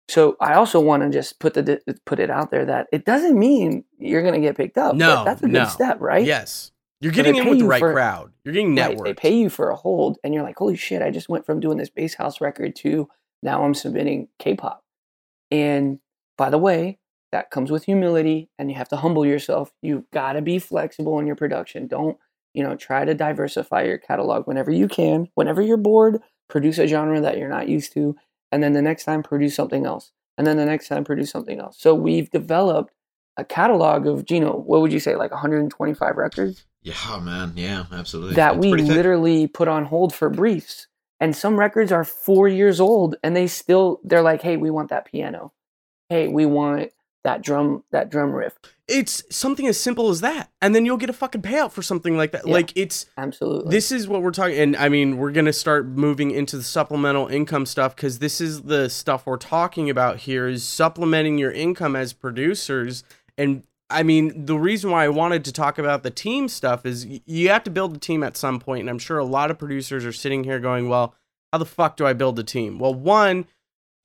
so 0.09 0.37
I 0.41 0.55
also 0.55 0.81
want 0.81 1.03
to 1.03 1.11
just 1.11 1.39
put 1.39 1.55
the 1.55 1.81
uh, 1.89 1.93
put 2.07 2.19
it 2.19 2.31
out 2.31 2.51
there 2.51 2.65
that 2.67 2.87
it 2.93 3.05
doesn't 3.05 3.39
mean 3.39 3.85
you're 3.99 4.23
gonna 4.23 4.41
get 4.41 4.57
picked 4.57 4.79
up. 4.79 4.95
No, 4.97 5.17
but 5.17 5.25
that's 5.25 5.43
a 5.43 5.47
good 5.47 5.53
no. 5.53 5.65
step, 5.67 5.99
right? 6.01 6.25
yes, 6.25 6.73
you're 7.01 7.13
getting 7.13 7.37
in 7.37 7.49
with 7.49 7.59
the 7.59 7.67
right 7.67 7.81
for- 7.81 7.93
crowd. 7.93 8.33
You're 8.45 8.55
getting 8.55 8.75
Right, 8.77 8.97
networked. 8.97 9.05
They 9.05 9.15
pay 9.15 9.37
you 9.37 9.51
for 9.51 9.71
a 9.71 9.77
hold, 9.77 10.19
and 10.23 10.33
you're 10.35 10.43
like, 10.43 10.57
holy 10.59 10.77
shit, 10.77 11.03
I 11.03 11.11
just 11.11 11.29
went 11.29 11.47
from 11.47 11.61
doing 11.61 11.79
this 11.79 11.91
bass 11.91 12.15
house 12.15 12.41
record 12.41 12.75
to 12.77 13.09
now 13.43 13.65
I'm 13.65 13.75
submitting 13.75 14.29
K 14.39 14.55
pop. 14.55 14.85
And 15.51 15.99
by 16.39 16.49
the 16.51 16.59
way, 16.59 16.99
that 17.33 17.51
comes 17.51 17.71
with 17.71 17.85
humility, 17.85 18.51
and 18.59 18.71
you 18.71 18.77
have 18.77 18.89
to 18.91 18.97
humble 18.97 19.25
yourself. 19.27 19.73
You've 19.83 20.11
got 20.11 20.35
to 20.35 20.43
be 20.43 20.59
flexible 20.59 21.19
in 21.19 21.27
your 21.27 21.37
production. 21.37 21.87
Don't, 21.87 22.17
you 22.55 22.63
know, 22.63 22.77
try 22.77 23.05
to 23.05 23.15
diversify 23.15 23.83
your 23.85 23.99
catalog 23.99 24.47
whenever 24.47 24.71
you 24.71 24.87
can. 24.89 25.29
Whenever 25.35 25.63
you're 25.63 25.77
bored, 25.77 26.21
produce 26.49 26.79
a 26.79 26.87
genre 26.87 27.21
that 27.21 27.39
you're 27.39 27.49
not 27.49 27.69
used 27.69 27.93
to, 27.95 28.15
and 28.53 28.63
then 28.63 28.75
the 28.75 28.83
next 28.83 29.05
time, 29.05 29.23
produce 29.23 29.55
something 29.57 29.87
else. 29.87 30.13
And 30.39 30.47
then 30.47 30.57
the 30.57 30.65
next 30.65 30.89
time, 30.89 31.05
produce 31.05 31.31
something 31.31 31.59
else. 31.59 31.77
So 31.79 31.95
we've 31.95 32.31
developed 32.31 32.95
a 33.37 33.45
catalog 33.45 34.07
of, 34.07 34.25
Gino, 34.25 34.57
what 34.57 34.83
would 34.83 34.93
you 34.93 35.01
say, 35.01 35.17
like 35.17 35.31
125 35.31 36.17
records? 36.17 36.65
Yeah, 36.83 37.21
man. 37.21 37.53
Yeah, 37.57 37.85
absolutely. 37.93 38.35
that 38.35 38.59
we 38.59 38.73
literally 38.73 39.47
put 39.47 39.69
on 39.69 39.85
hold 39.85 40.15
for 40.15 40.29
briefs. 40.29 40.89
And 41.21 41.37
some 41.37 41.59
records 41.59 41.93
are 41.93 42.03
four 42.03 42.49
years 42.49 42.81
old 42.81 43.15
and 43.23 43.37
they 43.37 43.47
still 43.47 44.01
they're 44.03 44.23
like, 44.23 44.43
hey, 44.43 44.57
we 44.57 44.71
want 44.71 44.91
that 44.91 45.05
piano. 45.05 45.53
Hey, 46.09 46.27
we 46.27 46.47
want 46.47 46.91
that 47.23 47.43
drum 47.43 47.85
that 47.93 48.11
drum 48.11 48.33
riff. 48.33 48.59
It's 48.93 49.23
something 49.35 49.67
as 49.67 49.81
simple 49.81 50.11
as 50.11 50.21
that 50.21 50.51
and 50.61 50.75
then 50.75 50.85
you'll 50.85 50.99
get 50.99 51.09
a 51.09 51.13
fucking 51.15 51.41
payout 51.41 51.73
for 51.73 51.81
something 51.83 52.17
like 52.17 52.33
that 52.33 52.47
Yeah. 52.47 52.53
like 52.53 52.73
it's 52.77 53.07
Absolutely. 53.17 53.71
this 53.71 53.91
is 53.91 54.07
what 54.07 54.23
we're 54.23 54.31
talking 54.33 54.59
and 54.59 54.77
i 54.77 54.89
mean 54.89 55.17
we're 55.17 55.33
gonna 55.33 55.53
start 55.53 55.87
moving 55.87 56.31
into 56.31 56.57
the 56.59 56.63
supplemental 56.63 57.27
income 57.29 57.65
stuff 57.67 57.97
because 57.97 58.19
this 58.19 58.41
is 58.41 58.63
the 58.63 58.91
stuff 58.91 59.25
we're 59.27 59.39
talking 59.39 59.89
about 59.89 60.19
here 60.19 60.47
is 60.47 60.63
supplementing 60.63 61.39
your 61.39 61.51
income 61.53 61.97
as 61.97 62.13
producers 62.13 63.03
and 63.39 63.63
i 63.89 64.03
mean 64.03 64.45
the 64.47 64.59
reason 64.59 64.91
why 64.91 65.05
i 65.05 65.09
wanted 65.09 65.45
to 65.45 65.53
talk 65.53 65.79
about 65.79 66.03
the 66.03 66.11
team 66.11 66.47
stuff 66.49 66.85
is 66.85 67.07
you 67.25 67.49
have 67.49 67.65
to 67.65 67.71
build 67.71 67.97
a 67.97 67.99
team 67.99 68.23
at 68.23 68.37
some 68.37 68.61
point 68.61 68.81
and 68.81 68.91
i'm 68.91 68.99
sure 68.99 69.19
a 69.19 69.25
lot 69.25 69.51
of 69.51 69.59
producers 69.59 70.05
are 70.05 70.13
sitting 70.13 70.45
here 70.45 70.61
going 70.61 70.89
well 70.89 71.15
how 71.53 71.59
the 71.59 71.65
fuck 71.67 71.97
do 71.97 72.07
i 72.07 72.13
build 72.13 72.39
a 72.39 72.45
team 72.45 72.79
well 72.79 72.95
one 72.95 73.47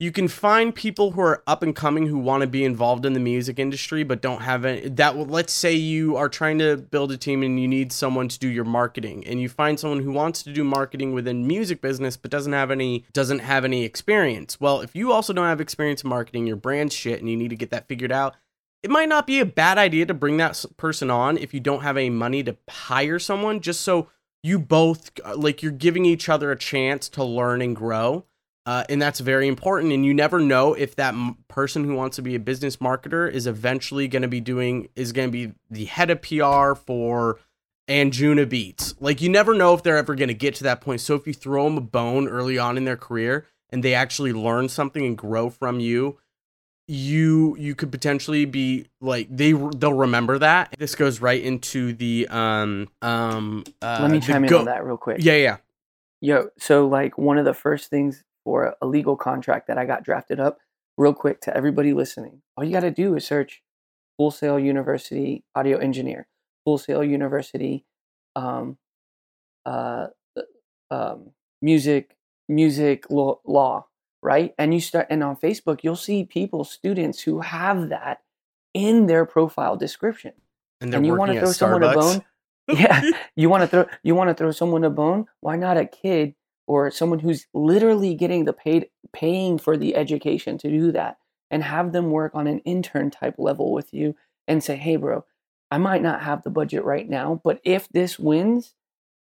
you 0.00 0.12
can 0.12 0.28
find 0.28 0.76
people 0.76 1.10
who 1.12 1.20
are 1.20 1.42
up 1.48 1.60
and 1.60 1.74
coming 1.74 2.06
who 2.06 2.18
want 2.18 2.42
to 2.42 2.46
be 2.46 2.64
involved 2.64 3.04
in 3.04 3.14
the 3.14 3.20
music 3.20 3.58
industry 3.58 4.04
but 4.04 4.22
don't 4.22 4.42
have 4.42 4.64
any 4.64 4.88
that 4.88 5.16
will 5.16 5.26
let's 5.26 5.52
say 5.52 5.72
you 5.72 6.16
are 6.16 6.28
trying 6.28 6.58
to 6.58 6.76
build 6.76 7.10
a 7.10 7.16
team 7.16 7.42
and 7.42 7.60
you 7.60 7.66
need 7.66 7.92
someone 7.92 8.28
to 8.28 8.38
do 8.38 8.48
your 8.48 8.64
marketing 8.64 9.26
and 9.26 9.40
you 9.40 9.48
find 9.48 9.78
someone 9.78 10.00
who 10.00 10.12
wants 10.12 10.42
to 10.42 10.52
do 10.52 10.62
marketing 10.62 11.12
within 11.12 11.46
music 11.46 11.80
business 11.80 12.16
but 12.16 12.30
doesn't 12.30 12.52
have 12.52 12.70
any 12.70 13.04
doesn't 13.12 13.40
have 13.40 13.64
any 13.64 13.84
experience. 13.84 14.60
Well 14.60 14.80
if 14.80 14.94
you 14.94 15.12
also 15.12 15.32
don't 15.32 15.46
have 15.46 15.60
experience 15.60 16.02
in 16.02 16.10
marketing 16.10 16.46
your 16.46 16.56
brand 16.56 16.92
shit 16.92 17.20
and 17.20 17.28
you 17.28 17.36
need 17.36 17.50
to 17.50 17.56
get 17.56 17.70
that 17.70 17.88
figured 17.88 18.12
out 18.12 18.36
it 18.82 18.90
might 18.90 19.08
not 19.08 19.26
be 19.26 19.40
a 19.40 19.44
bad 19.44 19.76
idea 19.76 20.06
to 20.06 20.14
bring 20.14 20.36
that 20.36 20.64
person 20.76 21.10
on 21.10 21.36
if 21.36 21.52
you 21.52 21.58
don't 21.58 21.82
have 21.82 21.96
any 21.96 22.10
money 22.10 22.44
to 22.44 22.56
hire 22.70 23.18
someone 23.18 23.60
just 23.60 23.80
so 23.80 24.08
you 24.44 24.60
both 24.60 25.10
uh, 25.24 25.36
like 25.36 25.62
you're 25.62 25.72
giving 25.72 26.04
each 26.04 26.28
other 26.28 26.52
a 26.52 26.56
chance 26.56 27.08
to 27.08 27.24
learn 27.24 27.60
and 27.60 27.74
grow 27.74 28.24
uh, 28.68 28.84
and 28.90 29.00
that's 29.00 29.20
very 29.20 29.48
important. 29.48 29.94
And 29.94 30.04
you 30.04 30.12
never 30.12 30.40
know 30.40 30.74
if 30.74 30.94
that 30.96 31.14
m- 31.14 31.38
person 31.48 31.84
who 31.84 31.94
wants 31.94 32.16
to 32.16 32.22
be 32.22 32.34
a 32.34 32.38
business 32.38 32.76
marketer 32.76 33.30
is 33.32 33.46
eventually 33.46 34.08
going 34.08 34.20
to 34.20 34.28
be 34.28 34.40
doing, 34.40 34.90
is 34.94 35.12
going 35.12 35.28
to 35.28 35.32
be 35.32 35.54
the 35.70 35.86
head 35.86 36.10
of 36.10 36.20
PR 36.20 36.74
for 36.74 37.38
Anjuna 37.88 38.46
Beats. 38.46 38.94
Like, 39.00 39.22
you 39.22 39.30
never 39.30 39.54
know 39.54 39.72
if 39.72 39.82
they're 39.82 39.96
ever 39.96 40.14
going 40.14 40.28
to 40.28 40.34
get 40.34 40.54
to 40.56 40.64
that 40.64 40.82
point. 40.82 41.00
So 41.00 41.14
if 41.14 41.26
you 41.26 41.32
throw 41.32 41.64
them 41.64 41.78
a 41.78 41.80
bone 41.80 42.28
early 42.28 42.58
on 42.58 42.76
in 42.76 42.84
their 42.84 42.98
career 42.98 43.46
and 43.70 43.82
they 43.82 43.94
actually 43.94 44.34
learn 44.34 44.68
something 44.68 45.02
and 45.02 45.16
grow 45.16 45.48
from 45.48 45.80
you, 45.80 46.18
you 46.86 47.56
you 47.58 47.74
could 47.74 47.90
potentially 47.90 48.44
be 48.44 48.86
like 49.00 49.28
they 49.30 49.52
they'll 49.52 49.92
remember 49.92 50.38
that 50.38 50.74
this 50.78 50.94
goes 50.94 51.20
right 51.20 51.42
into 51.42 51.92
the 51.92 52.26
um 52.28 52.88
um 53.02 53.62
uh, 53.82 54.00
Let 54.02 54.10
me 54.10 54.20
the 54.20 54.26
chime 54.26 54.44
in 54.44 54.50
go- 54.50 54.60
on 54.60 54.64
that 54.64 54.84
real 54.84 54.96
quick. 54.96 55.18
yeah 55.20 55.34
yeah 55.36 55.56
Yo, 56.20 56.48
so 56.58 56.86
like 56.86 57.16
one 57.18 57.36
of 57.38 57.44
the 57.44 57.52
first 57.54 57.90
things 57.90 58.24
for 58.48 58.74
a 58.80 58.86
legal 58.86 59.14
contract 59.14 59.66
that 59.66 59.76
I 59.76 59.84
got 59.84 60.02
drafted 60.02 60.40
up, 60.40 60.56
real 60.96 61.12
quick 61.12 61.42
to 61.42 61.54
everybody 61.54 61.92
listening, 61.92 62.40
all 62.56 62.64
you 62.64 62.72
got 62.72 62.80
to 62.80 62.90
do 62.90 63.14
is 63.14 63.26
search 63.26 63.62
Full 64.16 64.30
Sail 64.30 64.58
University 64.58 65.44
Audio 65.54 65.76
Engineer, 65.76 66.26
Full 66.64 66.78
Sail 66.78 67.04
University, 67.04 67.84
um, 68.36 68.78
uh, 69.66 70.06
um, 70.90 71.32
music, 71.60 72.16
music 72.48 73.10
law, 73.10 73.38
law, 73.44 73.84
right? 74.22 74.54
And 74.56 74.72
you 74.72 74.80
start, 74.80 75.08
and 75.10 75.22
on 75.22 75.36
Facebook, 75.36 75.80
you'll 75.82 75.94
see 75.94 76.24
people, 76.24 76.64
students 76.64 77.20
who 77.20 77.40
have 77.40 77.90
that 77.90 78.22
in 78.72 79.04
their 79.04 79.26
profile 79.26 79.76
description. 79.76 80.32
and 80.80 80.94
and 80.94 81.04
you 81.04 81.14
want 81.14 81.32
to 81.32 81.40
throw 81.40 81.52
someone 81.52 81.82
a 81.82 81.92
bone? 81.92 82.24
yeah 82.68 83.00
you 83.34 83.48
want 83.48 83.62
to 83.62 83.66
throw 83.66 83.86
you 84.02 84.14
want 84.14 84.28
to 84.28 84.34
throw 84.34 84.50
someone 84.50 84.84
a 84.84 84.90
bone 84.90 85.24
why 85.40 85.56
not 85.56 85.78
a 85.78 85.86
kid 85.86 86.34
or 86.68 86.90
someone 86.90 87.18
who's 87.18 87.46
literally 87.54 88.14
getting 88.14 88.44
the 88.44 88.52
paid 88.52 88.88
paying 89.12 89.58
for 89.58 89.76
the 89.76 89.96
education 89.96 90.58
to 90.58 90.68
do 90.68 90.92
that 90.92 91.18
and 91.50 91.62
have 91.62 91.92
them 91.92 92.10
work 92.10 92.32
on 92.34 92.46
an 92.46 92.58
intern 92.60 93.10
type 93.10 93.34
level 93.38 93.72
with 93.72 93.92
you 93.92 94.14
and 94.46 94.62
say 94.62 94.76
hey 94.76 94.96
bro 94.96 95.24
i 95.70 95.78
might 95.78 96.02
not 96.02 96.22
have 96.22 96.42
the 96.42 96.50
budget 96.50 96.84
right 96.84 97.08
now 97.08 97.40
but 97.42 97.60
if 97.64 97.88
this 97.88 98.18
wins 98.18 98.74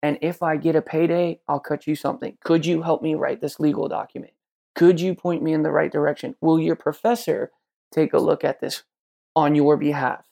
and 0.03 0.18
if 0.20 0.42
i 0.42 0.57
get 0.57 0.76
a 0.76 0.82
payday 0.82 1.40
i'll 1.49 1.61
cut 1.61 1.86
you 1.86 1.94
something. 1.94 2.36
Could 2.44 2.66
you 2.66 2.82
help 2.82 3.03
me 3.03 3.14
write 3.14 3.40
this 3.40 3.61
legal 3.61 3.88
document? 3.88 4.32
Could 4.76 5.01
you 5.01 5.14
point 5.14 5.42
me 5.42 5.55
in 5.55 5.62
the 5.62 5.70
right 5.70 5.90
direction? 5.90 6.34
Will 6.42 6.61
your 6.61 6.76
professor 6.76 7.51
take 7.92 8.12
a 8.12 8.18
look 8.18 8.44
at 8.44 8.61
this 8.61 8.82
on 9.34 9.55
your 9.55 9.76
behalf? 9.78 10.26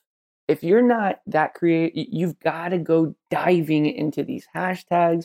If 0.47 0.63
you're 0.63 0.83
not 0.83 1.21
that 1.27 1.55
creative, 1.55 1.93
you've 1.95 2.39
got 2.39 2.69
to 2.69 2.79
go 2.79 3.15
diving 3.31 3.87
into 3.87 4.23
these 4.23 4.47
hashtags. 4.55 5.25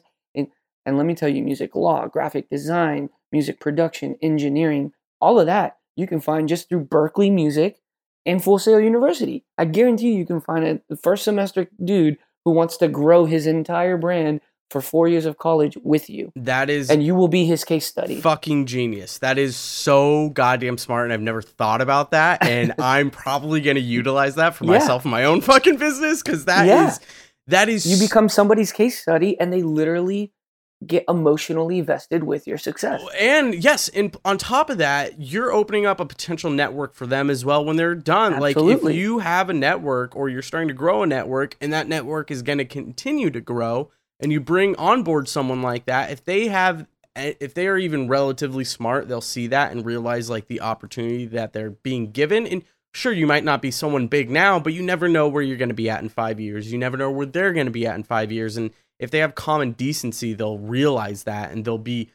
And, 0.89 0.97
and 0.97 0.97
let 0.97 1.05
me 1.05 1.15
tell 1.15 1.29
you, 1.29 1.43
music 1.43 1.75
law, 1.75 2.07
graphic 2.07 2.49
design, 2.49 3.09
music 3.31 3.59
production, 3.59 4.15
engineering, 4.21 4.91
all 5.21 5.39
of 5.39 5.45
that 5.45 5.77
you 5.95 6.07
can 6.07 6.19
find 6.21 6.47
just 6.49 6.69
through 6.69 6.85
Berklee 6.85 7.31
Music 7.31 7.77
and 8.25 8.43
Full 8.43 8.57
Sail 8.57 8.79
University. 8.79 9.43
I 9.57 9.65
guarantee 9.65 10.11
you 10.13 10.19
you 10.19 10.25
can 10.25 10.39
find 10.41 10.81
a 10.89 10.95
first 10.95 11.23
semester 11.25 11.67
dude 11.83 12.17
who 12.45 12.51
wants 12.51 12.77
to 12.77 12.87
grow 12.87 13.25
his 13.25 13.45
entire 13.45 13.97
brand 13.97 14.39
for 14.71 14.81
four 14.81 15.07
years 15.07 15.25
of 15.25 15.37
college 15.37 15.77
with 15.83 16.09
you. 16.09 16.31
That 16.35 16.69
is 16.69 16.89
And 16.89 17.03
you 17.03 17.15
will 17.15 17.27
be 17.27 17.43
his 17.45 17.65
case 17.65 17.85
study. 17.85 18.21
fucking 18.21 18.65
genius. 18.67 19.17
That 19.17 19.37
is 19.37 19.55
so 19.55 20.29
goddamn 20.29 20.77
smart, 20.77 21.05
and 21.05 21.13
I've 21.13 21.21
never 21.21 21.41
thought 21.41 21.81
about 21.81 22.11
that. 22.11 22.43
And 22.47 22.73
I'm 22.79 23.09
probably 23.11 23.61
gonna 23.61 23.79
utilize 23.79 24.35
that 24.35 24.55
for 24.55 24.65
Yeah. 24.65 24.71
myself 24.79 25.05
in 25.05 25.11
my 25.11 25.25
own 25.25 25.41
fucking 25.41 25.77
business 25.77 26.21
because 26.23 26.45
that 26.45 26.63
is 26.65 26.69
Yeah. 26.69 26.95
that 27.47 27.67
is 27.69 27.85
You 27.85 27.97
become 28.07 28.29
somebody's 28.29 28.71
case 28.71 29.01
study 29.01 29.39
and 29.39 29.51
they 29.51 29.63
literally 29.63 30.31
get 30.85 31.03
emotionally 31.09 31.81
vested 31.81 32.23
with 32.23 32.47
your 32.47 32.57
success. 32.57 33.01
Oh, 33.03 33.09
and 33.19 33.53
yes, 33.61 33.89
and 33.89 34.15
on 34.23 34.37
top 34.37 34.69
of 34.69 34.77
that, 34.77 35.19
you're 35.19 35.51
opening 35.51 35.85
up 35.85 35.99
a 35.99 36.05
potential 36.05 36.49
network 36.49 36.93
for 36.93 37.05
them 37.05 37.29
as 37.29 37.43
well 37.43 37.65
when 37.65 37.75
they're 37.75 37.95
done. 37.95 38.39
Like 38.39 38.55
if 38.57 38.83
you 38.83 39.19
have 39.19 39.49
a 39.49 39.53
network 39.53 40.15
or 40.15 40.29
you're 40.29 40.41
starting 40.41 40.69
to 40.69 40.73
grow 40.73 41.03
a 41.03 41.07
network, 41.07 41.57
and 41.59 41.73
that 41.73 41.87
network 41.87 42.31
is 42.31 42.41
going 42.41 42.59
to 42.59 42.65
continue 42.65 43.29
to 43.29 43.41
grow, 43.41 43.91
and 44.19 44.31
you 44.31 44.39
bring 44.39 44.75
on 44.77 45.03
board 45.03 45.27
someone 45.27 45.61
like 45.61 45.85
that, 45.85 46.11
if 46.11 46.23
they 46.23 46.47
have, 46.47 46.87
if 47.15 47.53
they 47.53 47.67
are 47.67 47.77
even 47.77 48.07
relatively 48.07 48.63
smart, 48.63 49.09
they'll 49.09 49.19
see 49.19 49.47
that 49.47 49.73
and 49.73 49.85
realize 49.85 50.29
like 50.29 50.47
the 50.47 50.61
opportunity 50.61 51.25
that 51.25 51.51
they're 51.51 51.71
being 51.71 52.11
given. 52.11 52.47
And 52.47 52.63
sure, 52.93 53.11
you 53.11 53.27
might 53.27 53.43
not 53.43 53.61
be 53.61 53.71
someone 53.71 54.07
big 54.07 54.29
now, 54.29 54.59
but 54.59 54.73
you 54.73 54.81
never 54.81 55.09
know 55.09 55.27
where 55.27 55.43
you're 55.43 55.57
going 55.57 55.69
to 55.69 55.75
be 55.75 55.89
at 55.89 56.01
in 56.01 56.07
five 56.07 56.39
years. 56.39 56.71
You 56.71 56.77
never 56.77 56.95
know 56.95 57.11
where 57.11 57.25
they're 57.25 57.53
going 57.53 57.67
to 57.67 57.71
be 57.71 57.85
at 57.85 57.95
in 57.95 58.03
five 58.03 58.31
years, 58.31 58.55
and 58.55 58.71
if 58.99 59.09
they 59.11 59.19
have 59.19 59.33
common 59.35 59.71
decency, 59.71 60.33
they'll 60.33 60.57
realize 60.59 61.23
that 61.23 61.51
and 61.51 61.63
they'll 61.65 61.77
be 61.77 62.11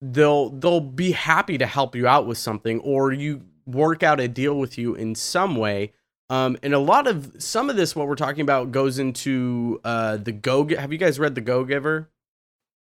they'll 0.00 0.50
they'll 0.50 0.80
be 0.80 1.12
happy 1.12 1.58
to 1.58 1.66
help 1.66 1.94
you 1.94 2.06
out 2.06 2.26
with 2.26 2.38
something 2.38 2.80
or 2.80 3.12
you 3.12 3.42
work 3.66 4.02
out 4.02 4.18
a 4.18 4.26
deal 4.28 4.54
with 4.58 4.78
you 4.78 4.94
in 4.94 5.14
some 5.14 5.56
way 5.56 5.92
um, 6.30 6.56
and 6.62 6.72
a 6.72 6.78
lot 6.78 7.06
of 7.06 7.34
some 7.38 7.68
of 7.68 7.76
this 7.76 7.94
what 7.94 8.06
we're 8.08 8.14
talking 8.14 8.40
about 8.40 8.72
goes 8.72 8.98
into 8.98 9.78
uh, 9.84 10.16
the 10.16 10.32
go 10.32 10.66
have 10.76 10.90
you 10.90 10.96
guys 10.98 11.18
read 11.18 11.34
the 11.34 11.40
go 11.42 11.64
giver 11.64 12.08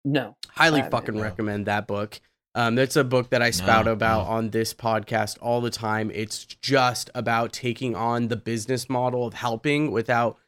No. 0.04 0.36
highly 0.50 0.82
fucking 0.82 1.16
no. 1.16 1.22
recommend 1.22 1.66
that 1.66 1.88
book 1.88 2.20
um, 2.54 2.76
that's 2.76 2.94
a 2.94 3.02
book 3.04 3.30
that 3.30 3.42
i 3.42 3.50
spout 3.50 3.86
No, 3.86 3.92
about 3.92 4.26
no. 4.26 4.30
on 4.32 4.50
this 4.50 4.72
podcast 4.72 5.36
all 5.40 5.60
the 5.60 5.70
time 5.70 6.12
it's 6.14 6.44
just 6.44 7.10
about 7.14 7.52
taking 7.52 7.96
on 7.96 8.28
the 8.28 8.36
business 8.36 8.88
model 8.88 9.26
of 9.26 9.34
helping 9.34 9.90
without 9.90 10.38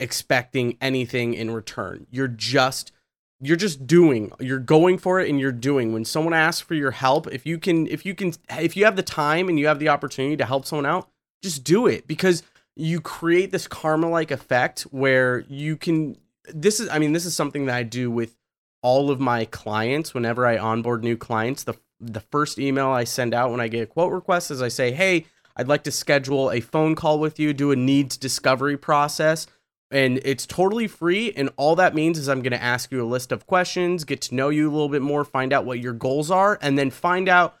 expecting 0.00 0.76
anything 0.80 1.34
in 1.34 1.50
return. 1.50 2.06
You're 2.10 2.28
just 2.28 2.92
you're 3.40 3.56
just 3.56 3.86
doing 3.86 4.32
you're 4.40 4.58
going 4.58 4.98
for 4.98 5.20
it 5.20 5.28
and 5.28 5.38
you're 5.38 5.52
doing. 5.52 5.92
When 5.92 6.04
someone 6.04 6.34
asks 6.34 6.60
for 6.60 6.74
your 6.74 6.92
help 6.92 7.26
if 7.32 7.46
you 7.46 7.58
can 7.58 7.86
if 7.86 8.04
you 8.06 8.14
can 8.14 8.32
if 8.50 8.76
you 8.76 8.84
have 8.84 8.96
the 8.96 9.02
time 9.02 9.48
and 9.48 9.58
you 9.58 9.66
have 9.66 9.78
the 9.78 9.88
opportunity 9.88 10.36
to 10.36 10.46
help 10.46 10.66
someone 10.66 10.86
out 10.86 11.08
just 11.42 11.62
do 11.62 11.86
it 11.86 12.06
because 12.06 12.42
you 12.76 13.00
create 13.00 13.52
this 13.52 13.68
karma 13.68 14.08
like 14.08 14.30
effect 14.30 14.82
where 14.82 15.40
you 15.48 15.76
can 15.76 16.16
this 16.48 16.80
is 16.80 16.88
i 16.88 16.98
mean 16.98 17.12
this 17.12 17.24
is 17.24 17.36
something 17.36 17.66
that 17.66 17.76
i 17.76 17.82
do 17.82 18.10
with 18.10 18.34
all 18.82 19.10
of 19.10 19.20
my 19.20 19.44
clients 19.46 20.14
whenever 20.14 20.46
i 20.46 20.58
onboard 20.58 21.04
new 21.04 21.16
clients. 21.16 21.64
The 21.64 21.74
the 22.00 22.20
first 22.20 22.58
email 22.58 22.88
i 22.88 23.04
send 23.04 23.32
out 23.32 23.50
when 23.50 23.60
i 23.60 23.68
get 23.68 23.82
a 23.82 23.86
quote 23.86 24.12
request 24.12 24.50
is 24.50 24.60
i 24.60 24.68
say 24.68 24.90
hey 24.90 25.24
i'd 25.56 25.68
like 25.68 25.84
to 25.84 25.92
schedule 25.92 26.50
a 26.50 26.60
phone 26.60 26.94
call 26.94 27.18
with 27.18 27.38
you 27.38 27.54
do 27.54 27.70
a 27.70 27.76
needs 27.76 28.16
discovery 28.16 28.76
process 28.76 29.46
and 29.94 30.20
it's 30.24 30.44
totally 30.44 30.88
free 30.88 31.32
and 31.36 31.48
all 31.56 31.76
that 31.76 31.94
means 31.94 32.18
is 32.18 32.28
i'm 32.28 32.42
going 32.42 32.52
to 32.52 32.62
ask 32.62 32.90
you 32.90 33.02
a 33.02 33.06
list 33.06 33.32
of 33.32 33.46
questions 33.46 34.04
get 34.04 34.20
to 34.20 34.34
know 34.34 34.48
you 34.50 34.68
a 34.68 34.72
little 34.72 34.88
bit 34.88 35.00
more 35.00 35.24
find 35.24 35.52
out 35.52 35.64
what 35.64 35.78
your 35.78 35.92
goals 35.92 36.30
are 36.30 36.58
and 36.60 36.76
then 36.76 36.90
find 36.90 37.28
out 37.28 37.56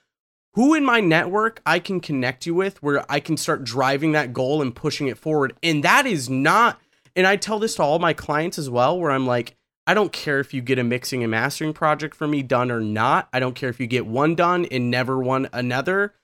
who 0.54 0.74
in 0.74 0.84
my 0.84 1.00
network 1.00 1.62
i 1.64 1.78
can 1.78 2.00
connect 2.00 2.44
you 2.44 2.54
with 2.54 2.82
where 2.82 3.10
i 3.10 3.20
can 3.20 3.36
start 3.36 3.64
driving 3.64 4.12
that 4.12 4.32
goal 4.32 4.60
and 4.60 4.74
pushing 4.74 5.06
it 5.06 5.16
forward. 5.16 5.54
And 5.62 5.82
that 5.84 6.06
is 6.06 6.28
not 6.28 6.80
and 7.16 7.26
i 7.26 7.36
tell 7.36 7.58
this 7.58 7.76
to 7.76 7.82
all 7.82 7.98
my 7.98 8.12
clients 8.12 8.58
as 8.58 8.68
well 8.68 8.98
where 8.98 9.12
i'm 9.12 9.26
like 9.26 9.56
i 9.86 9.94
don't 9.94 10.12
care 10.12 10.40
if 10.40 10.52
you 10.52 10.60
get 10.60 10.78
a 10.78 10.84
mixing 10.84 11.22
and 11.22 11.30
mastering 11.30 11.72
project 11.72 12.14
for 12.14 12.26
me 12.26 12.42
done 12.42 12.70
or 12.70 12.80
not. 12.80 13.28
I 13.32 13.40
don't 13.40 13.54
care 13.54 13.70
if 13.70 13.78
you 13.78 13.86
get 13.86 14.06
one 14.06 14.34
done 14.34 14.66
and 14.66 14.90
never 14.90 15.18
one 15.18 15.48
another 15.52 16.14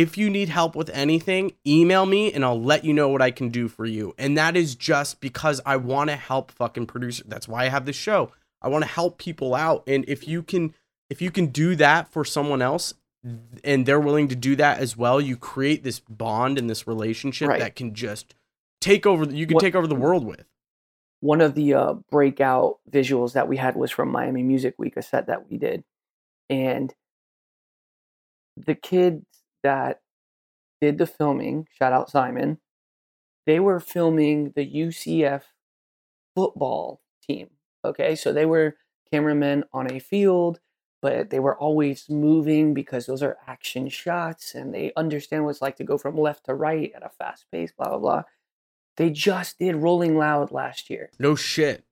if 0.00 0.16
you 0.16 0.30
need 0.30 0.48
help 0.48 0.74
with 0.74 0.88
anything, 0.90 1.52
email 1.66 2.06
me 2.06 2.32
and 2.32 2.44
I'll 2.44 2.60
let 2.60 2.84
you 2.84 2.92
know 2.94 3.08
what 3.08 3.20
I 3.20 3.30
can 3.30 3.48
do 3.50 3.68
for 3.68 3.84
you. 3.84 4.14
And 4.18 4.36
that 4.38 4.56
is 4.56 4.74
just 4.74 5.20
because 5.20 5.60
I 5.66 5.76
want 5.76 6.08
to 6.10 6.16
help 6.16 6.50
fucking 6.52 6.86
producers. 6.86 7.26
That's 7.28 7.46
why 7.48 7.64
I 7.64 7.68
have 7.68 7.84
this 7.84 7.96
show. 7.96 8.30
I 8.62 8.68
want 8.68 8.82
to 8.84 8.90
help 8.90 9.18
people 9.18 9.54
out. 9.54 9.84
And 9.86 10.04
if 10.08 10.26
you 10.26 10.42
can 10.42 10.74
if 11.10 11.20
you 11.20 11.30
can 11.30 11.46
do 11.46 11.74
that 11.76 12.08
for 12.12 12.24
someone 12.24 12.62
else 12.62 12.94
and 13.64 13.84
they're 13.84 14.00
willing 14.00 14.28
to 14.28 14.36
do 14.36 14.56
that 14.56 14.78
as 14.78 14.96
well, 14.96 15.20
you 15.20 15.36
create 15.36 15.82
this 15.84 15.98
bond 15.98 16.56
and 16.56 16.70
this 16.70 16.86
relationship 16.86 17.48
Right. 17.48 17.60
that 17.60 17.74
can 17.76 17.94
just 17.94 18.34
take 18.80 19.04
over 19.06 19.24
you 19.24 19.46
can 19.46 19.54
What- 19.56 19.60
take 19.62 19.74
over 19.74 19.86
the 19.86 19.94
world 19.94 20.24
with. 20.24 20.46
one 21.20 21.42
of 21.42 21.54
the 21.54 21.74
uh, 21.74 21.92
breakout 22.10 22.78
visuals 22.90 23.32
that 23.34 23.46
we 23.48 23.58
had 23.58 23.76
was 23.76 23.90
from 23.90 24.10
Miami 24.10 24.42
Music 24.42 24.74
Week, 24.78 24.96
a 24.96 25.02
set 25.02 25.26
that 25.26 25.50
we 25.50 25.58
did, 25.58 25.84
and 26.48 26.94
the 28.56 28.74
kids 28.74 29.24
that 29.62 30.00
did 30.80 30.98
the 30.98 31.06
filming, 31.06 31.66
shout 31.78 31.92
out 31.92 32.10
Simon, 32.10 32.58
they 33.46 33.60
were 33.60 33.80
filming 33.80 34.52
the 34.56 34.66
UCF 34.66 35.42
football 36.34 37.00
team. 37.26 37.50
Okay, 37.84 38.14
so 38.14 38.32
they 38.32 38.46
were 38.46 38.76
cameramen 39.12 39.64
on 39.72 39.90
a 39.90 39.98
field. 39.98 40.60
but 41.02 41.30
they 41.30 41.40
were 41.40 41.58
always 41.58 42.08
moving 42.10 42.74
because 42.74 43.06
those 43.06 43.22
are 43.22 43.38
action 43.46 43.88
shots 43.88 44.54
and 44.54 44.74
they 44.74 44.92
understand 44.96 45.44
what 45.44 45.50
it's 45.50 45.62
like 45.62 45.76
to 45.76 45.84
go 45.84 45.96
from 45.96 46.16
left 46.18 46.44
to 46.44 46.54
right 46.54 46.92
at 46.94 47.02
a 47.04 47.08
fast 47.08 47.46
pace, 47.50 47.72
blah, 47.76 47.88
blah, 47.88 47.98
blah. 47.98 48.22
They 48.96 49.10
just 49.10 49.58
did 49.58 49.76
Rolling 49.76 50.16
Loud 50.18 50.52
last 50.52 50.90
year. 50.90 51.10
No 51.18 51.34
shit. 51.34 51.84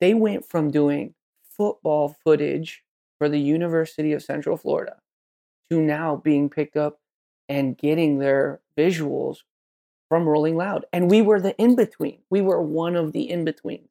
They 0.00 0.14
went 0.14 0.44
from 0.48 0.70
doing 0.70 1.14
football 1.42 2.16
footage 2.24 2.84
for 3.18 3.28
the 3.28 3.40
University 3.40 4.12
of 4.12 4.22
Central 4.22 4.56
Florida 4.56 4.98
to 5.70 5.80
now 5.82 6.14
being 6.16 6.48
picked 6.48 6.76
up 6.76 7.00
and 7.48 7.76
getting 7.76 8.18
their 8.18 8.60
visuals 8.76 9.38
from 10.08 10.28
Rolling 10.28 10.56
Loud. 10.56 10.86
And 10.92 11.10
we 11.10 11.22
were 11.22 11.40
the 11.40 11.56
in 11.56 11.76
between. 11.76 12.20
We 12.30 12.40
were 12.40 12.62
one 12.62 12.96
of 12.96 13.12
the 13.12 13.28
in 13.30 13.44
betweens. 13.44 13.88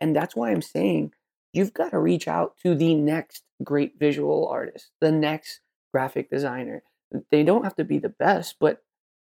And 0.00 0.14
that's 0.14 0.34
why 0.36 0.50
I'm 0.50 0.62
saying 0.62 1.12
you've 1.52 1.74
got 1.74 1.90
to 1.90 1.98
reach 1.98 2.28
out 2.28 2.56
to 2.62 2.74
the 2.74 2.94
next 2.94 3.44
great 3.62 3.98
visual 3.98 4.48
artist, 4.48 4.90
the 5.00 5.12
next 5.12 5.60
graphic 5.92 6.30
designer. 6.30 6.82
They 7.30 7.42
don't 7.42 7.64
have 7.64 7.76
to 7.76 7.84
be 7.84 7.98
the 7.98 8.08
best, 8.08 8.56
but 8.60 8.82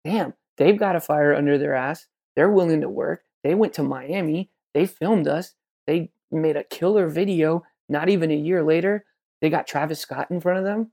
damn, 0.04 0.34
they've 0.58 0.78
got 0.78 0.96
a 0.96 1.00
fire 1.00 1.34
under 1.34 1.58
their 1.58 1.74
ass. 1.74 2.08
They're 2.36 2.52
willing 2.52 2.82
to 2.82 2.90
work. 2.90 3.24
They 3.44 3.56
went 3.56 3.74
to 3.76 3.84
Miami. 3.84 4.52
They 4.74 4.86
filmed 4.86 5.28
us. 5.28 5.54
They 5.88 6.12
made 6.32 6.58
a 6.58 6.64
killer 6.64 7.08
video. 7.08 7.64
Not 7.88 8.10
even 8.10 8.30
a 8.30 8.36
year 8.36 8.64
later, 8.64 9.06
they 9.42 9.50
got 9.50 9.66
Travis 9.66 10.00
Scott 10.00 10.30
in 10.30 10.42
front 10.42 10.60
of 10.60 10.66
them. 10.66 10.92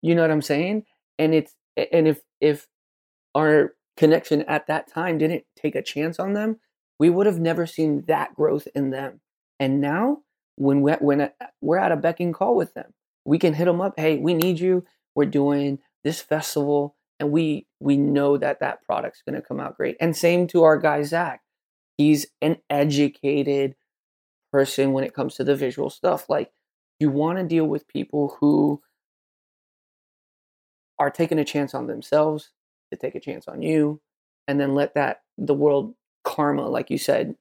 You 0.00 0.14
know 0.14 0.22
what 0.22 0.30
I'm 0.30 0.42
saying? 0.42 0.84
And 1.18 1.34
it's 1.34 1.54
and 1.76 2.08
if 2.08 2.22
if 2.40 2.66
our 3.34 3.74
connection 3.96 4.42
at 4.42 4.66
that 4.68 4.90
time 4.90 5.18
didn't 5.18 5.44
take 5.56 5.74
a 5.74 5.82
chance 5.82 6.18
on 6.18 6.32
them, 6.32 6.58
we 6.98 7.10
would 7.10 7.26
have 7.26 7.40
never 7.40 7.66
seen 7.66 8.04
that 8.06 8.34
growth 8.34 8.68
in 8.74 8.90
them. 8.90 9.20
And 9.60 9.80
now, 9.80 10.18
when 10.56 10.80
we 10.82 10.92
when 10.92 11.20
uh, 11.20 11.28
we're 11.60 11.78
at 11.78 11.92
a 11.92 11.96
becking 11.96 12.32
call 12.32 12.56
with 12.56 12.74
them, 12.74 12.94
we 13.24 13.38
can 13.38 13.54
hit 13.54 13.66
them 13.66 13.80
up. 13.80 13.94
Hey, 13.96 14.18
we 14.18 14.34
need 14.34 14.60
you. 14.60 14.84
We're 15.14 15.26
doing 15.26 15.78
this 16.04 16.20
festival, 16.20 16.96
and 17.18 17.30
we 17.30 17.66
we 17.80 17.96
know 17.96 18.36
that 18.36 18.60
that 18.60 18.84
product's 18.84 19.22
going 19.22 19.40
to 19.40 19.46
come 19.46 19.60
out 19.60 19.76
great. 19.76 19.96
And 20.00 20.16
same 20.16 20.46
to 20.48 20.62
our 20.62 20.78
guy 20.78 21.02
Zach. 21.02 21.42
He's 21.96 22.26
an 22.40 22.58
educated 22.70 23.74
person 24.52 24.92
when 24.92 25.04
it 25.04 25.14
comes 25.14 25.34
to 25.34 25.44
the 25.44 25.56
visual 25.56 25.90
stuff. 25.90 26.28
Like 26.28 26.52
you 27.00 27.10
want 27.10 27.38
to 27.38 27.44
deal 27.44 27.66
with 27.66 27.88
people 27.88 28.36
who 28.40 28.82
are 30.98 31.10
taking 31.10 31.38
a 31.38 31.44
chance 31.44 31.74
on 31.74 31.86
themselves 31.86 32.50
to 32.90 32.96
take 32.96 33.14
a 33.14 33.20
chance 33.20 33.46
on 33.48 33.62
you, 33.62 34.00
and 34.46 34.60
then 34.60 34.74
let 34.74 34.94
that 34.94 35.22
the 35.36 35.54
world 35.54 35.94
karma, 36.24 36.68
like 36.68 36.90
you 36.90 36.98
said, 36.98 37.36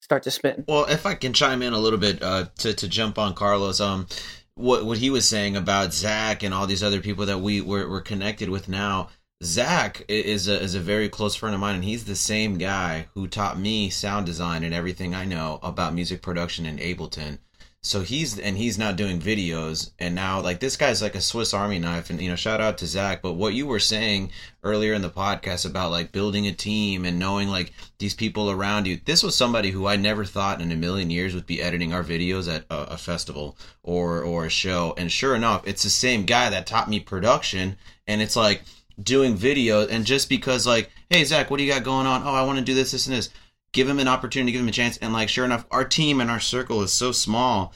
start 0.00 0.22
to 0.24 0.30
spin. 0.30 0.64
Well, 0.68 0.84
if 0.86 1.06
I 1.06 1.14
can 1.14 1.32
chime 1.32 1.62
in 1.62 1.72
a 1.72 1.78
little 1.78 1.98
bit 1.98 2.22
uh, 2.22 2.46
to 2.58 2.74
to 2.74 2.88
jump 2.88 3.18
on 3.18 3.34
Carlos, 3.34 3.80
um, 3.80 4.06
what 4.54 4.84
what 4.84 4.98
he 4.98 5.10
was 5.10 5.28
saying 5.28 5.56
about 5.56 5.92
Zach 5.92 6.42
and 6.42 6.52
all 6.52 6.66
these 6.66 6.82
other 6.82 7.00
people 7.00 7.26
that 7.26 7.38
we 7.38 7.60
were, 7.60 7.88
we're 7.88 8.00
connected 8.00 8.48
with 8.48 8.68
now. 8.68 9.08
Zach 9.42 10.04
is 10.08 10.48
a 10.48 10.60
is 10.60 10.74
a 10.74 10.80
very 10.80 11.08
close 11.08 11.36
friend 11.36 11.54
of 11.54 11.60
mine, 11.60 11.76
and 11.76 11.84
he's 11.84 12.04
the 12.04 12.16
same 12.16 12.58
guy 12.58 13.08
who 13.14 13.28
taught 13.28 13.58
me 13.58 13.88
sound 13.88 14.26
design 14.26 14.64
and 14.64 14.74
everything 14.74 15.14
I 15.14 15.24
know 15.24 15.60
about 15.62 15.94
music 15.94 16.22
production 16.22 16.66
in 16.66 16.78
Ableton 16.78 17.38
so 17.80 18.00
he's 18.00 18.38
and 18.38 18.56
he's 18.56 18.76
now 18.76 18.90
doing 18.90 19.20
videos. 19.20 19.92
And 19.98 20.14
now 20.14 20.40
like 20.40 20.58
this 20.58 20.76
guy's 20.76 21.00
like 21.00 21.14
a 21.14 21.20
swiss 21.20 21.54
army 21.54 21.78
knife. 21.78 22.10
And 22.10 22.20
you 22.20 22.28
know 22.28 22.36
shout 22.36 22.60
out 22.60 22.78
to 22.78 22.86
zach. 22.86 23.22
But 23.22 23.34
what 23.34 23.54
you 23.54 23.66
were 23.66 23.78
saying 23.78 24.30
earlier 24.64 24.94
in 24.94 25.02
the 25.02 25.10
podcast 25.10 25.64
about 25.64 25.92
like 25.92 26.10
building 26.10 26.46
a 26.46 26.52
team 26.52 27.04
and 27.04 27.18
knowing 27.18 27.48
like 27.48 27.72
these 27.98 28.14
people 28.14 28.50
around 28.50 28.86
you 28.86 29.00
this 29.04 29.22
was 29.22 29.36
somebody 29.36 29.70
who 29.70 29.86
i 29.86 29.96
never 29.96 30.24
thought 30.24 30.60
in 30.60 30.72
a 30.72 30.76
million 30.76 31.10
years 31.10 31.34
would 31.34 31.46
be 31.46 31.62
editing 31.62 31.92
our 31.92 32.02
videos 32.02 32.52
at 32.52 32.64
a, 32.68 32.94
a 32.94 32.96
festival 32.98 33.56
or 33.82 34.22
or 34.22 34.46
a 34.46 34.50
show. 34.50 34.94
And 34.98 35.10
sure 35.10 35.36
enough 35.36 35.66
it's 35.66 35.84
the 35.84 35.90
same 35.90 36.24
guy 36.24 36.50
that 36.50 36.66
taught 36.66 36.90
me 36.90 36.98
production. 36.98 37.76
And 38.08 38.20
it's 38.20 38.36
like 38.36 38.62
doing 39.00 39.36
videos, 39.36 39.88
and 39.90 40.04
just 40.04 40.28
because 40.28 40.66
like 40.66 40.90
hey 41.10 41.22
zach 41.22 41.48
what 41.48 41.58
do 41.58 41.62
you 41.62 41.72
got 41.72 41.84
going 41.84 42.06
on? 42.06 42.24
Oh 42.24 42.34
i 42.34 42.42
want 42.42 42.58
to 42.58 42.64
do 42.64 42.74
this 42.74 42.90
this 42.90 43.06
and 43.06 43.14
this 43.14 43.30
give 43.78 43.88
him 43.88 44.00
an 44.00 44.08
opportunity, 44.08 44.50
give 44.50 44.60
him 44.60 44.68
a 44.68 44.72
chance. 44.72 44.96
And 44.96 45.12
like, 45.12 45.28
sure 45.28 45.44
enough, 45.44 45.64
our 45.70 45.84
team 45.84 46.20
and 46.20 46.28
our 46.28 46.40
circle 46.40 46.82
is 46.82 46.92
so 46.92 47.12
small 47.12 47.72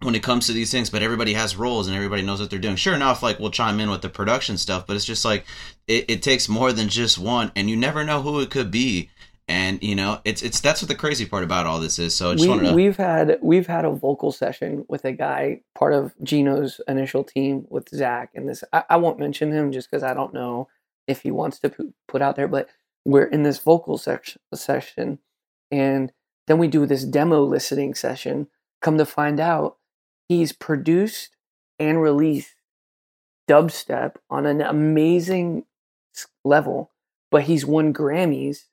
when 0.00 0.14
it 0.14 0.22
comes 0.22 0.46
to 0.46 0.52
these 0.52 0.70
things, 0.70 0.88
but 0.88 1.02
everybody 1.02 1.34
has 1.34 1.54
roles 1.54 1.86
and 1.86 1.94
everybody 1.94 2.22
knows 2.22 2.40
what 2.40 2.48
they're 2.48 2.58
doing. 2.58 2.76
Sure 2.76 2.94
enough, 2.94 3.22
like 3.22 3.38
we'll 3.38 3.50
chime 3.50 3.78
in 3.78 3.90
with 3.90 4.00
the 4.00 4.08
production 4.08 4.56
stuff, 4.56 4.86
but 4.86 4.96
it's 4.96 5.04
just 5.04 5.22
like 5.22 5.44
it, 5.86 6.06
it 6.08 6.22
takes 6.22 6.48
more 6.48 6.72
than 6.72 6.88
just 6.88 7.18
one, 7.18 7.52
and 7.54 7.68
you 7.68 7.76
never 7.76 8.04
know 8.04 8.22
who 8.22 8.40
it 8.40 8.50
could 8.50 8.70
be. 8.70 9.10
And 9.46 9.82
you 9.82 9.94
know, 9.94 10.22
it's 10.24 10.42
it's 10.42 10.60
that's 10.60 10.80
what 10.80 10.88
the 10.88 10.94
crazy 10.94 11.26
part 11.26 11.44
about 11.44 11.66
all 11.66 11.78
this 11.78 11.98
is. 11.98 12.14
So 12.16 12.30
I 12.30 12.34
just 12.36 12.48
we, 12.48 12.58
to... 12.60 12.72
we've 12.72 12.96
had 12.96 13.38
we've 13.42 13.66
had 13.66 13.84
a 13.84 13.90
vocal 13.90 14.32
session 14.32 14.86
with 14.88 15.04
a 15.04 15.12
guy 15.12 15.60
part 15.74 15.92
of 15.92 16.14
Gino's 16.22 16.80
initial 16.88 17.22
team 17.22 17.66
with 17.68 17.90
Zach, 17.90 18.30
and 18.34 18.48
this 18.48 18.64
I, 18.72 18.84
I 18.88 18.96
won't 18.96 19.18
mention 19.18 19.52
him 19.52 19.72
just 19.72 19.90
because 19.90 20.02
I 20.02 20.14
don't 20.14 20.32
know 20.32 20.68
if 21.06 21.20
he 21.20 21.30
wants 21.30 21.58
to 21.60 21.92
put 22.08 22.22
out 22.22 22.36
there, 22.36 22.48
but 22.48 22.68
we're 23.04 23.26
in 23.26 23.42
this 23.42 23.58
vocal 23.58 23.98
section 23.98 24.40
session 24.54 25.18
and 25.74 26.12
then 26.46 26.58
we 26.58 26.68
do 26.68 26.86
this 26.86 27.04
demo 27.04 27.42
listening 27.42 27.94
session 27.94 28.46
come 28.80 28.98
to 28.98 29.06
find 29.06 29.40
out 29.40 29.76
he's 30.28 30.52
produced 30.52 31.36
and 31.78 32.00
released 32.00 32.54
dubstep 33.48 34.16
on 34.30 34.46
an 34.46 34.60
amazing 34.60 35.64
level 36.44 36.90
but 37.30 37.42
he's 37.42 37.66
won 37.66 37.92
grammys 37.92 38.64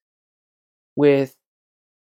with 0.96 1.36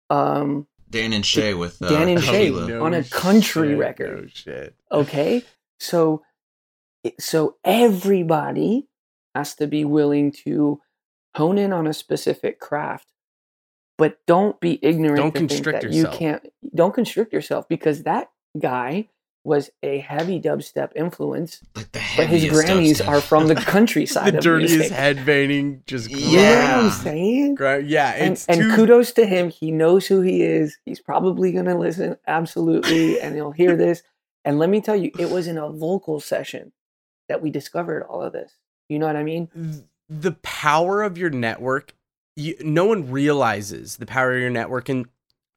um 0.10 0.68
Dan 0.90 1.14
and 1.14 1.26
Shay 1.26 1.56
with 1.56 1.82
uh, 1.82 1.90
Dan 1.90 2.08
and 2.08 2.24
Shay 2.24 2.52
no 2.52 2.84
on 2.84 2.94
a 2.94 3.04
country 3.04 3.70
shit, 3.70 3.78
record. 3.80 4.22
No 4.22 4.28
shit. 4.28 4.76
Okay, 4.92 5.44
so 5.80 6.22
so 7.20 7.58
everybody 7.64 8.88
has 9.34 9.56
to 9.56 9.66
be 9.66 9.84
willing 9.84 10.32
to 10.44 10.80
hone 11.36 11.58
in 11.58 11.74
on 11.74 11.88
a 11.88 11.94
specific 11.94 12.60
craft 12.60 13.13
but 13.98 14.18
don't 14.28 14.60
be 14.60 14.80
ignorant 14.82 15.18
don't 15.18 15.32
constrict 15.36 15.84
yourself. 15.84 16.14
you 16.14 16.18
can't 16.20 16.48
don't 16.74 16.94
constrict 16.94 17.34
yourself 17.34 17.68
because 17.70 18.04
that 18.04 18.30
guy 18.60 19.08
was 19.46 19.70
a 19.84 20.00
heavy 20.00 20.40
dubstep 20.40 20.92
influence 20.96 21.62
like 21.76 21.92
but 21.92 22.28
his 22.28 22.46
Grammys 22.46 23.02
dubstep. 23.02 23.08
are 23.10 23.20
from 23.22 23.48
the 23.48 23.56
countryside 23.74 24.34
the 24.34 24.38
of 24.38 24.44
dirtiest 24.44 24.76
music. 24.76 24.94
headbanging 24.98 25.86
just 25.86 26.10
Yeah. 26.10 26.18
you 26.20 26.38
know 26.38 26.76
what 26.78 26.84
I'm 26.86 26.90
saying? 26.92 27.56
Gra- 27.56 27.84
yeah 27.84 28.14
And, 28.16 28.34
it's 28.34 28.46
and 28.48 28.62
too- 28.62 28.76
kudos 28.76 29.12
to 29.14 29.26
him. 29.26 29.50
He 29.50 29.70
knows 29.72 30.08
who 30.08 30.22
he 30.22 30.44
is. 30.44 30.78
He's 30.86 31.02
probably 31.02 31.52
going 31.52 31.66
to 31.66 31.76
listen, 31.76 32.16
absolutely, 32.26 33.20
and 33.20 33.36
he'll 33.36 33.52
hear 33.52 33.76
this. 33.86 34.02
And 34.46 34.60
let 34.60 34.70
me 34.70 34.80
tell 34.80 34.96
you, 34.96 35.12
it 35.20 35.30
was 35.30 35.48
in 35.48 35.58
a 35.58 35.70
vocal 35.70 36.22
session 36.22 36.72
that 37.28 37.42
we 37.42 37.50
discovered 37.50 38.04
all 38.04 38.22
of 38.22 38.32
this. 38.32 38.54
You 38.88 38.98
know 39.00 39.08
what 39.08 39.16
I 39.18 39.24
mean? 39.24 39.50
the 40.10 40.34
power 40.42 41.02
of 41.04 41.18
your 41.18 41.30
network 41.32 41.94
you, 42.36 42.56
no 42.62 42.86
one 42.86 43.10
realizes 43.12 43.98
the 43.98 44.06
power 44.06 44.34
of 44.34 44.42
your 44.42 44.50
network 44.50 44.90
and 44.90 45.06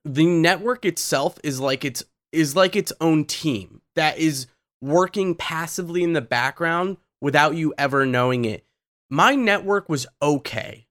the 0.05 0.27
network 0.27 0.85
itself 0.85 1.39
is 1.43 1.59
like 1.61 1.85
its 1.85 2.03
is 2.32 2.55
like 2.55 2.77
its 2.77 2.93
own 3.01 3.24
team 3.24 3.81
that 3.94 4.19
is 4.19 4.47
working 4.82 5.35
passively 5.35 6.03
in 6.03 6.12
the 6.12 6.20
background 6.20 6.97
without 7.20 7.57
you 7.57 7.73
ever 7.78 8.05
knowing 8.05 8.44
it. 8.44 8.65
My 9.11 9.35
network 9.35 9.89
was 9.89 10.07
okay 10.20 10.86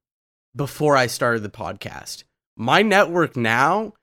before 0.55 0.95
i 0.97 1.05
started 1.07 1.43
the 1.43 1.49
podcast. 1.49 2.23
My 2.57 2.81
network 2.81 3.35
now 3.35 3.93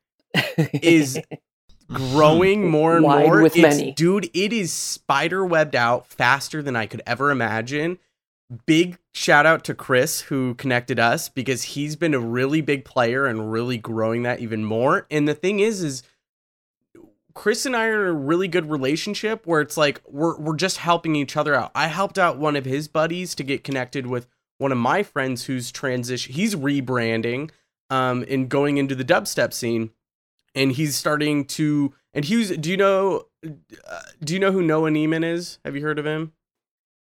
is 0.82 1.18
growing 1.92 2.70
more 2.70 2.96
and 2.96 3.04
Wide 3.04 3.26
more. 3.26 3.42
with 3.42 3.56
It's- 3.56 3.78
many. 3.78 3.92
dude 3.92 4.30
it 4.34 4.52
is 4.52 4.72
spider 4.72 5.44
webbed 5.44 5.76
out 5.76 6.06
faster 6.06 6.62
than 6.62 6.74
i 6.76 6.86
could 6.86 7.02
ever 7.06 7.30
imagine 7.30 7.98
big 8.66 8.98
shout 9.14 9.46
out 9.46 9.64
to 9.64 9.74
Chris 9.74 10.22
who 10.22 10.54
connected 10.54 10.98
us 10.98 11.28
because 11.28 11.62
he's 11.62 11.96
been 11.96 12.14
a 12.14 12.20
really 12.20 12.60
big 12.60 12.84
player 12.84 13.26
and 13.26 13.50
really 13.52 13.78
growing 13.78 14.22
that 14.22 14.40
even 14.40 14.64
more. 14.64 15.06
And 15.10 15.26
the 15.26 15.34
thing 15.34 15.60
is 15.60 15.82
is 15.82 16.02
Chris 17.34 17.64
and 17.64 17.74
I 17.74 17.86
are 17.86 18.02
in 18.02 18.08
a 18.08 18.18
really 18.18 18.48
good 18.48 18.70
relationship 18.70 19.46
where 19.46 19.60
it's 19.60 19.76
like 19.76 20.02
we're 20.06 20.38
we're 20.38 20.56
just 20.56 20.78
helping 20.78 21.16
each 21.16 21.36
other 21.36 21.54
out. 21.54 21.70
I 21.74 21.86
helped 21.86 22.18
out 22.18 22.38
one 22.38 22.56
of 22.56 22.64
his 22.64 22.88
buddies 22.88 23.34
to 23.36 23.42
get 23.42 23.64
connected 23.64 24.06
with 24.06 24.26
one 24.58 24.72
of 24.72 24.78
my 24.78 25.02
friends 25.02 25.46
who's 25.46 25.72
transition 25.72 26.32
he's 26.32 26.54
rebranding 26.54 27.50
um 27.90 28.24
and 28.28 28.48
going 28.48 28.76
into 28.76 28.94
the 28.94 29.04
dubstep 29.04 29.52
scene 29.52 29.90
and 30.54 30.72
he's 30.72 30.94
starting 30.94 31.44
to 31.44 31.92
and 32.14 32.24
he's 32.26 32.56
do 32.56 32.70
you 32.70 32.76
know 32.76 33.26
uh, 33.44 34.00
do 34.22 34.34
you 34.34 34.38
know 34.38 34.52
who 34.52 34.62
Noah 34.62 34.90
Neiman 34.90 35.24
is? 35.24 35.58
Have 35.64 35.74
you 35.74 35.82
heard 35.82 35.98
of 35.98 36.06
him? 36.06 36.32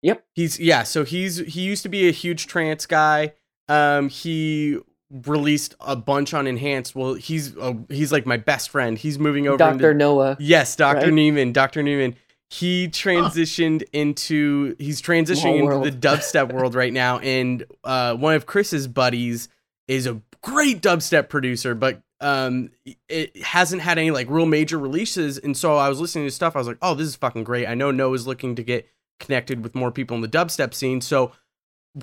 Yep. 0.01 0.25
He's 0.33 0.59
yeah, 0.59 0.83
so 0.83 1.03
he's 1.03 1.37
he 1.37 1.61
used 1.61 1.83
to 1.83 1.89
be 1.89 2.07
a 2.07 2.11
huge 2.11 2.47
trance 2.47 2.85
guy. 2.85 3.33
Um 3.67 4.09
he 4.09 4.79
released 5.11 5.75
a 5.79 5.95
bunch 5.95 6.33
on 6.33 6.47
enhanced. 6.47 6.95
Well, 6.95 7.15
he's 7.15 7.57
uh, 7.57 7.73
he's 7.89 8.11
like 8.11 8.25
my 8.25 8.37
best 8.37 8.69
friend. 8.69 8.97
He's 8.97 9.17
moving 9.17 9.47
over 9.47 9.57
Dr. 9.57 9.71
into 9.73 9.93
Noah. 9.93 10.37
Yes, 10.39 10.75
Dr. 10.75 10.97
right? 10.97 11.13
Neiman, 11.13 11.53
Dr. 11.53 11.81
Neiman. 11.81 12.15
He 12.49 12.87
transitioned 12.91 13.83
into 13.91 14.75
he's 14.79 15.01
transitioning 15.01 15.63
into 15.63 15.89
the 15.89 15.95
dubstep 15.95 16.51
world 16.53 16.75
right 16.75 16.93
now 16.93 17.19
and 17.19 17.65
uh 17.83 18.15
one 18.15 18.35
of 18.35 18.45
Chris's 18.45 18.87
buddies 18.87 19.49
is 19.87 20.05
a 20.07 20.21
great 20.41 20.81
dubstep 20.81 21.29
producer, 21.29 21.75
but 21.75 22.01
um 22.21 22.69
it 23.07 23.35
hasn't 23.43 23.81
had 23.81 23.97
any 23.97 24.11
like 24.11 24.29
real 24.29 24.45
major 24.45 24.77
releases 24.77 25.37
and 25.37 25.55
so 25.55 25.77
I 25.77 25.89
was 25.89 25.99
listening 25.99 26.25
to 26.25 26.31
stuff 26.31 26.55
I 26.55 26.59
was 26.59 26.67
like 26.67 26.77
oh 26.81 26.93
this 26.93 27.07
is 27.07 27.15
fucking 27.15 27.45
great 27.45 27.65
I 27.65 27.75
know 27.75 27.91
Noah's 27.91 28.27
looking 28.27 28.55
to 28.55 28.63
get 28.63 28.87
connected 29.19 29.63
with 29.63 29.75
more 29.75 29.91
people 29.91 30.15
in 30.15 30.21
the 30.21 30.27
dubstep 30.27 30.73
scene 30.73 31.01
so 31.01 31.31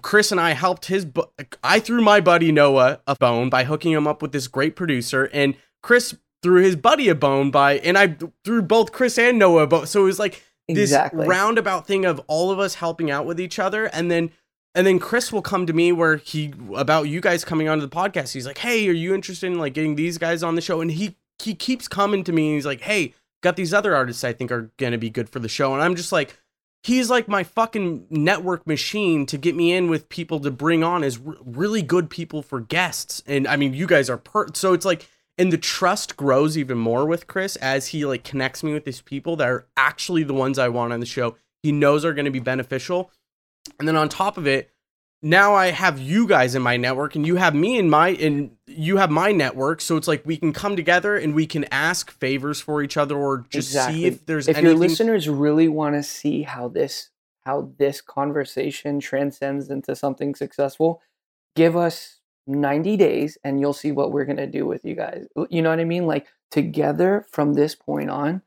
Chris 0.02 0.32
and 0.32 0.40
I 0.40 0.50
helped 0.52 0.86
his 0.86 1.04
bu- 1.04 1.22
I 1.62 1.78
threw 1.80 2.02
my 2.02 2.20
buddy 2.20 2.50
Noah 2.52 3.00
a 3.06 3.14
bone 3.16 3.48
by 3.48 3.64
hooking 3.64 3.92
him 3.92 4.06
up 4.06 4.20
with 4.20 4.32
this 4.32 4.48
great 4.48 4.76
producer 4.76 5.30
and 5.32 5.54
Chris 5.82 6.16
threw 6.42 6.62
his 6.62 6.76
buddy 6.76 7.08
a 7.08 7.14
bone 7.14 7.50
by 7.50 7.78
and 7.78 7.96
I 7.96 8.16
threw 8.44 8.62
both 8.62 8.92
Chris 8.92 9.18
and 9.18 9.38
Noah 9.38 9.62
a 9.62 9.66
bone 9.66 9.86
so 9.86 10.02
it 10.02 10.06
was 10.06 10.18
like 10.18 10.42
this 10.68 10.90
Exactly. 10.90 11.26
roundabout 11.26 11.86
thing 11.86 12.04
of 12.04 12.20
all 12.26 12.50
of 12.50 12.58
us 12.58 12.74
helping 12.74 13.10
out 13.10 13.24
with 13.26 13.38
each 13.40 13.58
other 13.58 13.86
and 13.86 14.10
then 14.10 14.30
and 14.74 14.86
then 14.86 14.98
Chris 14.98 15.32
will 15.32 15.40
come 15.40 15.64
to 15.66 15.72
me 15.72 15.90
where 15.92 16.16
he 16.16 16.52
about 16.74 17.04
you 17.04 17.20
guys 17.22 17.44
coming 17.46 17.66
onto 17.66 17.86
the 17.86 17.88
podcast. 17.96 18.34
He's 18.34 18.46
like, 18.46 18.58
"Hey, 18.58 18.86
are 18.88 18.92
you 18.92 19.14
interested 19.14 19.46
in 19.46 19.58
like 19.58 19.72
getting 19.72 19.94
these 19.96 20.18
guys 20.18 20.42
on 20.42 20.54
the 20.54 20.60
show?" 20.60 20.82
And 20.82 20.90
he 20.90 21.16
he 21.42 21.54
keeps 21.54 21.88
coming 21.88 22.22
to 22.24 22.32
me 22.32 22.48
and 22.48 22.54
he's 22.56 22.66
like, 22.66 22.82
"Hey, 22.82 23.14
got 23.42 23.56
these 23.56 23.72
other 23.72 23.96
artists 23.96 24.22
I 24.22 24.34
think 24.34 24.52
are 24.52 24.70
going 24.76 24.92
to 24.92 24.98
be 24.98 25.08
good 25.08 25.30
for 25.30 25.38
the 25.38 25.48
show." 25.48 25.72
And 25.72 25.82
I'm 25.82 25.94
just 25.96 26.12
like 26.12 26.36
he's 26.86 27.10
like 27.10 27.26
my 27.26 27.42
fucking 27.42 28.06
network 28.10 28.64
machine 28.64 29.26
to 29.26 29.36
get 29.36 29.56
me 29.56 29.72
in 29.72 29.90
with 29.90 30.08
people 30.08 30.38
to 30.38 30.52
bring 30.52 30.84
on 30.84 31.02
as 31.02 31.18
r- 31.26 31.34
really 31.44 31.82
good 31.82 32.08
people 32.08 32.42
for 32.42 32.60
guests. 32.60 33.24
And 33.26 33.48
I 33.48 33.56
mean, 33.56 33.74
you 33.74 33.88
guys 33.88 34.08
are 34.08 34.16
per 34.16 34.46
so 34.54 34.72
it's 34.72 34.84
like 34.84 35.08
and 35.36 35.52
the 35.52 35.58
trust 35.58 36.16
grows 36.16 36.56
even 36.56 36.78
more 36.78 37.04
with 37.04 37.26
Chris 37.26 37.56
as 37.56 37.88
he 37.88 38.06
like 38.06 38.22
connects 38.22 38.62
me 38.62 38.72
with 38.72 38.84
these 38.84 39.00
people 39.00 39.34
that 39.36 39.48
are 39.48 39.66
actually 39.76 40.22
the 40.22 40.32
ones 40.32 40.60
I 40.60 40.68
want 40.68 40.92
on 40.92 41.00
the 41.00 41.06
show. 41.06 41.36
He 41.62 41.72
knows 41.72 42.04
are 42.04 42.14
going 42.14 42.24
to 42.24 42.30
be 42.30 42.38
beneficial. 42.38 43.10
And 43.80 43.88
then 43.88 43.96
on 43.96 44.08
top 44.08 44.38
of 44.38 44.46
it, 44.46 44.70
now 45.22 45.54
I 45.54 45.70
have 45.70 45.98
you 45.98 46.26
guys 46.26 46.54
in 46.54 46.62
my 46.62 46.76
network 46.76 47.16
and 47.16 47.26
you 47.26 47.36
have 47.36 47.54
me 47.54 47.78
in 47.78 47.88
my 47.90 48.10
and 48.10 48.56
you 48.66 48.98
have 48.98 49.10
my 49.10 49.32
network. 49.32 49.80
So 49.80 49.96
it's 49.96 50.08
like 50.08 50.24
we 50.26 50.36
can 50.36 50.52
come 50.52 50.76
together 50.76 51.16
and 51.16 51.34
we 51.34 51.46
can 51.46 51.64
ask 51.72 52.10
favors 52.10 52.60
for 52.60 52.82
each 52.82 52.96
other 52.96 53.16
or 53.16 53.46
just 53.48 53.70
Exactly. 53.70 54.00
see 54.00 54.06
if 54.06 54.26
there's 54.26 54.48
if 54.48 54.56
anything 54.56 54.78
your 54.78 54.88
listeners 54.88 55.28
really 55.28 55.68
want 55.68 55.94
to 55.94 56.02
see 56.02 56.42
how 56.42 56.68
this 56.68 57.10
how 57.44 57.70
this 57.78 58.00
conversation 58.00 58.98
transcends 59.00 59.70
into 59.70 59.94
something 59.94 60.34
successful 60.34 61.00
give 61.54 61.76
us 61.76 62.18
90 62.48 62.96
days 62.96 63.38
and 63.42 63.60
you'll 63.60 63.72
see 63.72 63.92
what 63.92 64.12
we're 64.12 64.24
going 64.24 64.36
to 64.36 64.46
do 64.46 64.66
with 64.66 64.84
you 64.84 64.94
guys 64.94 65.26
you 65.48 65.62
know 65.62 65.70
what 65.70 65.80
i 65.80 65.84
mean 65.84 66.06
like 66.06 66.26
together 66.50 67.24
from 67.32 67.54
this 67.54 67.74
point 67.74 68.10
on 68.10 68.42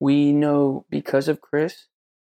we 0.00 0.32
know 0.32 0.84
because 0.90 1.28
of 1.28 1.40
chris 1.40 1.86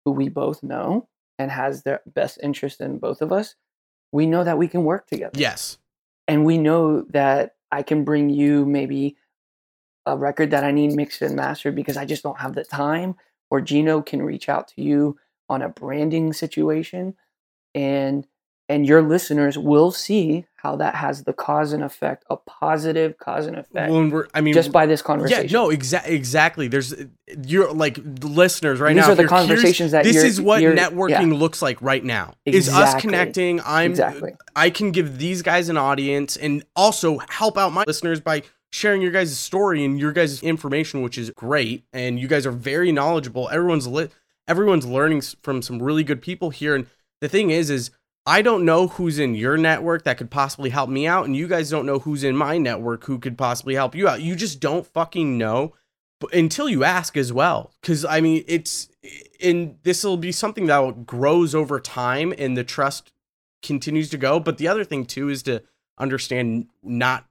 who 0.05 0.11
we 0.11 0.29
both 0.29 0.63
know 0.63 1.07
and 1.41 1.51
has 1.51 1.83
their 1.83 2.01
best 2.07 2.39
interest 2.43 2.81
in 2.81 2.99
both 2.99 3.21
of 3.23 3.33
us 3.33 3.55
we 4.13 4.27
know 4.27 4.43
that 4.45 4.59
we 4.59 4.69
can 4.69 4.85
work 4.85 5.07
together 5.07 5.39
Yes. 5.49 5.79
and 6.29 6.45
we 6.45 6.59
know 6.59 7.03
that 7.11 7.57
I 7.73 7.83
can 7.83 8.05
bring 8.05 8.31
you 8.31 8.67
maybe 8.67 9.17
a 10.07 10.17
record 10.17 10.51
that 10.51 10.65
I 10.65 10.73
need 10.73 10.93
mixed 10.95 11.23
and 11.23 11.37
mastered 11.37 11.75
because 11.77 11.97
I 11.97 12.05
just 12.05 12.23
don't 12.25 12.41
have 12.41 12.55
the 12.55 12.65
time, 12.65 13.15
or 13.51 13.61
Gino 13.61 14.03
can 14.03 14.23
reach 14.23 14.49
out 14.49 14.69
to 14.69 14.83
you 14.83 15.19
on 15.49 15.63
a 15.63 15.69
branding 15.69 16.33
situation, 16.33 17.15
and 17.75 18.27
and 18.69 18.87
your 18.87 19.03
listeners 19.03 19.57
will 19.59 19.93
see 19.93 20.47
how 20.63 20.77
that 20.77 20.95
has 20.95 21.25
the 21.25 21.33
cause 21.33 21.73
and 21.73 21.83
effect, 21.83 22.25
a 22.29 22.37
positive 22.37 23.17
cause 23.19 23.47
and 23.47 23.57
effect, 23.57 23.91
When 23.91 24.11
we're 24.11 24.27
I 24.35 24.41
mean 24.41 24.55
just 24.55 24.73
by 24.73 24.87
this 24.87 25.01
conversation. 25.03 25.45
yeah, 25.45 25.53
no, 25.53 25.69
exa- 25.69 26.07
exactly. 26.07 26.69
There's 26.69 26.95
you're 27.47 27.73
like 27.73 27.95
the 27.95 28.27
listeners 28.27 28.81
right 28.81 28.95
These 28.95 28.97
now. 28.97 29.09
These 29.09 29.13
are 29.13 29.15
the 29.15 29.23
you're 29.23 29.29
curious, 29.29 29.47
conversations 29.47 29.93
that 29.93 30.05
this 30.05 30.17
is 30.17 30.41
what 30.41 30.63
networking 30.63 31.33
yeah. 31.33 31.39
looks 31.39 31.63
like 31.63 31.81
right 31.81 32.05
now. 32.05 32.35
Is 32.45 32.69
us 32.69 33.01
connecting. 33.01 33.61
I'm 33.65 33.93
exactly. 33.93 34.33
I 34.55 34.71
can 34.71 34.91
give 34.91 35.19
these 35.19 35.43
guys 35.43 35.69
an 35.69 35.77
audience 35.77 36.37
and 36.37 36.65
also 36.77 37.19
help 37.29 37.57
out 37.57 37.73
my 37.73 37.85
listeners 37.87 38.21
by 38.21 38.43
sharing 38.73 39.03
your 39.03 39.11
guys' 39.11 39.37
story 39.39 39.85
and 39.85 39.99
your 39.99 40.13
guys' 40.13 40.43
information, 40.43 41.03
which 41.03 41.19
is 41.19 41.31
great. 41.31 41.85
And 41.93 42.21
you 42.21 42.29
guys 42.29 42.47
are 42.47 42.53
very 42.53 42.93
knowledgeable. 42.93 43.49
Everyone's 43.51 43.87
lit. 43.87 44.13
Everyone's 44.47 44.87
learning 44.87 45.23
from 45.43 45.63
some 45.63 45.83
really 45.83 46.05
good 46.05 46.21
people 46.21 46.51
here. 46.51 46.75
And 46.75 46.87
the 47.21 47.29
thing 47.29 47.51
is, 47.51 47.71
is 47.71 47.91
I 48.27 48.43
don't 48.43 48.65
know 48.65 48.87
who's 48.89 49.19
in 49.19 49.35
your 49.35 49.57
network 49.57 50.05
that 50.05 50.19
could 50.19 50.31
possibly 50.31 50.71
help 50.71 50.91
me 50.91 51.07
out, 51.07 51.25
and 51.27 51.35
you 51.37 51.49
guys 51.49 51.71
don't 51.71 51.87
know 51.87 51.99
who's 52.01 52.23
in 52.23 52.37
my 52.37 52.59
network 52.59 53.05
who 53.05 53.19
could 53.19 53.37
possibly 53.39 53.75
help 53.75 53.95
you 53.95 54.07
out. 54.09 54.21
You 54.23 54.37
just 54.37 54.61
don't 54.61 54.87
fucking 54.87 55.39
know 55.39 55.75
until 56.33 56.69
you 56.69 56.85
ask 56.85 57.17
as 57.17 57.33
well. 57.33 57.73
Because 57.81 58.05
I 58.05 58.21
mean, 58.21 58.45
it's 58.47 58.89
and 59.43 59.77
this 59.85 60.05
will 60.05 60.19
be 60.19 60.33
something 60.33 60.67
that 60.67 61.07
grows 61.07 61.55
over 61.55 61.81
time, 61.81 62.35
and 62.37 62.57
the 62.57 62.65
trust 62.65 63.11
continues 63.63 64.11
to 64.11 64.19
go. 64.19 64.39
But 64.39 64.59
the 64.59 64.69
other 64.69 64.85
thing 64.85 65.07
too 65.07 65.29
is 65.31 65.43
to 65.45 65.63
understand 65.99 66.67
not 66.83 67.27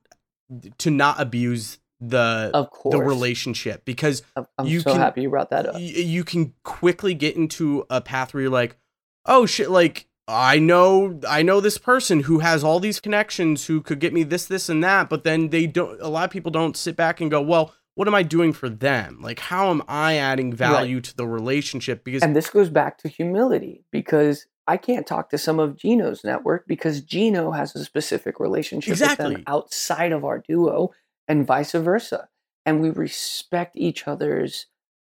to 0.79 0.89
not 0.89 1.21
abuse 1.21 1.77
the 2.01 2.49
Of 2.53 2.71
course. 2.71 2.93
the 2.95 3.01
relationship 3.01 3.83
because 3.85 4.23
I'm, 4.35 4.65
you 4.65 4.79
so 4.79 4.91
can- 4.93 5.01
happy 5.01 5.21
you 5.21 5.29
brought 5.29 5.49
that 5.51 5.67
up. 5.67 5.75
y- 5.75 5.79
you 5.81 6.23
can 6.23 6.53
quickly 6.63 7.13
get 7.13 7.35
into 7.35 7.85
a 7.89 8.01
path 8.01 8.33
where 8.33 8.41
you're 8.41 8.49
like, 8.51 8.77
oh 9.25 9.45
shit, 9.45 9.69
like 9.69 10.07
I 10.29 10.59
know 10.59 11.19
I 11.27 11.41
know 11.41 11.59
this 11.59 11.79
person 11.79 12.21
who 12.21 12.39
has 12.39 12.63
all 12.63 12.79
these 12.79 12.99
connections 12.99 13.65
who 13.65 13.81
could 13.81 13.99
get 13.99 14.13
me 14.13 14.23
this, 14.23 14.45
this, 14.45 14.69
and 14.69 14.83
that, 14.83 15.09
but 15.09 15.23
then 15.23 15.49
they 15.49 15.65
don't 15.65 15.99
a 16.01 16.07
lot 16.07 16.25
of 16.25 16.31
people 16.31 16.51
don't 16.51 16.77
sit 16.77 16.95
back 16.95 17.19
and 17.19 17.31
go, 17.31 17.41
Well, 17.41 17.73
what 17.95 18.07
am 18.07 18.15
I 18.15 18.23
doing 18.23 18.53
for 18.53 18.69
them? 18.69 19.19
Like 19.21 19.39
how 19.39 19.71
am 19.71 19.81
I 19.87 20.17
adding 20.17 20.53
value 20.53 21.01
to 21.01 21.17
the 21.17 21.27
relationship? 21.27 22.03
Because 22.03 22.21
And 22.21 22.35
this 22.35 22.49
goes 22.49 22.69
back 22.69 22.99
to 22.99 23.09
humility 23.09 23.83
because 23.91 24.45
I 24.67 24.77
can't 24.77 25.07
talk 25.07 25.31
to 25.31 25.39
some 25.39 25.59
of 25.59 25.75
Gino's 25.75 26.23
network 26.23 26.67
because 26.67 27.01
Gino 27.01 27.51
has 27.51 27.75
a 27.75 27.83
specific 27.83 28.39
relationship 28.39 28.99
with 28.99 29.17
them 29.17 29.43
outside 29.47 30.11
of 30.11 30.23
our 30.23 30.37
duo 30.47 30.91
and 31.27 31.47
vice 31.47 31.71
versa. 31.71 32.29
And 32.67 32.79
we 32.79 32.91
respect 32.91 33.75
each 33.75 34.07
other's 34.07 34.67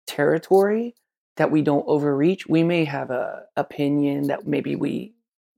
territory 0.07 0.95
that 1.37 1.51
we 1.51 1.63
don't 1.63 1.87
overreach. 1.87 2.47
We 2.47 2.63
may 2.63 2.85
have 2.85 3.11
a 3.11 3.45
opinion 3.57 4.29
that 4.29 4.47
maybe 4.47 4.75
we 4.75 5.15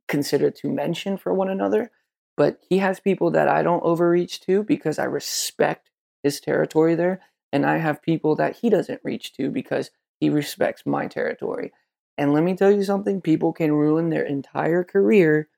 consider 0.09 0.51
to 0.51 0.71
mention 0.71 1.17
for 1.17 1.33
one 1.33 1.49
another, 1.49 1.91
but 2.37 2.61
he 2.69 2.79
has 2.79 3.01
people 3.01 3.31
that 3.33 3.49
I 3.49 3.63
don't 3.63 3.83
overreach 3.83 4.41
to 4.43 4.63
because 4.63 4.99
I 4.99 5.05
respect 5.05 5.91
his 6.23 6.41
territory 6.41 6.95
there. 6.95 7.21
And 7.53 7.65
I 7.65 7.79
have 7.79 8.03
people 8.03 8.37
that 8.37 8.57
he 8.57 8.69
doesn't 8.69 9.01
reach 9.03 9.33
to 9.35 9.51
because 9.51 9.91
he 10.21 10.29
respects 10.29 10.85
my 10.85 11.07
territory. 11.07 11.73
And 12.19 12.33
let 12.33 12.43
me 12.43 12.57
tell 12.57 12.71
you 12.71 12.83
something 12.83 13.21
people 13.21 13.53
can 13.53 13.73
ruin 13.73 14.11
their 14.11 14.25
entire 14.25 14.85
career 14.85 15.49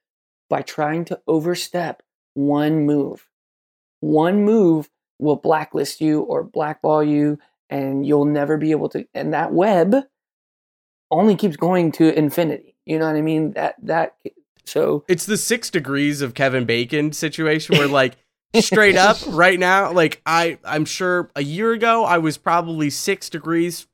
by 0.49 0.63
trying 0.63 1.05
to 1.07 1.21
overstep 1.27 2.03
one 2.35 2.85
move. 2.85 3.29
One 4.01 4.45
move 4.45 4.91
will 5.19 5.37
blacklist 5.37 6.01
you 6.01 6.21
or 6.21 6.43
blackball 6.43 7.03
you, 7.03 7.39
and 7.71 8.05
you'll 8.05 8.27
never 8.27 8.59
be 8.59 8.73
able 8.73 8.89
to. 8.91 9.07
And 9.15 9.33
that 9.33 9.53
web 9.53 9.95
only 11.11 11.37
keeps 11.37 11.57
going 11.57 11.93
to 11.93 12.17
infinity. 12.17 12.77
You 12.85 12.99
know 12.99 13.07
what 13.07 13.17
I 13.17 13.23
mean? 13.23 13.53
That, 13.53 13.77
that, 13.83 14.17
so 14.67 15.05
it's 15.09 15.27
the 15.27 15.37
six 15.37 15.71
degrees 15.71 16.21
of 16.21 16.35
Kevin 16.35 16.65
Bacon 16.65 17.13
situation 17.13 17.79
where 17.79 17.89
like 17.89 18.17
straight 18.61 18.97
up 18.97 19.17
right 19.29 19.59
now, 19.59 19.93
like 19.93 20.21
I 20.27 20.59
I'm 20.65 20.85
sure 20.85 21.31
a 21.35 21.43
year 21.43 21.73
ago 21.73 22.05
I 22.05 22.19
was 22.19 22.37
probably 22.37 22.91
six 22.91 23.31
degrees 23.31 23.87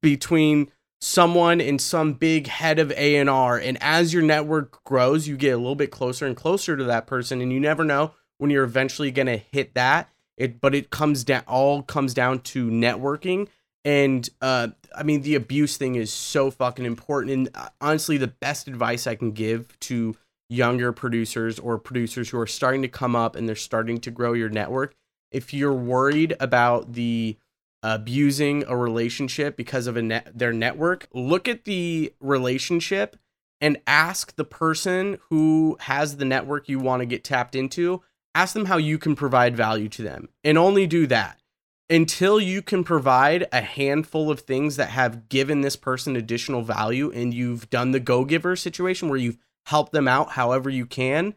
between 0.00 0.70
someone 1.00 1.60
and 1.60 1.80
some 1.80 2.14
big 2.14 2.46
head 2.46 2.78
of 2.78 2.90
A&R 2.92 3.58
and 3.58 3.76
as 3.82 4.14
your 4.14 4.22
network 4.22 4.82
grows 4.84 5.28
you 5.28 5.36
get 5.36 5.50
a 5.50 5.58
little 5.58 5.74
bit 5.74 5.90
closer 5.90 6.26
and 6.26 6.34
closer 6.36 6.74
to 6.74 6.84
that 6.84 7.06
person 7.06 7.42
and 7.42 7.52
you 7.52 7.60
never 7.60 7.84
know 7.84 8.12
when 8.38 8.50
you're 8.50 8.64
eventually 8.64 9.10
going 9.10 9.26
to 9.26 9.36
hit 9.36 9.74
that 9.74 10.08
it 10.36 10.60
but 10.60 10.74
it 10.74 10.90
comes 10.90 11.24
down 11.24 11.42
all 11.46 11.82
comes 11.82 12.14
down 12.14 12.40
to 12.40 12.70
networking. 12.70 13.48
And 13.84 14.28
uh 14.40 14.68
I 14.94 15.02
mean 15.02 15.22
the 15.22 15.34
abuse 15.34 15.76
thing 15.76 15.94
is 15.94 16.12
so 16.12 16.50
fucking 16.50 16.84
important. 16.84 17.32
And 17.32 17.48
uh, 17.54 17.68
honestly 17.80 18.16
the 18.16 18.28
best 18.28 18.68
advice 18.68 19.06
I 19.06 19.14
can 19.14 19.32
give 19.32 19.78
to 19.80 20.16
younger 20.48 20.92
producers 20.92 21.58
or 21.58 21.78
producers 21.78 22.30
who 22.30 22.38
are 22.38 22.46
starting 22.46 22.82
to 22.82 22.88
come 22.88 23.16
up 23.16 23.34
and 23.34 23.48
they're 23.48 23.56
starting 23.56 23.98
to 23.98 24.10
grow 24.10 24.32
your 24.32 24.48
network 24.48 24.94
if 25.30 25.52
you're 25.52 25.72
worried 25.72 26.36
about 26.40 26.92
the 26.92 27.36
abusing 27.82 28.64
a 28.66 28.76
relationship 28.76 29.56
because 29.56 29.86
of 29.86 29.96
a 29.96 30.02
net, 30.02 30.30
their 30.34 30.52
network, 30.52 31.06
look 31.12 31.46
at 31.46 31.64
the 31.64 32.12
relationship 32.20 33.16
and 33.60 33.78
ask 33.86 34.34
the 34.36 34.44
person 34.44 35.18
who 35.28 35.76
has 35.80 36.16
the 36.16 36.24
network 36.24 36.68
you 36.68 36.78
want 36.78 37.00
to 37.00 37.06
get 37.06 37.22
tapped 37.24 37.54
into, 37.54 38.02
ask 38.36 38.54
them 38.54 38.66
how 38.66 38.76
you 38.76 38.98
can 38.98 39.16
provide 39.16 39.56
value 39.56 39.88
to 39.88 40.02
them. 40.02 40.28
And 40.44 40.58
only 40.58 40.86
do 40.86 41.06
that. 41.06 41.40
Until 41.88 42.40
you 42.40 42.62
can 42.62 42.84
provide 42.84 43.46
a 43.52 43.60
handful 43.60 44.30
of 44.30 44.40
things 44.40 44.76
that 44.76 44.90
have 44.90 45.28
given 45.28 45.60
this 45.60 45.76
person 45.76 46.16
additional 46.16 46.62
value 46.62 47.10
and 47.12 47.32
you've 47.32 47.70
done 47.70 47.92
the 47.92 48.00
go 48.00 48.24
giver 48.24 48.56
situation 48.56 49.08
where 49.08 49.18
you've 49.18 49.38
helped 49.66 49.92
them 49.92 50.08
out 50.08 50.32
however 50.32 50.68
you 50.68 50.84
can, 50.84 51.34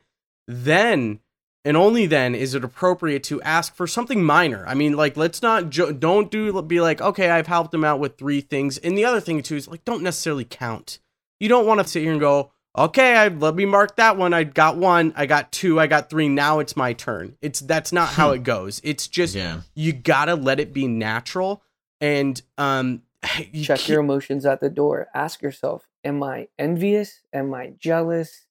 then 0.48 1.20
and 1.66 1.76
only 1.76 2.06
then 2.06 2.34
is 2.36 2.56
it 2.56 2.64
appropriate 2.64 3.24
to 3.24 3.42
ask 3.42 3.76
for 3.76 3.86
something 3.86 4.24
minor. 4.24 4.66
I 4.68 4.74
mean, 4.74 4.94
like 4.94 5.18
let's 5.18 5.42
not 5.42 5.70
jo- 5.70 5.92
don't 5.92 6.32
do 6.32 6.62
be 6.64 6.80
like, 6.82 7.02
okay, 7.02 7.30
I've 7.30 7.48
helped 7.48 7.72
them 7.72 7.84
out 7.84 8.00
with 8.00 8.18
three 8.18 8.42
things, 8.42 8.78
and 8.78 8.98
the 8.98 9.06
other 9.06 9.20
thing 9.20 9.42
too 9.44 9.58
is 9.58 9.68
like 9.68 9.86
don't 9.86 10.04
necessarily 10.04 10.46
count. 10.46 11.00
You 11.40 11.50
don't 11.50 11.68
want 11.68 11.82
to 11.82 11.88
sit 11.88 12.04
here 12.04 12.12
and 12.12 12.20
go, 12.20 12.52
okay, 12.78 13.16
I 13.16 13.28
let 13.30 13.56
me 13.56 13.66
mark 13.66 13.96
that 13.98 14.18
one. 14.18 14.34
I 14.34 14.44
got 14.44 14.78
one, 14.78 15.14
I 15.16 15.26
got 15.26 15.52
two, 15.52 15.80
I 15.80 15.88
got 15.88 16.10
three. 16.10 16.30
Now 16.30 16.60
it's 16.60 16.76
my 16.76 16.94
turn. 16.94 17.38
It's 17.42 17.60
that's 17.60 17.92
not 17.92 18.10
how 18.10 18.32
it 18.32 18.44
goes. 18.44 18.82
It's 18.84 19.08
just 19.08 19.36
Yeah. 19.36 19.62
you 19.76 19.94
gotta 19.94 20.36
let 20.36 20.60
it 20.60 20.74
be 20.74 20.88
natural 20.88 21.64
and 22.02 22.42
um 22.58 23.04
you 23.52 23.64
Check 23.64 23.80
keep- 23.80 23.90
your 23.90 24.00
emotions 24.02 24.46
at 24.46 24.60
the 24.62 24.70
door. 24.70 25.08
Ask 25.14 25.42
yourself, 25.42 25.88
am 26.04 26.24
I 26.24 26.48
envious? 26.58 27.22
Am 27.34 27.54
I 27.54 27.74
jealous? 27.80 28.46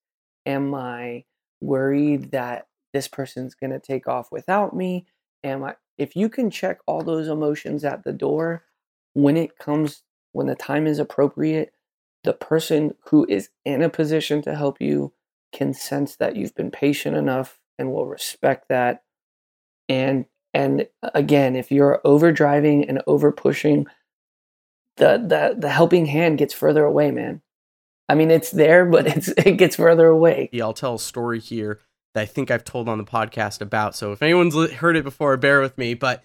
Am 0.46 0.74
I 0.74 1.24
worried 1.60 2.30
that 2.32 2.66
this 2.94 3.08
person's 3.08 3.54
going 3.54 3.70
to 3.70 3.78
take 3.80 4.08
off 4.08 4.30
without 4.32 4.74
me? 4.74 5.06
Am 5.44 5.62
I 5.64 5.76
if 5.98 6.14
you 6.16 6.28
can 6.28 6.50
check 6.50 6.78
all 6.86 7.02
those 7.02 7.28
emotions 7.28 7.84
at 7.84 8.04
the 8.04 8.12
door 8.12 8.64
when 9.14 9.36
it 9.36 9.58
comes 9.58 10.02
when 10.32 10.46
the 10.46 10.54
time 10.54 10.86
is 10.86 10.98
appropriate, 10.98 11.72
the 12.24 12.32
person 12.32 12.94
who 13.06 13.26
is 13.28 13.50
in 13.64 13.82
a 13.82 13.88
position 13.88 14.42
to 14.42 14.54
help 14.54 14.80
you 14.80 15.12
can 15.52 15.72
sense 15.72 16.16
that 16.16 16.36
you've 16.36 16.54
been 16.54 16.70
patient 16.70 17.16
enough 17.16 17.58
and 17.78 17.92
will 17.92 18.06
respect 18.06 18.68
that. 18.68 19.02
And 19.88 20.26
and 20.54 20.88
uh, 21.02 21.10
again, 21.14 21.56
if 21.56 21.70
you're 21.70 22.00
over 22.04 22.32
driving 22.32 22.88
and 22.88 23.02
over 23.06 23.32
pushing, 23.32 23.86
the 24.96 25.18
the 25.18 25.56
the 25.58 25.70
helping 25.70 26.06
hand 26.06 26.38
gets 26.38 26.54
further 26.54 26.84
away, 26.84 27.10
man. 27.10 27.42
I 28.08 28.14
mean, 28.14 28.30
it's 28.30 28.50
there, 28.50 28.86
but 28.86 29.06
it's 29.06 29.28
it 29.36 29.56
gets 29.56 29.76
further 29.76 30.06
away. 30.06 30.48
Yeah, 30.52 30.64
I'll 30.64 30.72
tell 30.72 30.96
a 30.96 31.00
story 31.00 31.40
here 31.40 31.80
that 32.14 32.22
I 32.22 32.26
think 32.26 32.50
I've 32.50 32.64
told 32.64 32.88
on 32.88 32.98
the 32.98 33.04
podcast 33.04 33.60
about. 33.60 33.94
So 33.94 34.12
if 34.12 34.22
anyone's 34.22 34.72
heard 34.72 34.96
it 34.96 35.04
before, 35.04 35.36
bear 35.36 35.60
with 35.60 35.78
me. 35.78 35.94
But 35.94 36.24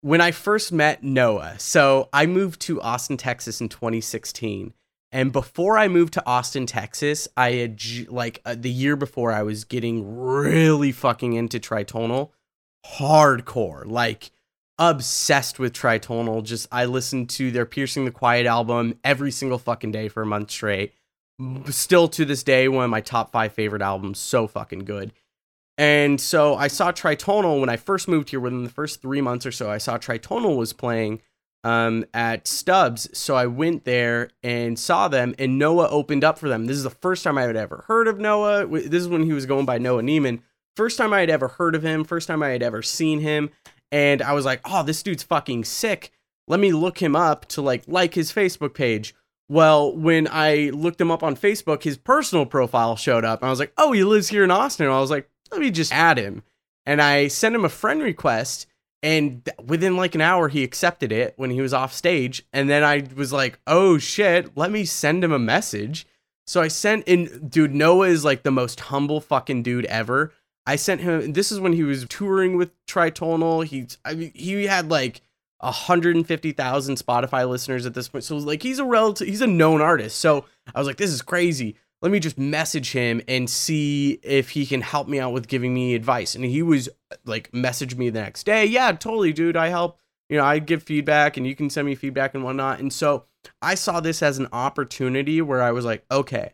when 0.00 0.20
I 0.20 0.30
first 0.30 0.72
met 0.72 1.02
Noah, 1.02 1.58
so 1.58 2.08
I 2.12 2.26
moved 2.26 2.60
to 2.62 2.80
Austin, 2.80 3.16
Texas 3.16 3.60
in 3.60 3.68
2016. 3.68 4.72
And 5.10 5.32
before 5.32 5.78
I 5.78 5.88
moved 5.88 6.12
to 6.14 6.26
Austin, 6.26 6.66
Texas, 6.66 7.28
I 7.36 7.52
had 7.52 7.80
like 8.08 8.42
uh, 8.44 8.54
the 8.58 8.70
year 8.70 8.94
before 8.94 9.32
I 9.32 9.42
was 9.42 9.64
getting 9.64 10.18
really 10.18 10.92
fucking 10.92 11.32
into 11.32 11.58
tritonal, 11.58 12.30
hardcore, 12.86 13.86
like 13.86 14.30
obsessed 14.78 15.58
with 15.58 15.72
tritonal. 15.72 16.42
Just 16.42 16.68
I 16.70 16.84
listened 16.84 17.30
to 17.30 17.50
their 17.50 17.64
Piercing 17.64 18.04
the 18.04 18.10
Quiet 18.10 18.46
album 18.46 18.98
every 19.02 19.30
single 19.30 19.58
fucking 19.58 19.92
day 19.92 20.08
for 20.08 20.22
a 20.22 20.26
month 20.26 20.50
straight. 20.50 20.92
Still 21.70 22.08
to 22.08 22.24
this 22.24 22.42
day 22.42 22.68
one 22.68 22.84
of 22.84 22.90
my 22.90 23.00
top 23.00 23.32
five 23.32 23.52
favorite 23.52 23.82
albums. 23.82 24.18
So 24.18 24.46
fucking 24.46 24.84
good. 24.84 25.12
And 25.78 26.20
so 26.20 26.56
i 26.56 26.66
saw 26.66 26.90
tritonal 26.90 27.60
when 27.60 27.68
i 27.68 27.76
first 27.76 28.08
moved 28.08 28.30
here. 28.30 28.40
Within 28.40 28.64
the 28.64 28.70
first 28.70 29.00
three 29.00 29.20
months 29.20 29.46
or 29.46 29.52
so 29.52 29.70
i 29.70 29.78
saw 29.78 29.96
tritonal 29.96 30.56
was 30.56 30.72
playing 30.72 31.22
um, 31.64 32.04
at 32.14 32.46
stubbs 32.46 33.08
so 33.16 33.34
i 33.34 33.46
went 33.46 33.84
there 33.84 34.30
and 34.42 34.78
saw 34.78 35.08
them 35.08 35.34
and 35.38 35.58
noah 35.58 35.88
opened 35.88 36.24
up 36.24 36.38
for 36.38 36.48
them 36.48 36.66
this 36.66 36.76
is 36.76 36.84
the 36.84 36.90
first 36.90 37.24
time 37.24 37.36
i 37.36 37.42
had 37.42 37.56
ever 37.56 37.84
heard 37.88 38.08
of 38.08 38.18
noah 38.18 38.66
this 38.66 39.02
is 39.02 39.08
when 39.08 39.24
he 39.24 39.32
was 39.32 39.46
going 39.46 39.66
by 39.66 39.78
noah 39.78 40.02
neiman 40.02 40.40
first 40.76 40.96
time 40.96 41.12
i 41.12 41.20
had 41.20 41.30
ever 41.30 41.48
heard 41.48 41.74
of 41.74 41.82
him 41.82 42.04
first 42.04 42.28
time 42.28 42.42
i 42.42 42.50
had 42.50 42.62
ever 42.62 42.82
seen 42.82 43.20
him 43.20 43.50
and 43.90 44.22
i 44.22 44.32
was 44.32 44.44
like 44.44 44.60
oh 44.64 44.82
this 44.82 45.02
dude's 45.02 45.22
fucking 45.22 45.64
sick 45.64 46.12
let 46.46 46.60
me 46.60 46.72
look 46.72 46.98
him 46.98 47.16
up 47.16 47.46
to 47.46 47.60
like 47.60 47.82
like 47.86 48.14
his 48.14 48.32
facebook 48.32 48.74
page 48.74 49.14
well, 49.48 49.96
when 49.96 50.28
I 50.30 50.70
looked 50.74 51.00
him 51.00 51.10
up 51.10 51.22
on 51.22 51.34
Facebook, 51.34 51.82
his 51.82 51.96
personal 51.96 52.44
profile 52.44 52.96
showed 52.96 53.24
up. 53.24 53.40
And 53.40 53.46
I 53.48 53.50
was 53.50 53.58
like, 53.58 53.72
oh, 53.78 53.92
he 53.92 54.04
lives 54.04 54.28
here 54.28 54.44
in 54.44 54.50
Austin. 54.50 54.86
And 54.86 54.94
I 54.94 55.00
was 55.00 55.10
like, 55.10 55.28
let 55.50 55.60
me 55.60 55.70
just 55.70 55.92
add 55.92 56.18
him. 56.18 56.42
And 56.84 57.00
I 57.00 57.28
sent 57.28 57.54
him 57.54 57.64
a 57.64 57.70
friend 57.70 58.02
request. 58.02 58.66
And 59.02 59.48
within 59.64 59.96
like 59.96 60.14
an 60.14 60.20
hour, 60.20 60.48
he 60.48 60.64
accepted 60.64 61.12
it 61.12 61.34
when 61.36 61.50
he 61.50 61.60
was 61.60 61.72
off 61.72 61.92
stage. 61.92 62.44
And 62.52 62.68
then 62.68 62.82
I 62.82 63.06
was 63.14 63.32
like, 63.32 63.58
oh 63.66 63.98
shit, 63.98 64.56
let 64.56 64.70
me 64.70 64.84
send 64.84 65.22
him 65.22 65.32
a 65.32 65.38
message. 65.38 66.06
So 66.46 66.60
I 66.60 66.68
sent 66.68 67.06
in, 67.06 67.48
dude, 67.48 67.74
Noah 67.74 68.08
is 68.08 68.24
like 68.24 68.42
the 68.42 68.50
most 68.50 68.80
humble 68.80 69.20
fucking 69.20 69.62
dude 69.62 69.84
ever. 69.86 70.32
I 70.66 70.76
sent 70.76 71.00
him, 71.00 71.32
this 71.32 71.52
is 71.52 71.60
when 71.60 71.74
he 71.74 71.84
was 71.84 72.06
touring 72.08 72.56
with 72.56 72.70
Tritonal. 72.86 73.64
He's, 73.64 73.98
I 74.04 74.14
mean, 74.14 74.32
he 74.34 74.66
had 74.66 74.90
like, 74.90 75.22
150,000 75.60 76.94
Spotify 76.96 77.48
listeners 77.48 77.84
at 77.84 77.94
this 77.94 78.08
point. 78.08 78.24
So 78.24 78.36
like 78.36 78.62
he's 78.62 78.78
a 78.78 78.84
relative 78.84 79.26
he's 79.26 79.40
a 79.40 79.46
known 79.46 79.80
artist. 79.80 80.18
So 80.18 80.44
I 80.72 80.78
was 80.78 80.86
like 80.86 80.98
this 80.98 81.10
is 81.10 81.22
crazy. 81.22 81.76
Let 82.00 82.12
me 82.12 82.20
just 82.20 82.38
message 82.38 82.92
him 82.92 83.20
and 83.26 83.50
see 83.50 84.20
if 84.22 84.50
he 84.50 84.66
can 84.66 84.82
help 84.82 85.08
me 85.08 85.18
out 85.18 85.32
with 85.32 85.48
giving 85.48 85.74
me 85.74 85.94
advice. 85.94 86.34
And 86.34 86.44
he 86.44 86.62
was 86.62 86.88
like 87.24 87.52
message 87.52 87.96
me 87.96 88.10
the 88.10 88.20
next 88.20 88.44
day. 88.44 88.64
Yeah, 88.66 88.92
totally 88.92 89.32
dude. 89.32 89.56
I 89.56 89.68
help. 89.68 89.98
You 90.28 90.36
know, 90.36 90.44
I 90.44 90.58
give 90.58 90.82
feedback 90.82 91.36
and 91.36 91.46
you 91.46 91.56
can 91.56 91.70
send 91.70 91.86
me 91.86 91.94
feedback 91.94 92.34
and 92.34 92.44
whatnot. 92.44 92.80
And 92.80 92.92
so 92.92 93.24
I 93.62 93.74
saw 93.74 94.00
this 94.00 94.22
as 94.22 94.38
an 94.38 94.48
opportunity 94.52 95.40
where 95.40 95.62
I 95.62 95.72
was 95.72 95.84
like, 95.86 96.04
okay, 96.10 96.52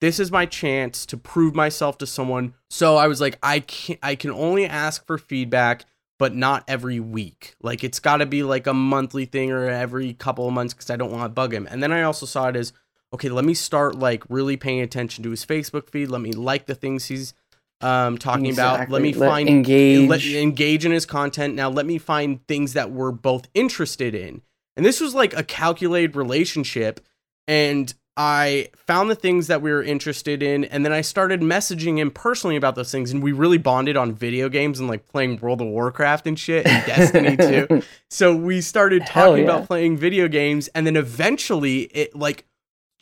this 0.00 0.18
is 0.18 0.32
my 0.32 0.46
chance 0.46 1.04
to 1.06 1.16
prove 1.16 1.54
myself 1.54 1.98
to 1.98 2.06
someone. 2.06 2.54
So 2.70 2.96
I 2.96 3.06
was 3.06 3.20
like, 3.20 3.38
I 3.42 3.60
can 3.60 3.98
I 4.02 4.14
can 4.14 4.30
only 4.30 4.66
ask 4.66 5.06
for 5.06 5.18
feedback 5.18 5.84
but 6.20 6.34
not 6.34 6.62
every 6.68 7.00
week. 7.00 7.56
Like 7.62 7.82
it's 7.82 7.98
got 7.98 8.18
to 8.18 8.26
be 8.26 8.42
like 8.42 8.66
a 8.66 8.74
monthly 8.74 9.24
thing 9.24 9.50
or 9.50 9.66
every 9.66 10.12
couple 10.12 10.46
of 10.46 10.52
months 10.52 10.74
because 10.74 10.90
I 10.90 10.96
don't 10.96 11.10
want 11.10 11.24
to 11.24 11.30
bug 11.30 11.54
him. 11.54 11.66
And 11.70 11.82
then 11.82 11.92
I 11.92 12.02
also 12.02 12.26
saw 12.26 12.48
it 12.48 12.56
as 12.56 12.74
okay, 13.12 13.28
let 13.28 13.44
me 13.44 13.54
start 13.54 13.98
like 13.98 14.24
really 14.28 14.56
paying 14.56 14.80
attention 14.80 15.24
to 15.24 15.30
his 15.30 15.44
Facebook 15.44 15.88
feed. 15.88 16.08
Let 16.08 16.20
me 16.20 16.32
like 16.32 16.66
the 16.66 16.74
things 16.74 17.06
he's 17.06 17.34
um, 17.80 18.18
talking 18.18 18.52
about. 18.52 18.90
Let 18.90 19.02
me 19.02 19.12
Let- 19.12 19.28
find 19.28 19.48
engage. 19.48 20.08
let, 20.08 20.24
engage 20.24 20.84
in 20.84 20.92
his 20.92 21.06
content. 21.06 21.54
Now 21.54 21.70
let 21.70 21.86
me 21.86 21.98
find 21.98 22.46
things 22.46 22.74
that 22.74 22.90
we're 22.90 23.12
both 23.12 23.48
interested 23.54 24.14
in. 24.14 24.42
And 24.76 24.86
this 24.86 25.00
was 25.00 25.14
like 25.14 25.36
a 25.36 25.42
calculated 25.42 26.16
relationship. 26.16 27.00
And 27.48 27.92
I 28.16 28.68
found 28.74 29.08
the 29.08 29.14
things 29.14 29.46
that 29.46 29.62
we 29.62 29.70
were 29.70 29.82
interested 29.82 30.42
in, 30.42 30.64
and 30.64 30.84
then 30.84 30.92
I 30.92 31.00
started 31.00 31.40
messaging 31.40 31.96
him 31.98 32.10
personally 32.10 32.56
about 32.56 32.74
those 32.74 32.92
things, 32.92 33.12
and 33.12 33.22
we 33.22 33.32
really 33.32 33.56
bonded 33.56 33.96
on 33.96 34.12
video 34.12 34.48
games 34.48 34.78
and 34.78 34.88
like 34.88 35.08
playing 35.08 35.38
World 35.38 35.62
of 35.62 35.68
Warcraft 35.68 36.26
and 36.26 36.38
shit, 36.38 36.66
and 36.66 36.84
Destiny 36.86 37.36
too. 37.36 37.82
So 38.10 38.34
we 38.34 38.60
started 38.60 39.06
talking 39.06 39.44
yeah. 39.44 39.50
about 39.50 39.68
playing 39.68 39.96
video 39.96 40.28
games, 40.28 40.68
and 40.74 40.86
then 40.86 40.96
eventually, 40.96 41.82
it 41.82 42.14
like 42.14 42.44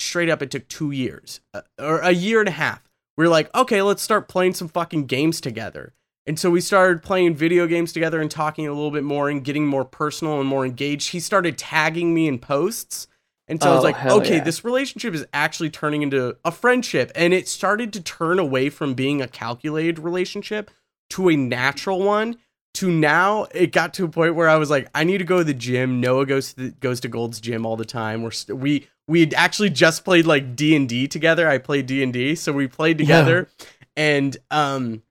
straight 0.00 0.28
up, 0.28 0.42
it 0.42 0.50
took 0.50 0.68
two 0.68 0.90
years 0.90 1.40
uh, 1.54 1.62
or 1.78 1.98
a 2.00 2.12
year 2.12 2.40
and 2.40 2.48
a 2.48 2.52
half. 2.52 2.82
We 3.16 3.24
are 3.26 3.28
like, 3.28 3.52
okay, 3.54 3.82
let's 3.82 4.02
start 4.02 4.28
playing 4.28 4.54
some 4.54 4.68
fucking 4.68 5.06
games 5.06 5.40
together. 5.40 5.94
And 6.26 6.38
so 6.38 6.50
we 6.50 6.60
started 6.60 7.02
playing 7.02 7.34
video 7.36 7.66
games 7.66 7.92
together 7.92 8.20
and 8.20 8.30
talking 8.30 8.66
a 8.66 8.72
little 8.72 8.90
bit 8.90 9.02
more 9.02 9.30
and 9.30 9.42
getting 9.42 9.66
more 9.66 9.84
personal 9.84 10.40
and 10.40 10.48
more 10.48 10.64
engaged. 10.64 11.10
He 11.10 11.20
started 11.20 11.56
tagging 11.56 12.12
me 12.12 12.28
in 12.28 12.38
posts. 12.38 13.06
And 13.48 13.62
so 13.62 13.70
I 13.70 13.74
was 13.74 13.80
Oh, 13.80 13.84
like, 13.84 14.04
okay, 14.04 14.36
yeah. 14.36 14.44
this 14.44 14.62
relationship 14.62 15.14
is 15.14 15.24
actually 15.32 15.70
turning 15.70 16.02
into 16.02 16.36
a 16.44 16.50
friendship. 16.52 17.10
And 17.14 17.32
it 17.32 17.48
started 17.48 17.94
to 17.94 18.02
turn 18.02 18.38
away 18.38 18.68
from 18.68 18.92
being 18.92 19.22
a 19.22 19.26
calculated 19.26 19.98
relationship 19.98 20.70
to 21.10 21.30
a 21.30 21.36
natural 21.36 22.02
one. 22.02 22.36
To 22.78 22.92
now, 22.92 23.48
it 23.52 23.72
got 23.72 23.94
to 23.94 24.04
a 24.04 24.08
point 24.08 24.36
where 24.36 24.48
I 24.48 24.54
was 24.54 24.70
like, 24.70 24.88
I 24.94 25.02
need 25.02 25.18
to 25.18 25.24
go 25.24 25.38
to 25.38 25.44
the 25.44 25.52
gym. 25.52 26.00
Noah 26.00 26.26
goes 26.26 26.52
to 26.52 26.64
the, 26.66 26.70
goes 26.70 27.00
to 27.00 27.08
Gold's 27.08 27.40
gym 27.40 27.66
all 27.66 27.76
the 27.76 27.84
time. 27.84 28.22
We're 28.22 28.30
st- 28.30 28.56
we 28.56 28.86
we 29.08 29.18
had 29.18 29.34
actually 29.34 29.70
just 29.70 30.04
played 30.04 30.26
like 30.26 30.54
D 30.54 30.76
and 30.76 30.88
D 30.88 31.08
together. 31.08 31.48
I 31.48 31.58
played 31.58 31.86
D 31.86 32.04
and 32.04 32.12
D, 32.12 32.36
so 32.36 32.52
we 32.52 32.68
played 32.68 32.96
together, 32.96 33.48
and 33.96 34.36
um, 34.52 35.02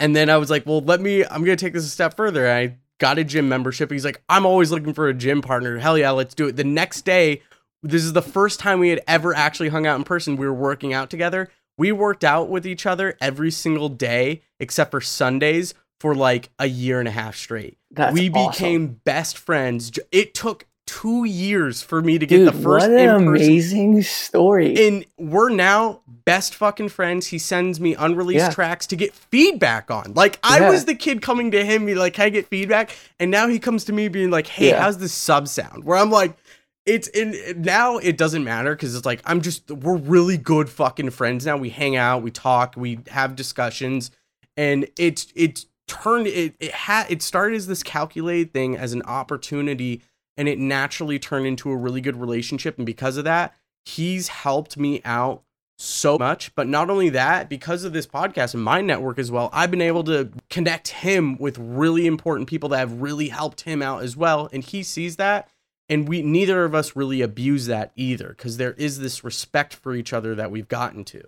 and 0.00 0.16
then 0.16 0.30
I 0.30 0.38
was 0.38 0.48
like, 0.48 0.64
well, 0.64 0.80
let 0.80 1.02
me. 1.02 1.22
I'm 1.22 1.44
gonna 1.44 1.56
take 1.56 1.74
this 1.74 1.84
a 1.84 1.88
step 1.88 2.16
further. 2.16 2.50
I 2.50 2.76
got 2.98 3.18
a 3.18 3.24
gym 3.24 3.46
membership. 3.46 3.90
He's 3.90 4.06
like, 4.06 4.22
I'm 4.30 4.46
always 4.46 4.70
looking 4.70 4.94
for 4.94 5.08
a 5.08 5.14
gym 5.14 5.42
partner. 5.42 5.76
Hell 5.76 5.98
yeah, 5.98 6.12
let's 6.12 6.34
do 6.34 6.48
it. 6.48 6.56
The 6.56 6.64
next 6.64 7.02
day, 7.02 7.42
this 7.82 8.04
is 8.04 8.14
the 8.14 8.22
first 8.22 8.58
time 8.58 8.78
we 8.78 8.88
had 8.88 9.02
ever 9.06 9.34
actually 9.34 9.68
hung 9.68 9.86
out 9.86 9.98
in 9.98 10.04
person. 10.04 10.36
We 10.36 10.46
were 10.46 10.54
working 10.54 10.94
out 10.94 11.10
together. 11.10 11.50
We 11.76 11.92
worked 11.92 12.24
out 12.24 12.48
with 12.48 12.66
each 12.66 12.86
other 12.86 13.18
every 13.20 13.50
single 13.50 13.88
day 13.88 14.42
except 14.60 14.90
for 14.90 15.00
Sundays 15.00 15.74
for 16.02 16.16
like 16.16 16.50
a 16.58 16.66
year 16.66 16.98
and 16.98 17.06
a 17.06 17.12
half 17.12 17.36
straight. 17.36 17.78
That's 17.92 18.12
we 18.12 18.28
awesome. 18.30 18.50
became 18.50 18.86
best 19.04 19.38
friends. 19.38 19.92
It 20.10 20.34
took 20.34 20.66
two 20.84 21.24
years 21.24 21.80
for 21.80 22.02
me 22.02 22.18
to 22.18 22.26
get 22.26 22.38
Dude, 22.38 22.48
the 22.48 22.52
first 22.52 22.90
what 22.90 22.98
an 22.98 23.08
amazing 23.10 24.02
story. 24.02 24.74
and 24.88 25.06
we're 25.16 25.48
now 25.48 26.00
best 26.24 26.56
fucking 26.56 26.88
friends. 26.88 27.28
He 27.28 27.38
sends 27.38 27.78
me 27.78 27.94
unreleased 27.94 28.46
Yeah. 28.46 28.50
tracks 28.50 28.84
to 28.88 28.96
get 28.96 29.14
feedback 29.14 29.92
on. 29.92 30.12
Like 30.14 30.40
I 30.42 30.68
was 30.68 30.86
the 30.86 30.96
kid 30.96 31.22
coming 31.22 31.52
to 31.52 31.64
him, 31.64 31.86
be 31.86 31.94
like, 31.94 32.14
"Can 32.14 32.24
I 32.26 32.28
get 32.30 32.48
feedback?" 32.48 32.90
And 33.20 33.30
now 33.30 33.46
he 33.46 33.60
comes 33.60 33.84
to 33.84 33.92
me 33.92 34.08
being 34.08 34.30
like, 34.30 34.48
"Hey, 34.48 34.70
Yeah. 34.70 34.82
how's 34.82 34.98
the 34.98 35.08
sub 35.08 35.46
sound?" 35.46 35.84
Where 35.84 35.96
I'm 35.96 36.10
like, 36.10 36.36
"It's 36.84 37.06
in 37.06 37.62
now. 37.62 37.98
It 37.98 38.16
doesn't 38.18 38.42
matter 38.42 38.74
because 38.74 38.96
it's 38.96 39.06
like 39.06 39.22
I'm 39.24 39.40
just 39.40 39.70
we're 39.70 39.96
really 39.96 40.36
good 40.36 40.68
fucking 40.68 41.10
friends 41.10 41.46
now. 41.46 41.56
We 41.56 41.70
hang 41.70 41.94
out, 41.94 42.22
we 42.24 42.32
talk, 42.32 42.74
we 42.76 42.98
have 43.08 43.36
discussions, 43.36 44.10
and 44.56 44.88
it's 44.98 45.28
it's 45.36 45.66
turned 45.86 46.26
it 46.26 46.54
it 46.58 46.72
had 46.72 47.10
it 47.10 47.22
started 47.22 47.56
as 47.56 47.66
this 47.66 47.82
calculated 47.82 48.52
thing 48.52 48.76
as 48.76 48.92
an 48.92 49.02
opportunity 49.02 50.02
and 50.36 50.48
it 50.48 50.58
naturally 50.58 51.18
turned 51.18 51.46
into 51.46 51.70
a 51.70 51.76
really 51.76 52.00
good 52.00 52.16
relationship. 52.16 52.76
And 52.76 52.86
because 52.86 53.16
of 53.16 53.24
that 53.24 53.54
he's 53.84 54.28
helped 54.28 54.76
me 54.76 55.00
out 55.04 55.42
so 55.76 56.16
much. 56.16 56.54
But 56.54 56.68
not 56.68 56.90
only 56.90 57.08
that 57.10 57.48
because 57.48 57.82
of 57.82 57.92
this 57.92 58.06
podcast 58.06 58.54
and 58.54 58.62
my 58.62 58.80
network 58.80 59.18
as 59.18 59.30
well 59.30 59.50
i've 59.52 59.70
been 59.70 59.82
able 59.82 60.04
to 60.04 60.30
connect 60.50 60.88
him 60.88 61.36
with 61.38 61.58
really 61.58 62.06
important 62.06 62.48
people 62.48 62.68
that 62.70 62.78
have 62.78 63.02
really 63.02 63.28
helped 63.28 63.62
him 63.62 63.82
out 63.82 64.02
as 64.02 64.16
well. 64.16 64.48
And 64.52 64.62
he 64.62 64.82
sees 64.82 65.16
that 65.16 65.48
and 65.88 66.08
we 66.08 66.22
neither 66.22 66.64
of 66.64 66.74
us 66.74 66.96
really 66.96 67.20
abuse 67.20 67.66
that 67.66 67.92
either 67.96 68.28
because 68.28 68.56
there 68.56 68.72
is 68.72 69.00
this 69.00 69.22
respect 69.24 69.74
for 69.74 69.94
each 69.94 70.12
other 70.12 70.34
that 70.34 70.50
we've 70.50 70.68
gotten 70.68 71.04
to. 71.04 71.22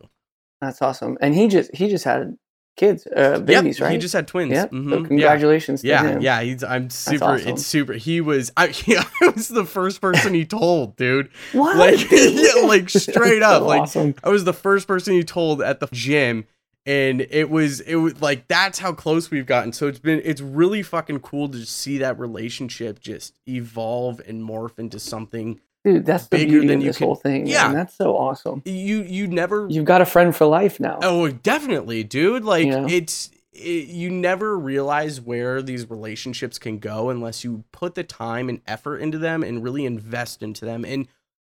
That's 0.60 0.80
awesome. 0.80 1.18
And 1.20 1.34
he 1.34 1.48
just 1.48 1.74
he 1.74 1.88
just 1.88 2.04
had 2.04 2.38
kids, 2.76 3.06
uh, 3.16 3.38
babies, 3.40 3.78
yep, 3.78 3.86
right? 3.86 3.92
He 3.92 3.98
just 3.98 4.14
had 4.14 4.26
twins. 4.28 4.52
Yep. 4.52 4.72
Mhm, 4.72 4.90
So 4.90 4.98
yeah. 5.00 5.06
congratulations 5.06 5.80
to 5.82 5.88
Yeah, 5.88 6.02
him. 6.02 6.20
yeah, 6.22 6.40
he's. 6.42 6.64
I'm 6.64 6.90
super. 6.90 7.24
awesome. 7.24 7.48
It's 7.48 7.64
super. 7.66 7.92
He 7.94 8.20
was. 8.20 8.52
I, 8.56 8.72
yeah, 8.86 9.04
I 9.22 9.28
was 9.28 9.48
the 9.48 9.64
first 9.64 10.00
person 10.00 10.34
he 10.34 10.44
told, 10.44 10.96
dude. 10.96 11.30
What? 11.52 11.76
Like, 11.76 12.08
yeah, 12.10 12.62
like 12.66 12.90
straight 12.90 13.42
up, 13.42 13.62
so 13.62 13.66
like 13.66 13.82
awesome. 13.82 14.14
I 14.24 14.28
was 14.28 14.44
the 14.44 14.52
first 14.52 14.86
person 14.86 15.14
he 15.14 15.22
told 15.22 15.62
at 15.62 15.80
the 15.80 15.88
gym, 15.92 16.46
and 16.86 17.20
it 17.30 17.48
was 17.50 17.80
it 17.80 17.96
was 17.96 18.20
like 18.20 18.48
that's 18.48 18.78
how 18.78 18.92
close 18.92 19.30
we've 19.30 19.46
gotten. 19.46 19.72
So 19.72 19.86
it's 19.88 19.98
been 19.98 20.20
it's 20.24 20.40
really 20.40 20.82
fucking 20.82 21.20
cool 21.20 21.48
to 21.50 21.64
see 21.64 21.98
that 21.98 22.18
relationship 22.18 23.00
just 23.00 23.38
evolve 23.48 24.20
and 24.26 24.42
morph 24.42 24.78
into 24.78 24.98
something 24.98 25.60
Dude, 25.84 26.06
that's 26.06 26.26
the 26.28 26.38
bigger 26.38 26.64
than 26.66 26.80
you 26.80 26.86
this 26.88 26.98
could- 26.98 27.04
whole 27.04 27.14
thing. 27.14 27.46
Yeah. 27.46 27.68
Yeah, 27.68 27.74
that's 27.74 27.94
so 27.94 28.16
awesome. 28.16 28.62
you 28.64 29.02
you 29.02 29.26
never 29.26 29.66
You've 29.68 29.84
got 29.84 30.00
a 30.00 30.06
friend 30.06 30.34
for 30.34 30.46
life 30.46 30.80
now. 30.80 30.98
Oh, 31.02 31.28
definitely, 31.28 32.02
dude. 32.04 32.44
Like 32.44 32.66
Yeah. 32.66 32.86
it's 32.88 33.30
it, 33.52 33.88
you 33.88 34.10
never 34.10 34.58
realize 34.58 35.20
where 35.20 35.62
these 35.62 35.88
relationships 35.88 36.58
can 36.58 36.78
go 36.78 37.10
unless 37.10 37.44
you 37.44 37.62
put 37.70 37.94
the 37.94 38.02
time 38.02 38.48
and 38.48 38.60
effort 38.66 38.98
into 38.98 39.18
them 39.18 39.42
and 39.44 39.62
really 39.62 39.84
invest 39.86 40.42
into 40.42 40.64
them 40.64 40.84
and 40.84 41.06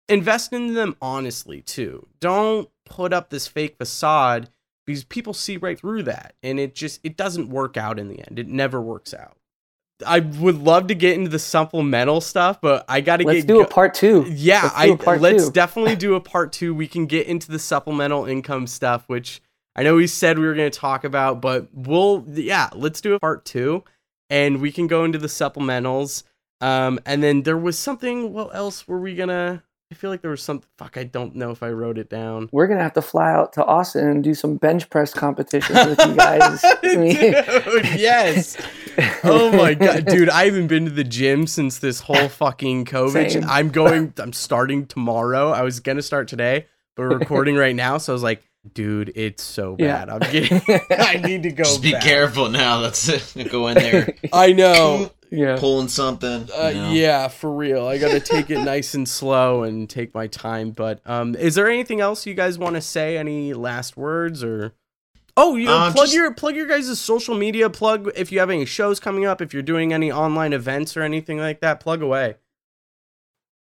invest 0.09 0.53
into 0.53 0.73
them 0.75 0.97
honestly 1.01 1.61
too. 1.61 2.07
Don't 2.19 2.69
put 2.87 3.13
up 3.13 3.31
this 3.31 3.47
fake 3.47 3.77
facade 3.79 4.49
because 4.85 5.05
people 5.05 5.33
see 5.33 5.57
right 5.59 5.79
through 5.79 6.03
that 6.05 6.35
and 6.43 6.59
it 6.59 6.75
just 6.75 6.99
it 7.05 7.17
doesn't 7.17 7.51
work 7.51 7.77
out 7.77 7.99
in 8.01 8.09
the 8.09 8.19
end. 8.27 8.39
It 8.39 8.49
never 8.49 8.81
works 8.81 9.15
out. 9.15 9.37
I 10.07 10.21
would 10.21 10.59
love 10.59 10.87
to 10.89 10.95
get 10.95 11.15
into 11.15 11.29
the 11.31 11.39
supplemental 11.39 12.21
stuff, 12.21 12.61
but 12.61 12.85
I 12.89 13.01
got 13.01 13.19
to 13.19 13.25
get. 13.25 13.33
Let's 13.35 13.45
do 13.47 13.55
go- 13.59 13.63
a 13.63 13.67
part 13.67 13.95
two. 13.95 14.27
yeah, 14.31 14.63
Let's 14.65 14.75
I 14.75 14.97
part 14.97 15.21
let's 15.21 15.47
two. 15.47 15.53
definitely 15.53 15.97
do 15.97 16.15
a 16.15 16.21
part 16.33 16.53
two. 16.53 16.75
We 16.75 16.87
can 16.89 17.07
get 17.07 17.27
into 17.27 17.51
the 17.51 17.59
supplemental 17.59 18.25
income 18.27 18.67
stuff, 18.67 19.05
which 19.09 19.41
I 19.77 19.83
know 19.83 19.95
we 19.97 20.07
said 20.07 20.39
we 20.39 20.47
were 20.47 20.55
going 20.55 20.71
to 20.71 20.79
talk 20.79 21.05
about, 21.05 21.41
but 21.41 21.69
we'll 21.73 22.25
yeah, 22.29 22.69
let's 22.75 23.01
do 23.01 23.15
a 23.15 23.21
part 23.21 23.45
two, 23.45 23.85
and 24.31 24.61
we 24.61 24.71
can 24.73 24.87
go 24.87 25.05
into 25.05 25.19
the 25.19 25.29
supplementals. 25.29 26.23
Um, 26.61 27.01
and 27.07 27.23
then 27.23 27.43
there 27.43 27.57
was 27.59 27.79
something. 27.79 28.33
What 28.33 28.55
else 28.55 28.87
were 28.87 29.01
we 29.01 29.15
gonna? 29.15 29.63
I 29.93 29.95
feel 29.95 30.09
like 30.09 30.23
there 30.23 30.31
was 30.31 30.41
some. 30.43 30.63
Fuck, 30.79 30.97
I 30.97 31.05
don't 31.05 31.37
know 31.37 31.51
if 31.51 31.63
I 31.63 31.69
wrote 31.69 31.99
it 31.99 32.09
down. 32.09 32.49
We're 32.51 32.67
gonna 32.67 32.83
have 32.83 32.95
to 32.95 33.03
fly 33.03 33.31
out 33.31 33.53
to 33.53 33.65
Austin 33.67 34.09
and 34.09 34.25
do 34.25 34.33
some 34.33 34.57
bench 34.57 34.89
press 34.89 35.13
competitions 35.13 35.79
with 35.85 35.99
you 36.07 36.15
guys. 36.15 36.63
Dude, 36.83 37.13
yes. 38.01 38.57
Oh 39.23 39.53
my 39.53 39.75
god, 39.75 40.07
dude! 40.07 40.31
I 40.31 40.47
haven't 40.47 40.69
been 40.69 40.87
to 40.87 40.91
the 40.91 41.05
gym 41.05 41.47
since 41.47 41.79
this 41.79 42.01
whole 42.01 42.31
fucking 42.31 42.87
COVID. 42.87 43.33
Same. 43.33 43.45
I'm 43.47 43.69
going. 43.69 44.15
I'm 44.17 44.33
starting 44.33 44.87
tomorrow. 44.87 45.51
I 45.51 45.61
was 45.61 45.81
gonna 45.81 46.01
start 46.01 46.27
today, 46.27 46.65
but 46.97 47.03
we're 47.03 47.19
recording 47.19 47.57
right 47.57 47.77
now, 47.77 47.99
so 47.99 48.13
I 48.13 48.15
was 48.15 48.23
like, 48.23 48.43
dude, 48.73 49.13
it's 49.15 49.43
so 49.43 49.77
Yeah. 49.79 50.07
bad. 50.07 50.09
I'm 50.09 50.33
getting. 50.33 50.63
I 50.91 51.17
need 51.19 51.43
to 51.43 51.53
go. 51.53 51.65
Just 51.65 51.83
be 51.83 51.93
back. 51.93 52.03
careful 52.03 52.49
now. 52.49 52.79
Let's 52.79 53.35
Go 53.35 53.69
in 53.69 53.75
there 53.75 54.15
I 54.33 54.53
know. 54.55 55.11
Yeah. 55.33 55.57
pulling 55.59 55.89
something. 55.89 56.49
Uh, 56.57 56.69
you 56.69 56.81
know. 56.81 56.93
Yeah, 56.93 57.29
for 57.29 57.51
real. 57.51 57.87
I 57.87 57.99
gotta 57.99 58.21
take 58.21 58.51
it 58.51 58.61
nice 58.63 58.95
and 58.95 59.09
slow 59.09 59.63
and 59.65 59.89
take 59.91 60.15
my 60.15 60.27
time. 60.27 60.71
But 60.71 61.01
um, 61.07 61.35
is 61.35 61.55
there 61.57 61.69
anything 61.69 62.01
else 62.01 62.27
you 62.27 62.35
guys 62.35 62.59
want 62.59 62.77
to 62.77 62.81
say? 62.83 63.17
Any 63.17 63.53
last 63.55 63.97
words 63.97 64.45
or? 64.45 64.73
Oh, 65.37 65.57
you 65.57 65.65
know, 65.67 65.79
Uh, 65.79 65.93
plug 65.93 66.05
just- 66.07 66.15
your 66.15 66.33
plug 66.35 66.55
your 66.55 66.67
guys' 66.67 67.01
social 67.01 67.35
media. 67.35 67.71
Plug 67.71 68.11
if 68.15 68.31
you 68.31 68.39
have 68.39 68.51
any 68.51 68.67
shows 68.67 69.01
coming 69.01 69.25
up. 69.25 69.41
If 69.41 69.53
you're 69.55 69.63
doing 69.63 69.93
any 69.93 70.13
online 70.13 70.53
events 70.53 70.97
or 70.97 71.03
anything 71.03 71.39
like 71.39 71.61
that, 71.61 71.81
plug 71.81 72.03
away. 72.03 72.37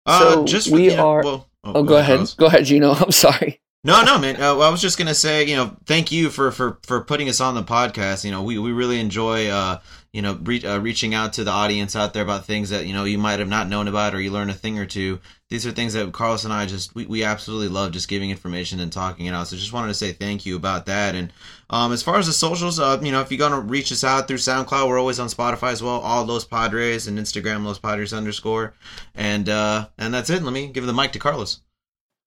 Uh, 0.05 0.19
So 0.19 0.45
just 0.45 0.69
we 0.69 0.91
you 0.91 0.97
know, 0.97 1.07
are- 1.09 1.23
well- 1.23 1.49
Oh, 1.67 1.81
go 1.81 1.97
ahead. 1.97 2.31
Go 2.37 2.45
ahead, 2.45 2.65
Gino. 2.65 2.91
I'm 2.99 3.11
sorry. 3.11 3.59
No, 3.83 4.03
no, 4.03 4.19
man. 4.19 4.39
Uh, 4.39 4.55
I 4.59 4.69
was 4.69 4.81
just 4.83 4.99
gonna 4.99 5.15
say, 5.15 5.45
you 5.45 5.55
know, 5.55 5.75
thank 5.87 6.11
you 6.11 6.29
for 6.29 6.51
for 6.51 6.77
for 6.85 7.01
putting 7.01 7.27
us 7.27 7.41
on 7.41 7.55
the 7.55 7.63
podcast. 7.63 8.23
You 8.23 8.29
know, 8.29 8.43
we 8.43 8.59
we 8.59 8.71
really 8.71 8.99
enjoy, 8.99 9.47
uh, 9.47 9.79
you 10.15 10.21
know, 10.21 10.39
re- 10.43 10.63
uh, 10.63 10.79
reaching 10.79 11.13
out 11.13 11.33
to 11.33 11.43
the 11.43 11.51
audience 11.51 11.93
out 11.93 12.13
there 12.13 12.23
about 12.23 12.45
things 12.45 12.69
that 12.69 12.87
you 12.87 12.93
know 12.93 13.03
you 13.03 13.17
might 13.17 13.39
have 13.39 13.49
not 13.49 13.67
known 13.67 13.89
about 13.89 14.15
or 14.15 14.21
you 14.21 14.31
learn 14.31 14.49
a 14.49 14.53
thing 14.53 14.79
or 14.79 14.85
two. 14.85 15.19
These 15.49 15.67
are 15.67 15.71
things 15.71 15.91
that 15.91 16.13
Carlos 16.13 16.45
and 16.45 16.53
I 16.53 16.65
just 16.67 16.95
we, 16.95 17.05
we 17.05 17.25
absolutely 17.25 17.67
love 17.67 17.91
just 17.91 18.07
giving 18.07 18.29
information 18.29 18.79
and 18.79 18.93
talking 18.93 19.25
it 19.25 19.33
out. 19.33 19.47
So 19.47 19.57
just 19.57 19.73
wanted 19.73 19.89
to 19.89 19.93
say 19.93 20.13
thank 20.13 20.45
you 20.45 20.55
about 20.55 20.85
that. 20.85 21.15
And 21.15 21.33
um, 21.69 21.91
as 21.91 22.01
far 22.01 22.17
as 22.17 22.27
the 22.27 22.31
socials, 22.31 22.79
uh, 22.79 22.97
you 23.03 23.11
know, 23.11 23.19
if 23.19 23.29
you're 23.29 23.37
gonna 23.37 23.59
reach 23.59 23.91
us 23.91 24.05
out 24.05 24.29
through 24.29 24.37
SoundCloud, 24.37 24.87
we're 24.87 24.97
always 24.97 25.19
on 25.19 25.27
Spotify 25.27 25.73
as 25.73 25.83
well. 25.83 25.99
All 25.99 26.23
Los 26.23 26.45
Padres 26.45 27.07
and 27.07 27.19
Instagram 27.19 27.65
Los 27.65 27.79
Padres 27.79 28.13
underscore. 28.13 28.73
And 29.15 29.49
uh, 29.49 29.89
and 29.97 30.13
that's 30.13 30.29
it. 30.29 30.43
Let 30.43 30.53
me 30.53 30.67
give 30.67 30.85
the 30.85 30.93
mic 30.93 31.11
to 31.11 31.19
Carlos. 31.19 31.59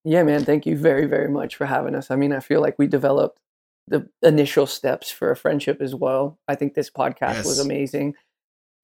Yeah, 0.05 0.25
man. 0.25 0.45
Thank 0.45 0.67
you 0.67 0.77
very, 0.77 1.07
very 1.07 1.31
much 1.31 1.57
for 1.57 1.65
having 1.65 1.95
us. 1.95 2.11
I 2.11 2.17
mean, 2.17 2.35
I 2.35 2.41
feel 2.41 2.61
like 2.61 2.79
we 2.79 2.87
developed 2.87 3.41
the 3.89 4.09
initial 4.23 4.67
steps 4.67 5.11
for 5.11 5.31
a 5.31 5.37
friendship 5.37 5.81
as 5.81 5.95
well. 5.95 6.39
I 6.47 6.55
think 6.55 6.75
this 6.75 6.91
podcast 6.91 7.45
was 7.45 7.59
amazing. 7.59 8.15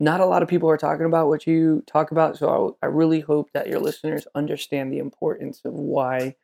Not 0.00 0.20
a 0.20 0.26
lot 0.26 0.42
of 0.42 0.48
people 0.48 0.68
are 0.70 0.76
talking 0.76 1.06
about 1.06 1.28
what 1.28 1.46
you 1.46 1.82
talk 1.86 2.10
about, 2.10 2.36
so 2.36 2.76
I, 2.82 2.86
I 2.86 2.88
really 2.88 3.20
hope 3.20 3.50
that 3.52 3.68
your 3.68 3.78
listeners 3.80 4.26
understand 4.34 4.92
the 4.92 4.98
importance 4.98 5.60
of 5.64 5.72
why 5.72 6.34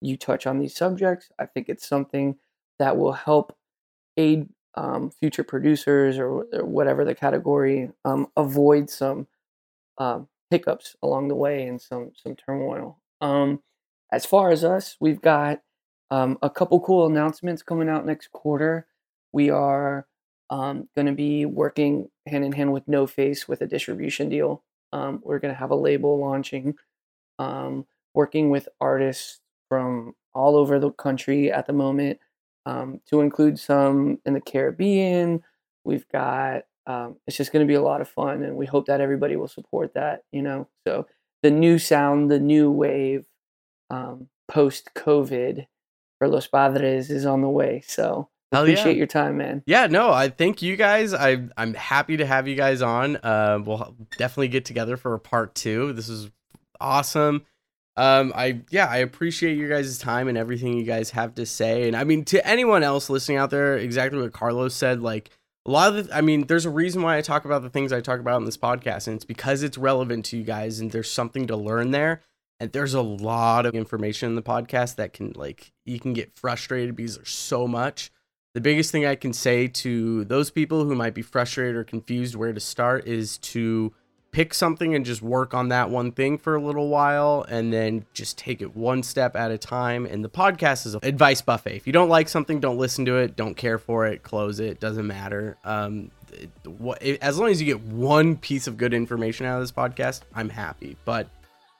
you 0.00 0.16
touch 0.16 0.46
on 0.46 0.58
these 0.58 0.74
subjects. 0.74 1.30
I 1.38 1.46
think 1.46 1.68
it's 1.68 1.88
something 1.88 2.36
that 2.78 2.96
will 2.96 3.12
help 3.12 3.56
aid 4.16 4.48
um, 4.74 5.10
future 5.10 5.44
producers 5.44 6.18
or, 6.18 6.46
or 6.52 6.64
whatever 6.64 7.04
the 7.04 7.14
category 7.14 7.90
um, 8.04 8.28
avoid 8.36 8.90
some 8.90 9.26
um, 9.98 10.28
hiccups 10.50 10.96
along 11.02 11.28
the 11.28 11.34
way 11.34 11.66
and 11.66 11.80
some 11.80 12.12
some 12.14 12.36
turmoil. 12.36 12.98
Um, 13.20 13.62
as 14.12 14.24
far 14.24 14.50
as 14.50 14.64
us, 14.64 14.96
we've 15.00 15.20
got 15.20 15.60
um, 16.10 16.38
a 16.42 16.50
couple 16.50 16.80
cool 16.80 17.06
announcements 17.06 17.62
coming 17.62 17.88
out 17.88 18.06
next 18.06 18.32
quarter. 18.32 18.86
We 19.32 19.50
are 19.50 20.06
um, 20.50 20.88
going 20.94 21.06
to 21.06 21.12
be 21.12 21.44
working 21.44 22.08
hand 22.26 22.44
in 22.44 22.52
hand 22.52 22.72
with 22.72 22.88
No 22.88 23.06
Face 23.06 23.46
with 23.46 23.60
a 23.60 23.66
distribution 23.66 24.28
deal. 24.28 24.62
Um, 24.92 25.20
we're 25.22 25.38
going 25.38 25.52
to 25.52 25.58
have 25.58 25.70
a 25.70 25.76
label 25.76 26.18
launching, 26.18 26.74
um, 27.38 27.86
working 28.14 28.48
with 28.48 28.68
artists 28.80 29.40
from 29.68 30.14
all 30.34 30.56
over 30.56 30.78
the 30.78 30.90
country 30.90 31.52
at 31.52 31.66
the 31.66 31.74
moment, 31.74 32.18
um, 32.64 33.00
to 33.10 33.20
include 33.20 33.58
some 33.58 34.18
in 34.24 34.32
the 34.32 34.40
Caribbean. 34.40 35.42
We've 35.84 36.08
got 36.08 36.62
um, 36.86 37.16
it's 37.26 37.36
just 37.36 37.52
going 37.52 37.66
to 37.66 37.70
be 37.70 37.74
a 37.74 37.82
lot 37.82 38.00
of 38.00 38.08
fun, 38.08 38.42
and 38.42 38.56
we 38.56 38.64
hope 38.64 38.86
that 38.86 39.02
everybody 39.02 39.36
will 39.36 39.48
support 39.48 39.92
that. 39.92 40.22
You 40.32 40.40
know, 40.40 40.68
so 40.86 41.06
the 41.42 41.50
new 41.50 41.78
sound, 41.78 42.30
the 42.30 42.40
new 42.40 42.70
wave, 42.70 43.26
post 44.48 44.90
COVID 44.94 45.66
for 46.18 46.28
Los 46.28 46.46
Padres 46.46 47.10
is 47.10 47.26
on 47.26 47.42
the 47.42 47.48
way. 47.48 47.82
So 47.86 48.28
Hell 48.52 48.66
yeah. 48.66 48.74
appreciate 48.74 48.96
your 48.96 49.06
time, 49.06 49.36
man. 49.36 49.62
Yeah, 49.66 49.86
no, 49.86 50.10
I 50.10 50.28
thank 50.30 50.62
you 50.62 50.76
guys. 50.76 51.12
I 51.12 51.48
I'm 51.56 51.74
happy 51.74 52.16
to 52.16 52.26
have 52.26 52.48
you 52.48 52.54
guys 52.54 52.80
on. 52.82 53.16
Uh, 53.16 53.60
we'll 53.64 53.94
definitely 54.16 54.48
get 54.48 54.64
together 54.64 54.96
for 54.96 55.14
a 55.14 55.20
part 55.20 55.54
two. 55.54 55.92
This 55.92 56.08
is 56.08 56.30
awesome. 56.80 57.44
Um, 57.96 58.32
I 58.34 58.60
yeah, 58.70 58.86
I 58.86 58.98
appreciate 58.98 59.58
your 59.58 59.68
guys' 59.68 59.98
time 59.98 60.28
and 60.28 60.38
everything 60.38 60.78
you 60.78 60.84
guys 60.84 61.10
have 61.10 61.34
to 61.34 61.44
say. 61.44 61.88
And 61.88 61.96
I 61.96 62.04
mean, 62.04 62.24
to 62.26 62.46
anyone 62.46 62.82
else 62.82 63.10
listening 63.10 63.38
out 63.38 63.50
there, 63.50 63.76
exactly 63.76 64.20
what 64.20 64.32
Carlos 64.32 64.74
said. 64.74 65.02
Like 65.02 65.30
a 65.66 65.70
lot 65.70 65.94
of 65.94 66.06
the, 66.06 66.16
I 66.16 66.22
mean, 66.22 66.46
there's 66.46 66.64
a 66.64 66.70
reason 66.70 67.02
why 67.02 67.18
I 67.18 67.20
talk 67.20 67.44
about 67.44 67.62
the 67.62 67.70
things 67.70 67.92
I 67.92 68.00
talk 68.00 68.20
about 68.20 68.38
in 68.38 68.46
this 68.46 68.56
podcast, 68.56 69.08
and 69.08 69.16
it's 69.16 69.24
because 69.24 69.62
it's 69.62 69.76
relevant 69.76 70.24
to 70.26 70.38
you 70.38 70.44
guys, 70.44 70.80
and 70.80 70.90
there's 70.90 71.10
something 71.10 71.46
to 71.48 71.56
learn 71.56 71.90
there. 71.90 72.22
And 72.60 72.72
there's 72.72 72.94
a 72.94 73.02
lot 73.02 73.66
of 73.66 73.74
information 73.74 74.30
in 74.30 74.34
the 74.34 74.42
podcast 74.42 74.96
that 74.96 75.12
can 75.12 75.32
like 75.36 75.72
you 75.84 76.00
can 76.00 76.12
get 76.12 76.36
frustrated 76.36 76.96
because 76.96 77.16
there's 77.16 77.30
so 77.30 77.68
much 77.68 78.10
the 78.54 78.60
biggest 78.60 78.90
thing 78.90 79.06
I 79.06 79.14
can 79.14 79.32
say 79.32 79.68
to 79.68 80.24
those 80.24 80.50
people 80.50 80.84
who 80.84 80.96
might 80.96 81.14
be 81.14 81.22
frustrated 81.22 81.76
or 81.76 81.84
confused 81.84 82.34
where 82.34 82.52
to 82.52 82.60
start 82.60 83.06
is 83.06 83.38
to 83.38 83.92
pick 84.32 84.52
something 84.52 84.94
and 84.94 85.04
just 85.04 85.22
work 85.22 85.54
on 85.54 85.68
that 85.68 85.90
one 85.90 86.12
thing 86.12 86.38
for 86.38 86.56
a 86.56 86.60
little 86.60 86.88
while 86.88 87.46
and 87.48 87.72
then 87.72 88.04
just 88.14 88.36
take 88.36 88.60
it 88.60 88.76
one 88.76 89.02
step 89.02 89.36
at 89.36 89.50
a 89.50 89.58
time. 89.58 90.06
And 90.06 90.24
the 90.24 90.28
podcast 90.28 90.86
is 90.86 90.94
an 90.94 91.00
advice 91.02 91.40
buffet. 91.40 91.76
If 91.76 91.86
you 91.86 91.92
don't 91.92 92.08
like 92.08 92.28
something, 92.28 92.58
don't 92.58 92.78
listen 92.78 93.04
to 93.04 93.16
it, 93.18 93.36
don't 93.36 93.56
care 93.56 93.78
for 93.78 94.06
it, 94.06 94.22
close 94.22 94.60
it, 94.60 94.80
doesn't 94.80 95.06
matter. 95.06 95.56
Um, 95.64 96.10
as 97.22 97.38
long 97.38 97.50
as 97.50 97.60
you 97.60 97.66
get 97.66 97.80
one 97.80 98.36
piece 98.36 98.66
of 98.66 98.76
good 98.76 98.92
information 98.92 99.46
out 99.46 99.56
of 99.56 99.62
this 99.62 99.72
podcast, 99.72 100.22
I'm 100.34 100.48
happy. 100.48 100.96
But 101.04 101.28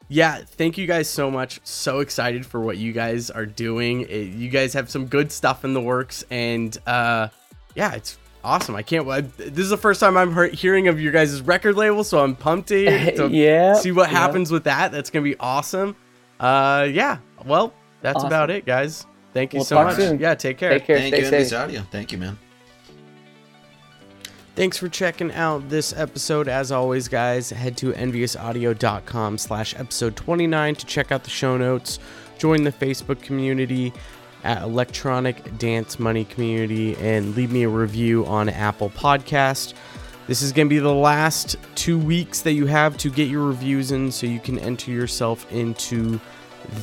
yeah, 0.08 0.38
thank 0.44 0.78
you 0.78 0.86
guys 0.86 1.08
so 1.08 1.30
much. 1.30 1.60
So 1.64 2.00
excited 2.00 2.46
for 2.46 2.60
what 2.60 2.78
you 2.78 2.92
guys 2.92 3.30
are 3.30 3.46
doing. 3.46 4.02
It- 4.02 4.32
you 4.32 4.48
guys 4.48 4.72
have 4.74 4.90
some 4.90 5.06
good 5.06 5.30
stuff 5.32 5.64
in 5.64 5.74
the 5.74 5.80
works, 5.80 6.24
and 6.30 6.76
uh, 6.86 7.28
yeah, 7.74 7.94
it's 7.94 8.18
awesome. 8.42 8.74
I 8.74 8.82
can't. 8.82 9.06
I, 9.08 9.20
this 9.22 9.58
is 9.58 9.70
the 9.70 9.76
first 9.76 10.00
time 10.00 10.16
I'm 10.16 10.32
hear- 10.32 10.48
hearing 10.48 10.88
of 10.88 11.00
your 11.00 11.12
guys' 11.12 11.40
record 11.42 11.76
label, 11.76 12.04
so 12.04 12.22
I'm 12.22 12.34
pumped 12.36 12.68
to, 12.68 12.84
to 13.16 13.28
yeah. 13.28 13.74
see 13.74 13.92
what 13.92 14.10
yeah. 14.10 14.18
happens 14.18 14.50
with 14.50 14.64
that. 14.64 14.92
That's 14.92 15.10
gonna 15.10 15.24
be 15.24 15.36
awesome. 15.38 15.94
Uh, 16.40 16.86
yeah. 16.90 17.18
Well, 17.44 17.72
that's 18.00 18.16
Awesome. 18.16 18.26
about 18.28 18.50
it, 18.50 18.64
guys. 18.64 19.06
Thank 19.34 19.52
you 19.52 19.58
We'll 19.58 19.64
so 19.64 19.84
much. 19.84 19.96
soon. 19.96 20.18
Yeah, 20.18 20.34
take 20.34 20.56
care. 20.58 20.70
Take 20.70 20.86
care. 20.86 20.98
Thank 20.98 21.14
stay 21.14 21.38
you, 21.38 21.44
safe. 21.44 21.58
Audio. 21.58 21.82
Thank 21.90 22.12
you, 22.12 22.18
man. 22.18 22.38
Thanks 24.58 24.76
for 24.76 24.88
checking 24.88 25.30
out 25.30 25.68
this 25.68 25.96
episode. 25.96 26.48
As 26.48 26.72
always, 26.72 27.06
guys, 27.06 27.50
head 27.50 27.76
to 27.76 27.92
enviousaudio.com 27.92 29.38
slash 29.38 29.72
episode 29.78 30.16
29 30.16 30.74
to 30.74 30.84
check 30.84 31.12
out 31.12 31.22
the 31.22 31.30
show 31.30 31.56
notes, 31.56 32.00
join 32.38 32.64
the 32.64 32.72
Facebook 32.72 33.22
community, 33.22 33.92
at 34.42 34.60
Electronic 34.62 35.56
Dance 35.58 36.00
Money 36.00 36.24
Community 36.24 36.96
and 36.96 37.36
leave 37.36 37.52
me 37.52 37.62
a 37.62 37.68
review 37.68 38.26
on 38.26 38.48
Apple 38.48 38.90
Podcast. 38.90 39.74
This 40.26 40.42
is 40.42 40.50
going 40.50 40.66
to 40.66 40.74
be 40.74 40.80
the 40.80 40.92
last 40.92 41.54
two 41.76 41.96
weeks 41.96 42.40
that 42.40 42.54
you 42.54 42.66
have 42.66 42.96
to 42.96 43.10
get 43.10 43.28
your 43.28 43.46
reviews 43.46 43.92
in 43.92 44.10
so 44.10 44.26
you 44.26 44.40
can 44.40 44.58
enter 44.58 44.90
yourself 44.90 45.48
into 45.52 46.18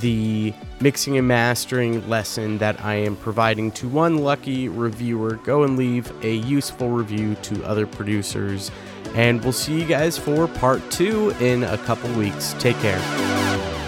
the 0.01 0.53
mixing 0.79 1.17
and 1.17 1.27
mastering 1.27 2.07
lesson 2.09 2.57
that 2.57 2.83
I 2.83 2.95
am 2.95 3.15
providing 3.15 3.71
to 3.73 3.87
one 3.87 4.17
lucky 4.17 4.67
reviewer. 4.69 5.35
Go 5.43 5.63
and 5.63 5.77
leave 5.77 6.11
a 6.23 6.35
useful 6.35 6.89
review 6.89 7.35
to 7.43 7.63
other 7.65 7.87
producers. 7.87 8.71
And 9.13 9.41
we'll 9.43 9.53
see 9.53 9.79
you 9.79 9.85
guys 9.85 10.17
for 10.17 10.47
part 10.47 10.81
two 10.91 11.31
in 11.39 11.63
a 11.63 11.77
couple 11.79 12.11
weeks. 12.13 12.53
Take 12.59 12.77
care. 12.77 13.84